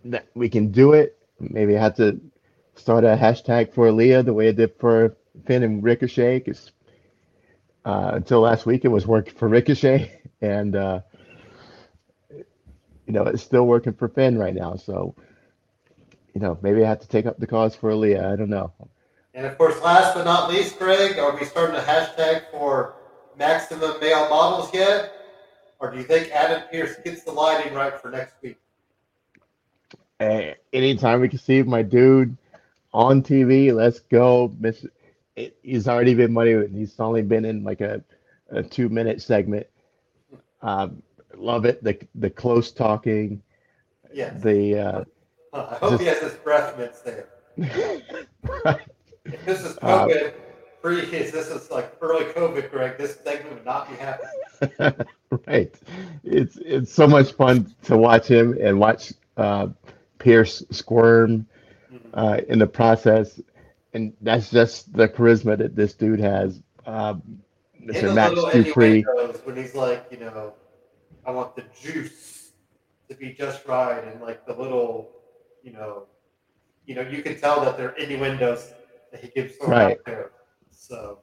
that 0.06 0.27
we 0.36 0.49
can 0.49 0.72
do 0.72 0.94
it. 0.94 1.18
Maybe 1.40 1.77
I 1.77 1.82
have 1.82 1.95
to 1.98 2.19
start 2.76 3.03
a 3.03 3.18
hashtag 3.19 3.73
for 3.73 3.88
Aliyah 3.88 4.23
the 4.26 4.34
way 4.34 4.49
I 4.49 4.52
did 4.52 4.73
for 4.80 5.15
Finn 5.45 5.64
and 5.64 5.84
Ricochet. 5.84 6.40
Because 6.40 6.72
uh, 7.86 8.11
until 8.14 8.41
last 8.41 8.65
week, 8.65 8.86
it 8.86 8.90
was 8.90 9.06
working 9.06 9.34
for 9.34 9.48
Ricochet, 9.48 10.22
and 10.41 10.76
uh, 10.76 11.02
you 13.06 13.14
know 13.14 13.23
it's 13.23 13.44
still 13.44 13.65
working 13.65 13.94
for 13.94 14.07
Finn 14.07 14.38
right 14.38 14.53
now. 14.53 14.76
So 14.76 15.15
you 16.34 16.41
know 16.41 16.57
maybe 16.61 16.84
I 16.84 16.90
have 16.90 17.02
to 17.02 17.07
take 17.07 17.26
up 17.26 17.40
the 17.40 17.48
cause 17.48 17.76
for 17.76 17.91
Aliyah. 17.91 18.34
I 18.34 18.36
don't 18.36 18.49
know. 18.49 18.73
And 19.34 19.45
of 19.45 19.57
course, 19.57 19.82
last 19.82 20.15
but 20.15 20.23
not 20.23 20.49
least, 20.49 20.80
Greg, 20.80 21.19
are 21.19 21.38
we 21.38 21.45
starting 21.45 21.76
a 21.76 21.80
hashtag 21.80 22.49
for 22.52 22.95
maximum 23.38 23.99
male 23.99 24.30
models 24.30 24.73
yet? 24.73 25.11
Or 25.80 25.91
do 25.91 25.98
you 25.98 26.03
think 26.03 26.32
Adam 26.32 26.64
Pearce 26.72 26.95
gets 27.03 27.23
the 27.23 27.32
lighting 27.32 27.73
right 27.73 27.99
for 27.99 28.10
next 28.10 28.36
week? 28.41 28.57
Hey, 30.19 30.56
anytime 30.72 31.19
we 31.19 31.27
can 31.27 31.40
see 31.40 31.61
my 31.64 31.82
dude 31.82 32.38
on 32.94 33.22
TV, 33.22 33.73
let's 33.73 33.99
go. 33.99 34.56
Miss, 34.57 34.86
he's 35.61 35.88
already 35.88 36.14
been 36.14 36.32
money. 36.32 36.68
He's 36.73 36.98
only 36.99 37.22
been 37.22 37.44
in 37.44 37.64
like 37.65 37.82
a, 37.82 38.02
a 38.49 38.64
two 38.64 38.88
minute 38.88 39.22
segment. 39.22 39.68
Um, 40.61 41.03
love 41.37 41.65
it. 41.65 41.83
The 41.83 41.97
the 42.15 42.29
close 42.29 42.71
talking. 42.71 43.41
Yes. 44.13 44.41
The 44.41 44.77
uh, 44.79 45.03
I 45.53 45.75
hope 45.75 45.99
he 45.99 46.05
has 46.07 46.19
his 46.19 46.33
breath 46.35 46.77
mints 46.77 47.01
there. 47.01 47.27
right. 48.65 48.81
If 49.25 49.45
this 49.45 49.63
is 49.63 49.77
Uh, 49.81 50.05
COVID 50.07 50.33
pre, 50.81 50.99
if 51.01 51.31
this 51.31 51.49
is 51.49 51.71
like 51.71 51.93
early 52.01 52.25
COVID, 52.25 52.69
Greg, 52.69 52.97
this 52.97 53.17
segment 53.23 53.55
would 53.55 53.65
not 53.65 53.89
be 53.89 53.95
happening. 53.95 55.05
right. 55.47 55.73
It's 56.23 56.57
it's 56.57 56.91
so 56.93 57.07
much 57.07 57.33
fun 57.33 57.73
to 57.83 57.97
watch 57.97 58.27
him 58.27 58.57
and 58.61 58.79
watch 58.79 59.13
uh, 59.37 59.67
Pearce 60.19 60.63
squirm 60.71 61.45
Mhm. 61.91 61.99
uh, 62.13 62.41
in 62.49 62.59
the 62.59 62.67
process, 62.67 63.39
and 63.93 64.13
that's 64.21 64.49
just 64.49 64.91
the 64.93 65.07
charisma 65.07 65.57
that 65.57 65.75
this 65.75 65.93
dude 65.93 66.19
has. 66.19 66.61
Um, 66.85 67.21
In 67.79 67.87
Mr. 67.87 68.13
Max 68.13 68.33
Dupri. 68.35 69.03
when 69.45 69.55
he's 69.55 69.75
like, 69.75 70.05
you 70.11 70.17
know, 70.19 70.53
I 71.26 71.31
want 71.31 71.56
the 71.56 71.64
juice 71.80 72.52
to 73.10 73.15
be 73.15 73.34
just 73.34 73.65
right, 73.65 74.03
and 74.03 74.22
like 74.22 74.45
the 74.45 74.53
little, 74.53 75.11
you 75.64 75.73
know, 75.73 76.07
you 76.85 76.95
know, 76.95 77.02
you 77.02 77.22
can 77.23 77.39
tell 77.39 77.61
that 77.65 77.77
they're 77.77 77.95
innuendos 77.97 78.73
that 79.11 79.23
he 79.23 79.30
gives 79.30 79.56
Right. 79.61 79.97
out 79.97 80.06
there. 80.06 80.31
So 80.72 81.19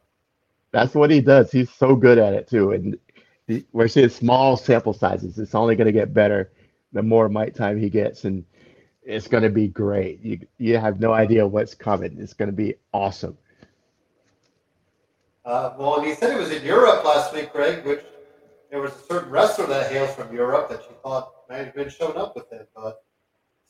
That's 0.72 0.94
what 0.94 1.10
he 1.10 1.20
does. 1.20 1.52
He's 1.52 1.70
so 1.70 1.94
good 1.94 2.18
at 2.18 2.32
it 2.34 2.48
too. 2.48 2.72
And 2.72 2.98
the- 3.46 3.64
we're 3.72 3.88
seeing 3.88 4.08
small 4.08 4.56
sample 4.56 4.92
sizes. 4.94 5.38
It's 5.38 5.54
only 5.54 5.76
going 5.76 5.86
to 5.86 5.92
get 5.92 6.14
better 6.14 6.52
the 6.92 7.02
more 7.02 7.28
mic 7.28 7.54
time 7.54 7.78
he 7.78 7.90
gets, 7.90 8.24
and 8.24 8.44
it's 9.02 9.28
going 9.28 9.42
to 9.42 9.50
be 9.50 9.68
great. 9.68 10.20
You 10.22 10.40
you 10.58 10.78
have 10.78 11.00
no 11.00 11.12
idea 11.12 11.46
what's 11.46 11.74
coming. 11.74 12.16
It's 12.18 12.34
going 12.34 12.48
to 12.48 12.56
be 12.56 12.74
awesome. 12.92 13.36
Uh, 15.44 15.74
well, 15.78 15.98
and 15.98 16.06
he 16.06 16.14
said 16.14 16.30
it 16.30 16.38
was 16.38 16.50
in 16.52 16.64
Europe 16.64 17.04
last 17.04 17.34
week, 17.34 17.52
Greg, 17.52 17.84
which 17.84 18.04
there 18.72 18.80
was 18.80 18.92
a 18.94 19.02
certain 19.04 19.30
wrestler 19.30 19.66
that 19.66 19.92
hails 19.92 20.14
from 20.14 20.34
Europe 20.34 20.70
that 20.70 20.80
you 20.88 20.96
thought 21.02 21.30
might 21.48 21.58
have 21.58 21.74
been 21.74 21.90
showing 21.90 22.16
up 22.16 22.34
with 22.34 22.50
it. 22.52 22.70
But 22.74 23.04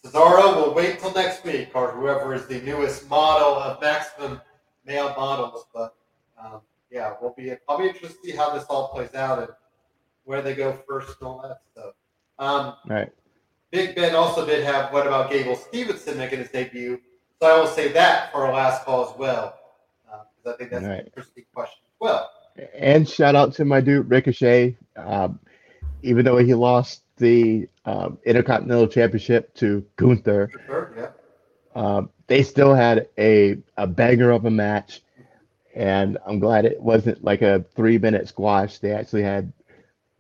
Cesaro 0.07 0.55
will 0.57 0.75
wait 0.75 1.01
till 1.01 1.13
next 1.13 1.45
week, 1.45 1.71
or 1.75 1.91
whoever 1.91 2.33
is 2.35 2.47
the 2.47 2.61
newest 2.61 3.11
model 3.11 3.55
of 3.59 3.81
maximum 3.81 4.41
male 4.87 5.13
models. 5.17 5.67
But 5.75 5.97
um, 6.43 6.61
yeah, 6.91 7.15
we'll 7.21 7.35
be 7.37 7.53
I'll 7.69 7.79
be 7.79 7.89
interested 7.89 8.23
to 8.23 8.31
see 8.31 8.37
how 8.37 8.55
this 8.55 8.65
all 8.71 8.89
plays 8.89 9.15
out 9.15 9.41
and 9.41 9.49
where 10.25 10.41
they 10.41 10.55
go 10.55 10.79
first 10.89 11.17
and 11.21 11.27
all 11.29 11.43
that 11.43 11.59
stuff. 11.73 11.95
Um, 12.39 12.77
Right. 12.89 13.11
Big 13.73 13.97
Ben 13.97 14.15
also 14.15 14.47
did 14.47 14.63
have 14.65 14.93
what 14.93 15.07
about 15.07 15.31
Gable 15.31 15.57
Stevenson 15.57 16.17
making 16.17 16.39
his 16.39 16.51
debut? 16.51 17.01
So 17.41 17.53
I 17.53 17.59
will 17.59 17.67
say 17.67 17.91
that 17.93 18.31
for 18.31 18.47
our 18.47 18.53
last 18.53 18.85
call 18.85 19.11
as 19.11 19.19
well, 19.19 19.59
because 20.05 20.55
I 20.55 20.57
think 20.59 20.71
that's 20.71 20.85
Right. 20.85 21.01
an 21.01 21.07
interesting 21.07 21.45
question 21.53 21.83
as 21.87 21.97
well. 21.99 22.31
And 22.75 23.09
shout 23.09 23.35
out 23.35 23.53
to 23.55 23.65
my 23.65 23.81
dude 23.81 24.09
Ricochet. 24.09 24.77
Um, 24.97 25.41
even 26.03 26.25
though 26.25 26.39
he 26.39 26.55
lost 26.55 27.03
the 27.17 27.69
um, 27.85 28.19
Intercontinental 28.25 28.89
Championship 28.89 29.55
to 29.55 29.85
Gunther, 29.97 30.51
yeah. 30.97 31.09
um, 31.75 32.11
they 32.27 32.43
still 32.43 32.75
had 32.75 33.09
a, 33.19 33.59
a 33.77 33.87
banger 33.87 34.31
of 34.31 34.45
a 34.45 34.51
match. 34.51 35.03
And 35.75 36.19
I'm 36.27 36.39
glad 36.39 36.65
it 36.65 36.81
wasn't 36.81 37.25
like 37.25 37.43
a 37.43 37.65
three 37.75 37.99
minute 37.99 38.29
squash. 38.29 38.79
They 38.79 38.93
actually 38.93 39.23
had 39.23 39.53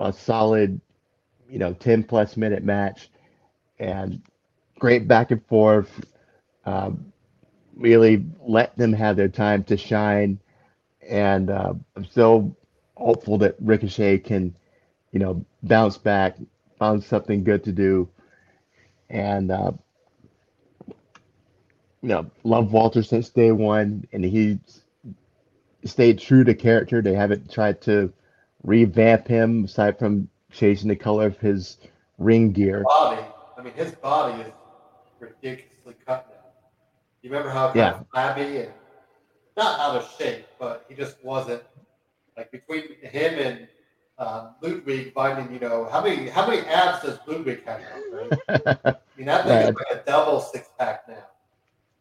a 0.00 0.12
solid, 0.12 0.80
you 1.48 1.58
know, 1.58 1.74
10 1.74 2.04
plus 2.04 2.36
minute 2.36 2.64
match 2.64 3.10
and 3.78 4.22
great 4.78 5.06
back 5.06 5.30
and 5.30 5.44
forth. 5.46 6.04
Um, 6.64 7.12
really 7.76 8.24
let 8.40 8.76
them 8.76 8.92
have 8.92 9.16
their 9.16 9.28
time 9.28 9.64
to 9.64 9.76
shine. 9.76 10.40
And 11.08 11.50
uh, 11.50 11.74
I'm 11.96 12.04
still 12.04 12.56
hopeful 12.96 13.38
that 13.38 13.56
Ricochet 13.60 14.18
can, 14.18 14.54
you 15.12 15.20
know, 15.20 15.44
bounce 15.62 15.98
back, 15.98 16.36
find 16.78 17.02
something 17.02 17.44
good 17.44 17.64
to 17.64 17.72
do. 17.72 18.08
And, 19.10 19.50
uh, 19.50 19.72
you 22.02 22.08
know, 22.08 22.30
love 22.44 22.72
Walter 22.72 23.02
since 23.02 23.28
day 23.28 23.52
one, 23.52 24.06
and 24.12 24.24
he 24.24 24.58
stayed 25.84 26.18
true 26.18 26.44
to 26.44 26.54
character. 26.54 27.02
They 27.02 27.14
haven't 27.14 27.50
tried 27.50 27.80
to 27.82 28.12
revamp 28.64 29.28
him 29.28 29.64
aside 29.64 29.98
from 29.98 30.28
changing 30.50 30.88
the 30.88 30.96
color 30.96 31.26
of 31.26 31.38
his 31.38 31.78
ring 32.18 32.52
gear. 32.52 32.82
Body. 32.84 33.22
I 33.58 33.62
mean, 33.62 33.74
his 33.74 33.92
body 33.92 34.42
is 34.42 34.52
ridiculously 35.20 35.94
cut 36.06 36.26
now. 36.30 36.50
You 37.22 37.30
remember 37.30 37.50
how 37.50 37.72
Yeah. 37.74 38.00
flabby 38.12 38.58
and 38.58 38.72
not 39.56 39.78
out 39.80 39.96
of 39.96 40.10
shape, 40.18 40.46
but 40.58 40.84
he 40.88 40.94
just 40.94 41.22
wasn't 41.22 41.62
like 42.36 42.50
between 42.50 42.84
him 43.02 43.38
and 43.38 43.68
um, 44.22 44.54
Ludwig 44.60 45.12
finding, 45.12 45.52
you 45.52 45.58
know, 45.58 45.88
how 45.90 46.02
many 46.02 46.28
how 46.28 46.46
many 46.46 46.60
abs 46.66 47.02
does 47.04 47.18
Ludwig 47.26 47.64
have? 47.66 47.80
Right? 48.12 48.32
I 48.86 48.94
mean, 49.16 49.26
that 49.26 49.46
thing 49.46 49.58
is 49.58 49.66
Right. 49.66 49.74
like 49.90 50.00
a 50.00 50.04
double 50.06 50.40
six 50.40 50.68
pack 50.78 51.08
now. 51.08 51.26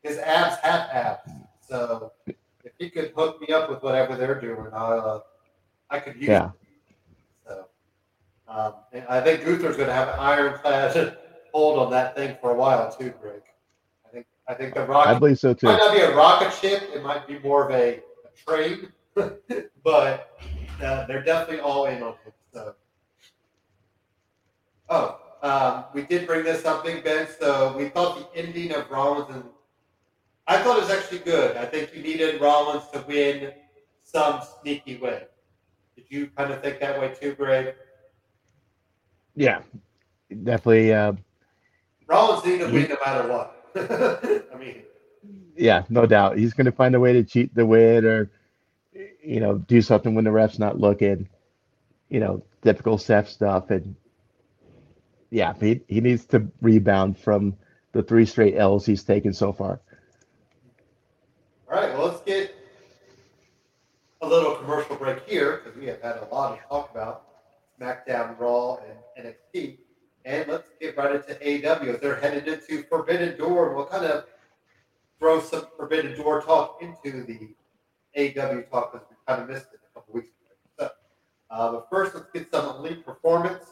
His 0.03 0.17
abs 0.19 0.57
have 0.57 0.89
abs. 0.91 1.31
So 1.67 2.11
if 2.63 2.73
he 2.77 2.89
could 2.89 3.11
hook 3.15 3.41
me 3.41 3.53
up 3.53 3.69
with 3.69 3.81
whatever 3.81 4.15
they're 4.15 4.39
doing, 4.39 4.67
I'll, 4.73 4.99
uh, 5.09 5.19
I 5.89 5.99
could 5.99 6.15
use 6.15 6.27
Yeah. 6.27 6.45
it. 6.45 6.51
So 7.47 7.65
um, 8.47 8.73
and 8.93 9.05
I 9.09 9.21
think 9.21 9.43
Gunther's 9.43 9.75
going 9.77 9.87
to 9.87 9.93
have 9.93 10.09
an 10.09 10.19
ironclad 10.19 11.17
hold 11.53 11.79
on 11.79 11.91
that 11.91 12.15
thing 12.15 12.37
for 12.41 12.51
a 12.51 12.55
while 12.55 12.91
too, 12.95 13.13
Greg. 13.21 13.41
I 14.05 14.09
think 14.09 14.25
I 14.47 14.53
think 14.53 14.73
the 14.75 14.81
rocket. 14.81 14.93
I 14.93 15.05
rocket 15.13 15.19
believe 15.21 15.39
so 15.39 15.53
too. 15.53 15.65
might 15.67 15.77
not 15.77 15.93
be 15.95 16.01
a 16.01 16.15
rocket 16.15 16.53
ship. 16.53 16.83
It 16.93 17.03
might 17.03 17.27
be 17.27 17.39
more 17.39 17.67
of 17.67 17.75
a, 17.75 17.97
a 17.97 18.29
train, 18.45 18.89
but 19.83 20.39
uh, 20.83 21.05
they're 21.07 21.23
definitely 21.23 21.61
all 21.61 21.85
in 21.85 22.01
on 22.01 22.15
it. 22.25 22.33
So. 22.53 22.75
Oh, 24.89 25.19
um, 25.41 25.85
we 25.93 26.03
did 26.03 26.27
bring 26.27 26.43
this 26.43 26.65
up, 26.65 26.83
Big 26.83 27.03
Ben. 27.03 27.27
So 27.39 27.75
we 27.77 27.89
thought 27.89 28.33
the 28.33 28.39
ending 28.39 28.73
of 28.73 28.89
Rollins 28.89 29.33
and 29.33 29.43
I 30.47 30.61
thought 30.61 30.77
it 30.77 30.81
was 30.81 30.89
actually 30.89 31.19
good. 31.19 31.55
I 31.55 31.65
think 31.65 31.95
you 31.95 32.01
needed 32.01 32.41
Rollins 32.41 32.83
to 32.93 33.03
win 33.07 33.53
some 34.03 34.41
sneaky 34.61 34.97
win. 34.97 35.21
Did 35.95 36.05
you 36.09 36.29
kind 36.35 36.51
of 36.51 36.61
think 36.61 36.79
that 36.79 36.99
way 36.99 37.13
too, 37.19 37.35
Greg? 37.35 37.75
Yeah, 39.35 39.61
definitely. 40.43 40.93
Uh, 40.93 41.13
Rollins 42.07 42.45
need 42.45 42.59
to 42.59 42.65
win 42.65 42.89
no 42.89 42.97
matter 43.05 43.29
what. 43.29 43.65
I 44.53 44.57
mean, 44.57 44.83
Yeah, 45.55 45.83
no 45.89 46.05
doubt. 46.05 46.37
He's 46.37 46.53
going 46.53 46.65
to 46.65 46.71
find 46.71 46.95
a 46.95 46.99
way 46.99 47.13
to 47.13 47.23
cheat 47.23 47.55
the 47.55 47.65
win 47.65 48.05
or, 48.05 48.29
you 48.93 49.39
know, 49.39 49.57
do 49.57 49.81
something 49.81 50.15
when 50.15 50.25
the 50.25 50.31
ref's 50.31 50.59
not 50.59 50.79
looking. 50.79 51.29
You 52.09 52.19
know, 52.19 52.43
typical 52.61 52.97
Seth 52.97 53.29
stuff. 53.29 53.69
And 53.69 53.95
yeah, 55.29 55.53
he, 55.59 55.81
he 55.87 56.01
needs 56.01 56.25
to 56.27 56.47
rebound 56.61 57.17
from 57.17 57.55
the 57.93 58.03
three 58.03 58.25
straight 58.25 58.55
L's 58.55 58.85
he's 58.85 59.03
taken 59.03 59.33
so 59.33 59.53
far. 59.53 59.79
all 61.69 61.79
right, 61.79 61.93
well, 61.93 62.07
let's 62.07 62.21
get 62.21 62.55
a 64.21 64.27
little 64.27 64.55
commercial 64.55 64.95
break 64.95 65.27
here 65.27 65.61
because 65.63 65.79
we 65.79 65.87
have 65.87 66.01
had 66.01 66.17
a 66.17 66.25
lot 66.33 66.55
to 66.55 66.67
talk 66.67 66.91
about 66.91 67.25
SmackDown, 67.79 68.39
Raw, 68.39 68.77
and 69.15 69.25
NXT. 69.55 69.77
And 70.23 70.47
let's 70.49 70.69
get 70.79 70.95
right 70.97 71.15
into 71.15 71.89
as 71.89 71.99
they're 71.99 72.19
headed 72.19 72.47
into 72.47 72.83
Forbidden 72.83 73.37
Door. 73.37 73.75
We'll 73.75 73.87
kind 73.87 74.05
of 74.05 74.25
throw 75.17 75.41
some 75.41 75.65
Forbidden 75.75 76.15
Door 76.15 76.43
talk 76.43 76.81
into 76.81 77.23
the 77.23 77.55
AEW 78.17 78.69
talk 78.69 78.91
because 78.91 79.07
we 79.09 79.15
kind 79.27 79.41
of 79.41 79.49
missed 79.49 79.67
it 79.73 79.79
a 79.89 79.93
couple 79.93 80.13
weeks 80.13 80.29
ago. 80.29 80.79
So, 80.79 80.89
uh, 81.49 81.71
but 81.71 81.89
first, 81.89 82.15
let's 82.15 82.27
get 82.31 82.51
some 82.51 82.75
elite 82.77 83.05
performance 83.05 83.65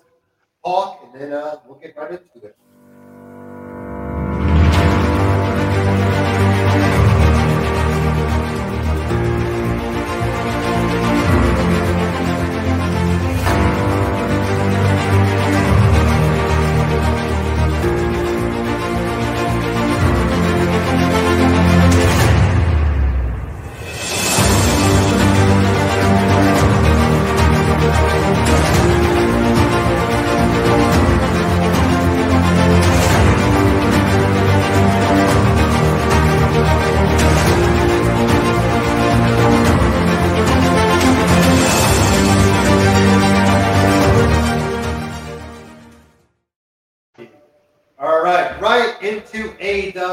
talk, 0.64 1.02
and 1.04 1.22
then 1.22 1.34
uh, 1.34 1.58
we'll 1.66 1.80
get 1.80 1.96
right 1.98 2.12
into 2.12 2.48
it. 2.48 2.58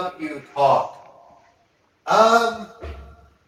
AW 0.06 0.40
talk. 0.54 1.42
Um, 2.06 2.68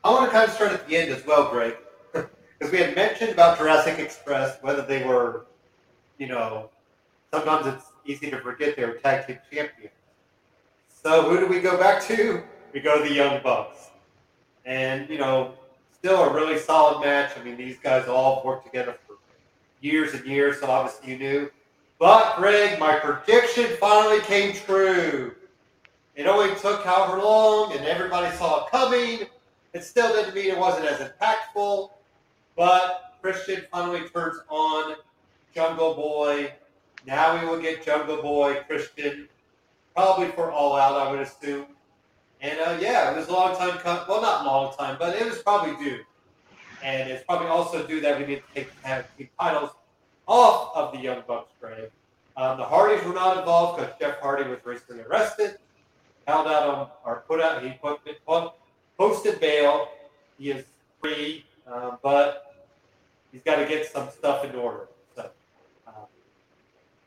I 0.02 0.10
want 0.10 0.26
to 0.26 0.30
kind 0.30 0.48
of 0.48 0.54
start 0.54 0.72
at 0.72 0.88
the 0.88 0.96
end 0.96 1.10
as 1.10 1.24
well, 1.24 1.50
Greg, 1.50 1.76
because 2.12 2.72
we 2.72 2.78
had 2.78 2.96
mentioned 2.96 3.30
about 3.30 3.58
Jurassic 3.58 3.98
Express, 3.98 4.58
whether 4.62 4.82
they 4.82 5.04
were, 5.04 5.46
you 6.18 6.26
know, 6.26 6.70
sometimes 7.30 7.66
it's 7.66 7.84
easy 8.04 8.30
to 8.30 8.40
forget 8.40 8.76
they 8.76 8.84
were 8.84 8.94
tag 8.94 9.26
team 9.26 9.38
champions. 9.52 9.92
So 10.88 11.28
who 11.28 11.38
do 11.38 11.46
we 11.46 11.60
go 11.60 11.78
back 11.78 12.02
to? 12.06 12.42
We 12.72 12.80
go 12.80 13.00
to 13.00 13.08
the 13.08 13.14
Young 13.14 13.40
Bucks, 13.42 13.90
and 14.64 15.08
you 15.08 15.18
know, 15.18 15.54
still 15.92 16.24
a 16.24 16.34
really 16.34 16.58
solid 16.58 17.00
match. 17.04 17.32
I 17.38 17.44
mean, 17.44 17.56
these 17.56 17.78
guys 17.78 18.08
all 18.08 18.42
worked 18.44 18.66
together 18.66 18.96
for 19.06 19.16
years 19.80 20.14
and 20.14 20.26
years, 20.26 20.60
so 20.60 20.66
obviously 20.68 21.12
you 21.12 21.18
knew. 21.18 21.50
But 21.98 22.36
Greg, 22.36 22.78
my 22.78 22.98
prediction 22.98 23.76
finally 23.80 24.20
came 24.20 24.54
true. 24.54 25.34
It 26.18 26.26
only 26.26 26.52
took 26.56 26.84
however 26.84 27.22
long, 27.22 27.72
and 27.72 27.86
everybody 27.86 28.36
saw 28.36 28.64
it 28.64 28.72
coming. 28.72 29.28
It 29.72 29.84
still 29.84 30.12
didn't 30.12 30.34
mean 30.34 30.46
it 30.46 30.58
wasn't 30.58 30.86
as 30.86 30.98
impactful. 30.98 31.90
But 32.56 33.14
Christian 33.22 33.64
finally 33.70 34.08
turns 34.08 34.40
on 34.48 34.96
Jungle 35.54 35.94
Boy. 35.94 36.52
Now 37.06 37.40
we 37.40 37.48
will 37.48 37.60
get 37.60 37.84
Jungle 37.84 38.20
Boy 38.20 38.62
Christian, 38.66 39.28
probably 39.94 40.26
for 40.32 40.50
All 40.50 40.74
Out, 40.74 40.96
I 40.96 41.08
would 41.08 41.20
assume. 41.20 41.66
And 42.40 42.58
uh, 42.58 42.76
yeah, 42.80 43.12
it 43.12 43.16
was 43.16 43.28
a 43.28 43.32
long 43.32 43.56
time 43.56 43.78
coming. 43.78 44.02
Well, 44.08 44.20
not 44.20 44.44
long 44.44 44.74
time, 44.76 44.96
but 44.98 45.14
it 45.14 45.24
was 45.24 45.38
probably 45.38 45.76
due. 45.84 46.00
And 46.82 47.08
it's 47.08 47.22
probably 47.22 47.46
also 47.46 47.86
due 47.86 48.00
that 48.00 48.18
we 48.18 48.26
need 48.26 48.42
to 48.42 48.54
take 48.56 48.82
the 49.16 49.28
titles 49.38 49.70
off 50.26 50.74
of 50.74 50.92
the 50.92 50.98
Young 50.98 51.22
Bucks, 51.28 51.52
Greg. 51.60 51.92
Um, 52.36 52.58
the 52.58 52.64
Hardys 52.64 53.04
were 53.04 53.14
not 53.14 53.38
involved 53.38 53.78
because 53.78 53.94
Jeff 54.00 54.18
Hardy 54.18 54.50
was 54.50 54.58
recently 54.64 55.04
arrested, 55.04 55.58
held 56.28 56.46
out 56.46 56.68
on, 56.68 56.88
or 57.06 57.24
put 57.26 57.40
out, 57.40 57.62
he 57.62 57.70
put, 57.82 58.00
put 58.26 58.52
posted 58.98 59.40
bail. 59.40 59.88
He 60.38 60.50
is 60.50 60.64
free, 61.00 61.46
um, 61.66 61.98
but 62.02 62.66
he's 63.32 63.40
got 63.42 63.56
to 63.56 63.64
get 63.66 63.90
some 63.90 64.10
stuff 64.10 64.44
in 64.44 64.54
order. 64.54 64.88
So, 65.16 65.30
um, 65.86 65.94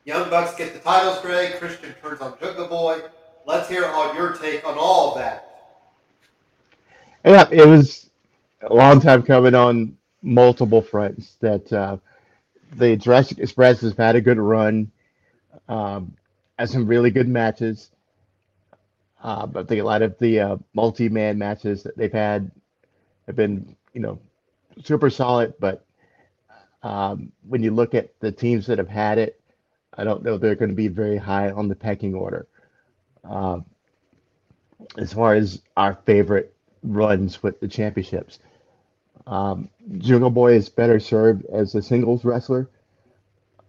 Young 0.06 0.28
Bucks 0.32 0.56
get 0.56 0.74
the 0.74 0.80
titles, 0.80 1.20
Greg. 1.22 1.60
Christian 1.60 1.94
turns 2.02 2.20
on 2.20 2.34
Jungle 2.42 2.68
Boy. 2.68 3.02
Let's 3.46 3.70
hear 3.70 3.86
on 3.86 4.16
your 4.16 4.34
take 4.34 4.66
on 4.68 4.76
all 4.78 5.12
of 5.12 5.20
that. 5.20 5.48
Yeah, 7.24 7.48
it 7.52 7.68
was 7.68 8.10
a 8.62 8.74
long 8.74 9.00
time 9.00 9.22
coming 9.22 9.54
on 9.54 9.96
multiple 10.24 10.82
fronts 10.82 11.36
that 11.42 11.72
uh, 11.72 11.98
the 12.74 12.96
Jurassic 12.96 13.38
Express 13.38 13.82
has 13.82 13.94
had 13.96 14.16
a 14.16 14.22
good 14.22 14.40
run, 14.40 14.92
um, 15.70 16.16
has 16.58 16.72
some 16.72 16.88
really 16.88 17.12
good 17.12 17.28
matches. 17.28 17.92
Uh, 19.22 19.48
I 19.56 19.64
think 19.64 19.82
a 19.82 19.86
lot 19.86 20.02
of 20.02 20.18
the 20.20 20.40
uh, 20.40 20.58
multi-man 20.74 21.38
matches 21.38 21.84
that 21.84 21.96
they've 21.98 22.12
had 22.12 22.52
have 23.28 23.36
been, 23.36 23.76
you 23.94 24.02
know, 24.02 24.20
super 24.84 25.10
solid. 25.10 25.54
But 25.60 25.86
um, 26.84 27.32
when 27.48 27.62
you 27.62 27.72
look 27.72 27.94
at 27.94 28.20
the 28.20 28.32
teams 28.32 28.66
that 28.68 28.80
have 28.80 28.90
had 28.90 29.18
it, 29.18 29.40
I 29.96 30.04
don't 30.04 30.24
know 30.24 30.38
they're 30.38 30.56
going 30.56 30.70
to 30.70 30.76
be 30.76 30.88
very 30.88 31.18
high 31.18 31.52
on 31.52 31.68
the 31.68 31.76
pecking 31.76 32.16
order. 32.16 32.48
Um, 33.24 33.66
as 34.98 35.14
far 35.14 35.36
as 35.36 35.62
our 35.78 36.00
favorite 36.06 36.56
runs 36.84 37.44
with 37.44 37.60
the 37.60 37.68
championships. 37.68 38.40
Um, 39.28 39.70
Jungle 40.00 40.32
Boy 40.32 40.54
is 40.54 40.70
better 40.70 41.00
served 41.00 41.46
as 41.46 41.76
a 41.76 41.82
singles 41.82 42.26
wrestler. 42.26 42.70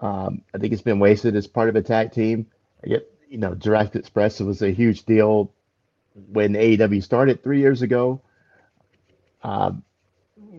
Um, 0.00 0.42
I 0.54 0.58
think 0.58 0.72
it's 0.72 0.82
been 0.82 0.98
wasted 0.98 1.36
as 1.36 1.46
part 1.46 1.68
of 1.68 1.76
a 1.76 1.82
tag 1.82 2.12
team. 2.12 2.46
I 2.82 2.88
get, 2.88 3.11
you 3.32 3.38
know, 3.38 3.54
Direct 3.54 3.96
Express 3.96 4.40
was 4.40 4.60
a 4.60 4.70
huge 4.70 5.04
deal 5.06 5.50
when 6.32 6.52
AEW 6.52 7.02
started 7.02 7.42
three 7.42 7.60
years 7.60 7.80
ago. 7.80 8.20
Um, 9.42 9.82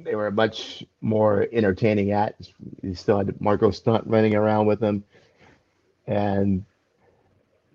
they 0.03 0.15
were 0.15 0.27
a 0.27 0.31
much 0.31 0.83
more 0.99 1.47
entertaining 1.53 2.11
act. 2.13 2.51
You 2.81 2.95
still 2.95 3.19
had 3.19 3.39
Marko 3.39 3.69
Stunt 3.69 4.07
running 4.07 4.33
around 4.33 4.65
with 4.65 4.79
them, 4.79 5.03
and 6.07 6.65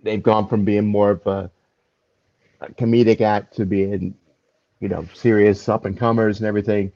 they've 0.02 0.22
gone 0.22 0.48
from 0.48 0.64
being 0.64 0.84
more 0.86 1.12
of 1.12 1.26
a, 1.28 1.48
a 2.60 2.68
comedic 2.72 3.20
act 3.20 3.54
to 3.56 3.66
being, 3.66 4.16
you 4.80 4.88
know, 4.88 5.06
serious 5.14 5.68
up 5.68 5.84
and 5.84 5.96
comers 5.96 6.40
and 6.40 6.48
everything. 6.48 6.90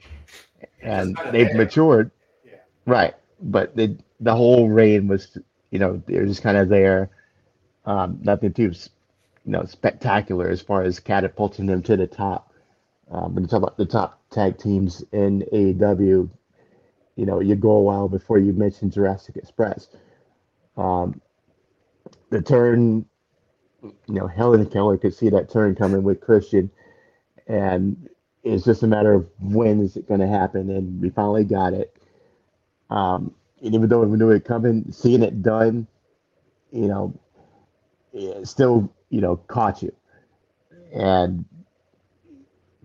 And 0.81 1.17
they've 1.31 1.47
there. 1.47 1.57
matured, 1.57 2.11
Yeah. 2.45 2.55
right? 2.85 3.15
But 3.41 3.77
the 3.77 3.97
the 4.19 4.35
whole 4.35 4.67
reign 4.67 5.07
was, 5.07 5.37
you 5.71 5.79
know, 5.79 6.03
they're 6.05 6.25
just 6.25 6.43
kind 6.43 6.57
of 6.57 6.67
there. 6.67 7.09
Um, 7.85 8.19
nothing 8.21 8.53
too, 8.53 8.71
you 9.45 9.51
know, 9.51 9.65
spectacular 9.65 10.49
as 10.49 10.61
far 10.61 10.83
as 10.83 10.99
catapulting 10.99 11.65
them 11.65 11.81
to 11.83 11.97
the 11.97 12.07
top. 12.07 12.53
Um, 13.11 13.35
when 13.35 13.43
you 13.43 13.47
talk 13.47 13.61
about 13.61 13.77
the 13.77 13.85
top 13.85 14.21
tag 14.31 14.57
teams 14.57 15.03
in 15.11 15.43
AEW, 15.53 16.29
you 17.15 17.25
know, 17.25 17.39
you 17.39 17.55
go 17.55 17.71
a 17.71 17.81
while 17.81 18.07
before 18.07 18.39
you 18.39 18.53
mention 18.53 18.89
Jurassic 18.89 19.35
Express. 19.35 19.87
Um, 20.77 21.21
the 22.29 22.41
turn, 22.41 23.05
you 23.83 23.93
know, 24.07 24.27
Helen 24.27 24.65
Keller 24.65 24.97
could 24.97 25.13
see 25.13 25.29
that 25.29 25.51
turn 25.51 25.75
coming 25.75 26.03
with 26.03 26.21
Christian, 26.21 26.71
and 27.47 28.09
it's 28.43 28.65
just 28.65 28.83
a 28.83 28.87
matter 28.87 29.13
of 29.13 29.27
when 29.39 29.81
is 29.81 29.95
it 29.97 30.07
going 30.07 30.21
to 30.21 30.27
happen, 30.27 30.69
and 30.71 31.01
we 31.01 31.09
finally 31.09 31.43
got 31.43 31.73
it. 31.73 31.95
Um, 32.89 33.33
and 33.61 33.75
even 33.75 33.89
though 33.89 34.01
we 34.01 34.17
knew 34.17 34.31
it 34.31 34.45
coming, 34.45 34.91
seeing 34.91 35.23
it 35.23 35.41
done, 35.43 35.87
you 36.71 36.87
know, 36.87 37.13
still, 38.43 38.93
you 39.09 39.21
know, 39.21 39.37
caught 39.37 39.81
you. 39.81 39.93
And 40.93 41.45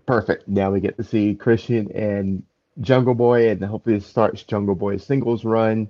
perfect. 0.05 0.47
Now 0.47 0.71
we 0.71 0.79
get 0.79 0.97
to 0.97 1.03
see 1.03 1.35
Christian 1.35 1.91
and 1.91 2.43
Jungle 2.81 3.13
Boy, 3.13 3.49
and 3.49 3.63
hopefully 3.63 3.97
it 3.97 4.03
starts 4.03 4.43
Jungle 4.43 4.75
Boy's 4.75 5.05
singles 5.05 5.45
run, 5.45 5.89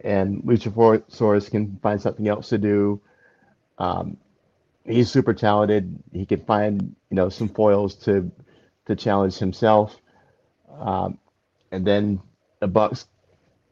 and 0.00 0.42
Luchasaurus 0.42 1.50
can 1.50 1.78
find 1.82 2.00
something 2.00 2.26
else 2.26 2.48
to 2.48 2.58
do. 2.58 3.00
Um, 3.78 4.16
he's 4.84 5.10
super 5.10 5.34
talented. 5.34 6.02
He 6.12 6.26
can 6.26 6.44
find, 6.44 6.94
you 7.10 7.16
know, 7.16 7.28
some 7.28 7.48
foils 7.48 7.94
to 8.04 8.30
to 8.86 8.96
challenge 8.96 9.38
himself. 9.38 9.96
Um, 10.80 11.18
and 11.70 11.86
then 11.86 12.20
the 12.60 12.66
Bucks 12.66 13.06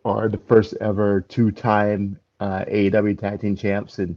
are 0.05 0.29
the 0.29 0.39
first 0.39 0.75
ever 0.81 1.23
two-time 1.23 2.21
uh, 2.39 2.65
AEW 2.67 3.19
Tag 3.19 3.41
Team 3.41 3.57
Champs, 3.57 3.99
and 3.99 4.17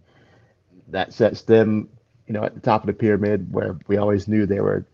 that 0.90 1.14
sets 1.14 1.42
them, 1.44 1.90
you 2.28 2.34
know, 2.34 2.44
at 2.44 2.54
the 2.54 2.62
top 2.62 2.82
of 2.82 2.88
the 2.88 2.94
pyramid 2.94 3.52
where 3.52 3.78
we 3.88 3.98
always 3.98 4.28
knew 4.28 4.46
they 4.46 4.62
were 4.62 4.86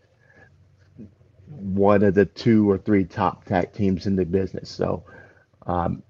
one 1.46 2.02
of 2.02 2.14
the 2.14 2.24
two 2.24 2.70
or 2.70 2.78
three 2.78 3.04
top 3.04 3.44
tag 3.44 3.72
teams 3.72 4.06
in 4.06 4.16
the 4.16 4.24
business. 4.24 4.70
So 4.70 5.04
um, 5.66 6.02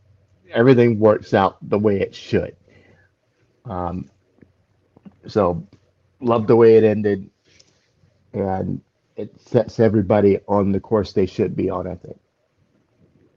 everything 0.51 0.99
works 0.99 1.35
out 1.35 1.57
the 1.63 1.79
way 1.79 2.01
it 2.01 2.15
should. 2.15 2.57
Um, 3.65 4.11
so 5.27 5.67
love 6.21 6.47
the 6.47 6.57
way 6.57 6.77
it 6.77 6.85
ended, 6.85 7.31
and 8.33 8.81
it 9.17 9.41
sets 9.41 9.81
everybody 9.81 10.39
on 10.49 10.73
the 10.73 10.81
course 10.81 11.13
they 11.13 11.27
should 11.27 11.57
be 11.57 11.69
on. 11.71 11.87
I 11.87 11.95
think. 11.95 12.19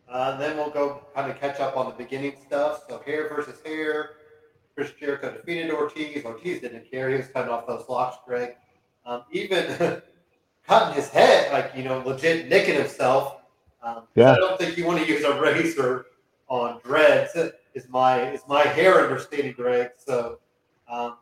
Uh, 0.07 0.37
then 0.37 0.55
we'll 0.57 0.69
go 0.69 1.01
kind 1.15 1.31
of 1.31 1.39
catch 1.39 1.59
up 1.59 1.75
on 1.75 1.87
the 1.87 2.03
beginning 2.03 2.35
stuff. 2.45 2.83
So 2.87 3.01
hair 3.05 3.29
versus 3.29 3.59
hair. 3.65 4.11
Chris 4.75 4.91
Jericho 4.99 5.31
defeated 5.31 5.71
Ortiz. 5.71 6.25
Ortiz 6.25 6.61
didn't 6.61 6.89
care. 6.89 7.09
He 7.09 7.17
was 7.17 7.27
cutting 7.27 7.51
off 7.51 7.67
those 7.67 7.85
locks, 7.87 8.17
Greg. 8.25 8.55
Um, 9.05 9.23
even 9.31 10.01
cutting 10.67 10.95
his 10.95 11.09
head, 11.09 11.51
like, 11.51 11.71
you 11.75 11.83
know, 11.83 11.99
legit 12.05 12.47
nicking 12.47 12.75
himself. 12.75 13.37
Um, 13.81 14.03
Yeah. 14.15 14.31
I 14.33 14.35
don't 14.37 14.57
think 14.59 14.77
you 14.77 14.85
want 14.85 14.99
to 14.99 15.07
use 15.07 15.23
a 15.23 15.39
razor 15.39 16.07
on 16.47 16.79
dreads. 16.83 17.35
Is 17.73 17.87
my 17.89 18.31
is 18.31 18.41
my 18.47 18.61
hair 18.61 19.01
understanding, 19.01 19.53
Greg? 19.53 19.89
So, 19.97 20.39
um, 20.87 21.17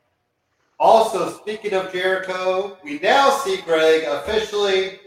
also 0.79 1.29
speaking 1.29 1.73
of 1.73 1.91
Jericho, 1.91 2.77
we 2.83 2.99
now 2.99 3.29
see 3.29 3.61
Greg 3.61 4.03
officially. 4.03 4.99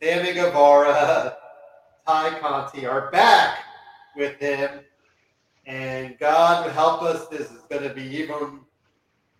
Sammy 0.00 0.32
Guevara, 0.32 1.36
Tay 2.08 2.38
Conti 2.40 2.86
are 2.86 3.10
back 3.10 3.58
with 4.16 4.36
him, 4.38 4.80
and 5.68 6.18
God 6.18 6.64
would 6.64 6.72
help 6.74 7.02
us, 7.02 7.28
this 7.28 7.50
is 7.52 7.60
going 7.70 7.82
to 7.82 7.94
be 7.94 8.02
even 8.02 8.60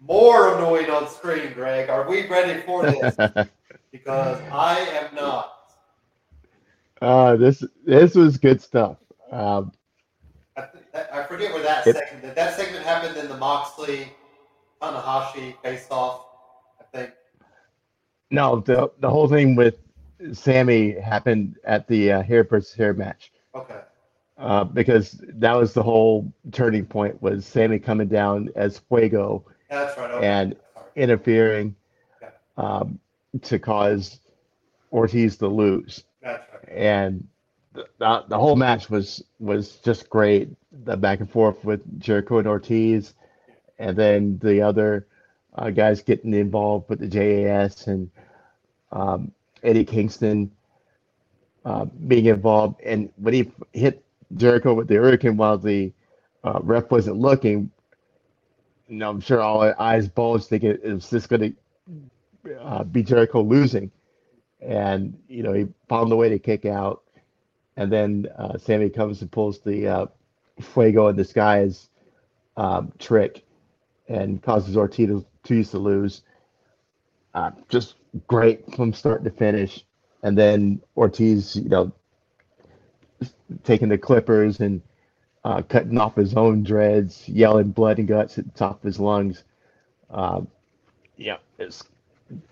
more 0.01 0.55
annoying 0.55 0.91
on 0.91 1.09
screen. 1.09 1.55
Greg, 1.55 1.89
are 1.89 2.09
we 2.09 2.27
ready 2.29 2.61
for 2.63 2.83
this? 2.85 3.17
because 3.93 4.39
I 4.53 4.79
am 4.79 5.15
not. 5.15 5.55
uh, 7.01 7.37
this 7.37 7.65
this 7.85 8.15
was 8.15 8.37
good 8.37 8.61
stuff. 8.61 8.99
Um, 9.33 9.73
I, 10.57 10.65
th- 10.93 11.07
I 11.13 11.23
forget 11.25 11.53
where 11.53 11.63
that 11.63 11.87
It- 11.87 11.97
segment. 11.97 12.23
Did 12.23 12.35
that 12.35 12.55
segment 12.57 12.85
happened 12.85 13.17
in 13.17 13.29
the 13.29 13.37
Moxley 13.39 14.13
Tanahashi 14.83 15.55
face 15.63 15.87
off? 15.91 16.27
I 16.79 16.85
think. 16.97 17.13
no, 18.31 18.61
the 18.61 18.91
the 19.01 19.09
whole 19.09 19.29
thing 19.29 19.57
with 19.57 19.79
Sammy 20.33 20.93
happened 20.93 21.57
at 21.65 21.89
the 21.89 22.13
uh, 22.13 22.23
hair 22.23 22.45
versus 22.45 22.75
hair 22.75 22.93
match. 22.93 23.33
Okay. 23.55 23.81
Uh, 24.39 24.65
because 24.65 25.21
that 25.35 25.55
was 25.55 25.75
the 25.75 25.83
whole 25.83 26.33
turning 26.53 26.87
point 26.87 27.21
was 27.21 27.45
Sammy 27.45 27.79
coming 27.79 28.09
down 28.09 28.49
as 28.55 28.79
Fuego 28.79 29.45
right. 29.71 29.99
Okay. 29.99 30.27
and 30.27 30.57
interfering 30.97 31.75
Okay. 32.23 32.33
um, 32.57 32.99
to 33.43 33.59
cause 33.59 34.21
Ortiz 34.93 35.37
to 35.39 35.49
lose, 35.49 36.05
right. 36.25 36.41
and 36.69 37.27
the, 37.75 37.87
the, 37.99 38.25
the 38.29 38.39
whole 38.39 38.57
match 38.57 38.89
was 38.89 39.23
was 39.39 39.77
just 39.77 40.09
great. 40.09 40.49
The 40.85 40.97
back 40.97 41.21
and 41.21 41.31
forth 41.31 41.63
with 41.65 42.01
Jericho 42.01 42.39
and 42.39 42.47
Ortiz, 42.49 43.15
and 43.79 43.97
then 43.97 44.39
the 44.43 44.63
other 44.63 45.07
uh, 45.57 45.71
guys 45.71 46.01
getting 46.03 46.33
involved 46.33 46.89
with 46.89 47.01
the 47.01 47.09
JAS 47.09 47.87
and 47.87 48.11
um, 48.93 49.33
Eddie 49.63 49.85
Kingston 49.85 50.51
uh, 51.65 51.85
being 52.07 52.27
involved. 52.27 52.81
And 52.83 53.11
when 53.17 53.35
he 53.35 53.53
hit 53.73 54.03
Jericho 54.37 54.75
with 54.75 54.89
the 54.89 54.97
Hurricane 54.97 55.37
while 55.37 55.59
the 55.59 55.93
uh, 56.45 56.61
ref 56.63 56.91
wasn't 56.91 57.17
looking, 57.17 57.71
you 58.89 58.97
know, 58.97 59.11
I'm 59.11 59.21
sure 59.21 59.41
all 59.41 59.75
eyes 59.79 60.09
bulged 60.09 60.47
thinking, 60.47 60.77
is 60.83 61.11
this 61.11 61.27
going 61.27 61.57
to 62.47 62.61
uh, 62.61 62.85
be 62.85 63.03
Jericho 63.03 63.43
losing? 63.43 63.91
And, 64.61 65.19
you 65.29 65.43
know, 65.43 65.53
he 65.53 65.69
found 65.89 66.11
the 66.11 66.17
way 66.17 66.29
to 66.31 66.39
kick 66.39 66.65
out. 66.65 67.03
And 67.77 67.93
then 67.93 68.27
uh, 68.37 68.59
Sammy 68.59 68.91
comes 68.91 69.23
and 69.23 69.31
pulls 69.31 69.61
the 69.61 69.87
uh, 69.87 70.07
Fuego 70.61 71.09
in 71.09 71.17
disguise 71.17 71.89
um, 72.57 72.93
trick 72.99 73.45
and 74.09 74.43
causes 74.43 74.77
Ortiz 74.77 75.11
Ortiz 75.11 75.71
to 75.71 75.79
lose. 75.79 76.23
Uh, 77.35 77.53
just 77.69 77.95
great 78.27 78.75
from 78.75 78.93
start 78.93 79.23
to 79.25 79.31
finish. 79.31 79.85
And 80.23 80.37
then 80.37 80.81
Ortiz, 80.97 81.55
you 81.55 81.69
know, 81.69 81.93
taking 83.65 83.89
the 83.89 83.99
clippers 83.99 84.61
and 84.61 84.83
uh, 85.45 85.63
cutting 85.63 85.99
off 85.99 86.17
his 86.17 86.35
own 86.35 86.63
dreads, 86.63 87.29
yelling 87.29 87.71
blood 87.71 87.99
and 87.99 88.09
guts 88.09 88.39
at 88.39 88.45
the 88.45 88.59
top 88.59 88.77
of 88.77 88.83
his 88.83 88.99
lungs. 89.01 89.45
Um, 90.11 90.49
yeah, 91.17 91.39
it's 91.59 91.85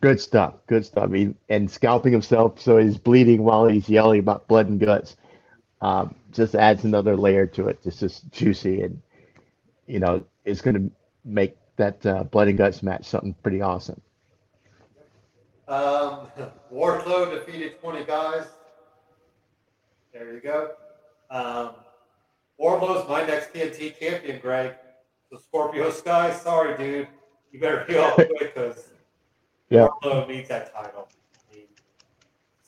good 0.00 0.20
stuff. 0.20 0.54
Good 0.66 0.86
stuff. 0.86 1.04
I 1.04 1.06
mean, 1.06 1.34
and 1.48 1.70
scalping 1.70 2.12
himself 2.12 2.60
so 2.60 2.78
he's 2.78 2.98
bleeding 2.98 3.42
while 3.42 3.66
he's 3.66 3.88
yelling 3.88 4.20
about 4.20 4.48
blood 4.48 4.68
and 4.68 4.80
guts. 4.80 5.16
Um, 5.82 6.14
just 6.32 6.54
adds 6.54 6.84
another 6.84 7.16
layer 7.16 7.46
to 7.48 7.68
it. 7.68 7.78
It's 7.84 8.00
just 8.00 8.30
juicy 8.30 8.82
and 8.82 9.00
you 9.86 10.00
know 10.00 10.24
it's 10.44 10.60
going 10.60 10.74
to 10.74 10.90
make 11.24 11.56
that 11.76 12.04
uh, 12.06 12.24
blood 12.24 12.48
and 12.48 12.56
guts 12.56 12.82
match 12.82 13.04
something 13.04 13.34
pretty 13.42 13.60
awesome. 13.60 14.00
Um, 15.68 16.28
Wardlow 16.72 17.30
defeated 17.30 17.80
20 17.80 18.04
guys. 18.04 18.46
There 20.12 20.32
you 20.32 20.40
go. 20.40 20.70
Um, 21.30 21.70
Wardlow's 22.60 23.08
my 23.08 23.24
next 23.26 23.52
TNT 23.52 23.98
champion, 23.98 24.40
Greg. 24.40 24.74
So 25.30 25.38
Scorpio 25.38 25.90
Sky, 25.90 26.32
sorry, 26.32 26.76
dude. 26.78 27.08
You 27.52 27.60
better 27.60 27.84
be 27.86 27.96
all 27.98 28.12
quick 28.12 28.38
because 28.38 28.90
Yeah. 29.68 29.88
Wardlow 30.02 30.28
needs 30.28 30.48
that 30.48 30.72
title. 30.74 31.08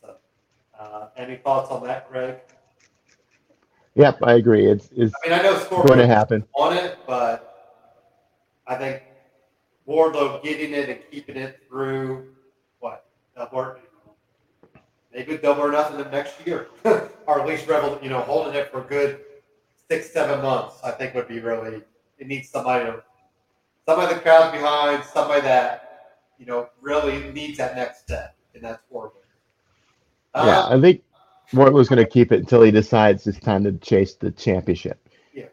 So, 0.01 0.17
uh, 0.79 1.09
any 1.17 1.37
thoughts 1.37 1.71
on 1.71 1.85
that, 1.85 2.11
Greg? 2.11 2.37
Yep, 3.95 4.19
I 4.23 4.35
agree. 4.35 4.67
It's 4.67 4.91
it's 4.95 5.13
I 5.25 5.29
mean, 5.29 5.39
I 5.39 5.43
know 5.43 5.65
going 5.69 5.99
to 5.99 6.07
happen. 6.07 6.45
on 6.55 6.77
it, 6.77 6.99
but 7.07 7.81
I 8.67 8.77
think 8.77 9.03
Wardlow 9.89 10.43
getting 10.43 10.73
it 10.75 10.89
and 10.89 11.01
keeping 11.11 11.37
it 11.37 11.61
through 11.69 12.29
what 12.79 13.07
double 13.37 13.59
or 13.59 13.79
maybe 15.13 15.37
double 15.39 15.63
or 15.63 15.73
nothing 15.73 15.97
the 15.99 16.09
next 16.11 16.35
year, 16.47 16.69
or 17.29 17.39
at 17.39 17.47
least 17.47 17.69
revel, 17.69 17.99
you 18.03 18.09
know, 18.09 18.21
holding 18.21 18.55
it 18.55 18.73
for 18.73 18.81
a 18.81 18.85
good 18.89 19.21
six 19.89 20.11
seven 20.11 20.43
months. 20.43 20.77
I 20.83 20.91
think 20.91 21.15
would 21.15 21.29
be 21.29 21.39
really. 21.39 21.83
It 22.19 22.27
needs 22.27 22.49
somebody 22.49 22.87
to 22.87 23.05
somebody 23.87 24.15
the 24.15 24.21
crowd's 24.21 24.57
behind, 24.57 25.05
somebody 25.05 25.43
that 25.43 26.17
you 26.39 26.47
know 26.47 26.69
really 26.81 27.31
needs 27.33 27.59
that 27.59 27.77
next 27.77 28.01
step, 28.01 28.35
and 28.55 28.65
that's 28.65 28.83
Wardlow. 28.93 29.13
Yeah, 30.35 30.61
Uh, 30.61 30.77
I 30.77 30.81
think 30.81 31.03
Wardlow's 31.53 31.89
going 31.89 32.03
to 32.03 32.11
keep 32.11 32.33
it 32.33 32.41
until 32.41 32.63
he 32.63 32.71
decides 32.71 33.27
it's 33.27 33.39
time 33.39 33.63
to 33.65 33.73
chase 33.73 34.15
the 34.15 34.31
championship. 34.31 34.99
Yeah. 35.33 35.47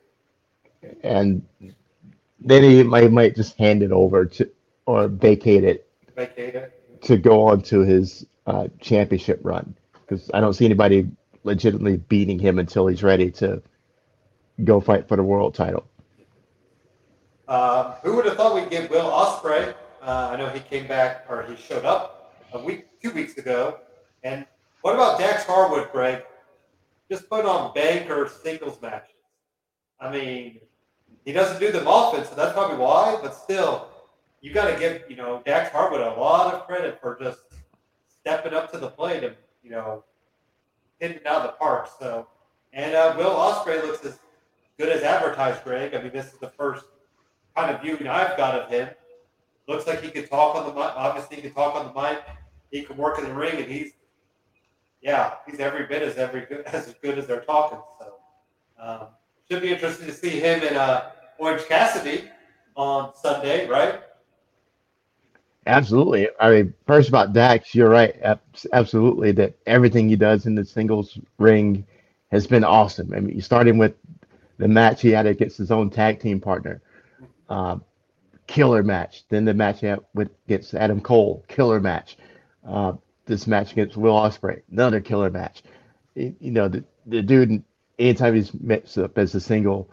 And 1.03 1.45
then 2.39 2.63
he 2.63 2.83
might, 2.83 3.11
might 3.11 3.35
just 3.35 3.57
hand 3.57 3.83
it 3.83 3.91
over 3.91 4.25
to 4.25 4.49
or 4.85 5.07
vacate 5.07 5.63
it 5.63 5.87
vacate 6.15 6.55
it. 6.55 7.01
to 7.03 7.17
go 7.17 7.43
on 7.47 7.61
to 7.63 7.81
his 7.81 8.25
uh, 8.45 8.67
championship 8.79 9.39
run 9.43 9.75
because 9.93 10.29
I 10.33 10.39
don't 10.39 10.53
see 10.53 10.65
anybody 10.65 11.07
legitimately 11.45 11.97
beating 11.97 12.39
him 12.39 12.59
until 12.59 12.87
he's 12.87 13.03
ready 13.03 13.31
to 13.31 13.61
go 14.63 14.81
fight 14.81 15.07
for 15.07 15.15
the 15.15 15.23
world 15.23 15.53
title. 15.53 15.85
Um, 17.47 17.93
who 18.03 18.15
would 18.15 18.25
have 18.25 18.35
thought 18.35 18.55
we'd 18.55 18.69
get 18.69 18.89
Will 18.89 19.09
Ospreay? 19.09 19.73
Uh, 20.01 20.29
I 20.31 20.35
know 20.35 20.49
he 20.49 20.59
came 20.59 20.87
back 20.87 21.25
or 21.29 21.43
he 21.43 21.55
showed 21.55 21.85
up 21.85 22.33
a 22.53 22.59
week, 22.59 22.87
two 23.01 23.11
weeks 23.11 23.37
ago. 23.37 23.79
And 24.23 24.45
what 24.81 24.95
about 24.95 25.19
Dax 25.19 25.43
Harwood, 25.43 25.91
Greg? 25.91 26.23
Just 27.09 27.29
put 27.29 27.45
on 27.45 27.73
banker 27.73 28.29
singles 28.43 28.81
matches. 28.81 29.11
I 29.99 30.11
mean, 30.11 30.59
he 31.23 31.31
doesn't 31.31 31.59
do 31.59 31.71
them 31.71 31.87
often, 31.87 32.25
so 32.25 32.35
that's 32.35 32.53
probably 32.53 32.77
why. 32.77 33.17
But 33.21 33.35
still, 33.35 33.87
you 34.41 34.53
got 34.53 34.71
to 34.71 34.79
give 34.79 35.03
you 35.07 35.15
know 35.15 35.41
Dax 35.45 35.71
Harwood 35.71 36.01
a 36.01 36.19
lot 36.19 36.53
of 36.53 36.65
credit 36.65 36.99
for 36.99 37.17
just 37.19 37.39
stepping 38.07 38.53
up 38.53 38.71
to 38.71 38.79
the 38.79 38.89
plate 38.89 39.23
and 39.23 39.35
you 39.63 39.69
know 39.69 40.03
hitting 40.99 41.17
it 41.17 41.25
out 41.25 41.41
of 41.41 41.43
the 41.43 41.53
park. 41.53 41.89
So, 41.99 42.27
and 42.73 42.95
uh, 42.95 43.15
Will 43.17 43.31
Ospreay 43.31 43.81
looks 43.81 44.03
as 44.05 44.19
good 44.79 44.89
as 44.89 45.03
advertised, 45.03 45.63
Greg. 45.63 45.93
I 45.93 46.01
mean, 46.01 46.11
this 46.11 46.27
is 46.27 46.39
the 46.39 46.49
first 46.49 46.85
kind 47.55 47.73
of 47.73 47.81
viewing 47.81 48.07
I've 48.07 48.37
got 48.37 48.55
of 48.55 48.69
him. 48.69 48.89
Looks 49.67 49.87
like 49.87 50.01
he 50.01 50.11
could 50.11 50.29
talk 50.29 50.55
on 50.55 50.65
the 50.65 50.73
mic. 50.73 50.91
Obviously, 50.95 51.37
he 51.37 51.41
can 51.41 51.53
talk 51.53 51.75
on 51.75 51.93
the 51.93 52.01
mic. 52.01 52.23
He 52.71 52.83
can 52.83 52.97
work 52.97 53.17
in 53.17 53.25
the 53.25 53.33
ring, 53.33 53.55
and 53.55 53.71
he's 53.71 53.93
yeah, 55.01 55.35
he's 55.47 55.59
every 55.59 55.85
bit 55.85 56.01
as 56.01 56.17
every 56.17 56.41
good 56.41 56.65
as 56.65 56.93
good 57.01 57.17
as 57.17 57.27
they're 57.27 57.41
talking. 57.41 57.79
So 57.99 58.13
um, 58.79 59.07
should 59.49 59.61
be 59.61 59.71
interesting 59.71 60.07
to 60.07 60.13
see 60.13 60.39
him 60.39 60.63
in 60.63 60.75
uh, 60.75 61.11
Orange 61.39 61.65
Cassidy 61.67 62.29
on 62.75 63.13
Sunday, 63.15 63.67
right? 63.67 64.01
Absolutely. 65.67 66.27
I 66.39 66.49
mean, 66.51 66.73
first 66.85 67.09
about 67.09 67.33
Dax, 67.33 67.73
you're 67.73 67.89
right. 67.89 68.15
Absolutely, 68.73 69.31
that 69.33 69.55
everything 69.65 70.07
he 70.09 70.15
does 70.15 70.45
in 70.45 70.53
the 70.55 70.63
singles 70.63 71.17
ring 71.39 71.85
has 72.31 72.45
been 72.45 72.63
awesome. 72.63 73.11
I 73.13 73.19
mean, 73.19 73.41
starting 73.41 73.77
with 73.77 73.95
the 74.57 74.67
match 74.67 75.01
he 75.01 75.09
had 75.09 75.25
against 75.25 75.57
his 75.57 75.71
own 75.71 75.89
tag 75.89 76.19
team 76.19 76.39
partner, 76.39 76.81
um, 77.49 77.83
killer 78.47 78.83
match. 78.83 79.23
Then 79.29 79.45
the 79.45 79.53
match 79.53 79.81
he 79.81 79.87
had 79.87 80.01
with 80.13 80.29
against 80.47 80.75
Adam 80.75 81.01
Cole, 81.01 81.43
killer 81.47 81.79
match. 81.79 82.17
Uh, 82.67 82.93
this 83.25 83.47
match 83.47 83.71
against 83.73 83.97
Will 83.97 84.15
Ospreay, 84.15 84.61
another 84.71 85.01
killer 85.01 85.31
match. 85.31 85.63
You 86.15 86.35
know, 86.41 86.67
the, 86.67 86.83
the 87.07 87.21
dude, 87.23 87.63
anytime 87.99 88.35
he's 88.35 88.53
mixed 88.53 88.97
up 88.99 89.17
as 89.17 89.33
a 89.35 89.39
single, 89.41 89.89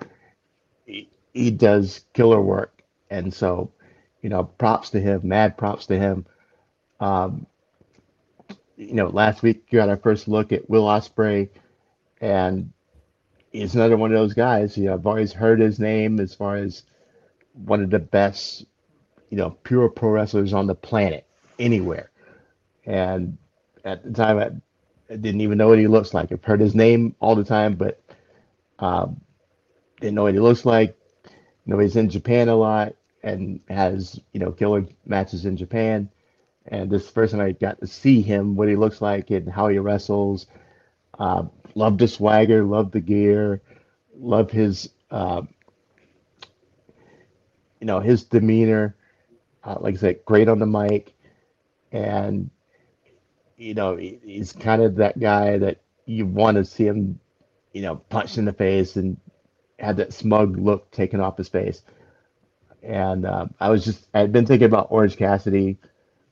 he, 0.86 1.09
he 1.35 1.51
does 1.51 2.05
killer 2.15 2.40
work. 2.43 2.82
And 3.11 3.32
so, 3.32 3.73
you 4.23 4.28
know, 4.28 4.44
props 4.44 4.90
to 4.90 5.01
him, 5.01 5.20
mad 5.24 5.59
props 5.59 5.86
to 5.86 5.99
him. 5.99 6.24
Um, 7.01 7.47
you 8.77 8.94
know, 8.94 9.09
last 9.09 9.43
week 9.43 9.65
you 9.69 9.78
got 9.78 9.89
our 9.89 9.97
first 9.97 10.28
look 10.28 10.53
at 10.53 10.70
Will 10.70 10.85
Ospreay, 10.85 11.49
and 12.20 12.73
he's 13.51 13.74
another 13.74 13.97
one 13.97 14.12
of 14.12 14.19
those 14.19 14.32
guys. 14.32 14.78
You 14.78 14.86
know, 14.86 14.94
I've 14.94 15.07
always 15.07 15.32
heard 15.32 15.61
his 15.61 15.78
name 15.78 16.20
as 16.20 16.35
far 16.35 16.57
as 16.57 16.85
one 17.53 17.82
of 17.82 17.90
the 17.90 17.99
best, 17.99 18.65
you 19.28 19.36
know, 19.36 19.51
pure 19.65 19.89
pro 19.89 20.11
wrestlers 20.11 20.53
on 20.53 20.66
the 20.69 20.74
planet, 20.74 21.27
anywhere. 21.59 22.11
And 22.86 23.36
at 23.85 24.05
the 24.05 24.12
time, 24.12 24.39
I, 24.39 25.12
I 25.12 25.16
didn't 25.16 25.40
even 25.40 25.59
know 25.59 25.69
what 25.69 25.78
he 25.78 25.89
looks 25.89 26.15
like. 26.15 26.31
I've 26.31 26.44
heard 26.44 26.61
his 26.61 26.74
name 26.74 27.15
all 27.20 27.35
the 27.35 27.44
time, 27.44 27.74
but 27.74 28.01
um, 28.78 29.20
didn't 30.01 30.15
know 30.15 30.23
what 30.23 30.35
he 30.35 30.40
looks 30.40 30.65
like. 30.65 30.97
You 31.24 31.74
know, 31.74 31.78
he's 31.81 31.97
in 31.97 32.09
Japan 32.09 32.49
a 32.49 32.57
lot 32.57 32.94
and 33.23 33.61
has, 33.69 34.20
you 34.32 34.40
know, 34.40 34.53
killer 34.53 34.86
matches 35.07 35.44
in 35.47 35.57
Japan. 35.57 36.09
And 36.66 36.90
this 36.90 37.11
time 37.12 37.40
I 37.40 37.53
got 37.53 37.81
to 37.81 37.86
see 37.86 38.23
him, 38.23 38.57
what 38.57 38.69
he 38.69 38.77
looks 38.77 39.01
like 39.01 39.31
and 39.31 39.49
how 39.51 39.69
he 39.69 39.78
wrestles. 39.78 40.47
Uh, 41.19 41.44
love 41.74 41.99
the 41.99 42.09
swagger, 42.09 42.65
love 42.65 42.93
the 42.93 43.01
gear, 43.01 43.62
love 44.19 44.51
his 44.51 44.90
uh, 45.11 45.43
you 47.81 47.86
know 47.86 48.01
his 48.01 48.24
demeanor. 48.24 48.97
Uh, 49.65 49.77
like 49.81 49.94
I 49.97 49.99
said, 49.99 50.24
great 50.24 50.49
on 50.49 50.59
the 50.59 50.66
mic, 50.66 51.15
and 51.93 52.51
you 53.57 53.74
know 53.74 53.97
he, 53.97 54.19
he's 54.24 54.53
kind 54.53 54.82
of 54.82 54.97
that 54.97 55.19
guy 55.20 55.59
that 55.59 55.81
you 56.07 56.27
want 56.27 56.57
to 56.57 56.65
see 56.65 56.86
him, 56.86 57.19
you 57.73 57.82
know, 57.82 57.97
punched 57.97 58.39
in 58.39 58.44
the 58.44 58.53
face 58.53 58.97
and 58.97 59.16
had 59.78 59.97
that 59.97 60.12
smug 60.12 60.59
look 60.59 60.90
taken 60.90 61.20
off 61.20 61.36
his 61.39 61.49
face. 61.49 61.82
And 62.83 63.25
uh, 63.25 63.47
I 63.61 63.71
was 63.71 63.85
just 63.85 64.07
I 64.15 64.21
had 64.21 64.33
been 64.33 64.47
thinking 64.47 64.67
about 64.67 64.89
Orange 64.91 65.17
Cassidy 65.17 65.79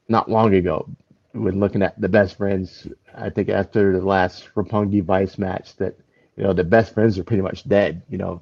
not 0.09 0.31
long 0.31 0.55
ago 0.55 0.89
when 1.32 1.60
looking 1.60 1.82
at 1.82 2.01
the 2.01 2.09
best 2.09 2.36
friends. 2.36 2.89
I 3.16 3.31
think 3.31 3.48
after 3.48 3.93
the 3.98 4.05
last 4.05 4.48
Roppongi 4.55 5.02
Vice 5.02 5.39
match 5.39 5.77
that 5.77 5.97
you 6.36 6.44
know 6.44 6.52
the 6.52 6.64
best 6.64 6.94
friends 6.94 7.18
are 7.18 7.24
pretty 7.24 7.43
much 7.43 7.68
dead. 7.68 8.02
You 8.09 8.18
know, 8.18 8.40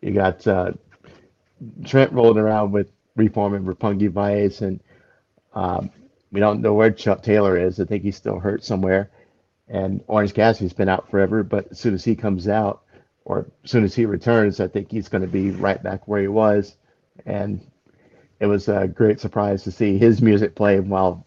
you 0.00 0.12
got 0.12 0.46
uh, 0.46 0.72
Trent 1.84 2.12
rolling 2.12 2.38
around 2.38 2.72
with 2.72 2.88
reforming 3.16 3.64
Roppongi 3.64 4.10
Vice, 4.10 4.60
and 4.60 4.80
um, 5.54 5.90
we 6.32 6.40
don't 6.40 6.62
know 6.62 6.74
where 6.74 6.90
Chuck 6.90 7.22
Taylor 7.22 7.56
is. 7.58 7.78
I 7.80 7.84
think 7.84 8.02
he's 8.02 8.16
still 8.16 8.38
hurt 8.38 8.64
somewhere. 8.64 9.10
And 9.68 10.02
Orange 10.08 10.34
Cassidy's 10.34 10.72
been 10.72 10.88
out 10.88 11.10
forever, 11.10 11.42
but 11.42 11.68
as 11.70 11.80
soon 11.80 11.94
as 11.94 12.04
he 12.04 12.16
comes 12.16 12.48
out, 12.48 12.82
or 13.24 13.46
as 13.64 13.70
soon 13.70 13.84
as 13.84 13.94
he 13.94 14.04
returns, 14.04 14.60
I 14.60 14.68
think 14.68 14.90
he's 14.90 15.08
going 15.08 15.22
to 15.22 15.28
be 15.28 15.50
right 15.50 15.82
back 15.82 16.06
where 16.06 16.20
he 16.20 16.28
was. 16.28 16.76
And 17.26 17.60
it 18.40 18.46
was 18.46 18.68
a 18.68 18.88
great 18.88 19.20
surprise 19.20 19.62
to 19.64 19.70
see 19.70 19.98
his 19.98 20.20
music 20.20 20.54
play 20.54 20.80
while 20.80 21.26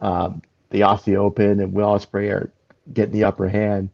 um, 0.00 0.42
the 0.70 0.80
Aussie 0.80 1.16
Open 1.16 1.60
and 1.60 1.72
Will 1.72 1.86
Ospreay 1.86 2.30
are 2.30 2.52
getting 2.92 3.14
the 3.14 3.24
upper 3.24 3.48
hand, 3.48 3.90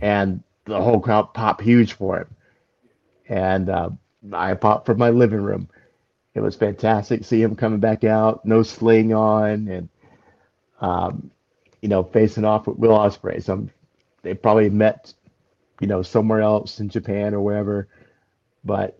and 0.00 0.42
the 0.64 0.80
whole 0.80 1.00
crowd 1.00 1.34
popped 1.34 1.62
huge 1.62 1.92
for 1.94 2.18
him. 2.18 2.36
And 3.28 3.68
uh, 3.68 3.90
I 4.32 4.54
popped 4.54 4.86
from 4.86 4.98
my 4.98 5.10
living 5.10 5.42
room. 5.42 5.68
It 6.34 6.40
was 6.40 6.56
fantastic. 6.56 7.20
To 7.20 7.26
see 7.26 7.42
him 7.42 7.56
coming 7.56 7.80
back 7.80 8.04
out, 8.04 8.44
no 8.44 8.62
sling 8.62 9.12
on, 9.12 9.68
and 9.68 9.88
um, 10.80 11.30
you 11.82 11.88
know, 11.88 12.02
facing 12.02 12.44
off 12.44 12.66
with 12.66 12.78
Will 12.78 12.96
Ospreay. 12.96 13.42
So 13.42 13.68
they 14.22 14.34
probably 14.34 14.70
met, 14.70 15.12
you 15.80 15.86
know, 15.86 16.02
somewhere 16.02 16.40
else 16.40 16.80
in 16.80 16.88
Japan 16.88 17.34
or 17.34 17.40
wherever. 17.40 17.88
But 18.64 18.98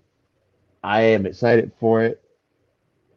I 0.83 1.03
am 1.03 1.27
excited 1.27 1.73
for 1.79 2.03
it. 2.03 2.23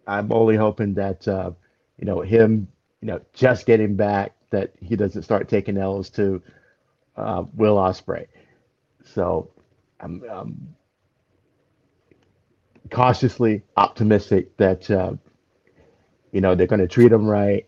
I'm 0.08 0.32
only 0.32 0.56
hoping 0.56 0.94
that 0.96 1.28
uh, 1.28 1.52
you 1.98 2.06
know 2.06 2.22
him, 2.22 2.68
you 3.02 3.08
know, 3.08 3.22
just 3.34 3.66
getting 3.66 3.96
back 3.96 4.34
that 4.50 4.74
he 4.82 4.96
doesn't 4.96 5.24
start 5.24 5.50
taking 5.50 5.78
L's 5.78 6.10
to 6.12 6.42
uh, 7.16 7.44
Will 7.56 7.78
Ospreay. 7.78 8.28
So 9.06 9.50
I'm, 10.00 10.24
I'm 10.30 10.76
cautiously 12.92 13.64
optimistic 13.78 14.56
that 14.58 14.90
uh, 14.92 15.14
you 16.32 16.42
know 16.42 16.56
they're 16.56 16.68
going 16.68 16.82
to 16.82 16.88
treat 16.88 17.12
him 17.12 17.26
right. 17.26 17.66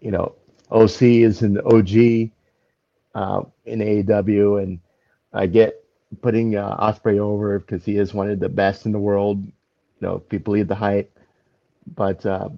You 0.00 0.10
know, 0.10 0.34
OC 0.70 1.02
is 1.02 1.42
an 1.42 1.58
OG 1.58 2.30
uh, 3.14 3.42
in 3.66 3.78
AEW, 3.78 4.62
and 4.62 4.80
I 5.32 5.46
get 5.46 5.81
putting 6.20 6.56
uh, 6.56 6.76
Ospreay 6.76 7.18
over 7.18 7.58
because 7.58 7.84
he 7.84 7.96
is 7.96 8.12
one 8.12 8.30
of 8.30 8.40
the 8.40 8.48
best 8.48 8.86
in 8.86 8.92
the 8.92 8.98
world. 8.98 9.42
You 9.44 9.52
know, 10.00 10.22
if 10.26 10.32
you 10.32 10.38
believe 10.38 10.68
the 10.68 10.74
hype, 10.74 11.16
but 11.94 12.24
uh, 12.26 12.50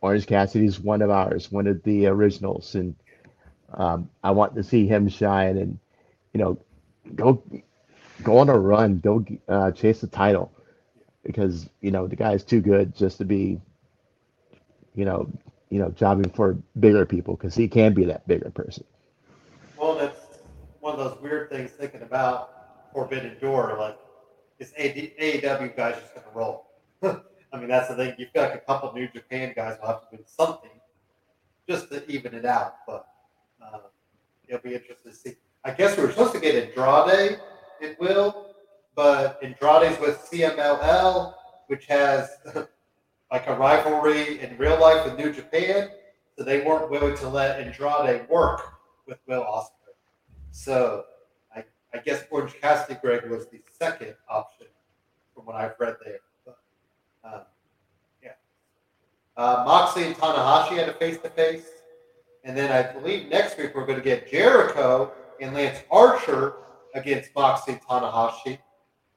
Orange 0.00 0.26
Cassidy 0.26 0.66
is 0.66 0.80
one 0.80 1.02
of 1.02 1.10
ours, 1.10 1.50
one 1.50 1.66
of 1.66 1.82
the 1.82 2.06
originals, 2.06 2.74
and 2.74 2.94
um, 3.72 4.08
I 4.22 4.30
want 4.30 4.54
to 4.54 4.62
see 4.62 4.86
him 4.86 5.08
shine 5.08 5.58
and 5.58 5.78
you 6.32 6.40
know 6.40 6.58
go 7.14 7.42
go 8.22 8.38
on 8.38 8.48
a 8.48 8.58
run, 8.58 8.98
go 8.98 9.24
uh, 9.48 9.70
chase 9.72 10.00
the 10.00 10.06
title 10.06 10.52
because 11.24 11.68
you 11.80 11.90
know 11.90 12.06
the 12.06 12.16
guy 12.16 12.32
is 12.32 12.44
too 12.44 12.60
good 12.60 12.94
just 12.94 13.18
to 13.18 13.24
be, 13.24 13.60
you 14.94 15.04
know, 15.04 15.28
you 15.70 15.78
know, 15.78 15.90
jobbing 15.90 16.30
for 16.30 16.56
bigger 16.78 17.04
people 17.04 17.34
because 17.36 17.54
he 17.54 17.66
can 17.68 17.94
be 17.94 18.04
that 18.04 18.26
bigger 18.28 18.50
person. 18.50 18.84
Well, 19.76 19.96
that's 19.96 20.38
one 20.80 20.98
of 20.98 20.98
those 20.98 21.20
weird 21.20 21.50
things 21.50 21.70
thinking 21.72 22.02
about 22.02 22.63
Forbidden 22.94 23.36
Door. 23.40 23.76
Like, 23.78 23.98
is 24.58 24.72
AEW 24.78 25.76
guys 25.76 25.96
just 26.00 26.14
to 26.14 26.22
roll? 26.32 26.68
I 27.02 27.58
mean, 27.58 27.68
that's 27.68 27.88
the 27.88 27.96
thing. 27.96 28.14
You've 28.16 28.32
got 28.32 28.54
a 28.54 28.58
couple 28.58 28.90
New 28.94 29.08
Japan 29.08 29.52
guys 29.54 29.76
will 29.80 29.88
have 29.88 30.08
to 30.10 30.16
do 30.16 30.22
something 30.26 30.70
just 31.68 31.90
to 31.90 32.10
even 32.10 32.32
it 32.32 32.46
out. 32.46 32.76
But 32.86 33.06
uh, 33.62 33.78
it'll 34.48 34.62
be 34.62 34.74
interesting 34.74 35.12
to 35.12 35.16
see. 35.16 35.34
I 35.64 35.72
guess 35.72 35.96
we 35.98 36.04
were 36.04 36.10
supposed 36.10 36.32
to 36.32 36.40
get 36.40 36.54
Andrade. 36.54 37.38
It 37.82 38.00
will 38.00 38.54
but 38.94 39.40
Andrade's 39.42 39.98
with 40.00 40.18
CMLL, 40.30 41.34
which 41.66 41.86
has 41.86 42.30
like 43.32 43.46
a 43.46 43.54
rivalry 43.54 44.40
in 44.40 44.56
real 44.56 44.80
life 44.80 45.04
with 45.04 45.18
New 45.18 45.32
Japan. 45.32 45.90
So 46.36 46.44
they 46.44 46.64
weren't 46.64 46.90
willing 46.90 47.16
to 47.18 47.28
let 47.28 47.60
Andrade 47.60 48.28
work 48.28 48.60
with 49.06 49.18
Will 49.26 49.42
Ospreay. 49.42 49.94
So 50.50 51.04
I, 51.94 51.98
guess 51.98 52.24
Orange 52.30 52.60
Cassidy 52.60 52.98
Greg 53.00 53.28
was 53.30 53.46
the 53.46 53.60
second 53.78 54.14
option 54.28 54.66
from 55.34 55.46
what 55.46 55.56
I've 55.56 55.74
read 55.78 55.96
there. 56.04 56.20
But, 56.44 56.58
um, 57.24 57.40
yeah. 58.22 58.32
Uh, 59.36 59.64
Moxley 59.66 60.04
and 60.04 60.16
Tanahashi 60.16 60.76
had 60.76 60.88
a 60.88 60.94
face 60.94 61.18
to 61.18 61.30
face. 61.30 61.68
And 62.44 62.56
then 62.56 62.70
I 62.70 62.92
believe 62.92 63.28
next 63.28 63.56
week 63.56 63.74
we're 63.74 63.86
going 63.86 63.98
to 63.98 64.04
get 64.04 64.30
Jericho 64.30 65.12
and 65.40 65.54
Lance 65.54 65.78
Archer 65.90 66.56
against 66.94 67.30
Moxley 67.34 67.74
and 67.74 67.82
Tanahashi 67.82 68.58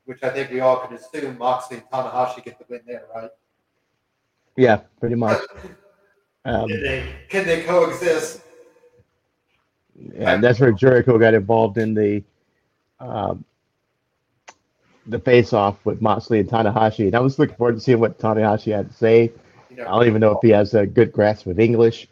which 0.08 0.24
I 0.24 0.30
think 0.30 0.50
we 0.52 0.62
all 0.62 0.78
can 0.78 0.96
assume 0.96 1.38
Moxley 1.38 1.78
and 1.78 1.86
Tanahashi 1.92 2.44
get 2.44 2.58
the 2.58 2.66
win 2.70 2.80
there, 2.88 3.04
right? 3.14 3.30
Yeah, 4.56 4.82
pretty 5.00 5.16
much. 5.16 5.40
Um, 6.46 6.70
can, 6.70 6.82
they, 6.82 7.16
can 7.28 7.46
they 7.46 7.64
coexist? 7.64 8.40
And 10.16 10.42
that's 10.42 10.62
where 10.62 10.72
Jericho 10.72 11.20
got 11.20 11.34
involved 11.34 11.78
in 11.78 11.94
the 11.94 12.24
um, 13.00 13.46
the 15.08 15.20
face 15.20 15.54
off 15.54 15.86
with 15.86 16.02
Moxley 16.02 16.40
and 16.40 16.50
Tanahashi. 16.50 17.08
And 17.08 17.16
I 17.16 17.20
was 17.20 17.40
looking 17.40 17.56
forward 17.56 17.76
to 17.76 17.82
seeing 17.82 18.00
what 18.00 18.20
Tanahashi 18.20 18.76
had 18.76 18.90
to 18.92 18.96
say. 18.98 19.32
I 19.80 19.84
don't 19.84 20.08
even 20.08 20.22
know 20.22 20.32
if 20.32 20.40
he 20.42 20.50
has 20.50 20.74
a 20.74 20.86
good 20.88 21.12
grasp 21.12 21.48
of 21.48 21.60
English, 21.60 22.08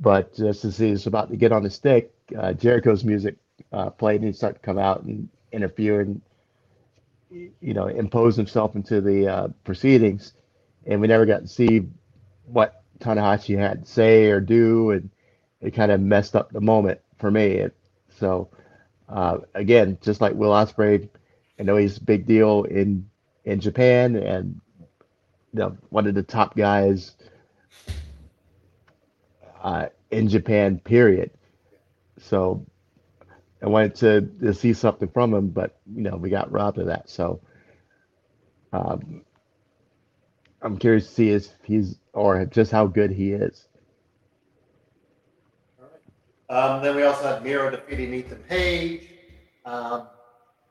but 0.00 0.34
just 0.34 0.64
as 0.64 0.76
he's 0.78 1.06
about 1.06 1.30
to 1.30 1.36
get 1.36 1.52
on 1.52 1.62
the 1.62 1.70
stick, 1.70 2.12
uh, 2.38 2.52
Jericho's 2.52 3.04
music 3.04 3.36
uh, 3.72 3.90
played 3.90 4.20
and 4.20 4.26
he 4.28 4.32
started 4.32 4.58
to 4.60 4.64
come 4.64 4.78
out 4.78 5.02
and 5.02 5.28
interfere 5.52 6.00
and 6.00 6.20
you 7.60 7.74
know, 7.74 7.86
impose 7.86 8.36
himself 8.36 8.74
into 8.76 9.00
the 9.00 9.28
uh, 9.28 9.48
proceedings, 9.64 10.32
and 10.86 11.00
we 11.00 11.06
never 11.08 11.26
got 11.26 11.42
to 11.42 11.48
see 11.48 11.86
what 12.46 12.82
Tanahashi 13.00 13.58
had 13.58 13.84
to 13.84 13.90
say 13.90 14.26
or 14.26 14.40
do, 14.40 14.90
and 14.90 15.10
it 15.60 15.72
kind 15.72 15.92
of 15.92 16.00
messed 16.00 16.36
up 16.36 16.50
the 16.52 16.60
moment 16.60 17.00
for 17.18 17.30
me. 17.30 17.46
It, 17.52 17.76
so 18.18 18.48
uh, 19.08 19.38
again, 19.54 19.98
just 20.00 20.20
like 20.20 20.34
Will 20.34 20.50
Ospreay, 20.50 21.08
I 21.58 21.62
know 21.62 21.76
he's 21.76 21.96
a 21.96 22.04
big 22.04 22.26
deal 22.26 22.64
in 22.64 23.08
in 23.44 23.60
Japan 23.60 24.16
and 24.16 24.60
you 25.52 25.60
know, 25.60 25.76
one 25.88 26.06
of 26.06 26.14
the 26.14 26.22
top 26.22 26.56
guys 26.56 27.16
uh, 29.62 29.86
in 30.10 30.28
Japan. 30.28 30.78
Period. 30.78 31.30
So 32.20 32.66
I 33.62 33.66
wanted 33.66 33.94
to, 33.96 34.20
to 34.46 34.54
see 34.54 34.72
something 34.72 35.08
from 35.08 35.32
him, 35.32 35.48
but 35.48 35.78
you 35.94 36.02
know 36.02 36.16
we 36.16 36.30
got 36.30 36.52
robbed 36.52 36.78
of 36.78 36.86
that. 36.86 37.08
So 37.08 37.40
um, 38.72 39.22
I'm 40.60 40.76
curious 40.76 41.06
to 41.06 41.14
see 41.14 41.30
if 41.30 41.48
he's 41.62 41.96
or 42.12 42.44
just 42.46 42.70
how 42.70 42.86
good 42.86 43.10
he 43.10 43.32
is. 43.32 43.67
Um, 46.50 46.82
then 46.82 46.96
we 46.96 47.02
also 47.02 47.24
had 47.24 47.44
Miro 47.44 47.70
defeating 47.70 48.14
Ethan 48.14 48.38
Page. 48.48 49.02
Um, 49.64 50.08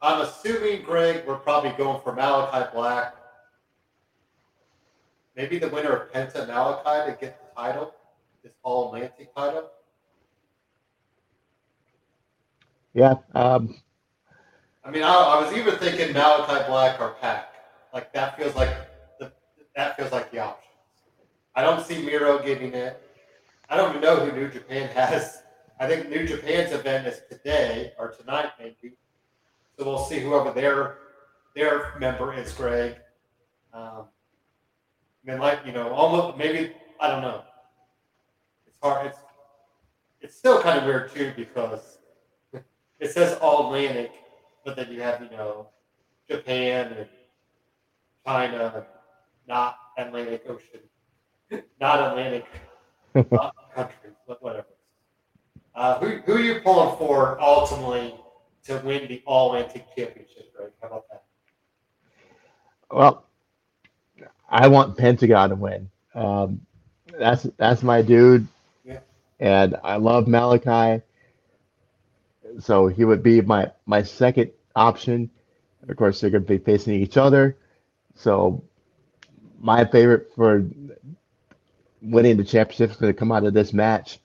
I'm 0.02 0.22
assuming, 0.22 0.84
Greg, 0.84 1.24
we're 1.28 1.38
probably 1.38 1.72
going 1.72 2.02
for 2.02 2.14
Malachi 2.14 2.70
Black. 2.74 3.16
Maybe 5.36 5.60
the 5.60 5.70
winner 5.70 5.96
of 5.96 6.12
Penta 6.12 6.48
Malachi 6.48 7.12
to 7.12 7.18
get 7.20 7.40
the 7.40 7.62
title, 7.62 7.94
this 8.44 8.54
All 8.64 8.88
Atlantic 8.88 9.36
title. 9.36 9.70
Yeah. 12.94 13.16
Um, 13.36 13.76
I 14.84 14.90
mean, 14.90 15.04
I, 15.04 15.14
I 15.14 15.44
was 15.44 15.56
even 15.56 15.76
thinking 15.76 16.14
Malachi 16.14 16.66
Black 16.68 17.00
or 17.00 17.16
Pac. 17.22 17.54
Like 17.94 18.12
that 18.14 18.36
feels 18.38 18.56
like 18.56 18.70
the 19.20 19.32
that 19.76 19.96
feels 19.96 20.12
like 20.12 20.32
the 20.32 20.40
options. 20.40 20.64
I 21.56 21.62
don't 21.62 21.86
see 21.86 22.02
Miro 22.02 22.40
getting 22.40 22.74
it. 22.74 23.00
I 23.70 23.78
don't 23.78 23.90
even 23.90 24.02
know 24.02 24.16
who 24.16 24.32
New 24.32 24.50
Japan 24.50 24.90
has. 24.96 25.44
I 25.80 25.88
think 25.88 26.10
New 26.10 26.26
Japan's 26.26 26.72
event 26.72 27.08
is 27.08 27.22
today 27.30 27.94
or 28.00 28.10
tonight, 28.12 28.52
maybe. 28.60 28.96
So 29.78 29.86
we'll 29.86 30.06
see 30.06 30.20
whoever 30.20 30.52
their 30.52 30.98
their 31.56 31.94
member 32.00 32.34
is, 32.34 32.52
Greg. 32.54 32.96
Um, 33.74 34.06
I 35.28 35.32
mean, 35.32 35.40
like 35.40 35.60
you 35.66 35.72
know, 35.72 35.90
almost 35.90 36.38
maybe 36.38 36.74
I 37.00 37.10
don't 37.10 37.22
know. 37.22 37.44
It's 38.66 38.78
hard. 38.82 39.08
It's 39.08 39.20
it's 40.22 40.36
still 40.36 40.62
kind 40.62 40.80
of 40.80 40.86
weird 40.86 41.14
too 41.14 41.32
because 41.36 42.00
it 43.00 43.12
says 43.12 43.38
All 43.40 43.68
Atlantic, 43.68 44.12
but 44.66 44.76
then 44.76 44.92
you 44.92 45.02
have 45.02 45.22
you 45.22 45.30
know 45.30 45.68
Japan 46.30 46.94
and 46.98 47.08
China, 48.26 48.86
not 49.48 49.78
Atlantic 49.98 50.44
Ocean, 50.50 51.62
not 51.80 52.12
Atlantic 52.12 52.46
countries, 53.76 54.16
but 54.28 54.42
whatever. 54.42 54.66
Uh, 55.78 56.00
who 56.00 56.18
who 56.26 56.34
are 56.34 56.40
you 56.40 56.60
pulling 56.62 56.98
for 56.98 57.40
ultimately 57.40 58.16
to 58.66 58.82
win 58.84 59.08
the 59.08 59.22
All 59.28 59.54
Atlantic 59.54 59.86
Championship, 59.96 60.52
Greg? 60.58 60.72
How 60.82 60.88
about 60.88 61.06
that? 61.12 61.24
well, 62.92 63.26
I 64.50 64.68
want 64.70 64.98
Pentagon 64.98 65.50
to 65.52 65.56
win. 65.56 65.90
Um, 66.16 66.62
that's 67.20 67.44
that's 67.58 67.84
my 67.84 68.02
dude, 68.02 68.48
Yeah. 68.84 69.02
and 69.40 69.76
I 69.84 69.98
love 69.98 70.28
Malachi. 70.28 71.04
So 72.60 72.88
he 72.88 73.06
would 73.06 73.22
be 73.22 73.42
my 73.42 73.72
my 73.86 74.02
second 74.02 74.50
option. 74.76 75.30
Of 75.88 75.96
course, 75.96 76.20
they're 76.20 76.32
going 76.32 76.44
to 76.44 76.50
be 76.50 76.58
facing 76.58 76.96
each 76.96 77.18
other. 77.18 77.56
So 78.16 78.64
my 79.60 79.86
favorite 79.86 80.32
for 80.36 80.66
winning 82.02 82.38
the 82.38 82.44
championship 82.44 82.90
is 82.90 82.98
going 82.98 83.14
to 83.14 83.18
come 83.18 83.32
out 83.32 83.46
of 83.46 83.54
this 83.54 83.74
match. 83.74 84.20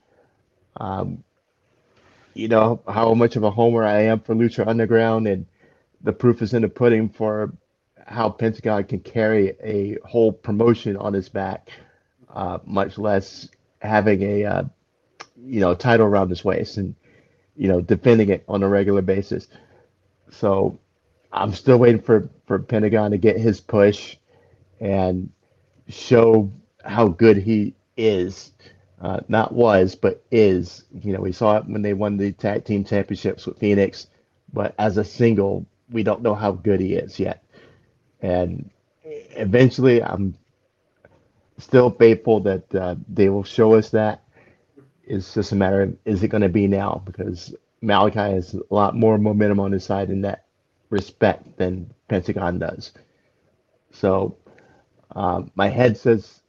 Um, 0.78 1.22
you 2.34 2.48
know 2.48 2.82
how 2.88 3.14
much 3.14 3.36
of 3.36 3.44
a 3.44 3.50
homer 3.50 3.84
I 3.84 4.02
am 4.02 4.20
for 4.20 4.34
Lucha 4.34 4.66
Underground, 4.66 5.26
and 5.26 5.46
the 6.02 6.12
proof 6.12 6.42
is 6.42 6.54
in 6.54 6.62
the 6.62 6.68
pudding 6.68 7.09
for 7.09 7.52
how 8.06 8.28
Pentagon 8.30 8.84
can 8.84 9.00
carry 9.00 9.54
a 9.62 9.96
whole 10.06 10.32
promotion 10.32 10.96
on 10.96 11.12
his 11.12 11.28
back, 11.28 11.70
uh, 12.34 12.59
much 12.64 12.98
less 12.98 13.48
having 13.80 14.22
a 14.22 14.44
uh, 14.44 14.62
you 15.44 15.60
know 15.60 15.74
title 15.74 16.06
around 16.06 16.28
his 16.30 16.44
waist 16.44 16.76
and 16.76 16.94
you 17.56 17.68
know 17.68 17.80
defending 17.80 18.30
it 18.30 18.44
on 18.48 18.62
a 18.62 18.68
regular 18.68 19.02
basis. 19.02 19.48
So 20.30 20.78
I'm 21.32 21.52
still 21.54 21.78
waiting 21.78 22.00
for 22.02 22.28
for 22.46 22.59
Pentagon 22.59 23.10
to 23.12 23.18
get 23.18 23.36
his 23.38 23.60
push 23.60 24.16
and 24.80 25.30
show 25.88 26.50
how 26.84 27.09
good 27.09 27.36
he 27.36 27.74
is. 27.96 28.52
Uh, 29.02 29.20
not 29.28 29.52
was, 29.54 29.96
but 29.96 30.24
is. 30.32 30.84
You 31.02 31.14
know, 31.14 31.20
we 31.20 31.32
saw 31.32 31.58
it 31.58 31.66
when 31.66 31.82
they 31.82 31.94
won 31.94 32.18
the 32.18 32.32
tag 32.32 32.64
team 32.66 32.84
championships 32.84 33.46
with 33.46 33.60
Fénix, 33.60 34.08
but 34.54 34.74
as 34.78 34.98
a 34.98 35.04
single, 35.04 35.66
we 35.90 36.04
don't 36.04 36.22
know 36.22 36.36
how 36.36 36.52
good 36.52 36.80
he 36.80 36.94
is 36.94 37.20
yet. 37.20 37.44
And 38.22 38.70
eventually, 39.04 40.02
I'm 40.02 40.36
still 41.58 41.90
faithful 41.90 42.40
that 42.40 42.74
uh, 42.74 42.96
they 43.08 43.28
will 43.28 43.44
show 43.44 43.74
us 43.74 43.90
that. 43.90 44.22
It's 45.04 45.34
just 45.34 45.52
a 45.52 45.56
matter 45.56 45.82
of 45.82 45.96
is 46.06 46.22
it 46.22 46.28
going 46.28 46.42
to 46.42 46.50
be 46.50 46.68
now? 46.68 47.02
Because 47.06 47.54
Malachi 47.82 48.18
has 48.20 48.54
a 48.54 48.62
lot 48.74 48.96
more 48.96 49.18
momentum 49.18 49.60
on 49.60 49.72
his 49.72 49.84
side 49.84 50.10
in 50.10 50.22
that 50.22 50.46
respect 50.90 51.58
than 51.58 51.92
Pentagon 52.08 52.58
does. 52.60 52.92
So 53.92 54.36
um, 55.16 55.52
my 55.56 55.68
head 55.68 55.98
says 55.98 56.41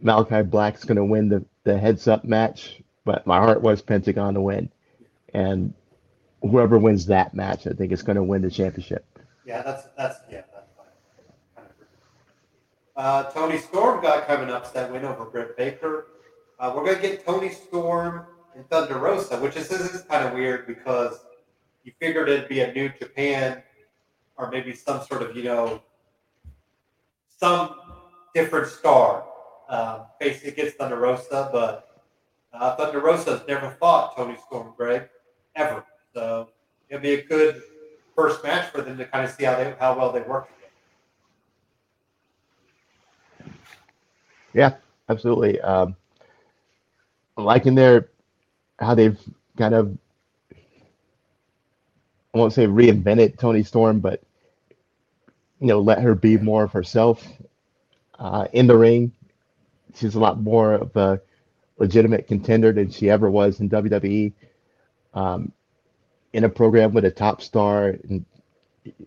Malachi 0.00 0.42
Black's 0.42 0.84
going 0.84 0.96
to 0.96 1.04
win 1.04 1.28
the, 1.28 1.44
the 1.64 1.78
heads 1.78 2.06
up 2.08 2.24
match, 2.24 2.82
but 3.04 3.26
my 3.26 3.38
heart 3.38 3.62
was 3.62 3.82
Pentagon 3.82 4.34
to 4.34 4.40
win. 4.40 4.70
And 5.34 5.72
whoever 6.42 6.78
wins 6.78 7.06
that 7.06 7.34
match, 7.34 7.66
I 7.66 7.70
think 7.70 7.92
is 7.92 8.02
going 8.02 8.16
to 8.16 8.22
win 8.22 8.42
the 8.42 8.50
championship. 8.50 9.04
Yeah, 9.44 9.62
that's 9.62 9.84
that's 9.96 10.16
yeah, 10.30 10.42
that's 10.52 10.70
fine. 10.76 11.66
Uh, 12.96 13.30
Toni 13.30 13.58
Storm 13.58 14.02
got 14.02 14.28
of 14.28 14.40
an 14.42 14.50
upset 14.50 14.90
win 14.90 15.04
over 15.04 15.24
Britt 15.24 15.56
Baker. 15.56 16.08
Uh, 16.58 16.72
we're 16.74 16.84
gonna 16.84 17.00
get 17.00 17.24
Toni 17.24 17.50
Storm 17.50 18.26
and 18.56 18.68
Thunder 18.68 18.98
Rosa, 18.98 19.38
which 19.38 19.56
is 19.56 19.68
this 19.68 19.94
is 19.94 20.02
kind 20.02 20.26
of 20.26 20.34
weird 20.34 20.66
because 20.66 21.20
you 21.84 21.92
figured 22.00 22.28
it'd 22.28 22.48
be 22.48 22.60
a 22.60 22.72
New 22.72 22.88
Japan 22.98 23.62
or 24.36 24.50
maybe 24.50 24.74
some 24.74 25.04
sort 25.04 25.22
of 25.22 25.36
you 25.36 25.44
know 25.44 25.80
some 27.38 27.76
different 28.34 28.66
star 28.66 29.24
uh, 29.68 30.04
facing 30.20 30.50
against 30.50 30.76
Thunder 30.76 30.96
Rosa, 30.96 31.50
but 31.52 32.02
uh, 32.52 32.76
Thunder 32.76 33.00
Rosa's 33.00 33.42
never 33.48 33.70
fought 33.80 34.16
Toni 34.16 34.36
Storm, 34.46 34.72
Greg, 34.76 35.08
ever. 35.54 35.84
So 36.14 36.48
it'll 36.88 37.02
be 37.02 37.14
a 37.14 37.22
good 37.24 37.62
first 38.14 38.42
match 38.42 38.70
for 38.70 38.82
them 38.82 38.96
to 38.98 39.04
kind 39.04 39.24
of 39.24 39.30
see 39.30 39.44
how 39.44 39.56
they 39.56 39.74
how 39.78 39.96
well 39.96 40.12
they 40.12 40.22
work 40.22 40.48
together. 40.48 40.72
Yeah, 44.54 44.74
absolutely. 45.08 45.60
Um, 45.60 45.96
liking 47.36 47.74
their 47.74 48.08
how 48.78 48.94
they've 48.94 49.18
kind 49.58 49.74
of 49.74 49.96
I 52.34 52.38
won't 52.38 52.52
say 52.52 52.66
reinvented 52.66 53.38
Toni 53.38 53.62
Storm, 53.62 54.00
but 54.00 54.22
you 55.60 55.66
know, 55.66 55.80
let 55.80 56.02
her 56.02 56.14
be 56.14 56.36
more 56.36 56.64
of 56.64 56.72
herself 56.72 57.26
uh, 58.18 58.46
in 58.52 58.66
the 58.66 58.76
ring. 58.76 59.12
She's 59.96 60.14
a 60.14 60.20
lot 60.20 60.40
more 60.40 60.74
of 60.74 60.96
a 60.96 61.20
legitimate 61.78 62.26
contender 62.26 62.72
than 62.72 62.90
she 62.90 63.10
ever 63.10 63.30
was 63.30 63.60
in 63.60 63.70
WWE. 63.70 64.32
Um, 65.14 65.52
in 66.32 66.44
a 66.44 66.48
program 66.48 66.92
with 66.92 67.04
a 67.04 67.10
top 67.10 67.40
star, 67.40 67.88
and 67.88 68.24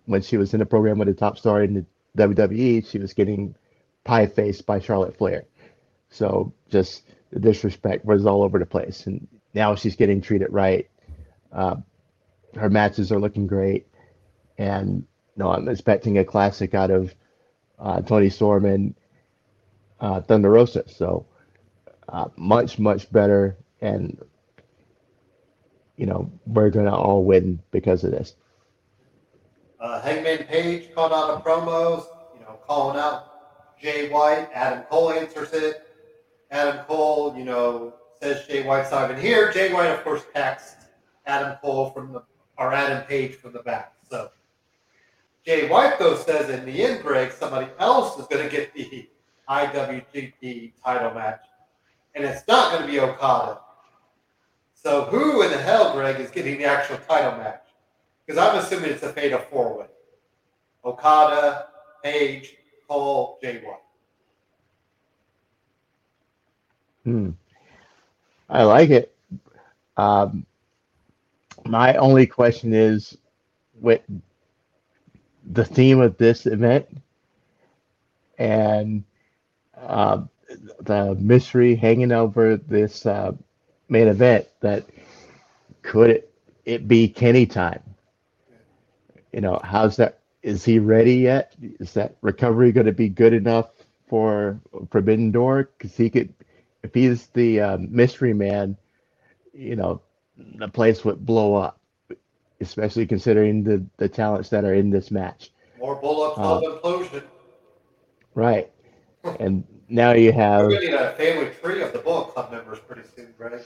when 0.05 0.21
she 0.21 0.37
was 0.37 0.53
in 0.53 0.61
a 0.61 0.65
program 0.65 0.97
with 0.97 1.07
a 1.09 1.13
top 1.13 1.37
star 1.37 1.61
in 1.63 1.85
the 2.15 2.27
WWE, 2.27 2.89
she 2.89 2.97
was 2.97 3.13
getting 3.13 3.53
pie 4.03 4.25
faced 4.25 4.65
by 4.65 4.79
Charlotte 4.79 5.15
Flair. 5.15 5.45
So 6.09 6.51
just 6.71 7.03
the 7.31 7.39
disrespect 7.39 8.05
was 8.05 8.25
all 8.25 8.41
over 8.41 8.57
the 8.57 8.65
place, 8.65 9.05
and 9.05 9.27
now 9.53 9.75
she's 9.75 9.95
getting 9.95 10.21
treated 10.21 10.51
right. 10.51 10.89
Uh, 11.51 11.75
her 12.55 12.69
matches 12.69 13.11
are 13.11 13.19
looking 13.19 13.45
great, 13.45 13.87
and 14.57 15.05
no, 15.35 15.51
I'm 15.51 15.69
expecting 15.69 16.17
a 16.17 16.25
classic 16.25 16.73
out 16.73 16.89
of 16.89 17.13
uh, 17.77 18.01
Toni 18.01 18.29
Storm 18.29 18.65
and 18.65 18.95
uh, 20.01 20.21
Thunder 20.21 20.49
Rosa. 20.49 20.83
So 20.87 21.25
uh, 22.09 22.29
much, 22.35 22.79
much 22.79 23.11
better, 23.11 23.57
and 23.81 24.17
you 25.97 26.05
know 26.05 26.31
we're 26.45 26.69
gonna 26.69 26.95
all 26.95 27.23
win 27.23 27.59
because 27.71 28.03
of 28.03 28.11
this. 28.11 28.35
Uh, 29.79 30.01
Hangman 30.01 30.45
Page 30.45 30.93
called 30.93 31.13
out 31.13 31.37
a 31.37 31.41
promos, 31.41 32.05
you 32.33 32.41
know, 32.41 32.59
calling 32.67 32.99
out 32.99 33.77
Jay 33.79 34.09
White. 34.09 34.49
Adam 34.53 34.83
Cole 34.89 35.11
answers 35.11 35.53
it. 35.53 35.87
Adam 36.51 36.83
Cole, 36.85 37.33
you 37.37 37.45
know, 37.45 37.93
says 38.21 38.45
Jay 38.47 38.63
White's 38.63 38.91
not 38.91 39.09
even 39.09 39.21
here. 39.21 39.51
Jay 39.51 39.71
White, 39.71 39.87
of 39.87 40.03
course, 40.03 40.23
texts 40.33 40.87
Adam 41.25 41.57
Cole 41.61 41.91
from 41.91 42.11
the 42.11 42.23
or 42.57 42.73
Adam 42.73 43.05
Page 43.05 43.35
from 43.35 43.53
the 43.53 43.59
back. 43.59 43.93
So 44.09 44.31
Jay 45.45 45.69
White 45.69 45.97
though 45.97 46.17
says 46.17 46.49
in 46.49 46.65
the 46.65 46.83
end, 46.83 47.03
break, 47.03 47.31
somebody 47.31 47.67
else 47.79 48.19
is 48.19 48.27
going 48.27 48.43
to 48.43 48.49
get 48.49 48.73
the 48.73 49.07
IWGP 49.49 50.73
title 50.83 51.13
match, 51.13 51.41
and 52.15 52.23
it's 52.23 52.47
not 52.47 52.71
going 52.71 52.85
to 52.85 52.91
be 52.91 52.99
Okada. 52.99 53.59
So 54.73 55.05
who 55.05 55.41
in 55.41 55.51
the 55.51 55.57
hell, 55.57 55.93
Greg, 55.93 56.19
is 56.19 56.29
getting 56.29 56.57
the 56.57 56.65
actual 56.65 56.97
title 57.07 57.37
match? 57.37 57.63
Because 58.25 58.39
I'm 58.39 58.57
assuming 58.59 58.91
it's 58.91 59.03
a 59.03 59.11
fatal 59.11 59.39
four 59.39 59.79
way. 59.79 59.85
Okada, 60.85 61.67
Page, 62.03 62.55
Cole, 62.87 63.39
Jay. 63.41 63.61
Hmm. 67.03 67.31
I 68.49 68.63
like 68.63 68.89
it. 68.89 69.15
Um, 69.97 70.45
my 71.65 71.95
only 71.95 72.25
question 72.25 72.73
is 72.73 73.17
with 73.79 74.01
the 75.51 75.65
theme 75.65 75.99
of 75.99 76.17
this 76.17 76.45
event 76.45 76.85
and 78.37 79.03
uh, 79.81 80.21
the 80.81 81.15
mystery 81.19 81.75
hanging 81.75 82.11
over 82.11 82.57
this 82.57 83.05
uh, 83.05 83.31
main 83.87 84.07
event 84.07 84.47
that 84.61 84.85
could 85.81 86.09
it, 86.09 86.33
it 86.65 86.87
be 86.87 87.07
Kenny 87.07 87.45
time? 87.45 87.83
You 89.31 89.41
know, 89.41 89.59
how's 89.63 89.95
that? 89.97 90.19
Is 90.41 90.63
he 90.63 90.79
ready 90.79 91.15
yet? 91.15 91.53
Is 91.79 91.93
that 91.93 92.15
recovery 92.21 92.71
going 92.71 92.85
to 92.85 92.93
be 92.93 93.09
good 93.09 93.33
enough 93.33 93.71
for 94.07 94.59
Forbidden 94.89 95.31
Door? 95.31 95.69
Because 95.77 95.95
he 95.95 96.09
could, 96.09 96.33
if 96.83 96.93
he's 96.93 97.27
the 97.27 97.59
uh, 97.59 97.77
mystery 97.77 98.33
man, 98.33 98.77
you 99.53 99.75
know, 99.75 100.01
the 100.37 100.67
place 100.67 101.03
would 101.03 101.25
blow 101.25 101.55
up, 101.55 101.79
especially 102.61 103.05
considering 103.05 103.63
the 103.63 103.85
the 103.97 104.07
talents 104.07 104.49
that 104.49 104.63
are 104.63 104.73
in 104.73 104.89
this 104.89 105.11
match. 105.11 105.51
More 105.77 105.95
Bullet 105.95 106.35
Club 106.35 106.63
implosion. 106.63 107.23
Right. 108.33 108.71
And 109.39 109.63
now 109.89 110.13
you 110.13 110.31
have 110.31 110.67
We're 110.67 110.81
gonna 110.81 111.09
a 111.09 111.13
family 111.13 111.51
tree 111.61 111.81
of 111.81 111.93
the 111.93 111.99
Bullet 111.99 112.33
Club 112.33 112.51
members 112.51 112.79
pretty 112.79 113.03
soon, 113.15 113.33
right? 113.37 113.61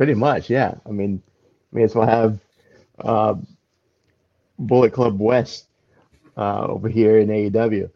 pretty 0.00 0.14
much, 0.14 0.48
yeah. 0.48 0.72
I 0.86 0.92
mean, 0.92 1.22
may 1.72 1.82
as 1.82 1.94
well 1.94 2.06
have 2.06 2.38
uh, 3.00 3.34
Bullet 4.58 4.94
Club 4.94 5.20
West 5.20 5.66
uh, 6.38 6.66
over 6.66 6.88
here 6.88 7.18
in 7.18 7.28
AEW. 7.28 7.90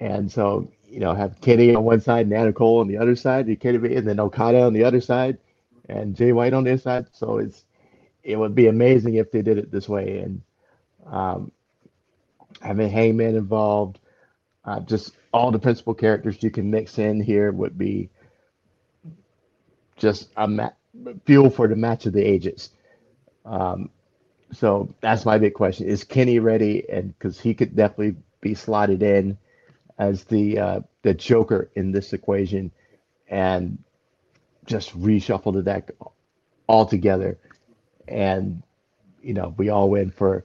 And 0.00 0.30
so, 0.30 0.70
you 0.86 1.00
know, 1.00 1.14
have 1.14 1.40
Kenny 1.40 1.74
on 1.74 1.84
one 1.84 2.02
side 2.02 2.26
and 2.26 2.34
Adam 2.34 2.52
Cole 2.52 2.80
on 2.80 2.88
the 2.88 2.98
other 2.98 3.16
side, 3.16 3.46
and 3.46 3.58
Kenny 3.58 3.94
and 3.96 4.06
then 4.06 4.20
Okada 4.20 4.60
on 4.60 4.74
the 4.74 4.84
other 4.84 5.00
side, 5.00 5.38
and 5.88 6.14
Jay 6.14 6.32
White 6.32 6.52
on 6.52 6.64
this 6.64 6.82
side. 6.82 7.06
So 7.12 7.38
it's 7.38 7.64
it 8.22 8.36
would 8.36 8.54
be 8.54 8.66
amazing 8.66 9.14
if 9.14 9.32
they 9.32 9.40
did 9.40 9.56
it 9.56 9.70
this 9.70 9.88
way. 9.88 10.18
And 10.18 10.42
um, 11.06 11.52
having 12.60 12.90
Hangman 12.90 13.34
involved, 13.34 13.98
uh, 14.68 14.80
just 14.80 15.12
all 15.32 15.50
the 15.50 15.58
principal 15.58 15.94
characters 15.94 16.42
you 16.42 16.50
can 16.50 16.70
mix 16.70 16.98
in 16.98 17.22
here 17.22 17.50
would 17.52 17.78
be 17.78 18.10
just 19.96 20.28
a 20.36 20.46
ma- 20.46 20.72
fuel 21.24 21.48
for 21.48 21.68
the 21.68 21.76
match 21.76 22.04
of 22.04 22.12
the 22.12 22.22
ages. 22.22 22.70
Um, 23.46 23.88
so 24.52 24.94
that's 25.00 25.24
my 25.24 25.38
big 25.38 25.54
question: 25.54 25.88
Is 25.88 26.04
Kenny 26.04 26.38
ready? 26.38 26.84
And 26.90 27.16
because 27.16 27.40
he 27.40 27.54
could 27.54 27.74
definitely 27.74 28.16
be 28.42 28.54
slotted 28.54 29.02
in 29.02 29.38
as 29.98 30.24
the 30.24 30.58
uh, 30.58 30.80
the 31.02 31.14
Joker 31.14 31.70
in 31.74 31.90
this 31.90 32.12
equation, 32.12 32.70
and 33.26 33.78
just 34.66 34.98
reshuffle 35.00 35.54
the 35.54 35.62
deck 35.62 35.92
altogether, 36.68 37.38
and 38.06 38.62
you 39.22 39.32
know 39.32 39.54
we 39.56 39.70
all 39.70 39.88
win 39.88 40.10
for 40.10 40.44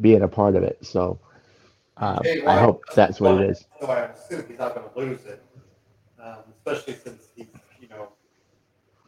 being 0.00 0.22
a 0.22 0.28
part 0.28 0.56
of 0.56 0.62
it. 0.62 0.78
So 0.80 1.20
uh, 2.00 2.22
Jay 2.22 2.40
I 2.42 2.44
White 2.44 2.58
hope 2.60 2.86
doesn't 2.86 2.96
that's 2.96 3.20
what 3.20 3.32
want 3.34 3.44
it 3.44 3.50
is. 3.50 3.66
So 3.80 3.86
I 3.86 4.00
assume 4.06 4.44
he's 4.48 4.58
not 4.58 4.74
gonna 4.74 4.88
lose 4.96 5.24
it, 5.26 5.42
um, 6.22 6.36
especially 6.56 6.94
since 6.94 7.28
he's, 7.36 7.46
you 7.80 7.88
know, 7.88 8.08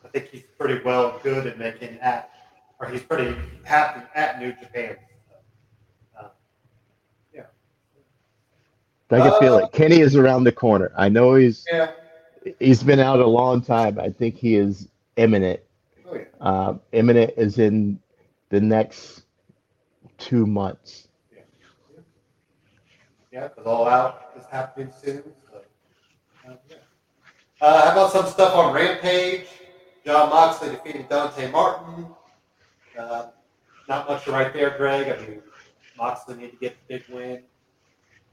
I 0.04 0.08
think 0.08 0.28
he's 0.28 0.44
pretty 0.58 0.82
well 0.84 1.18
good 1.22 1.46
at 1.46 1.58
making 1.58 1.98
at, 2.00 2.30
or 2.78 2.88
he's 2.88 3.02
pretty 3.02 3.36
happy 3.64 4.02
at 4.14 4.38
New 4.40 4.52
Japan. 4.52 4.96
Um, 6.18 6.26
I 9.10 9.18
can 9.28 9.40
feel 9.40 9.54
Uh, 9.56 9.58
it. 9.58 9.72
Kenny 9.72 10.00
is 10.00 10.16
around 10.16 10.44
the 10.44 10.52
corner. 10.52 10.90
I 10.96 11.08
know 11.08 11.34
he's 11.34 11.66
Yeah. 11.70 11.92
he's 12.58 12.82
been 12.82 12.98
out 13.00 13.20
a 13.20 13.26
long 13.26 13.60
time. 13.62 13.98
I 13.98 14.08
think 14.10 14.36
he 14.36 14.56
is 14.56 14.88
imminent. 15.16 15.60
Oh 16.06 16.14
yeah. 16.14 16.24
Uh, 16.40 16.74
imminent 16.92 17.32
is 17.36 17.58
in 17.58 17.98
the 18.48 18.60
next 18.60 19.22
two 20.18 20.46
months. 20.46 21.08
Yeah, 23.32 23.48
because 23.48 23.64
All 23.66 23.86
Out 23.88 24.30
is 24.38 24.44
happening 24.50 24.92
soon. 25.02 25.22
So, 25.50 25.60
um, 26.48 26.58
yeah. 26.68 26.76
uh, 27.60 27.86
how 27.86 27.92
about 27.92 28.12
some 28.12 28.26
stuff 28.26 28.54
on 28.54 28.74
Rampage? 28.74 29.46
Jon 30.04 30.30
Moxley 30.30 30.70
defeated 30.70 31.08
Dante 31.08 31.50
Martin. 31.50 32.06
Uh, 32.98 33.26
not 33.88 34.08
much 34.08 34.26
right 34.26 34.52
there, 34.52 34.76
Greg. 34.76 35.08
I 35.08 35.20
mean, 35.26 35.42
Moxley 35.96 36.36
need 36.36 36.50
to 36.50 36.56
get 36.56 36.76
the 36.88 36.98
big 36.98 37.04
win. 37.08 37.42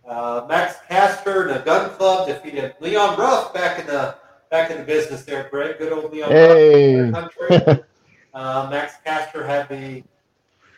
Uh, 0.08 0.46
Max 0.50 0.76
Caster 0.88 1.48
and 1.48 1.60
the 1.60 1.64
Gun 1.64 1.92
Club 1.92 2.28
defeated 2.28 2.76
Leon 2.80 3.18
Ruff 3.20 3.54
back 3.54 3.80
in 3.80 3.86
the 3.88 4.16
back 4.50 4.72
in 4.72 4.78
the 4.80 4.84
business 4.84 5.24
there, 5.24 5.48
Greg. 5.52 5.78
Good 5.78 5.94
old 5.94 6.12
Leon 6.12 6.32
Hey. 6.32 7.00
Ruff. 7.00 7.14
Country. 7.40 7.84
Uh, 8.32 8.68
Max 8.70 8.94
Caster 9.04 9.44
had 9.44 9.68
the. 9.70 10.04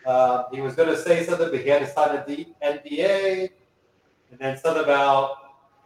Uh, 0.05 0.45
he 0.53 0.61
was 0.61 0.73
going 0.73 0.87
to 0.87 0.97
say 0.97 1.25
something, 1.25 1.51
but 1.51 1.59
he 1.59 1.67
had 1.67 1.79
to 1.79 1.87
sign 1.87 2.15
a 2.15 2.25
D- 2.25 2.55
NDA. 2.63 3.49
And 4.31 4.39
then 4.39 4.57
something 4.57 4.83
about 4.83 5.37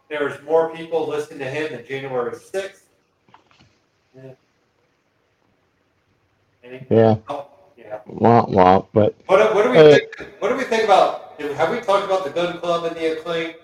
there 0.08 0.24
was 0.24 0.40
more 0.42 0.74
people 0.74 1.06
listening 1.08 1.40
to 1.40 1.46
him 1.50 1.72
than 1.72 1.84
January 1.84 2.32
6th. 2.32 2.82
Yeah. 4.14 4.30
Any- 6.62 6.86
Yeah, 6.88 7.16
oh, 7.28 7.46
yeah. 7.76 7.98
womp 8.08 8.50
womp. 8.50 8.86
But 8.92 9.14
What, 9.26 9.54
what 9.54 9.64
do 9.64 9.70
we 9.70 9.76
Hey. 9.76 10.00
think? 10.16 10.30
What 10.40 10.48
do 10.50 10.56
we 10.56 10.64
think 10.64 10.84
about? 10.84 11.40
Have 11.40 11.70
we 11.70 11.80
talked 11.80 12.04
about 12.04 12.24
the 12.24 12.30
Gun 12.30 12.58
Club 12.58 12.84
and 12.84 12.96
the 12.96 13.18
Acclaim? 13.18 13.54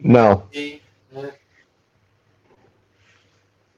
no, 0.00 0.44
The- 0.52 0.80
uh, 1.16 1.26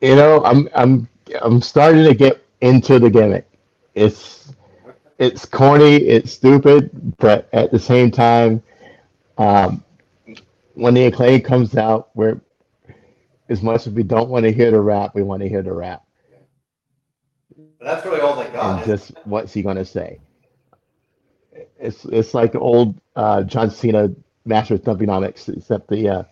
you 0.01 0.17
know, 0.17 0.45
I'm 0.45 0.69
I'm 0.75 1.09
I'm 1.41 1.61
starting 1.63 2.05
to 2.05 2.15
get 2.15 2.45
into 2.61 2.99
the 2.99 3.09
gimmick. 3.11 3.47
It's 3.95 4.53
it's 5.19 5.45
corny, 5.47 5.97
it's 5.97 6.33
stupid, 6.33 6.91
but 7.19 7.49
at 7.53 7.71
the 7.71 7.79
same 7.79 8.11
time, 8.11 8.63
um, 9.39 9.83
when 10.75 10.95
the 10.95 11.05
acclaim 11.07 11.41
comes 11.43 11.77
out, 11.77 12.11
we're 12.15 12.41
as 13.49 13.63
much 13.63 13.87
as 13.87 13.93
we 13.93 14.03
don't 14.03 14.29
want 14.31 14.45
to 14.45 14.53
hear 14.53 14.71
the 14.71 14.81
rap, 14.81 15.15
we 15.15 15.23
want 15.23 15.43
to 15.43 15.49
hear 15.49 15.63
the 15.63 15.73
rap. 15.73 16.03
But 17.79 17.85
that's 17.85 18.07
really 18.07 18.21
all 18.21 18.37
they 18.43 18.49
got. 18.51 18.79
and 18.79 18.87
just 18.87 19.13
what's 19.25 19.53
he 19.53 19.63
gonna 19.63 19.85
say? 19.85 20.21
It's 21.79 22.05
it's 22.07 22.33
like 22.35 22.55
old 22.55 23.01
uh, 23.17 23.43
John 23.43 23.71
Cena 23.71 24.11
Master 24.45 24.75
of 24.75 24.83
Thuganomics, 24.83 25.55
except 25.55 25.89
the 25.89 26.09
uh, 26.09 26.23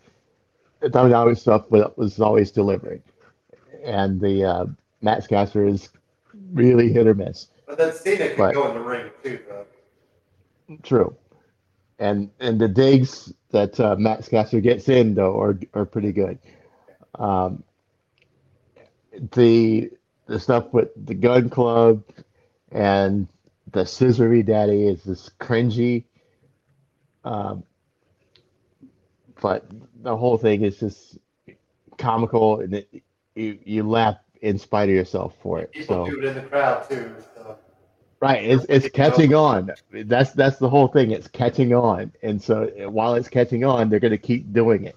the 0.81 0.89
Thuganomics 0.89 1.39
stuff 1.41 1.65
was, 1.71 2.21
always 2.21 2.51
delivered, 2.51 3.03
and 3.85 4.21
the 4.21 4.45
uh, 4.45 4.67
Max 5.03 5.27
Caster 5.27 5.67
is 5.67 5.91
really 6.53 6.93
hit 6.93 7.07
or 7.07 7.15
miss. 7.15 7.49
but 7.67 7.77
then 7.79 7.93
Cena 7.93 8.29
could 8.29 8.37
But- 8.39 8.55
go 8.55 8.69
in 8.69 8.75
the 8.75 8.81
ring 8.81 9.11
too, 9.23 9.41
though. 9.49 9.67
True, 10.85 11.17
and 12.01 12.31
and 12.41 12.59
the 12.61 12.67
digs 12.67 13.33
that 13.51 13.79
uh, 13.79 13.95
Max 13.97 14.29
Caster 14.29 14.61
gets 14.61 14.89
in 14.89 15.15
though 15.15 15.39
are 15.41 15.61
are 15.75 15.85
pretty 15.85 16.13
good. 16.13 16.39
Um, 17.17 17.63
the 19.33 19.91
the 20.27 20.41
stuff 20.41 20.73
with 20.73 20.89
the 20.97 21.15
Gun 21.15 21.51
Club 21.51 22.03
and 22.73 23.29
the 23.73 23.85
Scissor 23.85 24.29
Me 24.29 24.43
Daddy 24.43 24.87
is 24.87 25.05
just 25.05 25.39
cringy. 25.39 26.05
Um, 27.25 27.65
but 29.41 29.67
the 30.03 30.17
whole 30.17 30.39
thing 30.39 30.63
is 30.63 30.79
just 30.79 31.19
comical, 31.99 32.61
and 32.61 32.75
it, 32.75 33.03
you 33.35 33.59
you 33.65 33.89
laugh 33.89 34.17
in 34.41 34.59
spite 34.59 34.89
of 34.89 34.95
yourself 34.95 35.35
for 35.43 35.61
it. 35.61 35.73
People 35.73 36.07
So 36.07 36.11
do 36.11 36.19
it 36.21 36.25
in 36.25 36.35
the 36.35 36.43
crowd 36.43 36.89
too. 36.89 37.15
So. 37.35 37.40
Right, 38.21 38.45
it's 38.45 38.67
it's 38.69 38.89
catching 38.91 39.35
on. 39.35 39.73
That's 39.93 40.33
that's 40.33 40.59
the 40.59 40.69
whole 40.69 40.89
thing. 40.89 41.11
It's 41.11 41.29
catching 41.29 41.75
on, 41.75 42.13
and 42.23 42.43
so 42.43 42.67
while 42.89 43.15
it's 43.15 43.29
catching 43.29 43.65
on, 43.65 43.89
they're 43.89 44.01
going 44.01 44.11
to 44.13 44.19
keep 44.19 44.53
doing 44.53 44.85
it. 44.85 44.97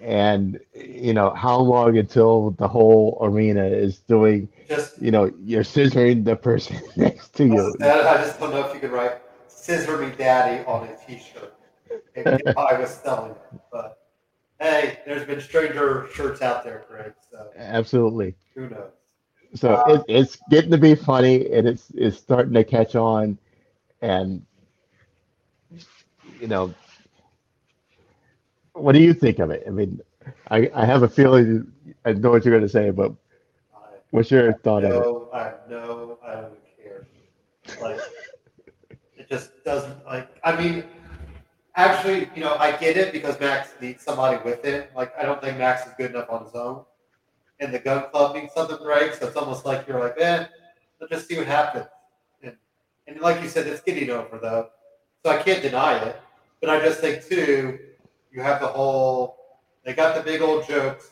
And 0.00 0.60
you 0.74 1.12
know 1.12 1.30
how 1.30 1.58
long 1.58 1.98
until 1.98 2.50
the 2.52 2.68
whole 2.68 3.18
arena 3.20 3.66
is 3.66 3.98
doing? 4.00 4.48
just 4.68 5.00
You 5.00 5.10
know, 5.10 5.32
you're 5.42 5.64
scissoring 5.64 6.24
the 6.24 6.36
person 6.36 6.80
next 6.96 7.34
to 7.34 7.44
you. 7.44 7.74
I 7.80 8.16
just 8.18 8.38
don't 8.38 8.52
know 8.52 8.66
if 8.66 8.74
you 8.74 8.80
could 8.80 8.92
write 8.92 9.20
"Scissor 9.48 9.98
Me 9.98 10.12
Daddy" 10.16 10.64
on 10.66 10.86
a 10.88 10.96
T-shirt. 11.06 11.54
If 12.14 12.26
I 12.56 12.78
was 12.78 12.90
selling 12.90 13.32
it, 13.32 13.60
but 13.72 13.98
hey, 14.60 15.00
there's 15.06 15.24
been 15.24 15.40
stranger 15.40 16.08
shirts 16.12 16.42
out 16.42 16.64
there, 16.64 16.84
Greg. 16.88 17.12
So 17.30 17.50
Absolutely. 17.56 18.34
who 18.54 18.68
knows? 18.68 18.92
So 19.54 19.82
it, 19.86 20.02
it's 20.08 20.38
getting 20.50 20.70
to 20.70 20.78
be 20.78 20.94
funny, 20.94 21.50
and 21.52 21.66
it's 21.66 21.90
it's 21.94 22.18
starting 22.18 22.52
to 22.54 22.64
catch 22.64 22.94
on, 22.94 23.38
and 24.02 24.44
you 26.40 26.46
know, 26.46 26.74
what 28.72 28.92
do 28.92 29.00
you 29.00 29.14
think 29.14 29.38
of 29.38 29.50
it? 29.50 29.64
I 29.66 29.70
mean, 29.70 30.00
I 30.50 30.70
I 30.74 30.84
have 30.84 31.02
a 31.02 31.08
feeling 31.08 31.72
I 32.04 32.12
know 32.12 32.30
what 32.30 32.44
you're 32.44 32.52
going 32.54 32.66
to 32.66 32.68
say, 32.68 32.90
but 32.90 33.12
what's 34.10 34.30
your 34.30 34.52
thought 34.52 34.84
of 34.84 34.92
it? 34.92 35.34
I 35.34 35.52
no, 35.68 36.18
I 36.24 36.34
don't 36.34 36.58
care. 36.76 37.06
Like 37.80 38.00
it 39.16 39.28
just 39.28 39.64
doesn't 39.64 40.04
like. 40.06 40.28
I 40.44 40.56
mean, 40.56 40.84
actually, 41.74 42.30
you 42.34 42.42
know, 42.42 42.56
I 42.56 42.72
get 42.72 42.96
it 42.96 43.12
because 43.12 43.38
Max 43.40 43.70
needs 43.80 44.02
somebody 44.02 44.42
with 44.44 44.64
him. 44.64 44.84
Like 44.94 45.12
I 45.18 45.24
don't 45.24 45.40
think 45.40 45.58
Max 45.58 45.86
is 45.86 45.92
good 45.96 46.10
enough 46.10 46.28
on 46.30 46.44
his 46.44 46.54
own. 46.54 46.84
And 47.60 47.72
the 47.74 47.78
gun 47.78 48.04
club 48.10 48.36
needs 48.36 48.52
something, 48.54 48.76
Greg. 48.78 49.14
So 49.14 49.26
it's 49.26 49.36
almost 49.36 49.66
like 49.66 49.86
you're 49.88 50.00
like, 50.00 50.14
eh, 50.18 50.46
let's 51.00 51.12
just 51.12 51.28
see 51.28 51.36
what 51.36 51.46
happens. 51.46 51.86
And, 52.42 52.56
and 53.06 53.20
like 53.20 53.42
you 53.42 53.48
said, 53.48 53.66
it's 53.66 53.80
getting 53.80 54.10
over 54.10 54.38
though. 54.38 54.68
So 55.24 55.32
I 55.32 55.42
can't 55.42 55.62
deny 55.62 55.98
it. 55.98 56.20
But 56.60 56.70
I 56.70 56.80
just 56.80 57.00
think 57.00 57.24
too, 57.24 57.78
you 58.32 58.42
have 58.42 58.60
the 58.60 58.66
whole 58.66 59.36
they 59.84 59.94
got 59.94 60.14
the 60.14 60.22
big 60.22 60.42
old 60.42 60.66
jokes, 60.68 61.10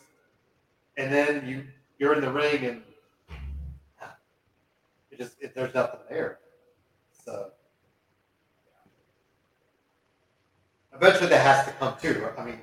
and 0.96 1.12
then 1.12 1.46
you 1.46 1.64
you're 1.98 2.14
in 2.14 2.20
the 2.20 2.30
ring 2.30 2.64
and 2.64 2.82
it 5.10 5.18
just 5.18 5.40
it, 5.40 5.54
there's 5.54 5.74
nothing 5.74 6.00
there. 6.10 6.38
So 7.24 7.50
eventually 10.92 11.28
that 11.30 11.40
has 11.46 11.66
to 11.66 11.72
come 11.72 11.94
too. 12.00 12.26
I 12.36 12.44
mean, 12.44 12.60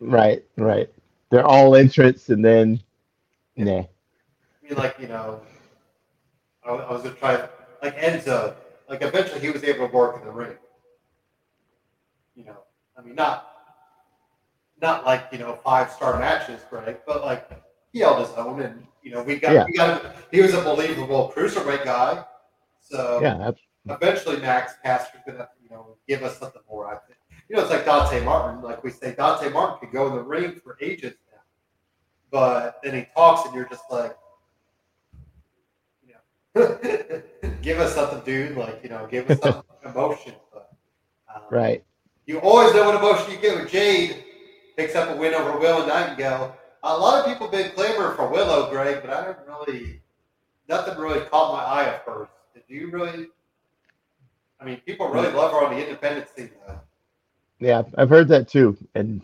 Right, 0.00 0.44
right. 0.56 0.90
They're 1.30 1.46
all 1.46 1.76
entrance, 1.76 2.28
and 2.28 2.44
then, 2.44 2.80
I 4.62 4.66
mean, 4.68 4.76
like 4.78 4.96
you 4.98 5.08
know, 5.08 5.40
I, 6.66 6.70
I 6.70 6.92
was 6.92 7.02
gonna 7.02 7.14
try 7.16 7.48
like 7.82 7.96
Enzo. 7.98 8.54
Like 8.88 9.02
eventually 9.02 9.40
he 9.40 9.50
was 9.50 9.64
able 9.64 9.88
to 9.88 9.94
work 9.94 10.18
in 10.20 10.24
the 10.26 10.32
ring. 10.32 10.56
You 12.34 12.44
know, 12.44 12.56
I 12.98 13.02
mean, 13.02 13.14
not 13.14 13.50
not 14.80 15.04
like 15.06 15.28
you 15.32 15.38
know 15.38 15.58
five 15.64 15.90
star 15.90 16.18
matches, 16.18 16.60
right? 16.70 17.00
But 17.06 17.24
like 17.24 17.48
he 17.92 18.00
held 18.00 18.26
his 18.26 18.36
own, 18.36 18.60
and 18.60 18.86
you 19.02 19.12
know 19.12 19.22
we 19.22 19.38
got 19.38 19.52
Yeah. 19.52 19.64
we 19.66 19.72
got 19.76 20.14
he 20.30 20.40
was 20.42 20.54
a 20.54 20.62
believable 20.62 21.32
cruiserweight 21.34 21.84
guy. 21.84 22.24
So 22.80 23.20
Yeah, 23.22 23.48
ab- 23.48 23.56
eventually 23.88 24.38
Max 24.40 24.74
Caster's 24.84 25.20
gonna 25.26 25.48
you 25.62 25.70
know 25.70 25.96
give 26.08 26.22
us 26.22 26.38
something 26.38 26.62
more. 26.68 26.88
I 26.88 26.98
think 27.06 27.18
you 27.48 27.56
know 27.56 27.62
it's 27.62 27.70
like 27.70 27.84
Dante 27.84 28.24
Martin. 28.24 28.62
Like 28.62 28.82
we 28.82 28.90
say, 28.90 29.14
Dante 29.14 29.48
Martin 29.50 29.78
could 29.80 29.92
go 29.92 30.08
in 30.08 30.14
the 30.16 30.22
ring 30.22 30.60
for 30.62 30.76
ages 30.80 31.14
but 32.34 32.80
then 32.82 32.94
he 32.94 33.06
talks, 33.14 33.46
and 33.46 33.54
you're 33.54 33.68
just 33.68 33.84
like, 33.92 34.16
you 36.04 36.14
know, 36.60 37.22
give 37.62 37.78
us 37.78 37.94
something, 37.94 38.22
dude. 38.24 38.56
Like 38.56 38.80
you 38.82 38.88
know, 38.88 39.06
give 39.08 39.30
us 39.30 39.38
some 39.40 39.62
emotion. 39.84 40.32
But 40.52 40.72
um, 41.32 41.42
right. 41.48 41.84
you 42.26 42.40
always 42.40 42.74
know 42.74 42.86
what 42.86 42.96
emotion 42.96 43.32
you 43.32 43.38
get 43.38 43.56
when 43.56 43.68
Jade 43.68 44.24
picks 44.76 44.96
up 44.96 45.14
a 45.14 45.16
win 45.16 45.32
over 45.32 45.60
Willow 45.60 45.86
Nightingale. 45.86 46.56
A 46.82 46.98
lot 46.98 47.20
of 47.20 47.32
people 47.32 47.46
been 47.46 47.70
clamoring 47.70 48.16
for 48.16 48.28
Willow, 48.28 48.68
Greg, 48.68 48.98
but 49.00 49.10
I 49.10 49.26
don't 49.26 49.38
really, 49.46 50.00
nothing 50.68 50.98
really 50.98 51.20
caught 51.26 51.52
my 51.52 51.62
eye 51.62 51.84
at 51.84 52.04
first. 52.04 52.32
Did 52.52 52.64
you 52.66 52.90
really? 52.90 53.28
I 54.58 54.64
mean, 54.64 54.80
people 54.84 55.08
really 55.08 55.30
love 55.30 55.52
her 55.52 55.64
on 55.64 55.72
the 55.72 55.80
independent 55.80 56.26
scene. 56.34 56.50
Though. 56.66 56.80
Yeah, 57.60 57.84
I've 57.96 58.08
heard 58.08 58.26
that 58.26 58.48
too, 58.48 58.76
and 58.96 59.22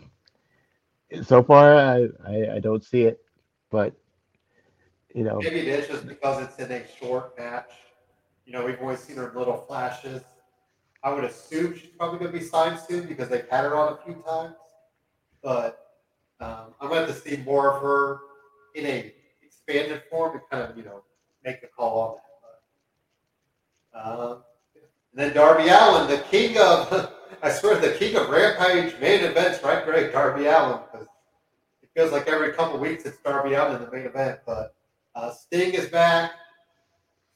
so 1.23 1.43
far 1.43 1.75
I, 1.75 2.07
I, 2.25 2.55
I 2.55 2.59
don't 2.59 2.83
see 2.83 3.03
it, 3.03 3.19
but 3.69 3.93
you 5.13 5.23
know, 5.23 5.39
Maybe 5.41 5.59
it 5.59 5.67
is 5.67 5.87
just 5.87 6.07
because 6.07 6.41
it's 6.43 6.57
in 6.59 6.71
a 6.71 6.83
short 6.99 7.37
match. 7.37 7.71
You 8.45 8.53
know, 8.53 8.65
we've 8.65 8.79
always 8.79 8.99
seen 8.99 9.17
her 9.17 9.31
little 9.35 9.57
flashes. 9.57 10.21
I 11.03 11.11
would 11.13 11.23
assume 11.23 11.73
she's 11.73 11.89
probably 11.97 12.19
going 12.19 12.31
to 12.31 12.37
be 12.37 12.43
signed 12.45 12.79
soon 12.79 13.07
because 13.07 13.27
they've 13.27 13.47
had 13.49 13.65
her 13.65 13.75
on 13.75 13.93
a 13.93 13.97
few 14.05 14.23
times. 14.25 14.55
But 15.43 15.79
um, 16.39 16.73
I'm 16.79 16.89
going 16.89 17.07
to 17.07 17.13
see 17.13 17.37
more 17.37 17.75
of 17.75 17.81
her 17.81 18.19
in 18.75 18.85
a 18.85 19.13
expanded 19.43 20.03
form 20.09 20.37
to 20.37 20.43
kind 20.49 20.69
of, 20.69 20.77
you 20.77 20.83
know, 20.83 21.03
make 21.43 21.61
the 21.61 21.67
call 21.67 21.99
on 22.01 22.15
that. 23.93 24.15
But, 24.17 24.21
um, 24.21 24.43
and 25.11 25.19
then 25.21 25.33
Darby 25.33 25.69
Allin, 25.69 26.07
the 26.09 26.23
king 26.29 26.57
of, 26.57 27.10
I 27.43 27.51
swear, 27.51 27.79
the 27.79 27.93
king 27.97 28.15
of 28.15 28.29
Rampage 28.29 28.99
main 28.99 29.23
events, 29.23 29.63
right, 29.63 29.83
Greg? 29.83 30.11
Darby 30.11 30.45
Allin, 30.45 30.79
because 30.91 31.07
it 31.81 31.89
feels 31.95 32.11
like 32.11 32.27
every 32.27 32.53
couple 32.53 32.77
weeks 32.79 33.05
it's 33.05 33.17
Darby 33.17 33.55
Allin 33.55 33.77
in 33.77 33.81
the 33.81 33.91
main 33.91 34.05
event. 34.05 34.39
But 34.45 34.75
uh, 35.15 35.31
Sting 35.31 35.73
is 35.73 35.87
back. 35.87 36.33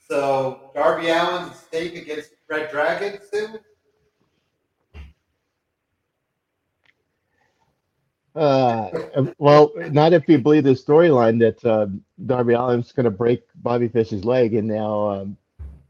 So 0.08 0.72
Darby 0.76 1.08
Allin 1.10 1.46
and 1.46 1.56
Sting 1.56 1.98
against 1.98 2.32
Red 2.48 2.70
Dragon 2.70 3.20
soon. 3.32 3.60
uh, 8.36 8.90
well, 9.38 9.72
not 9.92 10.14
if 10.14 10.28
you 10.28 10.38
believe 10.38 10.66
the 10.66 10.72
storyline 10.72 11.40
that 11.40 11.66
uh, 11.66 11.88
Darby 12.26 12.54
Allin's 12.54 12.92
going 12.92 13.06
to 13.06 13.12
break 13.12 13.44
Bobby 13.56 13.88
Fish's 13.88 14.26
leg, 14.26 14.54
and 14.54 14.68
now 14.68 15.10
um, 15.10 15.38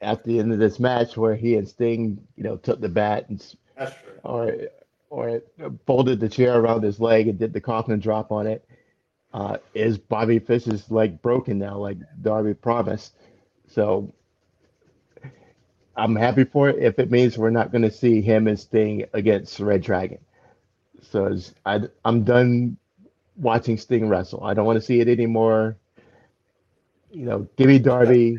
at 0.01 0.23
the 0.23 0.39
end 0.39 0.53
of 0.53 0.59
this 0.59 0.79
match 0.79 1.17
where 1.17 1.35
he 1.35 1.55
and 1.55 1.67
Sting, 1.67 2.17
you 2.35 2.43
know, 2.43 2.55
took 2.57 2.79
the 2.79 2.87
bat 2.87 3.25
and 3.29 3.43
That's 3.77 3.95
true. 4.03 4.19
or 4.23 4.55
or 5.09 5.41
folded 5.85 6.19
the 6.19 6.29
chair 6.29 6.59
around 6.59 6.83
his 6.83 6.99
leg 6.99 7.27
and 7.27 7.39
did 7.39 7.53
the 7.53 7.61
coffin 7.61 7.99
drop 7.99 8.31
on 8.31 8.47
it. 8.47 8.65
Uh, 9.33 9.57
is 9.73 9.97
Bobby 9.97 10.39
Fish's 10.39 10.89
leg 10.89 11.21
broken 11.21 11.59
now, 11.59 11.77
like 11.77 11.97
Darby 12.21 12.53
promised? 12.53 13.15
So 13.67 14.13
I'm 15.95 16.15
happy 16.15 16.43
for 16.43 16.69
it 16.69 16.77
if 16.79 16.99
it 16.99 17.11
means 17.11 17.37
we're 17.37 17.49
not 17.49 17.71
going 17.71 17.81
to 17.83 17.91
see 17.91 18.21
him 18.21 18.47
and 18.47 18.59
Sting 18.59 19.05
against 19.13 19.59
Red 19.59 19.81
Dragon. 19.81 20.19
So 21.01 21.37
I, 21.65 21.81
I'm 22.03 22.23
done 22.23 22.77
watching 23.37 23.77
Sting 23.77 24.09
wrestle. 24.09 24.43
I 24.43 24.53
don't 24.53 24.65
want 24.65 24.77
to 24.77 24.81
see 24.85 24.99
it 24.99 25.07
anymore. 25.07 25.77
You 27.11 27.25
know, 27.25 27.47
give 27.57 27.67
me 27.67 27.79
Darby, 27.79 28.37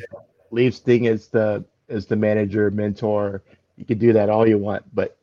leave 0.51 0.75
Sting 0.75 1.07
as 1.07 1.29
the 1.29 1.65
as 1.89 2.07
the 2.07 2.17
manager, 2.17 2.71
mentor. 2.71 3.43
You 3.77 3.85
can 3.85 3.99
do 3.99 4.13
that 4.13 4.29
all 4.29 4.47
you 4.49 4.59
want, 4.59 4.83
but 4.95 5.17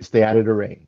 stay 0.00 0.22
out 0.22 0.36
of 0.36 0.44
the 0.44 0.54
ring. 0.54 0.86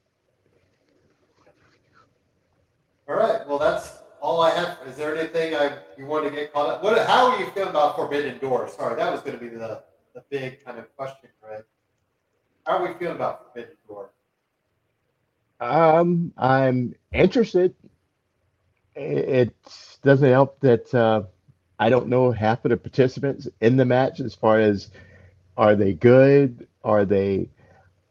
All 3.08 3.16
right. 3.16 3.46
Well, 3.46 3.58
that's 3.58 3.98
all 4.20 4.40
I 4.40 4.50
have. 4.50 4.78
Is 4.86 4.96
there 4.96 5.16
anything 5.16 5.54
I 5.54 5.78
you 5.98 6.06
want 6.06 6.24
to 6.28 6.30
get 6.30 6.52
caught 6.52 6.68
up? 6.68 6.82
What? 6.82 7.06
How 7.06 7.30
are 7.30 7.40
you 7.40 7.50
feeling 7.50 7.70
about 7.70 7.96
Forbidden 7.96 8.38
Door? 8.38 8.68
Sorry, 8.68 8.96
that 8.96 9.10
was 9.10 9.20
going 9.22 9.38
to 9.38 9.40
be 9.44 9.48
the 9.48 9.82
the 10.14 10.22
big 10.30 10.64
kind 10.64 10.78
of 10.78 10.94
question, 10.96 11.30
right? 11.42 11.64
How 12.66 12.78
are 12.78 12.86
we 12.86 12.98
feeling 12.98 13.16
about 13.16 13.52
Forbidden 13.52 13.76
Door? 13.88 14.10
Um, 15.60 16.32
I'm 16.38 16.94
interested. 17.12 17.74
It 18.94 19.54
doesn't 20.02 20.28
help 20.28 20.60
that 20.60 20.94
uh, 20.94 21.22
I 21.78 21.90
don't 21.90 22.08
know 22.08 22.30
half 22.30 22.64
of 22.64 22.70
the 22.70 22.76
participants 22.76 23.48
in 23.60 23.76
the 23.76 23.84
match 23.84 24.20
as 24.20 24.34
far 24.34 24.58
as 24.58 24.90
are 25.56 25.74
they 25.74 25.92
good? 25.92 26.66
Are 26.84 27.04
they 27.04 27.48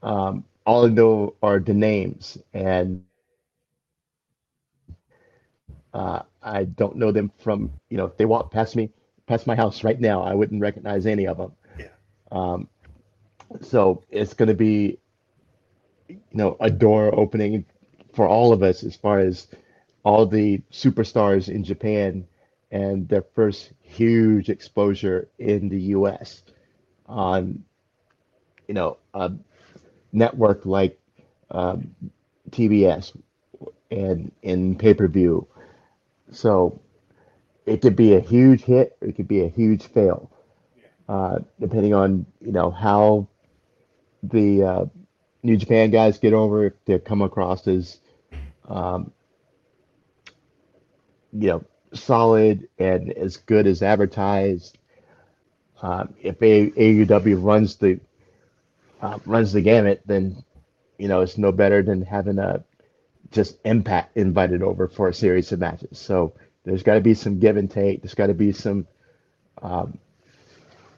um, 0.04 0.44
all 0.70 0.86
I 0.86 0.90
know 0.90 1.34
are 1.42 1.58
the 1.58 1.74
names, 1.74 2.38
and 2.54 3.04
uh, 5.92 6.22
I 6.44 6.66
don't 6.66 6.96
know 6.96 7.12
them 7.12 7.32
from 7.40 7.72
you 7.90 7.98
know 7.98 8.06
if 8.06 8.18
they 8.18 8.26
walk 8.26 8.52
past 8.52 8.76
me 8.76 8.92
past 9.26 9.48
my 9.48 9.56
house 9.56 9.84
right 9.84 10.00
now, 10.00 10.22
I 10.22 10.36
wouldn't 10.36 10.62
recognize 10.62 11.08
any 11.08 11.26
of 11.26 11.38
them. 11.38 11.54
Yeah. 11.80 11.88
Um, 12.32 12.70
so 13.62 14.04
it's 14.12 14.36
going 14.36 14.50
to 14.50 14.54
be 14.54 15.00
you 16.08 16.20
know 16.34 16.56
a 16.60 16.70
door 16.70 17.20
opening 17.20 17.66
for 18.14 18.28
all 18.28 18.54
of 18.54 18.62
us 18.62 18.84
as 18.84 18.96
far 18.96 19.18
as 19.18 19.48
all 20.04 20.28
the 20.28 20.62
superstars 20.72 21.50
in 21.50 21.64
Japan 21.64 22.28
and 22.70 23.10
their 23.10 23.24
first 23.34 23.72
huge 23.82 24.50
exposure 24.50 25.30
in 25.40 25.68
the 25.68 25.82
US 25.98 26.44
on 27.08 27.64
you 28.68 28.76
know 28.76 28.98
a 29.16 29.32
network 30.12 30.66
like 30.66 31.00
um, 31.52 31.96
TBS 32.52 33.16
and 33.92 34.32
in 34.44 34.76
pay-per-view. 34.76 35.48
So 36.32 36.80
it 37.66 37.82
could 37.82 37.96
be 37.96 38.16
a 38.16 38.20
huge 38.20 38.64
hit 38.64 38.98
it 39.02 39.16
could 39.16 39.28
be 39.28 39.42
a 39.42 39.50
huge 39.50 39.84
fail. 39.88 40.32
Uh, 41.08 41.40
depending 41.60 41.94
on 41.94 42.26
you 42.40 42.52
know 42.52 42.70
how 42.70 43.28
the 44.24 44.64
uh, 44.64 44.86
New 45.44 45.58
Japan 45.58 45.90
guys 45.90 46.20
get 46.20 46.34
over 46.34 46.66
if 46.66 46.74
they 46.86 47.00
come 47.00 47.22
across 47.22 47.68
as, 47.68 48.00
um, 48.68 49.12
you 51.32 51.48
know, 51.48 51.64
solid 51.94 52.68
and 52.78 53.12
as 53.14 53.38
good 53.38 53.66
as 53.66 53.82
advertised. 53.82 54.78
Um, 55.82 56.14
if 56.22 56.42
A- 56.42 56.72
AEW 56.72 57.42
runs 57.42 57.78
the 57.78 58.00
uh, 59.02 59.20
runs 59.26 59.54
the 59.54 59.62
gamut, 59.62 60.02
then 60.06 60.44
you 60.98 61.08
know 61.08 61.22
it's 61.22 61.38
no 61.38 61.52
better 61.52 61.82
than 61.82 62.02
having 62.02 62.40
a 62.40 62.64
just 63.32 63.58
Impact 63.66 64.18
invited 64.18 64.64
over 64.64 64.88
for 64.88 65.10
a 65.10 65.14
series 65.14 65.52
of 65.52 65.60
matches. 65.60 66.00
So 66.00 66.34
there's 66.64 66.84
got 66.84 66.96
to 66.96 67.02
be 67.02 67.14
some 67.14 67.40
give 67.40 67.58
and 67.58 67.70
take. 67.70 68.02
There's 68.02 68.16
got 68.16 68.28
to 68.28 68.34
be 68.34 68.52
some. 68.52 68.88
Um, 69.62 69.98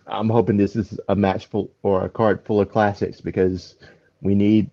I'm 0.08 0.30
hoping 0.30 0.58
this 0.58 0.76
is 0.76 1.00
a 1.10 1.16
match 1.16 1.48
full 1.48 1.72
or 1.84 2.06
a 2.06 2.10
card 2.10 2.44
full 2.46 2.62
of 2.62 2.72
classics 2.72 3.22
because 3.22 3.76
we 4.22 4.36
need 4.36 4.70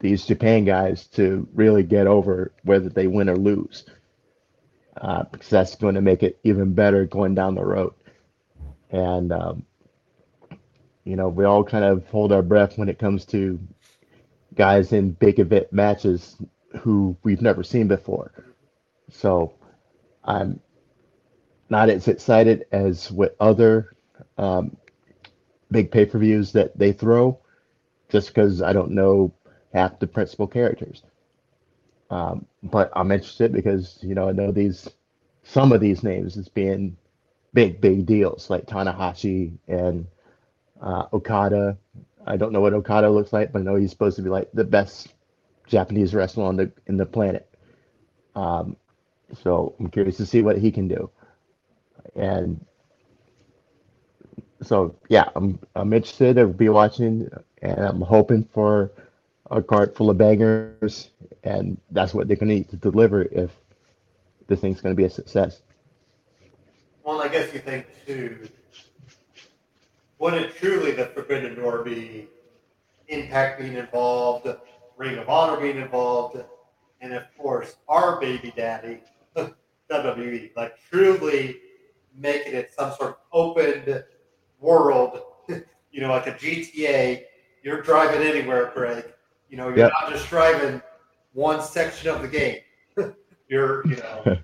these 0.00 0.26
Japan 0.26 0.64
guys 0.64 1.06
to 1.08 1.48
really 1.54 1.82
get 1.82 2.06
over 2.06 2.52
whether 2.64 2.88
they 2.88 3.06
win 3.06 3.28
or 3.28 3.36
lose. 3.36 3.84
Uh, 4.96 5.24
because 5.24 5.48
that's 5.48 5.74
going 5.74 5.96
to 5.96 6.00
make 6.00 6.22
it 6.22 6.38
even 6.44 6.72
better 6.72 7.04
going 7.04 7.34
down 7.34 7.54
the 7.54 7.64
road. 7.64 7.94
And, 8.90 9.32
um, 9.32 9.66
you 11.04 11.16
know, 11.16 11.28
we 11.28 11.44
all 11.44 11.62
kind 11.62 11.84
of 11.84 12.06
hold 12.08 12.32
our 12.32 12.42
breath 12.42 12.78
when 12.78 12.88
it 12.88 12.98
comes 12.98 13.24
to 13.26 13.58
guys 14.54 14.92
in 14.92 15.10
big 15.12 15.38
event 15.38 15.72
matches 15.72 16.36
who 16.80 17.16
we've 17.22 17.42
never 17.42 17.62
seen 17.62 17.88
before. 17.88 18.32
So 19.10 19.54
I'm 20.24 20.60
not 21.68 21.90
as 21.90 22.08
excited 22.08 22.66
as 22.72 23.10
with 23.10 23.32
other 23.40 23.94
um, 24.38 24.76
big 25.70 25.90
pay 25.90 26.06
per 26.06 26.18
views 26.18 26.52
that 26.52 26.76
they 26.78 26.92
throw 26.92 27.38
just 28.08 28.28
because 28.28 28.62
I 28.62 28.72
don't 28.72 28.92
know 28.92 29.32
half 29.72 29.98
the 29.98 30.06
principal 30.06 30.46
characters. 30.46 31.02
Um, 32.10 32.46
but 32.62 32.90
I'm 32.94 33.10
interested 33.10 33.52
because 33.52 33.98
you 34.02 34.14
know 34.14 34.28
I 34.28 34.32
know 34.32 34.52
these 34.52 34.88
some 35.42 35.72
of 35.72 35.80
these 35.80 36.02
names 36.02 36.36
as 36.36 36.48
being 36.48 36.96
big 37.54 37.80
big 37.80 38.06
deals 38.06 38.50
like 38.50 38.66
Tanahashi 38.66 39.58
and 39.68 40.06
uh, 40.80 41.06
Okada. 41.12 41.76
I 42.26 42.36
don't 42.36 42.52
know 42.52 42.60
what 42.60 42.72
Okada 42.72 43.10
looks 43.10 43.32
like, 43.32 43.52
but 43.52 43.60
I 43.60 43.62
know 43.62 43.76
he's 43.76 43.90
supposed 43.90 44.16
to 44.16 44.22
be 44.22 44.30
like 44.30 44.50
the 44.52 44.64
best 44.64 45.14
Japanese 45.66 46.14
wrestler 46.14 46.44
on 46.44 46.56
the 46.56 46.70
in 46.86 46.96
the 46.96 47.06
planet. 47.06 47.48
Um, 48.34 48.76
so 49.42 49.74
I'm 49.78 49.88
curious 49.90 50.16
to 50.18 50.26
see 50.26 50.42
what 50.42 50.58
he 50.58 50.70
can 50.70 50.88
do. 50.88 51.10
And 52.16 52.64
so 54.62 54.94
yeah, 55.08 55.28
I'm 55.34 55.58
I'm 55.74 55.92
interested. 55.92 56.38
I'll 56.38 56.48
be 56.48 56.68
watching, 56.68 57.28
and 57.62 57.78
I'm 57.78 58.00
hoping 58.00 58.44
for 58.44 58.90
a 59.50 59.62
card 59.62 59.94
full 59.94 60.10
of 60.10 60.18
bangers, 60.18 61.10
and 61.42 61.78
that's 61.90 62.14
what 62.14 62.28
they're 62.28 62.36
gonna 62.36 62.54
need 62.54 62.70
to 62.70 62.76
deliver 62.76 63.22
if 63.22 63.50
this 64.46 64.60
thing's 64.60 64.80
gonna 64.80 64.94
be 64.94 65.04
a 65.04 65.10
success. 65.10 65.62
Well, 67.02 67.20
I 67.20 67.28
guess 67.28 67.52
you 67.52 67.60
think 67.60 67.86
too, 68.06 68.48
would 70.24 70.32
it 70.32 70.56
truly 70.56 70.92
the 70.92 71.04
Forbidden 71.04 71.54
Door 71.54 71.84
be 71.84 72.28
Impact 73.08 73.60
being 73.60 73.74
involved, 73.74 74.48
Ring 74.96 75.18
of 75.18 75.28
Honor 75.28 75.60
being 75.60 75.76
involved, 75.76 76.42
and 77.02 77.12
of 77.12 77.24
course 77.36 77.76
our 77.90 78.18
baby 78.18 78.50
daddy, 78.56 79.00
WWE, 79.90 80.56
like 80.56 80.76
truly 80.90 81.58
making 82.16 82.54
it 82.54 82.72
some 82.72 82.94
sort 82.94 83.10
of 83.10 83.16
open 83.34 84.02
world, 84.60 85.20
you 85.92 86.00
know, 86.00 86.08
like 86.08 86.26
a 86.26 86.32
GTA. 86.32 87.24
You're 87.62 87.82
driving 87.82 88.26
anywhere, 88.26 88.72
Greg. 88.74 89.04
You 89.50 89.58
know, 89.58 89.68
you're 89.68 89.76
Yep. 89.76 89.92
not 90.00 90.10
just 90.10 90.30
driving 90.30 90.80
one 91.34 91.60
section 91.60 92.08
of 92.08 92.22
the 92.22 92.28
game. 92.28 92.60
you're, 93.48 93.86
you 93.86 93.96
know, 93.96 94.38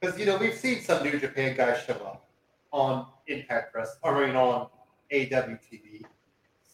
because 0.00 0.18
you 0.18 0.24
know 0.24 0.38
we've 0.38 0.54
seen 0.54 0.80
some 0.80 1.04
New 1.04 1.18
Japan 1.20 1.54
guys 1.54 1.82
show 1.86 1.92
up 1.92 2.30
on 2.72 3.04
Impact 3.26 3.74
Press, 3.74 3.98
I 4.02 4.18
mean 4.18 4.34
on 4.34 4.70
AW 5.12 5.56
TV. 5.70 6.04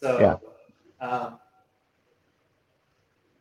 So, 0.00 0.18
um, 1.00 1.38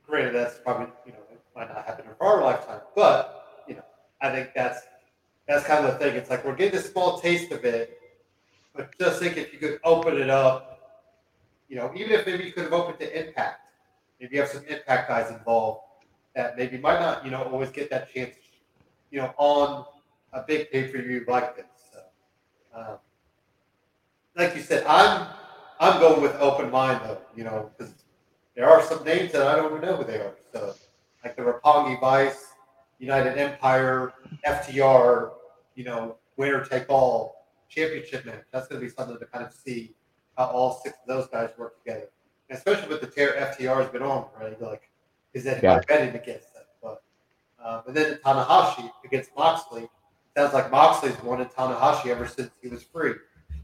granted, 0.07 0.33
that's 0.33 0.59
probably 0.59 0.87
you 1.05 1.11
know 1.13 1.19
it 1.31 1.41
might 1.55 1.67
not 1.67 1.85
happen 1.85 2.05
in 2.05 2.11
our 2.21 2.43
lifetime, 2.43 2.81
but 2.95 3.63
you 3.67 3.75
know 3.75 3.83
I 4.21 4.31
think 4.31 4.49
that's 4.55 4.81
that's 5.47 5.65
kind 5.65 5.85
of 5.85 5.93
the 5.93 5.99
thing. 5.99 6.15
It's 6.15 6.29
like 6.29 6.45
we're 6.45 6.55
getting 6.55 6.79
a 6.79 6.83
small 6.83 7.19
taste 7.19 7.51
of 7.51 7.63
it, 7.65 7.99
but 8.73 8.97
just 8.97 9.19
think 9.19 9.37
if 9.37 9.53
you 9.53 9.59
could 9.59 9.79
open 9.83 10.17
it 10.17 10.29
up, 10.29 10.75
you 11.69 11.75
know, 11.75 11.91
even 11.95 12.11
if 12.13 12.25
maybe 12.25 12.45
you 12.45 12.51
could 12.51 12.63
have 12.63 12.73
opened 12.73 12.99
to 12.99 13.27
Impact, 13.27 13.59
maybe 14.19 14.35
you 14.35 14.41
have 14.41 14.49
some 14.49 14.65
Impact 14.65 15.09
guys 15.09 15.31
involved 15.31 15.81
that 16.35 16.57
maybe 16.57 16.77
might 16.77 16.99
not 16.99 17.25
you 17.25 17.31
know 17.31 17.43
always 17.43 17.69
get 17.69 17.89
that 17.89 18.13
chance, 18.13 18.35
you 19.11 19.19
know, 19.19 19.33
on 19.37 19.85
a 20.33 20.41
big 20.41 20.71
pay 20.71 20.87
per 20.87 21.01
view 21.01 21.25
like 21.27 21.55
this. 21.55 21.65
So, 21.91 21.99
um, 22.77 22.97
like 24.35 24.55
you 24.55 24.61
said, 24.61 24.85
I'm 24.87 25.27
I'm 25.79 25.99
going 25.99 26.21
with 26.21 26.35
open 26.35 26.71
mind 26.71 27.01
though, 27.03 27.21
you 27.35 27.43
know, 27.43 27.71
because 27.77 27.93
there 28.55 28.69
are 28.69 28.81
some 28.81 29.03
names 29.03 29.31
that 29.33 29.47
I 29.47 29.55
don't 29.55 29.71
even 29.71 29.81
know 29.81 29.97
who 29.97 30.03
they 30.05 30.17
are. 30.17 30.35
So, 30.53 30.73
like 31.23 31.35
the 31.35 31.41
Roppongi 31.41 31.99
Vice, 31.99 32.53
United 32.99 33.37
Empire, 33.37 34.13
FTR, 34.47 35.31
you 35.75 35.83
know, 35.83 36.17
winner 36.37 36.63
take 36.63 36.89
all 36.89 37.47
championship 37.67 38.25
match. 38.25 38.43
That's 38.51 38.67
going 38.67 38.79
to 38.81 38.87
be 38.87 38.93
something 38.93 39.17
to 39.19 39.25
kind 39.25 39.45
of 39.45 39.51
see 39.53 39.95
how 40.37 40.45
all 40.45 40.79
six 40.83 40.97
of 41.01 41.07
those 41.07 41.27
guys 41.27 41.49
work 41.57 41.77
together, 41.83 42.09
and 42.49 42.57
especially 42.57 42.89
with 42.89 43.01
the 43.01 43.07
tear 43.07 43.33
FTR 43.33 43.81
has 43.81 43.89
been 43.89 44.03
on, 44.03 44.27
right? 44.39 44.59
Like, 44.61 44.89
is 45.33 45.43
that 45.45 45.61
Yeah. 45.63 45.79
betting 45.87 46.15
against 46.15 46.53
them? 46.53 46.63
But 46.81 47.03
um, 47.63 47.83
and 47.87 47.95
then 47.95 48.19
Tanahashi 48.23 48.89
against 49.03 49.31
Moxley. 49.35 49.89
Sounds 50.37 50.53
like 50.53 50.69
Moxley's 50.69 51.21
wanted 51.23 51.49
Tanahashi 51.51 52.07
ever 52.07 52.27
since 52.27 52.51
he 52.61 52.67
was 52.67 52.83
free. 52.83 53.13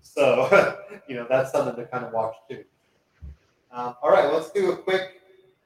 So, 0.01 0.77
you 1.07 1.15
know, 1.15 1.25
that's 1.29 1.51
something 1.51 1.75
to 1.75 1.89
kind 1.89 2.05
of 2.05 2.13
watch 2.13 2.35
too. 2.49 2.63
Um, 3.71 3.95
all 4.01 4.11
right, 4.11 4.31
let's 4.31 4.51
do 4.51 4.71
a 4.71 4.77
quick 4.77 5.21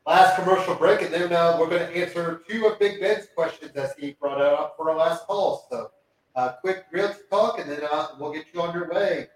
last 0.05 0.35
commercial 0.35 0.75
break, 0.75 1.01
and 1.01 1.13
then 1.13 1.33
uh, 1.33 1.57
we're 1.59 1.69
going 1.69 1.81
to 1.81 1.97
answer 1.97 2.43
two 2.47 2.67
of 2.67 2.79
Big 2.79 2.99
Ben's 2.99 3.27
questions 3.35 3.75
as 3.75 3.93
he 3.97 4.11
brought 4.19 4.39
it 4.39 4.45
up 4.45 4.75
for 4.77 4.89
our 4.91 4.95
last 4.95 5.25
call. 5.25 5.65
So, 5.71 5.91
uh, 6.35 6.53
quick 6.61 6.85
real 6.91 7.13
talk, 7.31 7.59
and 7.59 7.69
then 7.69 7.81
uh, 7.91 8.09
we'll 8.19 8.33
get 8.33 8.45
you 8.53 8.61
underway. 8.61 9.27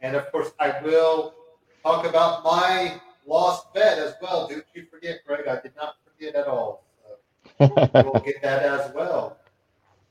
And 0.00 0.16
of 0.16 0.30
course, 0.30 0.52
I 0.60 0.80
will 0.82 1.34
talk 1.82 2.06
about 2.06 2.44
my 2.44 3.00
lost 3.26 3.74
bet 3.74 3.98
as 3.98 4.14
well. 4.22 4.48
Don't 4.48 4.64
you 4.74 4.86
forget, 4.90 5.18
Greg? 5.26 5.46
I 5.48 5.60
did 5.60 5.72
not 5.76 5.96
forget 6.04 6.34
at 6.34 6.46
all. 6.46 6.84
So 7.58 7.68
we'll 7.92 8.22
get 8.24 8.40
that 8.42 8.62
as 8.62 8.94
well. 8.94 9.38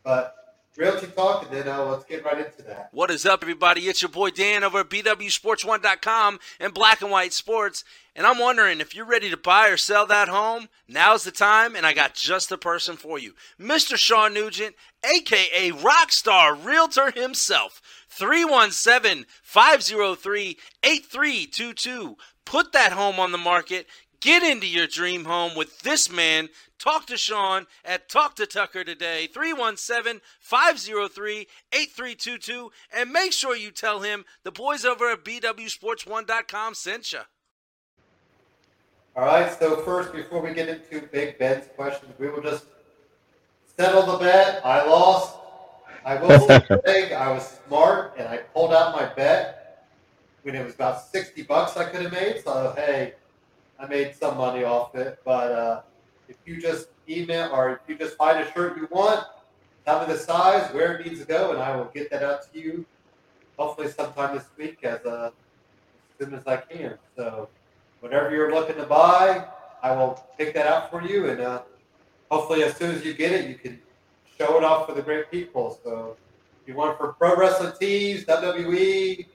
But 0.04 0.36
realty 0.78 1.08
talk, 1.08 1.44
and 1.44 1.52
then 1.52 1.68
uh, 1.68 1.84
let's 1.84 2.06
get 2.06 2.24
right 2.24 2.46
into 2.46 2.62
that. 2.64 2.90
What 2.92 3.12
is 3.12 3.26
up, 3.26 3.42
everybody? 3.42 3.82
It's 3.82 4.02
your 4.02 4.10
boy 4.10 4.30
Dan 4.30 4.64
over 4.64 4.82
at 4.82 4.90
BWSports1.com 4.90 6.40
and 6.60 6.74
Black 6.74 7.02
and 7.02 7.12
White 7.12 7.34
Sports. 7.34 7.84
And 8.16 8.26
I'm 8.26 8.40
wondering 8.40 8.80
if 8.80 8.96
you're 8.96 9.06
ready 9.06 9.30
to 9.30 9.38
buy 9.38 9.70
or 9.70 9.78
sell 9.78 10.06
that 10.08 10.28
home, 10.28 10.70
now's 10.88 11.24
the 11.24 11.32
time, 11.32 11.76
and 11.76 11.86
I 11.86 11.94
got 11.94 12.14
just 12.14 12.50
the 12.50 12.58
person 12.58 12.96
for 12.96 13.20
you. 13.20 13.34
Mr. 13.60 13.98
Sean 13.98 14.34
Nugent, 14.34 14.76
aka 15.04 15.72
Rockstar 15.72 16.64
Realtor 16.64 17.12
himself. 17.12 17.82
317 18.10 19.26
503 19.44 20.58
8322. 20.84 22.16
Put 22.46 22.72
that 22.72 22.94
home 22.94 23.20
on 23.20 23.32
the 23.32 23.38
market. 23.38 23.88
Get 24.20 24.42
into 24.42 24.68
your 24.68 24.88
dream 24.88 25.26
home 25.26 25.56
with 25.56 25.82
this 25.82 26.12
man. 26.12 26.50
Talk 26.80 27.06
to 27.08 27.18
Sean 27.18 27.68
at 27.86 28.10
Talk 28.10 28.36
to 28.36 28.46
Tucker 28.46 28.84
today, 28.84 29.28
317 29.28 30.22
503 30.40 31.48
8322. 31.72 32.72
And 32.96 33.12
make 33.12 33.32
sure 33.32 33.56
you 33.56 33.72
tell 33.72 34.02
him 34.02 34.26
the 34.44 34.52
boys 34.52 34.86
over 34.86 35.12
at 35.12 35.24
BWSports1.com 35.24 36.74
sent 36.74 37.14
you. 37.14 37.20
All 39.16 39.26
right. 39.26 39.52
So 39.58 39.78
first, 39.78 40.14
before 40.14 40.42
we 40.42 40.54
get 40.54 40.70
into 40.70 41.08
Big 41.08 41.38
Ben's 41.38 41.66
questions, 41.76 42.14
we 42.20 42.30
will 42.30 42.42
just 42.42 42.66
settle 43.78 44.06
the 44.06 44.18
bet. 44.18 44.66
I 44.66 44.86
lost. 44.86 45.38
I 46.06 46.16
will 46.16 46.40
say, 46.86 47.14
I 47.14 47.32
was 47.32 47.60
smart 47.68 48.14
and 48.18 48.28
I 48.28 48.38
pulled 48.38 48.74
out 48.74 48.96
my 48.96 49.06
bet 49.14 49.88
when 50.44 50.56
it 50.56 50.64
was 50.64 50.76
about 50.76 51.08
sixty 51.08 51.42
bucks 51.44 51.76
I 51.78 51.86
could 51.86 52.02
have 52.04 52.12
made. 52.12 52.44
So 52.44 52.74
hey, 52.78 53.14
I 53.80 53.88
made 53.88 54.16
some 54.16 54.38
money 54.38 54.64
off 54.64 54.96
it. 54.96 55.20
But 55.24 55.52
uh, 55.52 55.82
if 56.28 56.38
you 56.46 56.60
just 56.60 56.88
email 57.10 57.52
or 57.52 57.74
if 57.74 57.80
you 57.88 57.98
just 57.98 58.18
find 58.18 58.40
a 58.40 58.52
shirt 58.52 58.78
you 58.78 58.88
want, 58.92 59.26
tell 59.86 60.06
me 60.06 60.14
the 60.14 60.20
size, 60.20 60.72
where 60.74 60.98
it 60.98 61.06
needs 61.06 61.20
to 61.22 61.26
go, 61.26 61.52
and 61.52 61.62
I 61.62 61.76
will 61.76 61.86
get 61.94 62.10
that 62.12 62.24
out 62.24 62.52
to 62.52 62.60
you. 62.60 62.86
Hopefully, 63.58 63.88
sometime 63.90 64.36
this 64.36 64.46
week, 64.58 64.84
as 64.84 65.04
uh, 65.06 65.32
as 66.20 66.26
soon 66.26 66.34
as 66.36 66.46
I 66.46 66.58
can. 66.58 66.98
So 67.16 67.50
whatever 68.02 68.36
you're 68.36 68.54
looking 68.54 68.76
to 68.76 68.86
buy, 68.86 69.46
I 69.82 69.92
will 69.96 70.24
pick 70.38 70.54
that 70.56 70.68
out 70.68 70.92
for 70.92 71.02
you, 71.02 71.30
and 71.30 71.42
uh, 71.42 71.62
hopefully, 72.30 72.64
as 72.64 72.76
soon 72.76 72.96
as 72.96 73.06
you 73.06 73.14
get 73.14 73.32
it, 73.32 73.50
you 73.50 73.56
can 73.56 73.80
show 74.38 74.58
it 74.58 74.64
off 74.64 74.88
for 74.88 74.94
the 74.94 75.02
great 75.02 75.32
people. 75.32 75.80
So, 75.84 76.18
if 76.62 76.68
you 76.68 76.76
want 76.76 76.98
for 76.98 77.14
pro 77.14 77.36
wrestling 77.36 77.74
tees, 77.80 78.26
WWE, 78.26 79.26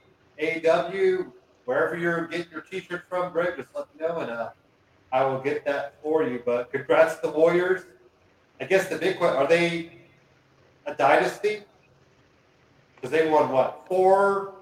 AEW, 0.41 1.31
wherever 1.65 1.97
you're 1.97 2.27
getting 2.27 2.51
your 2.51 2.61
T-shirt 2.61 3.03
from, 3.09 3.31
Greg, 3.31 3.55
just 3.57 3.69
let 3.75 3.87
me 3.95 4.05
know, 4.05 4.19
and 4.19 4.31
uh, 4.31 4.49
I 5.11 5.23
will 5.25 5.39
get 5.39 5.65
that 5.65 5.95
for 6.01 6.23
you. 6.23 6.41
But 6.45 6.71
congrats 6.71 7.15
to 7.15 7.21
the 7.27 7.31
Warriors. 7.31 7.83
I 8.61 8.65
guess 8.65 8.87
the 8.87 8.97
big 8.97 9.17
question: 9.17 9.37
Are 9.37 9.47
they 9.47 9.91
a 10.85 10.93
dynasty? 10.93 11.63
Because 12.95 13.11
they 13.11 13.29
won 13.29 13.49
what 13.51 13.85
four 13.87 14.53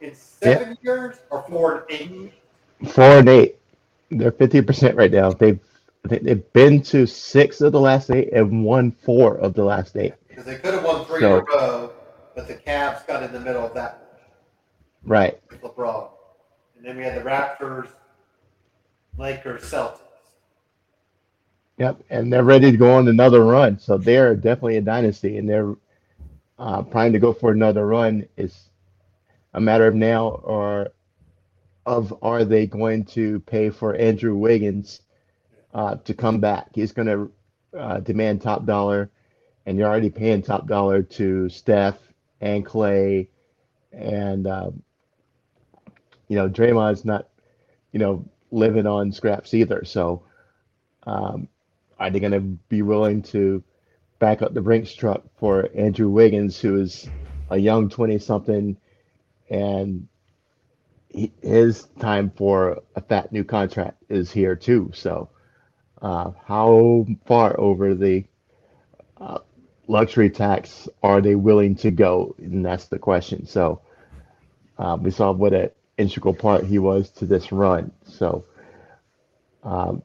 in 0.00 0.14
seven 0.14 0.76
years, 0.82 1.16
or 1.30 1.44
four 1.48 1.86
in 1.88 1.96
eight? 1.96 2.32
Four 2.92 3.18
and 3.18 3.28
eight. 3.28 3.56
They're 4.10 4.32
fifty 4.32 4.60
percent 4.62 4.96
right 4.96 5.10
now. 5.10 5.30
They've 5.30 5.58
they've 6.02 6.52
been 6.52 6.82
to 6.82 7.06
six 7.06 7.60
of 7.60 7.72
the 7.72 7.80
last 7.80 8.10
eight 8.10 8.32
and 8.32 8.64
won 8.64 8.92
four 8.92 9.38
of 9.38 9.54
the 9.54 9.64
last 9.64 9.96
eight. 9.96 10.14
Because 10.28 10.44
they 10.44 10.56
could 10.56 10.74
have 10.74 10.84
won 10.84 11.04
three 11.06 11.20
So- 11.20 11.38
in 11.38 11.40
a 11.40 11.44
row, 11.44 11.92
but 12.34 12.46
the 12.48 12.54
Cavs 12.54 13.06
got 13.06 13.22
in 13.22 13.32
the 13.32 13.40
middle 13.40 13.64
of 13.64 13.72
that 13.74 14.00
Right. 15.04 15.38
with 15.50 15.62
LeBron. 15.62 16.08
Then 16.84 16.98
we 16.98 17.02
had 17.02 17.16
the 17.16 17.22
Raptors, 17.22 17.88
Lakers, 19.16 19.62
Celtics. 19.62 20.00
Yep. 21.78 22.02
And 22.10 22.30
they're 22.30 22.44
ready 22.44 22.70
to 22.70 22.76
go 22.76 22.92
on 22.92 23.08
another 23.08 23.42
run. 23.42 23.78
So 23.78 23.96
they're 23.96 24.36
definitely 24.36 24.76
a 24.76 24.82
dynasty, 24.82 25.38
and 25.38 25.48
they're 25.48 25.74
uh, 26.58 26.82
primed 26.82 27.14
to 27.14 27.18
go 27.18 27.32
for 27.32 27.50
another 27.50 27.86
run. 27.86 28.28
It's 28.36 28.68
a 29.54 29.60
matter 29.60 29.86
of 29.86 29.94
now 29.94 30.28
or 30.28 30.92
of 31.86 32.14
are 32.22 32.44
they 32.44 32.66
going 32.66 33.04
to 33.04 33.40
pay 33.40 33.70
for 33.70 33.94
Andrew 33.96 34.34
Wiggins 34.34 35.00
uh, 35.72 35.96
to 35.96 36.12
come 36.12 36.38
back? 36.38 36.68
He's 36.74 36.92
going 36.92 37.08
to 37.08 37.78
uh, 37.78 38.00
demand 38.00 38.42
top 38.42 38.66
dollar, 38.66 39.10
and 39.64 39.78
you're 39.78 39.88
already 39.88 40.10
paying 40.10 40.42
top 40.42 40.66
dollar 40.66 41.02
to 41.02 41.48
Steph 41.48 41.98
and 42.42 42.64
Clay, 42.64 43.30
and 43.90 44.46
um, 44.46 44.82
you 46.34 46.40
know 46.40 46.48
Draymond's 46.48 47.04
not, 47.04 47.28
you 47.92 48.00
know, 48.00 48.24
living 48.50 48.88
on 48.88 49.12
scraps 49.12 49.54
either. 49.54 49.84
So 49.84 50.24
um, 51.06 51.46
are 51.96 52.10
they 52.10 52.18
going 52.18 52.32
to 52.32 52.40
be 52.40 52.82
willing 52.82 53.22
to 53.34 53.62
back 54.18 54.42
up 54.42 54.52
the 54.52 54.60
Brinks 54.60 54.92
truck 54.92 55.22
for 55.38 55.68
Andrew 55.76 56.08
Wiggins, 56.08 56.58
who 56.58 56.80
is 56.80 57.08
a 57.50 57.56
young 57.56 57.88
20 57.88 58.18
something, 58.18 58.76
and 59.48 60.08
he, 61.08 61.30
his 61.40 61.84
time 62.00 62.32
for 62.36 62.82
a 62.96 63.00
fat 63.00 63.30
new 63.30 63.44
contract 63.44 64.02
is 64.08 64.32
here 64.32 64.56
too. 64.56 64.90
So, 64.92 65.28
uh, 66.02 66.32
how 66.44 67.06
far 67.26 67.58
over 67.60 67.94
the 67.94 68.24
uh, 69.20 69.38
luxury 69.86 70.30
tax 70.30 70.88
are 71.00 71.20
they 71.20 71.36
willing 71.36 71.76
to 71.76 71.92
go? 71.92 72.34
And 72.38 72.66
that's 72.66 72.86
the 72.86 72.98
question. 72.98 73.46
So, 73.46 73.82
um, 74.78 75.04
we 75.04 75.12
saw 75.12 75.30
what 75.30 75.52
an 75.52 75.70
integral 75.98 76.34
part 76.34 76.64
he 76.64 76.78
was 76.78 77.10
to 77.10 77.26
this 77.26 77.52
run. 77.52 77.92
So, 78.04 78.44
um, 79.62 80.02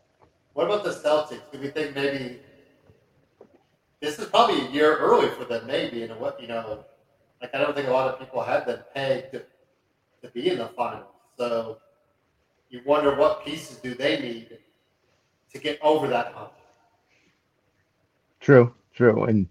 what 0.53 0.66
about 0.66 0.84
the 0.84 0.91
Celtics? 0.91 1.52
Do 1.52 1.60
we 1.60 1.70
think 1.70 1.95
maybe 1.95 2.40
this 4.02 4.20
is 4.20 4.26
probably 4.28 4.66
a 4.66 4.70
year 4.70 4.98
early 4.98 5.30
for 5.30 5.45
them? 5.45 5.68
Maybe 5.68 6.03
in 6.03 6.11
a 6.11 6.18
what 6.18 6.41
you 6.41 6.48
know, 6.48 6.86
like 7.41 7.53
I 7.53 7.60
don't 7.60 7.76
think 7.76 7.88
a 7.88 7.91
lot 7.91 8.14
of 8.14 8.20
people 8.20 8.41
had 8.41 8.66
them 8.66 8.80
pegged 8.94 9.34
to, 9.34 9.44
to 10.22 10.28
be 10.34 10.49
in 10.49 10.57
the 10.60 10.68
finals. 10.68 11.06
So 11.38 11.78
you 12.70 12.82
wonder 12.86 13.16
what 13.16 13.45
pieces 13.45 13.78
do 13.78 13.94
they 13.94 14.20
need 14.20 14.57
to 15.53 15.60
get 15.60 15.80
over 15.82 16.07
that 16.07 16.34
hump. 16.34 16.53
True, 18.40 18.74
true, 18.94 19.24
and 19.24 19.48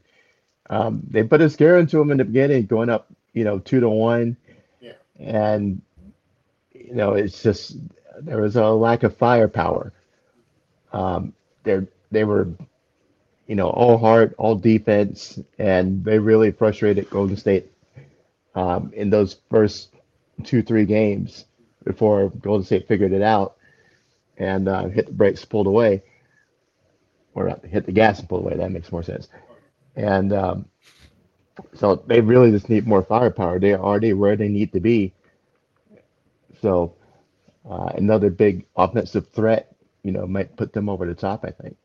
um, 0.70 1.02
they 1.08 1.22
put 1.22 1.40
a 1.40 1.50
scare 1.50 1.78
into 1.78 1.98
them 1.98 2.10
in 2.10 2.18
the 2.18 2.24
beginning, 2.24 2.66
going 2.66 2.88
up, 2.88 3.08
you 3.32 3.44
know, 3.44 3.58
two 3.58 3.80
to 3.80 3.88
one, 3.88 4.36
yeah. 4.80 4.92
and 5.18 5.80
you 6.88 6.94
know, 6.96 7.14
it's 7.14 7.42
just 7.42 7.76
there 8.22 8.40
was 8.42 8.56
a 8.56 8.66
lack 8.66 9.04
of 9.04 9.16
firepower. 9.16 9.92
Um, 10.92 11.34
they 11.64 11.80
they 12.10 12.24
were, 12.24 12.48
you 13.46 13.56
know, 13.56 13.70
all 13.70 13.98
heart, 13.98 14.34
all 14.38 14.56
defense, 14.56 15.38
and 15.58 16.04
they 16.04 16.18
really 16.18 16.52
frustrated 16.52 17.10
Golden 17.10 17.36
State 17.36 17.72
um, 18.54 18.92
in 18.94 19.10
those 19.10 19.38
first 19.50 19.94
two 20.44 20.62
three 20.62 20.86
games 20.86 21.46
before 21.84 22.30
Golden 22.30 22.64
State 22.66 22.88
figured 22.88 23.12
it 23.12 23.22
out 23.22 23.56
and 24.38 24.68
uh, 24.68 24.88
hit 24.88 25.06
the 25.06 25.12
brakes, 25.12 25.44
pulled 25.44 25.66
away, 25.68 26.02
or 27.34 27.58
hit 27.68 27.86
the 27.86 27.92
gas 27.92 28.20
and 28.20 28.28
pulled 28.28 28.44
away. 28.44 28.56
That 28.56 28.72
makes 28.72 28.92
more 28.92 29.04
sense. 29.04 29.28
And 29.96 30.32
um, 30.32 30.66
so 31.74 31.96
they 32.06 32.20
really 32.20 32.50
just 32.52 32.68
need 32.70 32.86
more 32.86 33.02
firepower. 33.04 33.58
They're 33.60 33.80
already 33.80 34.12
where 34.14 34.36
they 34.36 34.48
need 34.48 34.72
to 34.74 34.80
be. 34.80 35.12
So 36.60 36.94
uh, 37.68 37.92
another 37.96 38.30
big 38.30 38.66
offensive 38.76 39.28
threat, 39.28 39.74
you 40.02 40.12
know, 40.12 40.26
might 40.26 40.56
put 40.56 40.72
them 40.72 40.88
over 40.88 41.06
the 41.06 41.14
top. 41.14 41.44
I 41.44 41.50
think. 41.50 41.76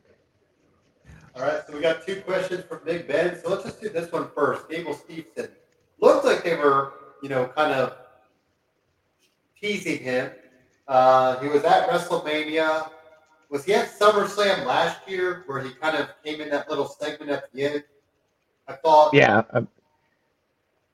All 1.36 1.41
right, 1.41 1.62
so 1.66 1.74
we 1.74 1.82
got 1.82 2.06
two 2.06 2.22
questions 2.22 2.64
from 2.66 2.82
Big 2.86 3.08
Ben. 3.08 3.40
So 3.41 3.50
let's 3.50 3.64
just 3.64 3.82
do 3.82 3.90
this 3.90 4.12
one 4.12 4.30
first. 4.36 4.70
Gable 4.70 4.94
Stevenson 4.94 5.50
looked 6.00 6.26
like 6.26 6.44
they 6.44 6.56
were, 6.56 6.94
you 7.24 7.30
know, 7.30 7.48
kind 7.56 7.74
of 7.74 7.98
teasing 9.60 9.98
him. 9.98 10.30
Uh, 10.88 11.40
he 11.40 11.48
was 11.48 11.64
at 11.64 11.90
WrestleMania. 11.90 12.90
Was 13.50 13.66
he 13.66 13.74
at 13.74 13.90
SummerSlam 13.90 14.66
last 14.66 15.08
year 15.08 15.44
where 15.48 15.64
he 15.64 15.72
kind 15.74 15.98
of 15.98 16.10
came 16.24 16.40
in 16.40 16.50
that 16.50 16.70
little 16.70 16.88
segment 16.88 17.32
at 17.32 17.52
the 17.52 17.64
end? 17.64 17.84
I 18.68 18.74
thought. 18.74 19.14
Yeah, 19.14 19.41
uh, 19.52 19.62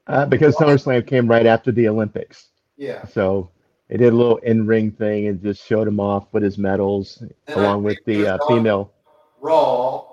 uh, 0.08 0.26
because 0.26 0.56
SummerSlam 0.56 1.06
came 1.06 1.28
right 1.28 1.46
after 1.46 1.72
the 1.72 1.88
Olympics. 1.88 2.48
Yeah. 2.78 3.06
So 3.06 3.50
they 3.90 3.98
did 3.98 4.14
a 4.14 4.16
little 4.16 4.38
in-ring 4.38 4.92
thing 4.92 5.28
and 5.28 5.42
just 5.42 5.66
showed 5.66 5.88
him 5.88 6.00
off 6.00 6.28
with 6.32 6.44
his 6.44 6.58
medals 6.58 7.24
And 7.48 7.58
along 7.58 7.84
with 7.84 7.98
the 8.06 8.28
uh, 8.28 8.38
female. 8.48 8.94
Raw, 9.42 10.06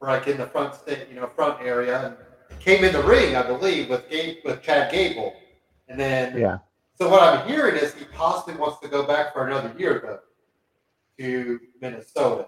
like 0.00 0.28
in 0.28 0.38
the 0.38 0.46
front 0.46 0.74
state, 0.74 1.08
you 1.10 1.16
know, 1.16 1.26
front 1.26 1.60
area, 1.60 2.06
and 2.06 2.60
came 2.60 2.84
in 2.84 2.92
the 2.92 3.02
ring, 3.02 3.34
I 3.34 3.42
believe, 3.42 3.90
with 3.90 4.08
Gabe, 4.08 4.38
with 4.44 4.62
Chad 4.62 4.92
Gable, 4.92 5.34
and 5.88 5.98
then 5.98 6.38
Yeah, 6.38 6.58
So 6.94 7.08
what 7.08 7.22
I'm 7.22 7.48
hearing 7.48 7.76
is 7.76 7.94
he 7.94 8.04
possibly 8.04 8.54
wants 8.54 8.78
to 8.80 8.88
go 8.88 9.06
back 9.06 9.32
for 9.32 9.46
another 9.46 9.74
year 9.76 10.00
though 10.04 10.20
to 11.18 11.60
Minnesota. 11.80 12.46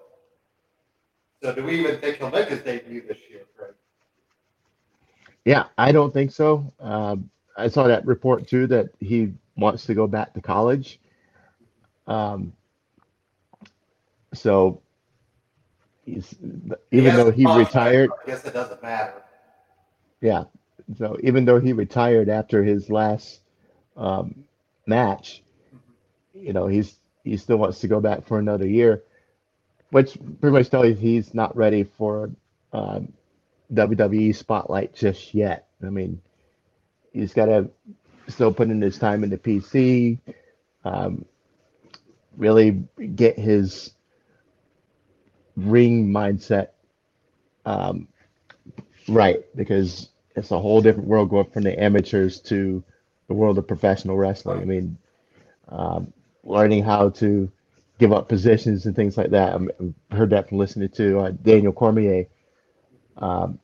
So 1.42 1.54
do 1.54 1.64
we 1.64 1.78
even 1.80 1.98
think 1.98 2.18
he'll 2.18 2.30
make 2.30 2.48
his 2.48 2.60
debut 2.60 3.02
this 3.06 3.18
year, 3.28 3.42
Craig? 3.56 3.74
yeah. 5.44 5.64
I 5.76 5.92
don't 5.92 6.14
think 6.14 6.30
so. 6.30 6.72
Um, 6.80 7.30
I 7.56 7.68
saw 7.68 7.86
that 7.86 8.06
report 8.06 8.48
too 8.48 8.66
that 8.68 8.88
he 9.00 9.32
wants 9.56 9.86
to 9.86 9.94
go 9.94 10.06
back 10.06 10.34
to 10.34 10.40
college. 10.40 11.00
Um, 12.06 12.52
so 14.32 14.82
he's 16.04 16.34
even 16.90 17.16
though 17.16 17.30
he 17.30 17.46
retired, 17.46 18.10
I 18.22 18.26
guess 18.26 18.44
it 18.44 18.54
doesn't 18.54 18.82
matter. 18.82 19.22
yeah. 20.20 20.44
So 20.98 21.16
even 21.22 21.44
though 21.44 21.60
he 21.60 21.72
retired 21.72 22.28
after 22.28 22.62
his 22.62 22.90
last 22.90 23.40
um, 23.96 24.44
match, 24.86 25.42
you 26.34 26.52
know, 26.52 26.66
he's 26.66 26.96
he 27.22 27.36
still 27.36 27.56
wants 27.56 27.80
to 27.80 27.88
go 27.88 28.00
back 28.00 28.26
for 28.26 28.38
another 28.38 28.68
year, 28.68 29.02
which 29.90 30.18
pretty 30.40 30.52
much 30.52 30.68
tells 30.68 30.86
you 30.86 30.94
he's 30.94 31.32
not 31.32 31.56
ready 31.56 31.84
for 31.84 32.30
um, 32.72 33.12
WWE 33.72 34.34
spotlight 34.34 34.94
just 34.94 35.32
yet. 35.32 35.68
I 35.82 35.88
mean, 35.88 36.20
he's 37.12 37.32
got 37.32 37.46
to 37.46 37.70
still 38.28 38.52
putting 38.52 38.80
his 38.80 38.98
time 38.98 39.24
in 39.24 39.30
the 39.30 39.38
PC, 39.38 40.18
um, 40.84 41.24
really 42.36 42.82
get 43.14 43.38
his 43.38 43.92
ring 45.56 46.08
mindset 46.10 46.68
um, 47.64 48.08
right 49.08 49.44
because 49.56 50.08
it's 50.36 50.50
a 50.50 50.58
whole 50.58 50.80
different 50.82 51.08
world 51.08 51.30
going 51.30 51.48
from 51.50 51.62
the 51.62 51.80
amateurs 51.82 52.40
to 52.40 52.82
the 53.28 53.34
world 53.34 53.56
of 53.58 53.66
professional 53.68 54.16
wrestling. 54.16 54.60
I 54.60 54.64
mean, 54.64 54.98
um, 55.68 56.12
learning 56.42 56.84
how 56.84 57.10
to 57.10 57.50
give 57.98 58.12
up 58.12 58.28
positions 58.28 58.86
and 58.86 58.96
things 58.96 59.16
like 59.16 59.30
that. 59.30 59.54
I've 59.54 59.94
heard 60.16 60.30
that 60.30 60.48
from 60.48 60.58
listening 60.58 60.88
to 60.90 61.20
uh, 61.20 61.30
Daniel 61.30 61.72
Cormier, 61.72 62.26
um, 63.16 63.58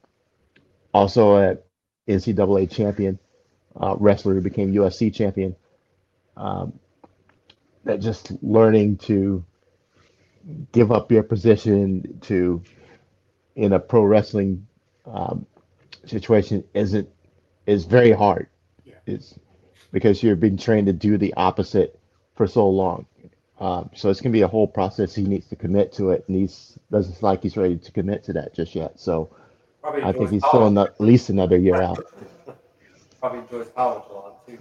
also 0.94 1.36
a 1.36 1.58
NCAA 2.08 2.70
champion 2.70 3.18
uh, 3.80 3.96
wrestler 3.98 4.34
who 4.34 4.40
became 4.40 4.72
UFC 4.72 5.12
champion. 5.12 5.56
Um, 6.36 6.78
that 7.84 8.00
just 8.00 8.32
learning 8.42 8.98
to 8.98 9.44
give 10.72 10.92
up 10.92 11.10
your 11.10 11.22
position 11.22 12.18
to 12.22 12.62
in 13.56 13.72
a 13.72 13.80
pro 13.80 14.02
wrestling 14.02 14.66
um, 15.06 15.46
situation 16.06 16.64
isn't 16.74 17.08
is 17.66 17.84
very 17.84 18.12
hard. 18.12 18.48
Yeah. 18.84 18.94
It's 19.06 19.38
because 19.92 20.22
you're 20.22 20.36
being 20.36 20.56
trained 20.56 20.86
to 20.86 20.92
do 20.92 21.18
the 21.18 21.34
opposite 21.34 21.98
for 22.36 22.46
so 22.46 22.68
long. 22.68 23.06
Um, 23.58 23.90
so 23.94 24.08
it's 24.08 24.20
gonna 24.20 24.32
be 24.32 24.42
a 24.42 24.48
whole 24.48 24.66
process. 24.66 25.14
He 25.14 25.22
needs 25.22 25.46
to 25.48 25.56
commit 25.56 25.92
to 25.94 26.10
it, 26.10 26.24
and 26.28 26.36
he's 26.36 26.78
doesn't 26.90 27.22
like 27.22 27.42
he's 27.42 27.56
ready 27.56 27.76
to 27.76 27.92
commit 27.92 28.24
to 28.24 28.32
that 28.34 28.54
just 28.54 28.74
yet. 28.74 28.98
So 28.98 29.34
Probably 29.82 30.02
I 30.02 30.12
think 30.12 30.30
he's 30.30 30.44
still 30.46 30.66
in 30.66 30.76
at 30.78 31.00
least 31.00 31.30
another 31.30 31.56
year 31.56 31.80
out. 31.80 32.04
Probably 33.20 33.40
enjoys 33.40 33.68
college 33.74 34.04
a 34.10 34.12
lot 34.14 34.46
too. 34.46 34.58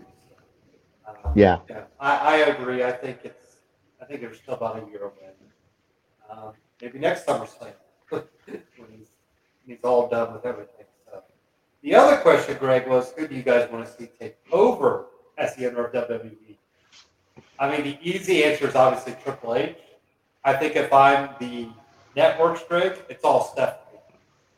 Um, 1.08 1.34
Yeah. 1.36 1.60
Yeah, 1.70 1.84
I, 2.00 2.18
I 2.18 2.36
agree. 2.38 2.84
I 2.84 2.92
think 2.92 3.20
it's. 3.24 3.58
I 4.02 4.06
think 4.06 4.22
there's 4.22 4.38
still 4.38 4.56
about 4.56 4.84
a 4.84 4.90
year 4.92 5.04
away. 5.04 5.30
Um, 6.30 6.54
maybe 6.82 7.00
next 7.00 7.26
SummerSlam 7.26 7.74
when 8.10 8.24
he's 8.48 8.68
when 8.78 8.98
he's 9.66 9.84
all 9.84 10.08
done 10.08 10.34
with 10.34 10.46
everything. 10.46 10.86
So 11.06 11.24
the 11.82 11.96
other 11.96 12.18
question, 12.18 12.58
Greg, 12.60 12.88
was 12.88 13.14
who 13.18 13.28
do 13.28 13.36
you 13.36 13.42
guys 13.44 13.70
want 13.72 13.86
to 13.86 13.92
see 13.92 14.10
take 14.20 14.38
over 14.52 15.08
as 15.38 15.56
the 15.56 15.68
owner 15.68 15.86
of 15.86 16.10
WWE? 16.10 16.58
I 17.58 17.72
mean, 17.72 17.84
the 17.84 17.98
easy 18.02 18.44
answer 18.44 18.68
is 18.68 18.76
obviously 18.76 19.16
Triple 19.24 19.56
H. 19.56 19.78
I 20.44 20.54
think 20.54 20.76
if 20.76 20.94
I'm 20.94 21.30
the 21.40 21.68
network 22.16 22.68
Greg, 22.70 23.00
it's 23.10 23.24
all 23.24 23.44
Stephanie. 23.44 24.00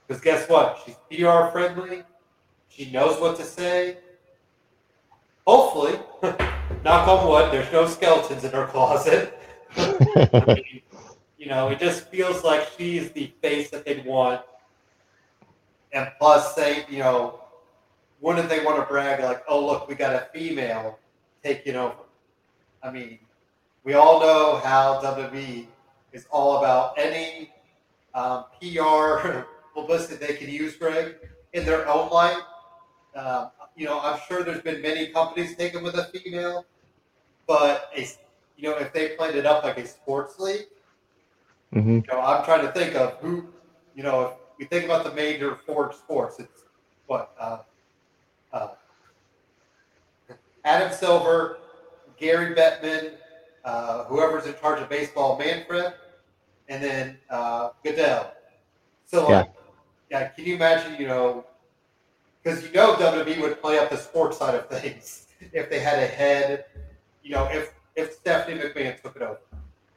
Because 0.07 0.21
guess 0.21 0.49
what? 0.49 0.79
She's 0.85 0.95
PR 1.09 1.51
friendly. 1.51 2.03
She 2.71 2.89
knows 2.89 3.19
what 3.19 3.35
to 3.37 3.43
say. 3.43 3.97
Hopefully, 5.45 5.99
knock 6.83 7.07
on 7.07 7.27
wood, 7.27 7.51
there's 7.51 7.71
no 7.71 7.85
skeletons 7.85 8.43
in 8.43 8.51
her 8.51 8.67
closet. 8.67 9.37
I 9.77 10.43
mean, 10.47 10.81
you 11.37 11.47
know, 11.47 11.69
it 11.69 11.79
just 11.79 12.07
feels 12.07 12.43
like 12.43 12.69
she's 12.77 13.11
the 13.11 13.33
face 13.41 13.69
that 13.71 13.85
they'd 13.85 14.05
want. 14.05 14.41
And 15.91 16.09
plus, 16.17 16.55
say, 16.55 16.85
you 16.89 16.99
know, 16.99 17.41
wouldn't 18.21 18.47
they 18.47 18.63
want 18.63 18.77
to 18.77 18.85
brag 18.85 19.21
like, 19.21 19.43
oh, 19.49 19.65
look, 19.65 19.89
we 19.89 19.95
got 19.95 20.13
a 20.13 20.27
female 20.33 20.97
taking 21.43 21.75
over? 21.75 21.95
I 22.81 22.91
mean, 22.91 23.19
we 23.83 23.95
all 23.95 24.21
know 24.21 24.61
how 24.63 25.01
WWE 25.01 25.65
is 26.13 26.25
all 26.31 26.59
about 26.59 26.97
any 26.97 27.51
um, 28.13 28.45
PR 28.61 29.41
publicity 29.75 30.25
they 30.25 30.35
can 30.35 30.49
use, 30.49 30.75
Greg, 30.77 31.15
in 31.53 31.65
their 31.65 31.87
own 31.89 32.09
light. 32.09 32.41
Uh, 33.15 33.49
you 33.75 33.85
know, 33.85 33.99
I'm 33.99 34.19
sure 34.27 34.43
there's 34.43 34.61
been 34.61 34.81
many 34.81 35.07
companies 35.07 35.55
taken 35.55 35.83
with 35.83 35.95
a 35.95 36.05
female, 36.05 36.65
but 37.47 37.89
a, 37.95 38.07
you 38.57 38.69
know, 38.69 38.77
if 38.77 38.93
they 38.93 39.09
played 39.15 39.35
it 39.35 39.45
up 39.45 39.63
like 39.63 39.77
a 39.77 39.87
sports 39.87 40.39
league, 40.39 40.67
hmm 41.73 41.99
You 42.07 42.13
know, 42.13 42.21
I'm 42.21 42.43
trying 42.43 42.65
to 42.65 42.71
think 42.71 42.95
of 42.95 43.13
who, 43.19 43.45
you 43.95 44.03
know, 44.03 44.21
if 44.27 44.33
we 44.59 44.65
think 44.65 44.85
about 44.85 45.03
the 45.03 45.13
major 45.13 45.55
four 45.65 45.91
sports, 45.93 46.39
it's 46.39 46.63
what, 47.07 47.33
uh, 47.39 47.59
uh, 48.53 48.69
Adam 50.63 50.91
Silver, 50.93 51.57
Gary 52.17 52.55
Bettman, 52.55 53.13
uh, 53.63 54.05
whoever's 54.05 54.45
in 54.45 54.55
charge 54.59 54.81
of 54.81 54.89
baseball, 54.89 55.37
Manfred, 55.37 55.93
and 56.67 56.83
then 56.83 57.17
uh, 57.29 57.69
Goodell. 57.83 58.33
So, 59.05 59.27
Yeah. 59.27 59.39
like, 59.39 59.51
yeah, 60.09 60.27
can 60.29 60.45
you 60.45 60.55
imagine, 60.55 60.99
you 60.99 61.07
know, 61.07 61.45
because 62.43 62.63
you 62.63 62.71
know 62.71 62.95
WWE 62.95 63.41
would 63.41 63.61
play 63.61 63.79
up 63.79 63.89
the 63.89 63.97
sports 63.97 64.37
side 64.37 64.55
of 64.55 64.67
things 64.69 65.27
if 65.53 65.69
they 65.69 65.79
had 65.79 65.99
a 65.99 66.07
head, 66.07 66.65
you 67.23 67.31
know, 67.31 67.45
if 67.51 67.73
if 67.95 68.13
Stephanie 68.13 68.59
McMahon 68.59 69.01
took 69.01 69.15
it 69.15 69.21
over, 69.21 69.39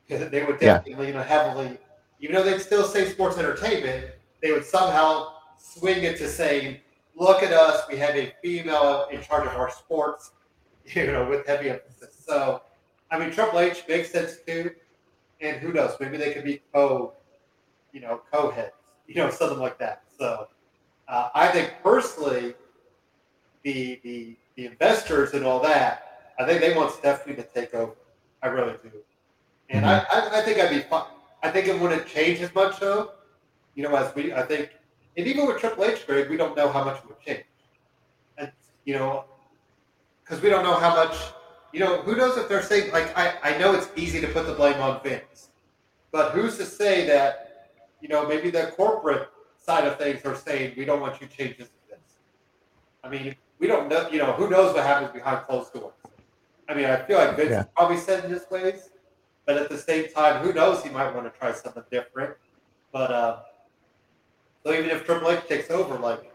because 0.07 0.31
they 0.31 0.45
would 0.45 0.61
Yeah. 0.61 0.79
definitely, 0.79 1.09
you 1.09 1.15
know, 1.15 1.23
heavily, 1.23 1.79
even 2.21 2.35
though 2.37 2.43
they'd 2.43 2.61
still 2.61 2.85
say 2.85 3.07
sports 3.09 3.39
entertainment, 3.39 4.07
they 4.43 4.53
would 4.53 4.65
somehow 4.65 5.33
swing 5.59 6.03
it 6.05 6.17
to 6.19 6.29
saying, 6.29 6.81
"Look 7.15 7.43
at 7.43 7.53
us, 7.53 7.87
we 7.89 7.97
have 7.99 8.17
a 8.17 8.33
female 8.43 9.07
in 9.11 9.21
charge 9.23 9.47
of 9.47 9.55
our 9.57 9.71
sports," 9.71 10.33
you 10.85 11.07
know, 11.07 11.29
with 11.29 11.47
heavy 11.47 11.71
emphasis. 11.71 12.17
So, 12.27 12.63
I 13.11 13.19
mean, 13.19 13.31
Triple 13.31 13.61
H 13.61 13.85
makes 13.89 14.11
sense 14.11 14.39
too, 14.47 14.73
and 15.41 15.57
who 15.59 15.73
knows, 15.73 15.97
maybe 16.01 16.17
they 16.17 16.33
could 16.35 16.45
be 16.45 16.63
co, 16.73 17.15
you 17.93 18.01
know, 18.01 18.23
co-heads, 18.33 18.73
you 19.07 19.15
know, 19.17 19.31
something 19.31 19.59
like 19.59 19.79
that. 19.79 20.03
So, 20.19 20.49
uh, 21.09 21.29
I 21.35 21.49
think 21.49 21.75
personally, 21.83 22.55
the 23.63 24.01
the 24.03 24.37
the 24.57 24.67
investors 24.67 25.35
and 25.35 25.45
all 25.45 25.61
that, 25.61 26.33
I 26.39 26.47
think 26.47 26.61
they 26.61 26.75
want 26.75 26.93
Stephanie 26.93 27.37
to 27.37 27.43
take 27.43 27.75
over. 27.75 27.93
I 28.43 28.49
really 28.49 28.75
do, 28.83 28.91
and 29.71 29.85
I, 29.85 30.05
I 30.13 30.39
I 30.39 30.43
think 30.43 30.59
I'd 30.59 30.71
be 30.71 30.81
fine. 30.81 31.05
I 31.43 31.51
think 31.51 31.69
it 31.69 31.79
wouldn't 31.79 32.07
change 32.07 32.41
as 32.41 32.55
much 32.55 32.81
though. 32.81 33.13
You 33.75 33.83
know, 33.83 33.95
as 33.97 34.15
we 34.15 34.33
I 34.33 34.43
think, 34.43 34.71
and 35.17 35.27
even 35.27 35.47
with 35.47 35.59
Triple 35.59 35.85
H, 35.85 36.07
Greg, 36.07 36.31
we 36.31 36.37
don't 36.37 36.57
know 36.57 36.69
how 36.69 36.85
much 36.85 36.99
it 36.99 37.09
would 37.09 37.21
change. 37.21 37.45
And 38.39 38.51
you 38.85 38.95
know, 38.95 39.25
because 40.23 40.43
we 40.43 40.49
don't 40.49 40.65
know 40.65 40.75
how 40.75 40.95
much. 40.95 41.17
You 41.73 41.81
know, 41.81 42.03
who 42.03 42.15
knows 42.15 42.37
if 42.37 42.49
they're 42.49 42.63
saying 42.63 42.93
like 42.93 43.17
I 43.19 43.35
I 43.43 43.59
know 43.59 43.75
it's 43.75 43.89
easy 43.97 44.21
to 44.21 44.29
put 44.29 44.47
the 44.47 44.55
blame 44.55 44.81
on 44.81 45.03
Vince, 45.03 45.51
but 46.13 46.31
who's 46.33 46.57
to 46.59 46.65
say 46.65 47.05
that 47.07 47.73
you 48.01 48.09
know 48.09 48.27
maybe 48.29 48.51
the 48.51 48.73
corporate 48.77 49.29
side 49.65 49.87
of 49.87 49.99
things 49.99 50.25
are 50.25 50.37
saying 50.37 50.75
we 50.77 50.85
don't 50.85 51.01
want 51.01 51.21
you 51.21 51.27
changes 51.27 51.69
to 51.69 51.75
this. 51.91 52.01
I 53.03 53.09
mean, 53.09 53.35
we 53.59 53.67
don't 53.67 53.89
know. 53.89 54.09
You 54.11 54.19
know, 54.19 54.33
who 54.33 54.49
knows 54.49 54.75
what 54.75 54.85
happens 54.85 55.13
behind 55.13 55.47
closed 55.47 55.73
doors. 55.73 55.95
I 56.69 56.75
mean, 56.75 56.87
I 56.87 56.97
feel 56.97 57.19
like 57.19 57.37
Vince 57.37 57.51
Yeah. 57.51 57.61
is 57.61 57.67
probably 57.77 57.97
set 57.99 58.25
in 58.25 58.31
his 58.31 58.45
ways, 58.51 58.91
but 59.47 59.57
at 59.57 59.69
the 59.69 59.79
same 59.79 60.09
time, 60.13 60.45
who 60.45 60.53
knows? 60.53 60.83
He 60.83 60.91
might 60.91 61.15
want 61.15 61.33
to 61.33 61.39
try 61.39 61.53
something 61.53 61.85
different. 61.91 62.35
But 62.93 63.11
uh, 63.11 63.39
so 64.65 64.73
even 64.73 64.91
if 64.91 65.05
Triple 65.05 65.31
H 65.31 65.47
takes 65.47 65.71
over, 65.71 65.99
like 65.99 66.31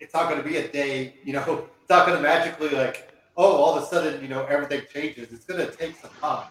it's 0.00 0.14
not 0.14 0.28
going 0.30 0.42
to 0.42 0.48
be 0.48 0.56
a 0.56 0.68
day. 0.68 1.14
You 1.24 1.34
know, 1.34 1.68
it's 1.80 1.90
not 1.90 2.06
going 2.06 2.16
to 2.16 2.22
magically 2.22 2.70
like 2.70 3.08
oh, 3.38 3.56
all 3.56 3.76
of 3.76 3.82
a 3.84 3.86
sudden, 3.86 4.20
you 4.20 4.28
know, 4.28 4.44
everything 4.46 4.82
changes. 4.92 5.32
It's 5.32 5.44
going 5.44 5.64
to 5.64 5.72
take 5.74 5.96
some 5.96 6.10
time. 6.20 6.48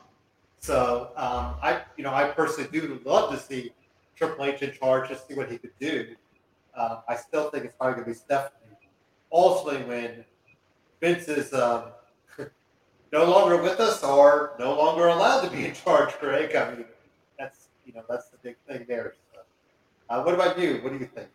So 0.59 1.11
um, 1.17 1.55
I, 1.61 1.81
you 1.97 2.03
know, 2.03 2.13
I 2.13 2.29
personally 2.29 2.69
do 2.71 2.99
love 3.05 3.29
to 3.33 3.37
see 3.39 3.71
Triple 4.17 4.45
H 4.45 4.61
in 4.61 4.71
charge, 4.73 5.09
just 5.09 5.27
see 5.27 5.35
what 5.35 5.51
he 5.51 5.57
could 5.57 5.77
do. 5.79 6.15
Uh, 6.75 7.01
I 7.07 7.15
still 7.15 7.49
think 7.49 7.65
it's 7.65 7.75
probably 7.75 7.95
going 7.95 8.05
to 8.05 8.11
be 8.11 8.17
Stephanie. 8.17 8.75
Ultimately, 9.31 9.85
when 9.85 10.25
Vince 11.01 11.27
is 11.27 11.53
um, 11.53 11.83
no 13.13 13.25
longer 13.25 13.61
with 13.61 13.79
us 13.79 14.03
or 14.03 14.55
no 14.59 14.75
longer 14.75 15.07
allowed 15.07 15.41
to 15.41 15.49
be 15.49 15.65
in 15.65 15.73
charge, 15.73 16.17
Greg, 16.19 16.55
I 16.55 16.75
mean, 16.75 16.85
that's 17.37 17.67
you 17.85 17.93
know 17.93 18.03
that's 18.09 18.29
the 18.29 18.37
big 18.41 18.55
thing 18.67 18.85
there. 18.87 19.13
So, 19.33 19.41
uh, 20.09 20.23
what 20.23 20.33
about 20.33 20.57
you? 20.57 20.79
What 20.81 20.93
do 20.93 20.99
you 20.99 21.09
think? 21.13 21.27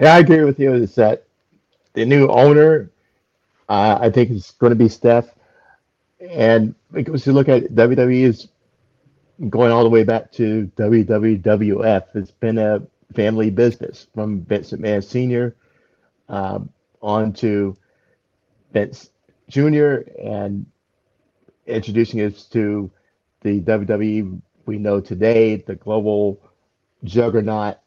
Yeah, 0.00 0.14
I 0.14 0.20
agree 0.20 0.44
with 0.44 0.58
you. 0.58 0.72
Is 0.72 0.94
that 0.94 1.24
the 1.92 2.04
new 2.04 2.28
owner? 2.28 2.90
Uh, 3.68 3.98
I 4.00 4.10
think 4.10 4.30
it's 4.30 4.50
going 4.52 4.70
to 4.70 4.76
be 4.76 4.88
Steph. 4.88 5.26
And 6.20 6.74
because 6.92 7.26
you 7.26 7.32
look 7.32 7.48
at 7.48 7.64
it, 7.64 7.74
WWE 7.74 8.22
is 8.22 8.48
going 9.48 9.72
all 9.72 9.82
the 9.82 9.90
way 9.90 10.04
back 10.04 10.30
to 10.32 10.70
WWF. 10.76 12.04
It's 12.14 12.30
been 12.30 12.58
a 12.58 12.82
family 13.14 13.50
business 13.50 14.06
from 14.14 14.42
Vince 14.42 14.72
McMahon 14.72 15.02
Sr. 15.02 15.56
Um, 16.28 16.70
on 17.00 17.32
to 17.34 17.76
Vince 18.72 19.10
Jr. 19.48 20.02
and 20.22 20.66
introducing 21.66 22.20
us 22.20 22.44
to 22.46 22.90
the 23.40 23.60
WWE 23.62 24.40
we 24.66 24.78
know 24.78 25.00
today, 25.00 25.56
the 25.56 25.74
global 25.74 26.40
juggernaut, 27.02 27.78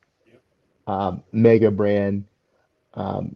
um, 0.87 1.23
mega 1.31 1.71
brand, 1.71 2.25
um, 2.95 3.35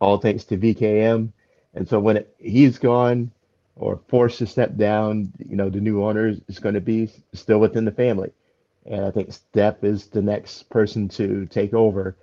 all 0.00 0.18
thanks 0.18 0.44
to 0.44 0.56
VKM. 0.56 1.32
And 1.74 1.88
so 1.88 1.98
when 1.98 2.18
it, 2.18 2.34
he's 2.38 2.78
gone 2.78 3.32
or 3.76 4.00
forced 4.08 4.38
to 4.38 4.46
step 4.46 4.76
down, 4.76 5.32
you 5.38 5.54
know, 5.54 5.68
the 5.68 5.80
new 5.80 6.02
owner 6.02 6.34
is 6.48 6.58
going 6.58 6.74
to 6.74 6.80
be 6.80 7.10
still 7.34 7.58
within 7.58 7.84
the 7.84 7.92
family. 7.92 8.32
And 8.86 9.04
I 9.04 9.10
think 9.10 9.32
Steph 9.32 9.84
is 9.84 10.06
the 10.06 10.22
next 10.22 10.70
person 10.70 11.08
to 11.10 11.46
take 11.46 11.74
over. 11.74 12.16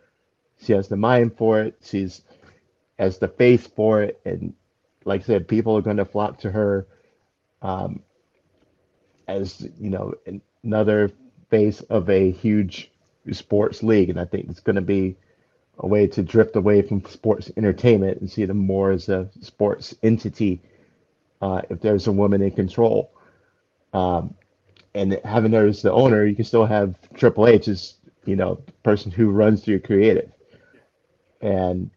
She 0.61 0.73
has 0.73 0.87
the 0.87 0.97
mind 0.97 1.37
for 1.37 1.61
it. 1.61 1.75
She's 1.83 2.21
has 2.97 3.17
the 3.17 3.27
face 3.27 3.67
for 3.67 4.01
it. 4.01 4.19
And 4.25 4.53
like 5.05 5.21
I 5.21 5.25
said, 5.25 5.47
people 5.47 5.77
are 5.77 5.81
going 5.81 5.97
to 5.97 6.05
flock 6.05 6.39
to 6.39 6.51
her 6.51 6.87
um, 7.61 8.01
as, 9.27 9.67
you 9.79 9.89
know, 9.89 10.13
another 10.63 11.11
face 11.49 11.81
of 11.81 12.09
a 12.09 12.31
huge 12.31 12.91
sports 13.31 13.83
league. 13.83 14.09
And 14.09 14.19
I 14.19 14.25
think 14.25 14.49
it's 14.49 14.59
going 14.59 14.75
to 14.75 14.81
be 14.81 15.17
a 15.79 15.87
way 15.87 16.07
to 16.07 16.23
drift 16.23 16.55
away 16.55 16.81
from 16.81 17.03
sports 17.05 17.51
entertainment 17.57 18.21
and 18.21 18.29
see 18.29 18.45
them 18.45 18.57
more 18.57 18.91
as 18.91 19.09
a 19.09 19.29
sports 19.41 19.95
entity 20.03 20.61
uh, 21.43 21.61
if 21.69 21.81
there's 21.81 22.07
a 22.07 22.11
woman 22.11 22.41
in 22.41 22.51
control. 22.51 23.11
Um, 23.93 24.33
and 24.95 25.19
having 25.25 25.51
her 25.51 25.67
as 25.67 25.81
the 25.81 25.91
owner, 25.91 26.25
you 26.25 26.35
can 26.35 26.45
still 26.45 26.65
have 26.65 26.95
Triple 27.15 27.47
H 27.47 27.67
as, 27.67 27.95
you 28.25 28.37
know, 28.37 28.61
the 28.65 28.71
person 28.83 29.11
who 29.11 29.29
runs 29.29 29.67
your 29.67 29.79
creative. 29.79 30.31
And, 31.41 31.91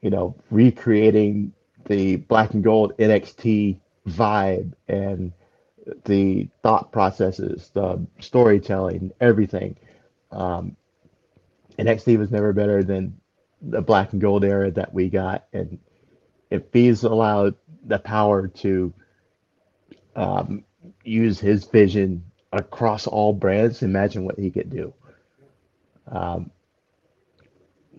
you 0.00 0.08
know, 0.08 0.34
recreating 0.50 1.52
the 1.84 2.16
black 2.16 2.54
and 2.54 2.64
gold 2.64 2.96
NXT 2.96 3.78
vibe 4.08 4.72
and 4.88 5.32
the 6.06 6.48
thought 6.62 6.90
processes, 6.90 7.70
the 7.74 8.06
storytelling, 8.20 9.12
everything. 9.20 9.76
Um, 10.30 10.76
NXT 11.78 12.18
was 12.18 12.30
never 12.30 12.54
better 12.54 12.82
than 12.82 13.20
the 13.60 13.82
black 13.82 14.12
and 14.12 14.20
gold 14.20 14.44
era 14.44 14.70
that 14.70 14.94
we 14.94 15.10
got. 15.10 15.44
And 15.52 15.78
if 16.50 16.62
he's 16.72 17.04
allowed 17.04 17.54
the 17.84 17.98
power 17.98 18.48
to 18.48 18.92
um, 20.16 20.64
use 21.04 21.38
his 21.38 21.64
vision 21.64 22.24
across 22.52 23.06
all 23.06 23.32
brands, 23.32 23.82
imagine 23.82 24.24
what 24.24 24.38
he 24.38 24.50
could 24.50 24.70
do. 24.70 24.92
Um, 26.10 26.50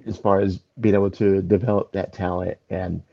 as 0.06 0.18
far 0.18 0.40
as 0.40 0.60
being 0.80 0.96
able 0.96 1.12
to 1.12 1.42
develop 1.42 1.92
that 1.92 2.14
talent 2.14 2.58
and 2.70 3.04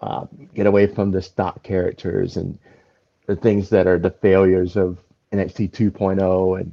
uh, 0.00 0.26
get 0.54 0.66
away 0.66 0.86
from 0.86 1.10
the 1.10 1.20
stock 1.20 1.62
characters 1.62 2.36
and 2.36 2.58
the 3.26 3.34
things 3.34 3.68
that 3.70 3.86
are 3.86 3.98
the 3.98 4.10
failures 4.10 4.76
of 4.76 4.98
NXT 5.32 5.70
2.0 5.72 6.60
and 6.60 6.72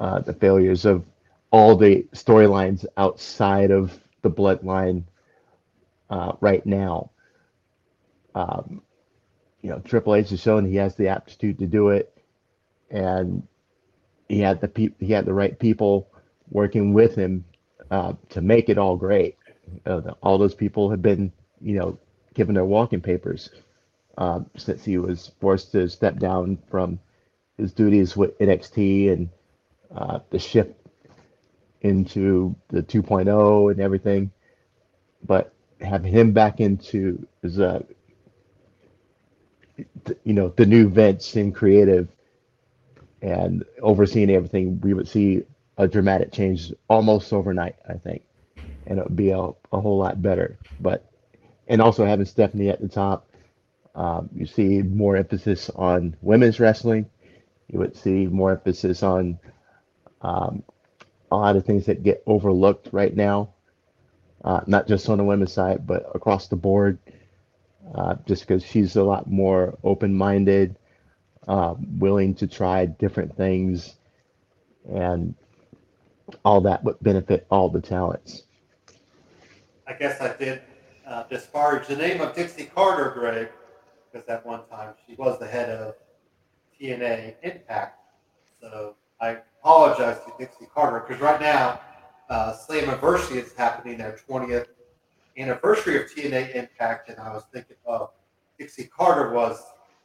uh, 0.00 0.20
the 0.20 0.32
failures 0.32 0.84
of 0.84 1.04
all 1.50 1.76
the 1.76 2.06
storylines 2.14 2.86
outside 2.96 3.70
of 3.70 3.98
the 4.22 4.30
bloodline 4.30 5.02
uh, 6.10 6.32
right 6.40 6.64
now. 6.66 7.10
Um, 8.34 8.82
you 9.62 9.70
know, 9.70 9.80
Triple 9.80 10.14
H 10.14 10.30
has 10.30 10.40
shown 10.40 10.64
he 10.66 10.76
has 10.76 10.96
the 10.96 11.08
aptitude 11.08 11.58
to 11.58 11.66
do 11.66 11.90
it, 11.90 12.16
and 12.90 13.46
he 14.28 14.40
had 14.40 14.60
the 14.60 14.68
pe- 14.68 14.94
he 15.00 15.12
had 15.12 15.26
the 15.26 15.34
right 15.34 15.58
people 15.58 16.08
working 16.50 16.92
with 16.94 17.14
him 17.14 17.44
uh, 17.90 18.14
to 18.30 18.40
make 18.40 18.68
it 18.68 18.78
all 18.78 18.96
great. 18.96 19.36
Uh, 19.86 20.00
the- 20.00 20.12
all 20.22 20.38
those 20.38 20.54
people 20.54 20.90
have 20.90 21.02
been, 21.02 21.32
you 21.60 21.78
know, 21.78 21.98
given 22.34 22.54
their 22.54 22.64
walking 22.64 23.00
papers 23.00 23.50
um, 24.18 24.50
since 24.56 24.84
he 24.84 24.98
was 24.98 25.32
forced 25.40 25.72
to 25.72 25.88
step 25.88 26.18
down 26.18 26.58
from 26.70 26.98
his 27.58 27.72
duties 27.72 28.16
with 28.16 28.38
NXT 28.38 29.12
and 29.12 29.28
uh, 29.94 30.20
the 30.30 30.38
shift 30.38 30.74
into 31.82 32.54
the 32.68 32.82
2.0 32.82 33.70
and 33.70 33.80
everything. 33.80 34.30
But 35.24 35.52
having 35.80 36.12
him 36.12 36.32
back 36.32 36.60
into 36.60 37.26
a 37.58 37.82
you 40.24 40.34
know 40.34 40.48
the 40.56 40.66
new 40.66 40.88
Vince 40.88 41.36
in 41.36 41.52
creative 41.52 42.08
and 43.22 43.64
overseeing 43.82 44.30
everything, 44.30 44.80
we 44.80 44.94
would 44.94 45.08
see 45.08 45.44
a 45.78 45.88
dramatic 45.88 46.32
change 46.32 46.72
almost 46.88 47.32
overnight, 47.32 47.76
I 47.88 47.94
think, 47.94 48.24
and 48.86 48.98
it 48.98 49.04
would 49.04 49.16
be 49.16 49.30
a, 49.30 49.40
a 49.72 49.80
whole 49.80 49.98
lot 49.98 50.22
better. 50.22 50.58
But 50.80 51.10
and 51.68 51.82
also 51.82 52.04
having 52.06 52.26
Stephanie 52.26 52.70
at 52.70 52.80
the 52.80 52.88
top, 52.88 53.28
um, 53.94 54.30
you 54.34 54.46
see 54.46 54.82
more 54.82 55.16
emphasis 55.16 55.70
on 55.76 56.16
women's 56.22 56.60
wrestling, 56.60 57.06
You 57.68 57.80
would 57.80 57.96
see 57.96 58.26
more 58.26 58.52
emphasis 58.52 59.02
on 59.02 59.38
um, 60.22 60.64
a 61.30 61.36
lot 61.36 61.56
of 61.56 61.66
things 61.66 61.86
that 61.86 62.02
get 62.02 62.22
overlooked 62.26 62.90
right 62.92 63.14
now, 63.14 63.54
uh, 64.44 64.60
not 64.66 64.86
just 64.86 65.08
on 65.08 65.18
the 65.18 65.24
women's 65.24 65.52
side, 65.52 65.86
but 65.86 66.10
across 66.14 66.48
the 66.48 66.56
board. 66.56 66.98
Uh, 67.94 68.16
just 68.26 68.46
because 68.46 68.62
she's 68.62 68.96
a 68.96 69.02
lot 69.02 69.30
more 69.30 69.78
open-minded, 69.82 70.76
uh, 71.46 71.74
willing 71.96 72.34
to 72.34 72.46
try 72.46 72.84
different 72.84 73.34
things, 73.34 73.94
and 74.92 75.34
all 76.44 76.60
that 76.60 76.84
would 76.84 76.96
benefit 77.00 77.46
all 77.50 77.70
the 77.70 77.80
talents. 77.80 78.42
I 79.86 79.94
guess 79.94 80.20
I 80.20 80.36
did 80.36 80.60
uh, 81.06 81.22
disparage 81.24 81.86
the 81.86 81.96
name 81.96 82.20
of 82.20 82.34
Dixie 82.34 82.66
Carter, 82.66 83.10
Greg, 83.18 83.48
because 84.12 84.28
at 84.28 84.44
one 84.44 84.60
time 84.70 84.92
she 85.06 85.14
was 85.14 85.38
the 85.38 85.46
head 85.46 85.70
of 85.70 85.94
TNA 86.78 87.36
Impact. 87.42 87.98
So 88.60 88.96
I 89.20 89.38
apologize 89.62 90.18
to 90.26 90.32
Dixie 90.38 90.68
Carter 90.74 91.00
because 91.00 91.22
right 91.22 91.40
now, 91.40 91.80
uh, 92.28 92.52
Slammiversary 92.54 93.36
is 93.44 93.52
happening, 93.54 93.98
their 93.98 94.18
20th 94.28 94.66
anniversary 95.38 95.96
of 95.96 96.10
TNA 96.10 96.54
Impact, 96.54 97.08
and 97.08 97.18
I 97.18 97.32
was 97.32 97.44
thinking, 97.52 97.76
oh, 97.86 98.10
Dixie 98.58 98.84
Carter 98.84 99.32
was, 99.32 99.62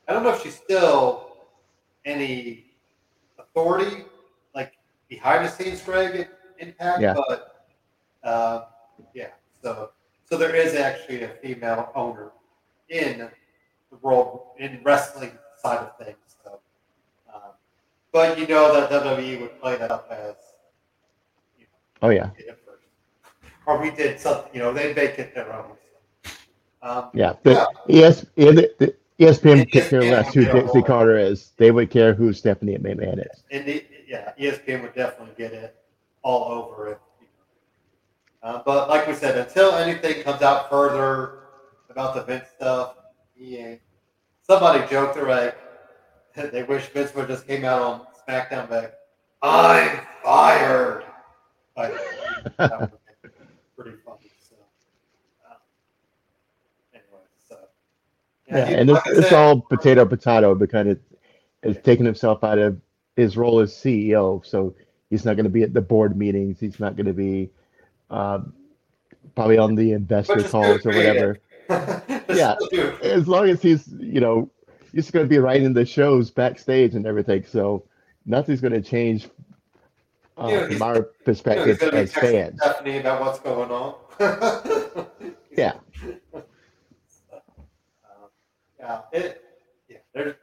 I 0.08 0.14
don't 0.14 0.24
know 0.24 0.34
if 0.34 0.42
she's 0.44 0.56
still 0.56 1.38
any 2.06 2.66
authority, 3.40 4.04
like 4.56 4.74
behind 5.10 5.46
the 5.46 5.50
scenes, 5.50 5.82
Greg, 5.82 6.28
Impact, 6.60 7.02
Yeah. 7.02 7.14
but 7.16 7.66
uh, 8.24 8.66
yeah, 9.14 9.32
so 9.62 9.92
so 10.26 10.38
there 10.38 10.56
is 10.56 10.76
actually 10.76 11.24
a 11.24 11.30
female 11.30 11.92
owner 11.96 12.32
in 12.90 13.30
the 13.92 13.98
world 14.02 14.48
in 14.60 14.80
wrestling 14.84 15.32
side 15.62 15.80
of 15.80 15.98
things. 15.98 16.18
So, 16.44 16.60
um, 17.34 17.52
but 18.12 18.40
you 18.40 18.48
know 18.48 18.74
that 18.74 18.90
WWE 18.90 19.42
would 19.42 19.60
play 19.60 19.76
that 19.78 19.92
up 19.92 20.10
as 20.12 20.36
Oh 22.04 22.10
yeah, 22.10 22.30
did 22.38 22.48
it 22.48 22.60
first. 22.66 22.84
or 23.66 23.82
we 23.82 23.90
did 23.90 24.20
something. 24.20 24.52
You 24.54 24.60
know, 24.60 24.74
they 24.74 24.94
make 24.94 25.18
it 25.18 25.34
their 25.34 25.52
own. 25.54 25.72
Um, 26.84 27.10
yeah. 27.14 27.34
The 27.44 27.66
ES, 27.90 28.26
yeah, 28.36 28.52
the 28.52 28.96
ESPN 29.20 29.72
could 29.72 29.90
care 29.90 30.02
ESPN 30.02 30.12
less 30.12 30.34
who 30.34 30.46
Dixie 30.46 30.82
Carter 30.82 31.18
is. 31.18 31.54
They 31.58 31.72
would 31.72 31.90
care 31.90 32.14
who 32.14 32.34
Stephanie 32.34 32.78
McMahon 32.78 33.20
is. 33.20 33.44
and 33.52 33.66
the, 33.66 33.86
yeah, 34.06 34.34
ESPN 34.40 34.82
would 34.82 34.94
definitely 34.94 35.34
get 35.38 35.54
it 35.54 35.76
all 36.24 36.52
over 36.52 36.92
it. 36.92 37.00
Uh, 38.44 38.62
but 38.66 38.90
like 38.90 39.08
we 39.08 39.14
said, 39.14 39.38
until 39.38 39.72
anything 39.76 40.22
comes 40.24 40.42
out 40.42 40.70
further 40.70 41.40
about 41.90 42.14
the 42.16 42.24
Vince 42.24 42.50
stuff, 42.54 42.96
ain't. 43.40 43.80
Somebody 44.42 44.86
joked 44.90 45.18
around. 45.18 45.54
They 46.36 46.64
wish 46.64 46.88
Vince 46.88 47.14
would 47.14 47.28
just 47.28 47.46
came 47.46 47.64
out 47.64 47.80
on 47.80 48.08
SmackDown 48.28 48.68
back. 48.68 48.94
I'm 49.44 50.00
fired. 50.24 51.06
That 51.76 51.92
would 52.80 52.92
be 53.24 53.30
pretty 53.76 53.98
funny. 54.06 54.32
So, 54.48 54.56
um, 55.50 55.58
anyway, 56.94 57.24
so 57.50 57.58
Yeah, 58.48 58.66
he- 58.68 58.74
and 58.76 58.90
it's, 58.90 59.06
like 59.06 59.18
it's 59.18 59.30
said, 59.30 59.34
all 59.34 59.62
potato 59.62 60.06
potato 60.06 60.56
because 60.56 60.88
it, 60.88 61.02
it's 61.64 61.82
taking 61.84 62.06
himself 62.06 62.44
out 62.44 62.60
of 62.60 62.80
his 63.16 63.38
role 63.38 63.60
as 63.60 63.74
CEO. 63.74 64.46
So 64.46 64.76
he's 65.10 65.26
not 65.26 65.36
going 65.36 65.46
to 65.46 65.50
be 65.50 65.64
at 65.64 65.74
the 65.74 65.82
board 65.82 66.18
meetings. 66.18 66.60
He's 66.60 66.80
not 66.80 66.96
going 66.96 67.08
to 67.08 67.14
be 67.14 67.50
um, 68.10 68.54
probably 69.36 69.58
on 69.58 69.76
the 69.76 69.92
investor 69.94 70.44
calls 70.44 70.86
or 70.86 70.90
whatever. 70.90 71.40
Yeah. 72.30 72.56
As 73.02 73.28
long 73.28 73.48
as 73.50 73.62
he's, 73.62 73.88
you 74.00 74.20
know, 74.20 74.50
he's 74.92 75.10
going 75.12 75.26
to 75.26 75.30
be 75.30 75.38
writing 75.38 75.74
the 75.74 75.86
shows 75.86 76.30
backstage 76.32 76.94
and 76.96 77.06
everything. 77.06 77.46
So 77.46 77.86
nothing's 78.26 78.60
going 78.62 78.74
to 78.74 78.82
change 78.82 79.30
uh, 80.38 80.68
from 80.68 80.82
our 80.82 80.96
You 80.96 81.02
know, 81.02 81.08
perspective 81.26 81.82
as 81.82 82.14
fans. 82.14 82.60
Stephanie 82.62 82.98
about 83.00 83.22
what's 83.22 83.40
going 83.40 83.72
on. 83.72 83.96
Yeah. 85.56 85.74
Um, 86.34 86.42
yeah, 88.80 89.02
it, 89.12 89.44
yeah, 89.88 89.98
there, 90.16 90.36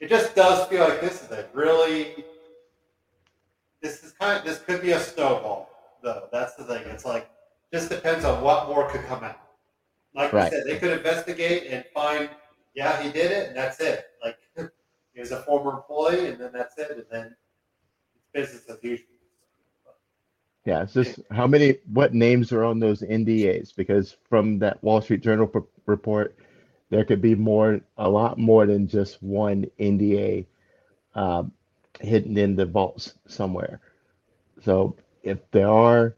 it 0.00 0.08
just 0.08 0.34
does 0.34 0.68
feel 0.68 0.84
like 0.86 1.00
this 1.00 1.22
is 1.22 1.30
a 1.30 1.46
really, 1.54 2.24
this 3.80 4.04
is 4.04 4.12
kind 4.12 4.38
of, 4.38 4.44
this 4.44 4.58
could 4.58 4.82
be 4.82 4.92
a 4.92 5.00
snowball, 5.00 5.70
though. 6.02 6.28
That's 6.30 6.54
the 6.56 6.64
thing. 6.64 6.82
It's 6.88 7.06
like, 7.06 7.30
just 7.72 7.88
depends 7.88 8.26
on 8.26 8.42
what 8.42 8.68
more 8.68 8.86
could 8.90 9.04
come 9.06 9.24
out. 9.24 9.40
Like 10.14 10.32
Right. 10.34 10.44
I 10.44 10.50
said, 10.50 10.64
they 10.66 10.78
could 10.78 10.92
investigate 10.92 11.66
and 11.70 11.84
find, 11.94 12.28
yeah, 12.74 13.00
he 13.02 13.10
did 13.10 13.30
it, 13.30 13.48
and 13.48 13.56
that's 13.56 13.80
it. 13.80 14.04
Like, 14.22 14.36
he 15.14 15.20
was 15.20 15.30
a 15.30 15.42
former 15.44 15.72
employee, 15.72 16.26
and 16.28 16.38
then 16.38 16.50
that's 16.52 16.76
it, 16.76 16.90
and 16.90 17.04
then 17.10 17.34
it's 18.14 18.26
business 18.34 18.64
as 18.68 18.82
usual. 18.82 19.06
Yeah, 20.70 20.82
it's 20.84 20.92
just 20.92 21.18
how 21.32 21.48
many, 21.48 21.78
what 21.92 22.14
names 22.14 22.52
are 22.52 22.62
on 22.62 22.78
those 22.78 23.02
NDAs? 23.02 23.74
Because 23.74 24.16
from 24.28 24.60
that 24.60 24.80
Wall 24.84 25.02
Street 25.02 25.20
Journal 25.20 25.48
p- 25.48 25.58
report, 25.86 26.36
there 26.90 27.04
could 27.04 27.20
be 27.20 27.34
more, 27.34 27.80
a 27.98 28.08
lot 28.08 28.38
more 28.38 28.66
than 28.66 28.86
just 28.86 29.20
one 29.20 29.66
NDA 29.80 30.46
um, 31.16 31.50
hidden 32.00 32.38
in 32.38 32.54
the 32.54 32.66
vaults 32.66 33.14
somewhere. 33.26 33.80
So 34.62 34.94
if 35.24 35.38
there 35.50 35.68
are 35.68 36.14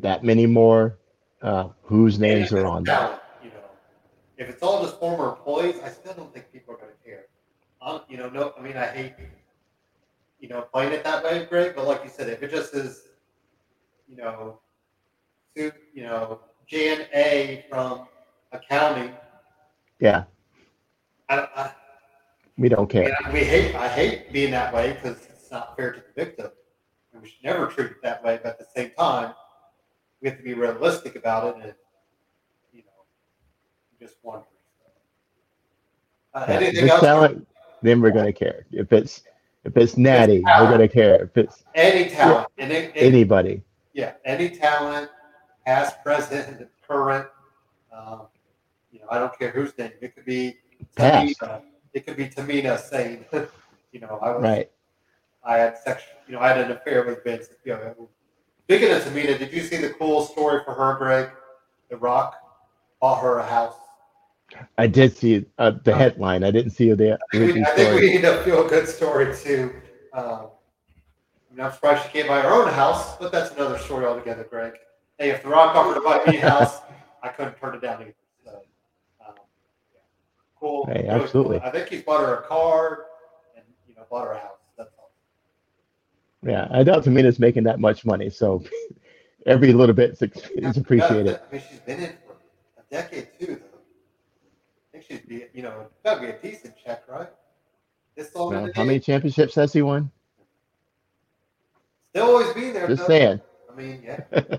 that 0.00 0.24
many 0.24 0.46
more, 0.46 0.98
uh, 1.40 1.68
whose 1.84 2.18
names 2.18 2.52
are 2.52 2.66
on 2.66 2.82
that? 2.84 3.22
You 3.40 3.50
know, 3.50 3.62
if 4.36 4.48
it's 4.48 4.64
all 4.64 4.82
just 4.82 4.98
former 4.98 5.28
employees, 5.28 5.76
I 5.84 5.90
still 5.90 6.14
don't 6.14 6.34
think 6.34 6.50
people 6.52 6.74
are 6.74 6.78
going 6.78 6.90
to 6.90 7.08
care. 7.08 7.26
Um, 7.80 8.00
you 8.08 8.16
know, 8.16 8.28
no, 8.30 8.52
I 8.58 8.62
mean, 8.62 8.76
I 8.76 8.86
hate, 8.86 9.14
you 10.40 10.48
know, 10.48 10.62
playing 10.62 10.92
it 10.92 11.04
that 11.04 11.22
way, 11.22 11.46
Greg. 11.48 11.76
But 11.76 11.86
like 11.86 12.02
you 12.02 12.10
said, 12.10 12.28
if 12.30 12.42
it 12.42 12.50
just 12.50 12.74
is, 12.74 13.02
you 14.08 14.16
know, 14.16 14.60
to, 15.56 15.72
you 15.94 16.02
know, 16.04 16.40
Jan 16.66 17.06
A 17.14 17.64
from 17.70 18.06
accounting, 18.52 19.12
Yeah, 20.00 20.24
I, 21.28 21.38
I, 21.56 21.72
we 22.56 22.68
don't 22.68 22.88
I 22.90 22.92
care. 22.92 23.04
mean, 23.04 23.14
I- 23.24 23.32
we 23.32 23.40
hate, 23.44 23.74
I 23.74 23.88
hate 23.88 24.32
being 24.32 24.50
that 24.52 24.72
way 24.72 24.92
because 24.94 25.18
it's 25.26 25.50
not 25.50 25.76
fair 25.76 25.92
to 25.92 26.00
the 26.00 26.24
victim, 26.24 26.50
and 27.12 27.22
we 27.22 27.28
should 27.28 27.44
never 27.44 27.66
treat 27.66 27.90
it 27.90 28.02
that 28.02 28.22
way. 28.24 28.38
But 28.42 28.52
at 28.52 28.58
the 28.58 28.66
same 28.74 28.90
time, 28.98 29.34
we 30.20 30.28
have 30.28 30.38
to 30.38 30.44
be 30.44 30.54
realistic 30.54 31.16
about 31.16 31.48
it, 31.58 31.62
and 31.64 31.74
you 32.72 32.82
know, 32.84 34.04
just 34.06 34.16
wonder. 34.22 34.44
Uh, 36.34 36.44
Yeah, 36.48 36.54
anything 36.56 36.88
else? 36.90 37.00
talent, 37.00 37.46
then 37.82 38.00
we're 38.00 38.10
gonna 38.10 38.32
care. 38.32 38.66
If 38.72 38.92
it's, 38.92 39.22
if 39.64 39.76
it's 39.76 39.96
Natty, 39.96 40.40
we're 40.44 40.70
gonna 40.70 40.88
care. 40.88 41.24
If 41.24 41.36
it's 41.36 41.64
Any 41.74 42.10
talent, 42.10 42.48
and 42.58 42.70
it, 42.72 42.94
it- 42.94 43.02
anybody, 43.02 43.62
yeah, 43.98 44.12
any 44.24 44.48
talent, 44.48 45.10
past, 45.66 46.02
present, 46.04 46.68
current. 46.86 47.26
Um, 47.92 48.28
you 48.92 49.00
know, 49.00 49.06
I 49.10 49.18
don't 49.18 49.36
care 49.36 49.50
whose 49.50 49.76
name. 49.76 49.90
It 50.00 50.14
could 50.14 50.24
be. 50.24 50.56
Tamina. 50.96 51.62
It 51.92 52.06
could 52.06 52.16
be 52.16 52.28
Tamina 52.28 52.78
saying, 52.78 53.24
you 53.92 53.98
know, 53.98 54.20
I 54.22 54.30
was 54.30 54.42
right? 54.42 54.70
I 55.44 55.56
had 55.56 55.78
sex, 55.78 56.04
you 56.28 56.34
know, 56.34 56.40
I 56.40 56.48
had 56.48 56.58
an 56.58 56.70
affair 56.70 57.04
with 57.04 57.24
Vince. 57.24 57.48
You 57.64 57.72
know, 57.72 58.08
speaking 58.62 58.92
of 58.92 59.02
Tamina, 59.02 59.36
did 59.36 59.52
you 59.52 59.62
see 59.62 59.78
the 59.78 59.90
cool 59.90 60.24
story 60.24 60.62
for 60.64 60.74
her, 60.74 60.96
Greg? 60.96 61.30
The 61.90 61.96
Rock 61.96 62.36
bought 63.00 63.20
her 63.20 63.38
a 63.38 63.46
house. 63.46 63.74
I 64.78 64.86
did 64.86 65.16
see 65.16 65.44
uh, 65.58 65.72
the 65.82 65.94
headline. 65.94 66.44
I 66.44 66.52
didn't 66.52 66.70
see 66.70 66.92
the 66.92 67.14
I 67.14 67.36
original 67.36 67.66
I 67.66 67.74
think 67.74 68.00
we 68.00 68.10
need 68.12 68.24
a 68.24 68.44
feel 68.44 68.66
good 68.68 68.86
story 68.86 69.34
too. 69.34 69.74
Um, 70.12 70.50
I'm 71.60 71.72
surprised 71.72 72.04
she 72.04 72.10
can't 72.10 72.28
buy 72.28 72.40
her 72.40 72.50
own 72.50 72.72
house, 72.72 73.16
but 73.18 73.32
that's 73.32 73.54
another 73.54 73.78
story 73.78 74.06
altogether, 74.06 74.46
Greg. 74.48 74.74
Hey, 75.18 75.30
if 75.30 75.42
The 75.42 75.48
Rock 75.48 75.74
offered 75.74 75.94
to 75.94 76.00
buy 76.00 76.22
me 76.30 76.38
a 76.38 76.48
house, 76.48 76.80
I 77.22 77.28
couldn't 77.28 77.58
turn 77.58 77.74
it 77.74 77.82
down 77.82 78.02
either. 78.02 78.14
So, 78.44 78.50
um, 79.26 79.34
yeah. 79.92 80.00
cool. 80.60 80.86
Hey, 80.86 81.06
absolutely. 81.08 81.58
I 81.60 81.70
think 81.70 81.88
he's 81.88 82.02
bought 82.02 82.20
her 82.20 82.36
a 82.36 82.42
car 82.42 83.06
and 83.56 83.64
you 83.88 83.96
know 83.96 84.02
bought 84.08 84.26
her 84.26 84.32
a 84.32 84.38
house. 84.38 84.58
That's 84.76 84.90
all. 84.98 85.10
Yeah, 86.46 86.68
I 86.70 86.84
doubt 86.84 87.02
Tamina's 87.02 87.40
making 87.40 87.64
that 87.64 87.80
much 87.80 88.04
money, 88.04 88.30
so 88.30 88.62
every 89.46 89.72
little 89.72 89.94
bit 89.94 90.12
is, 90.12 90.42
is 90.54 90.76
appreciated. 90.76 91.40
I 91.48 91.52
mean, 91.52 91.62
she's 91.68 91.80
been 91.80 92.00
in 92.00 92.12
for 92.24 92.36
a 92.78 92.94
decade 92.94 93.28
too, 93.38 93.46
though. 93.46 93.54
I 93.54 94.92
think 94.92 95.04
she'd 95.08 95.28
be, 95.28 95.46
you 95.52 95.62
know, 95.62 95.88
that'd 96.04 96.22
be 96.22 96.28
a 96.28 96.52
decent 96.52 96.74
check, 96.84 97.02
right? 97.08 97.28
This 98.14 98.32
long 98.36 98.50
Well, 98.50 98.70
how 98.74 98.84
many 98.84 99.00
championships 99.00 99.56
has 99.56 99.72
he 99.72 99.82
won? 99.82 100.10
Still 102.10 102.26
always 102.26 102.52
be 102.54 102.70
there. 102.70 102.88
Just 102.88 103.06
saying. 103.06 103.40
I 103.70 103.76
mean, 103.76 104.02
yeah. 104.02 104.20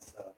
so, 0.00 0.34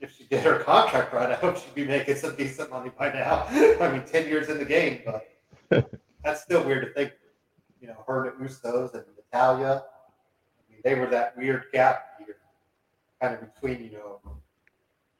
if 0.00 0.16
she 0.16 0.24
did 0.24 0.42
her 0.42 0.58
contract 0.58 1.12
right, 1.12 1.30
I 1.30 1.34
hope 1.34 1.56
she'd 1.58 1.74
be 1.74 1.84
making 1.84 2.16
some 2.16 2.34
decent 2.36 2.70
money 2.70 2.90
by 2.98 3.12
now. 3.12 3.46
I 3.80 3.90
mean, 3.90 4.02
ten 4.04 4.26
years 4.26 4.48
in 4.48 4.58
the 4.58 4.64
game, 4.64 5.02
but 5.70 5.90
that's 6.24 6.42
still 6.42 6.64
weird 6.64 6.86
to 6.86 6.92
think. 6.92 7.12
You 7.80 7.88
know, 7.88 8.04
her 8.06 8.30
and 8.30 8.48
Usos 8.48 8.94
and 8.94 9.04
Natalya. 9.16 9.84
I 9.84 10.72
mean, 10.72 10.80
they 10.82 10.94
were 10.94 11.06
that 11.06 11.36
weird 11.36 11.66
gap 11.72 12.04
here, 12.18 12.36
kind 13.20 13.34
of 13.34 13.54
between 13.54 13.84
you 13.84 13.92
know, 13.92 14.20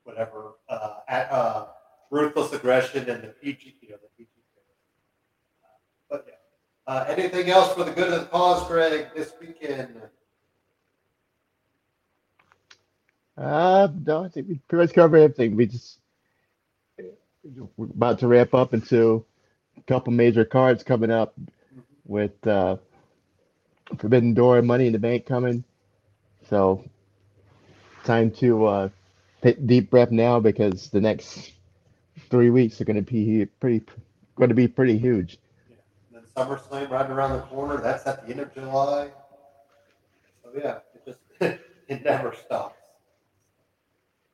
whatever, 0.04 0.54
uh, 0.68 0.98
at, 1.08 1.30
uh, 1.30 1.66
ruthless 2.10 2.52
aggression 2.52 3.08
and 3.08 3.22
the 3.22 3.28
PG, 3.28 3.76
you 3.82 3.90
know, 3.90 3.96
the 3.96 4.08
PG. 4.16 4.30
Uh, 6.86 7.04
anything 7.08 7.50
else 7.50 7.74
for 7.74 7.84
the 7.84 7.90
good 7.90 8.12
of 8.12 8.20
the 8.20 8.26
cause, 8.26 8.66
Greg, 8.68 9.08
this 9.14 9.32
weekend? 9.40 10.00
Uh, 13.36 13.88
no, 14.06 14.24
I 14.24 14.28
think 14.28 14.48
we 14.48 14.60
pretty 14.68 14.84
much 14.84 14.94
covered 14.94 15.18
everything. 15.18 15.56
We 15.56 15.66
just 15.66 15.98
we're 17.76 17.86
about 17.86 18.20
to 18.20 18.28
wrap 18.28 18.54
up 18.54 18.72
into 18.72 19.24
a 19.76 19.80
couple 19.82 20.12
major 20.12 20.44
cards 20.44 20.82
coming 20.82 21.10
up 21.10 21.34
with 22.06 22.46
uh, 22.46 22.76
Forbidden 23.98 24.34
Door, 24.34 24.62
Money 24.62 24.86
in 24.86 24.92
the 24.92 24.98
Bank 24.98 25.26
coming. 25.26 25.64
So 26.48 26.84
time 28.04 28.30
to 28.32 28.66
uh, 28.66 28.88
take 29.42 29.66
deep 29.66 29.90
breath 29.90 30.10
now 30.10 30.40
because 30.40 30.90
the 30.90 31.00
next 31.00 31.52
three 32.30 32.50
weeks 32.50 32.80
are 32.80 32.84
going 32.84 32.96
to 32.96 33.02
be 33.02 33.46
pretty 33.60 33.84
going 34.36 34.48
to 34.50 34.54
be 34.54 34.68
pretty 34.68 34.98
huge. 34.98 35.38
SummerSlam 36.36 36.90
right 36.90 37.10
around 37.10 37.32
the 37.32 37.42
corner. 37.42 37.78
That's 37.78 38.06
at 38.06 38.24
the 38.24 38.32
end 38.32 38.40
of 38.40 38.52
July. 38.54 39.10
So 40.42 40.50
yeah, 40.56 40.78
it 40.94 41.04
just 41.04 41.18
it 41.88 42.04
never 42.04 42.34
stops. 42.34 42.78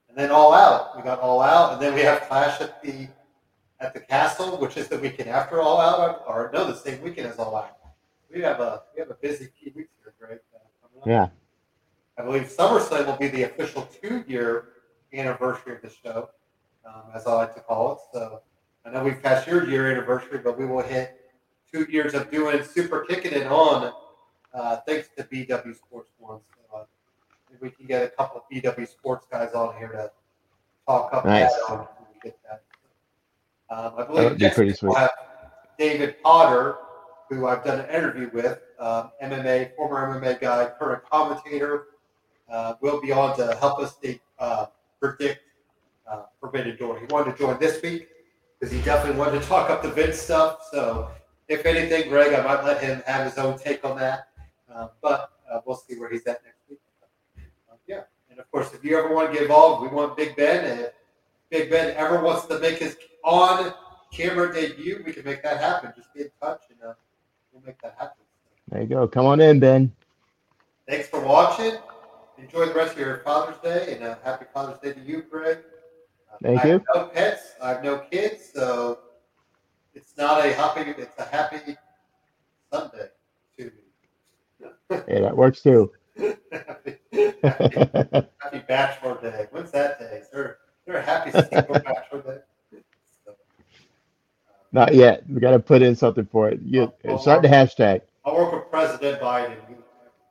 And 0.09 0.19
then 0.19 0.31
All 0.31 0.53
Out, 0.53 0.97
we 0.97 1.03
got 1.03 1.21
All 1.21 1.41
Out, 1.41 1.75
and 1.75 1.83
then 1.83 1.95
we 1.95 2.01
have 2.01 2.23
Clash 2.23 2.61
at 2.61 2.83
the 2.83 3.09
at 3.81 3.95
the 3.95 4.01
Castle, 4.01 4.59
which 4.59 4.77
is 4.77 4.89
the 4.89 4.99
weekend 4.99 5.29
after 5.31 5.61
All 5.61 5.81
Out, 5.81 6.25
or 6.27 6.51
no, 6.53 6.67
the 6.67 6.77
same 6.77 7.01
weekend 7.03 7.29
as 7.29 7.39
All 7.39 7.57
Out. 7.57 7.79
We 8.33 8.41
have 8.43 8.61
a 8.61 8.83
we 8.95 9.01
have 9.01 9.11
a 9.11 9.15
busy 9.15 9.49
few 9.61 9.73
weeks 9.75 9.91
here, 10.03 10.15
Greg. 10.19 10.39
uh. 10.55 10.59
Yeah, 11.07 11.29
I 12.19 12.23
believe 12.23 12.43
SummerSlam 12.43 13.07
will 13.07 13.17
be 13.17 13.29
the 13.29 13.45
official 13.45 13.89
two-year 14.03 14.69
anniversary 15.15 15.77
of 15.77 15.83
the 15.83 15.91
show, 15.91 16.29
um, 16.87 17.05
as 17.15 17.27
I 17.27 17.35
like 17.35 17.55
to 17.55 17.61
call 17.61 17.93
it. 17.93 17.99
So 18.13 18.41
I 18.85 18.91
know 18.91 19.03
we've 19.05 19.23
passed 19.23 19.47
your 19.47 19.69
year 19.69 19.91
anniversary, 19.91 20.41
but 20.43 20.59
we 20.59 20.67
will 20.67 20.83
hit 20.83 21.22
two 21.73 21.87
years 21.91 22.15
of 22.15 22.31
doing 22.31 22.63
Super 22.65 23.01
Kicking 23.05 23.33
It 23.33 23.47
On, 23.47 23.93
uh, 24.55 24.77
thanks 24.87 25.09
to 25.17 25.25
BW 25.25 25.75
Sports 25.77 26.11
One. 26.19 26.41
So 26.71 26.79
uh, 26.79 26.85
maybe 27.51 27.59
we 27.63 27.71
can 27.71 27.87
get 27.87 28.03
a 28.03 28.09
couple 28.09 28.39
of 28.43 28.45
BW 28.53 28.87
Sports 28.89 29.27
guys 29.31 29.53
on 29.55 29.77
here 29.79 29.89
to 29.89 30.11
talk 30.87 31.13
up 31.15 31.25
Nice. 31.25 31.51
that 31.53 31.73
on. 31.73 31.87
get 32.23 32.39
that. 32.49 32.63
Um, 33.75 33.93
I 33.97 34.03
That 34.03 34.09
believe 34.09 34.39
be 34.39 34.51
pretty 34.51 34.75
sweet. 34.75 34.97
have 34.97 35.11
David 35.79 36.17
Potter, 36.23 36.77
who 37.31 37.47
I've 37.47 37.65
done 37.65 37.81
an 37.81 37.89
interview 37.95 38.31
with, 38.35 38.59
um, 38.79 39.11
MMA, 39.23 39.75
former 39.75 40.21
MMA 40.21 40.41
guy, 40.41 40.71
current 40.79 41.03
commentator, 41.11 41.87
uh, 42.51 42.75
will 42.83 43.01
be 43.01 43.13
on 43.13 43.35
to 43.39 43.57
help 43.57 43.79
us 43.79 43.97
de- 43.97 44.21
uh, 44.39 44.67
predict 45.01 45.41
uh, 46.07 46.25
Forbidden 46.41 46.77
Door. 46.77 47.01
He 47.01 47.07
wanted 47.07 47.33
to 47.33 47.39
join 47.39 47.59
this 47.59 47.81
week 47.81 48.09
because 48.61 48.75
he 48.75 48.83
definitely 48.83 49.19
wanted 49.19 49.41
to 49.41 49.49
talk 49.49 49.71
up 49.71 49.83
the 49.83 49.91
Vince 49.91 50.19
stuff. 50.19 50.59
So, 50.71 51.11
if 51.49 51.67
anything, 51.67 52.09
Greg, 52.09 52.35
I 52.35 52.43
might 52.43 52.65
let 52.65 52.83
him 52.83 53.03
have 53.07 53.27
his 53.27 53.39
own 53.39 53.59
take 53.59 53.85
on 53.85 53.97
that. 53.99 54.29
Uh, 54.73 54.89
but 55.03 55.33
uh, 55.51 55.61
we'll 55.67 55.77
see 55.77 55.99
where 55.99 56.11
he's 56.11 56.27
at 56.27 56.43
next 56.45 56.61
week. 56.69 56.81
Uh, 57.71 57.75
yeah, 57.87 58.03
and 58.31 58.39
of 58.39 58.51
course, 58.51 58.73
if 58.73 58.85
you 58.85 58.99
ever 58.99 59.15
want 59.15 59.29
to 59.29 59.33
get 59.33 59.43
involved, 59.43 59.83
we 59.83 59.95
want 59.95 60.17
Big 60.17 60.35
Ben. 60.37 60.65
And 60.65 60.81
if 60.81 60.93
Big 61.51 61.71
Ben 61.71 61.95
ever 61.97 62.23
wants 62.23 62.47
to 62.47 62.59
make 62.59 62.79
his 62.79 62.97
on-camera 63.25 64.55
debut, 64.55 65.03
we 65.05 65.13
can 65.13 65.25
make 65.25 65.43
that 65.43 65.59
happen. 65.59 65.93
Just 65.97 66.13
get 66.15 66.27
in 66.27 66.33
touch, 66.41 66.63
and 66.71 66.79
uh, 66.91 66.95
we'll 67.53 67.63
make 67.67 67.81
that 67.83 67.97
happen. 67.99 68.25
there 68.69 68.83
you 68.83 68.89
go. 68.89 69.07
Come 69.07 69.27
on 69.27 69.41
in, 69.41 69.61
Ben. 69.61 69.93
Thanks 70.89 71.09
for 71.09 71.21
watching. 71.21 71.77
Enjoy 72.39 72.67
the 72.67 72.75
rest 72.75 72.95
of 72.95 72.99
your 72.99 73.19
Father's 73.19 73.59
Day, 73.59 73.95
and 73.95 74.05
uh, 74.05 74.17
happy 74.25 74.47
Father's 74.53 74.81
Day 74.81 74.93
to 74.93 75.01
you, 75.01 75.23
Greg. 75.23 75.59
Thank 76.43 76.65
I 76.65 76.67
you. 76.67 76.73
have 76.73 76.83
no 76.95 77.05
pets. 77.07 77.53
I 77.63 77.69
have 77.69 77.85
no 77.85 77.99
kids, 77.99 78.51
so 78.53 78.99
it's 79.95 80.17
not 80.17 80.45
a 80.45 80.53
happy. 80.53 80.91
It's 81.01 81.19
a 81.19 81.25
happy 81.25 81.77
Sunday 82.73 83.09
to 83.59 83.65
me. 83.65 83.71
Yeah, 85.09 85.21
that 85.21 85.37
works 85.37 85.63
too. 85.63 85.93
happy, 86.19 86.97
happy, 87.43 87.79
happy 88.41 88.63
Bachelor 88.69 89.21
Day. 89.21 89.47
When's 89.51 89.71
that 89.73 89.99
day? 89.99 90.19
Is 90.23 90.29
there, 90.31 90.51
is 90.51 90.57
there 90.87 90.97
a 90.97 91.03
happy 91.03 91.31
single 91.31 91.75
Bachelor 91.85 92.23
Day? 92.23 92.79
So, 93.25 93.33
uh, 93.33 94.53
Not 94.73 94.95
yet. 94.95 95.29
We 95.29 95.41
got 95.41 95.53
to 95.53 95.59
put 95.59 95.83
in 95.83 95.97
something 95.97 96.27
for 96.27 96.49
it. 96.51 96.61
You 96.63 96.93
start 97.21 97.43
the 97.43 97.49
hashtag. 97.49 98.03
I'll 98.25 98.37
work 98.37 98.53
with 98.53 98.71
President 98.71 99.21
Biden. 99.21 99.57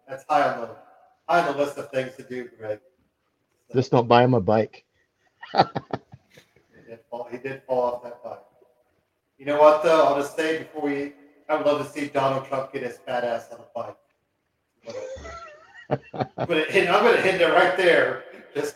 That's 0.08 0.24
high 0.30 0.54
on 0.54 0.62
the 0.62 0.70
high 1.28 1.48
on 1.48 1.54
the 1.56 1.64
list 1.64 1.78
of 1.78 1.90
things 1.92 2.16
to 2.18 2.24
do, 2.24 2.50
Greg. 2.58 2.80
So- 3.70 3.80
Just 3.80 3.92
don't 3.92 4.08
buy 4.08 4.24
him 4.24 4.34
a 4.34 4.42
bike. 4.42 4.86
He 5.54 6.96
did 6.98 7.00
fall, 7.10 7.28
he 7.32 7.38
did 7.38 7.62
fall 7.66 7.84
off 7.84 8.04
that 8.04 8.22
bike. 8.24 8.40
You 9.42 9.48
know 9.48 9.60
what, 9.60 9.82
though? 9.82 10.04
I'll 10.06 10.22
just 10.22 10.36
say 10.36 10.60
before 10.60 10.84
we, 10.84 11.14
I 11.50 11.56
would 11.56 11.66
love 11.66 11.84
to 11.84 11.92
see 11.92 12.10
Donald 12.10 12.46
Trump 12.46 12.72
get 12.72 12.84
his 12.84 13.00
fat 13.00 13.24
ass 13.24 13.50
on 13.52 13.60
a 13.60 13.64
bike. 13.74 13.98
But, 15.90 16.32
but 16.48 16.58
it, 16.58 16.88
I'm 16.90 17.04
going 17.04 17.16
to 17.16 17.22
hit 17.22 17.42
it 17.42 17.48
right 17.48 17.76
there. 17.76 18.24
Just 18.56 18.76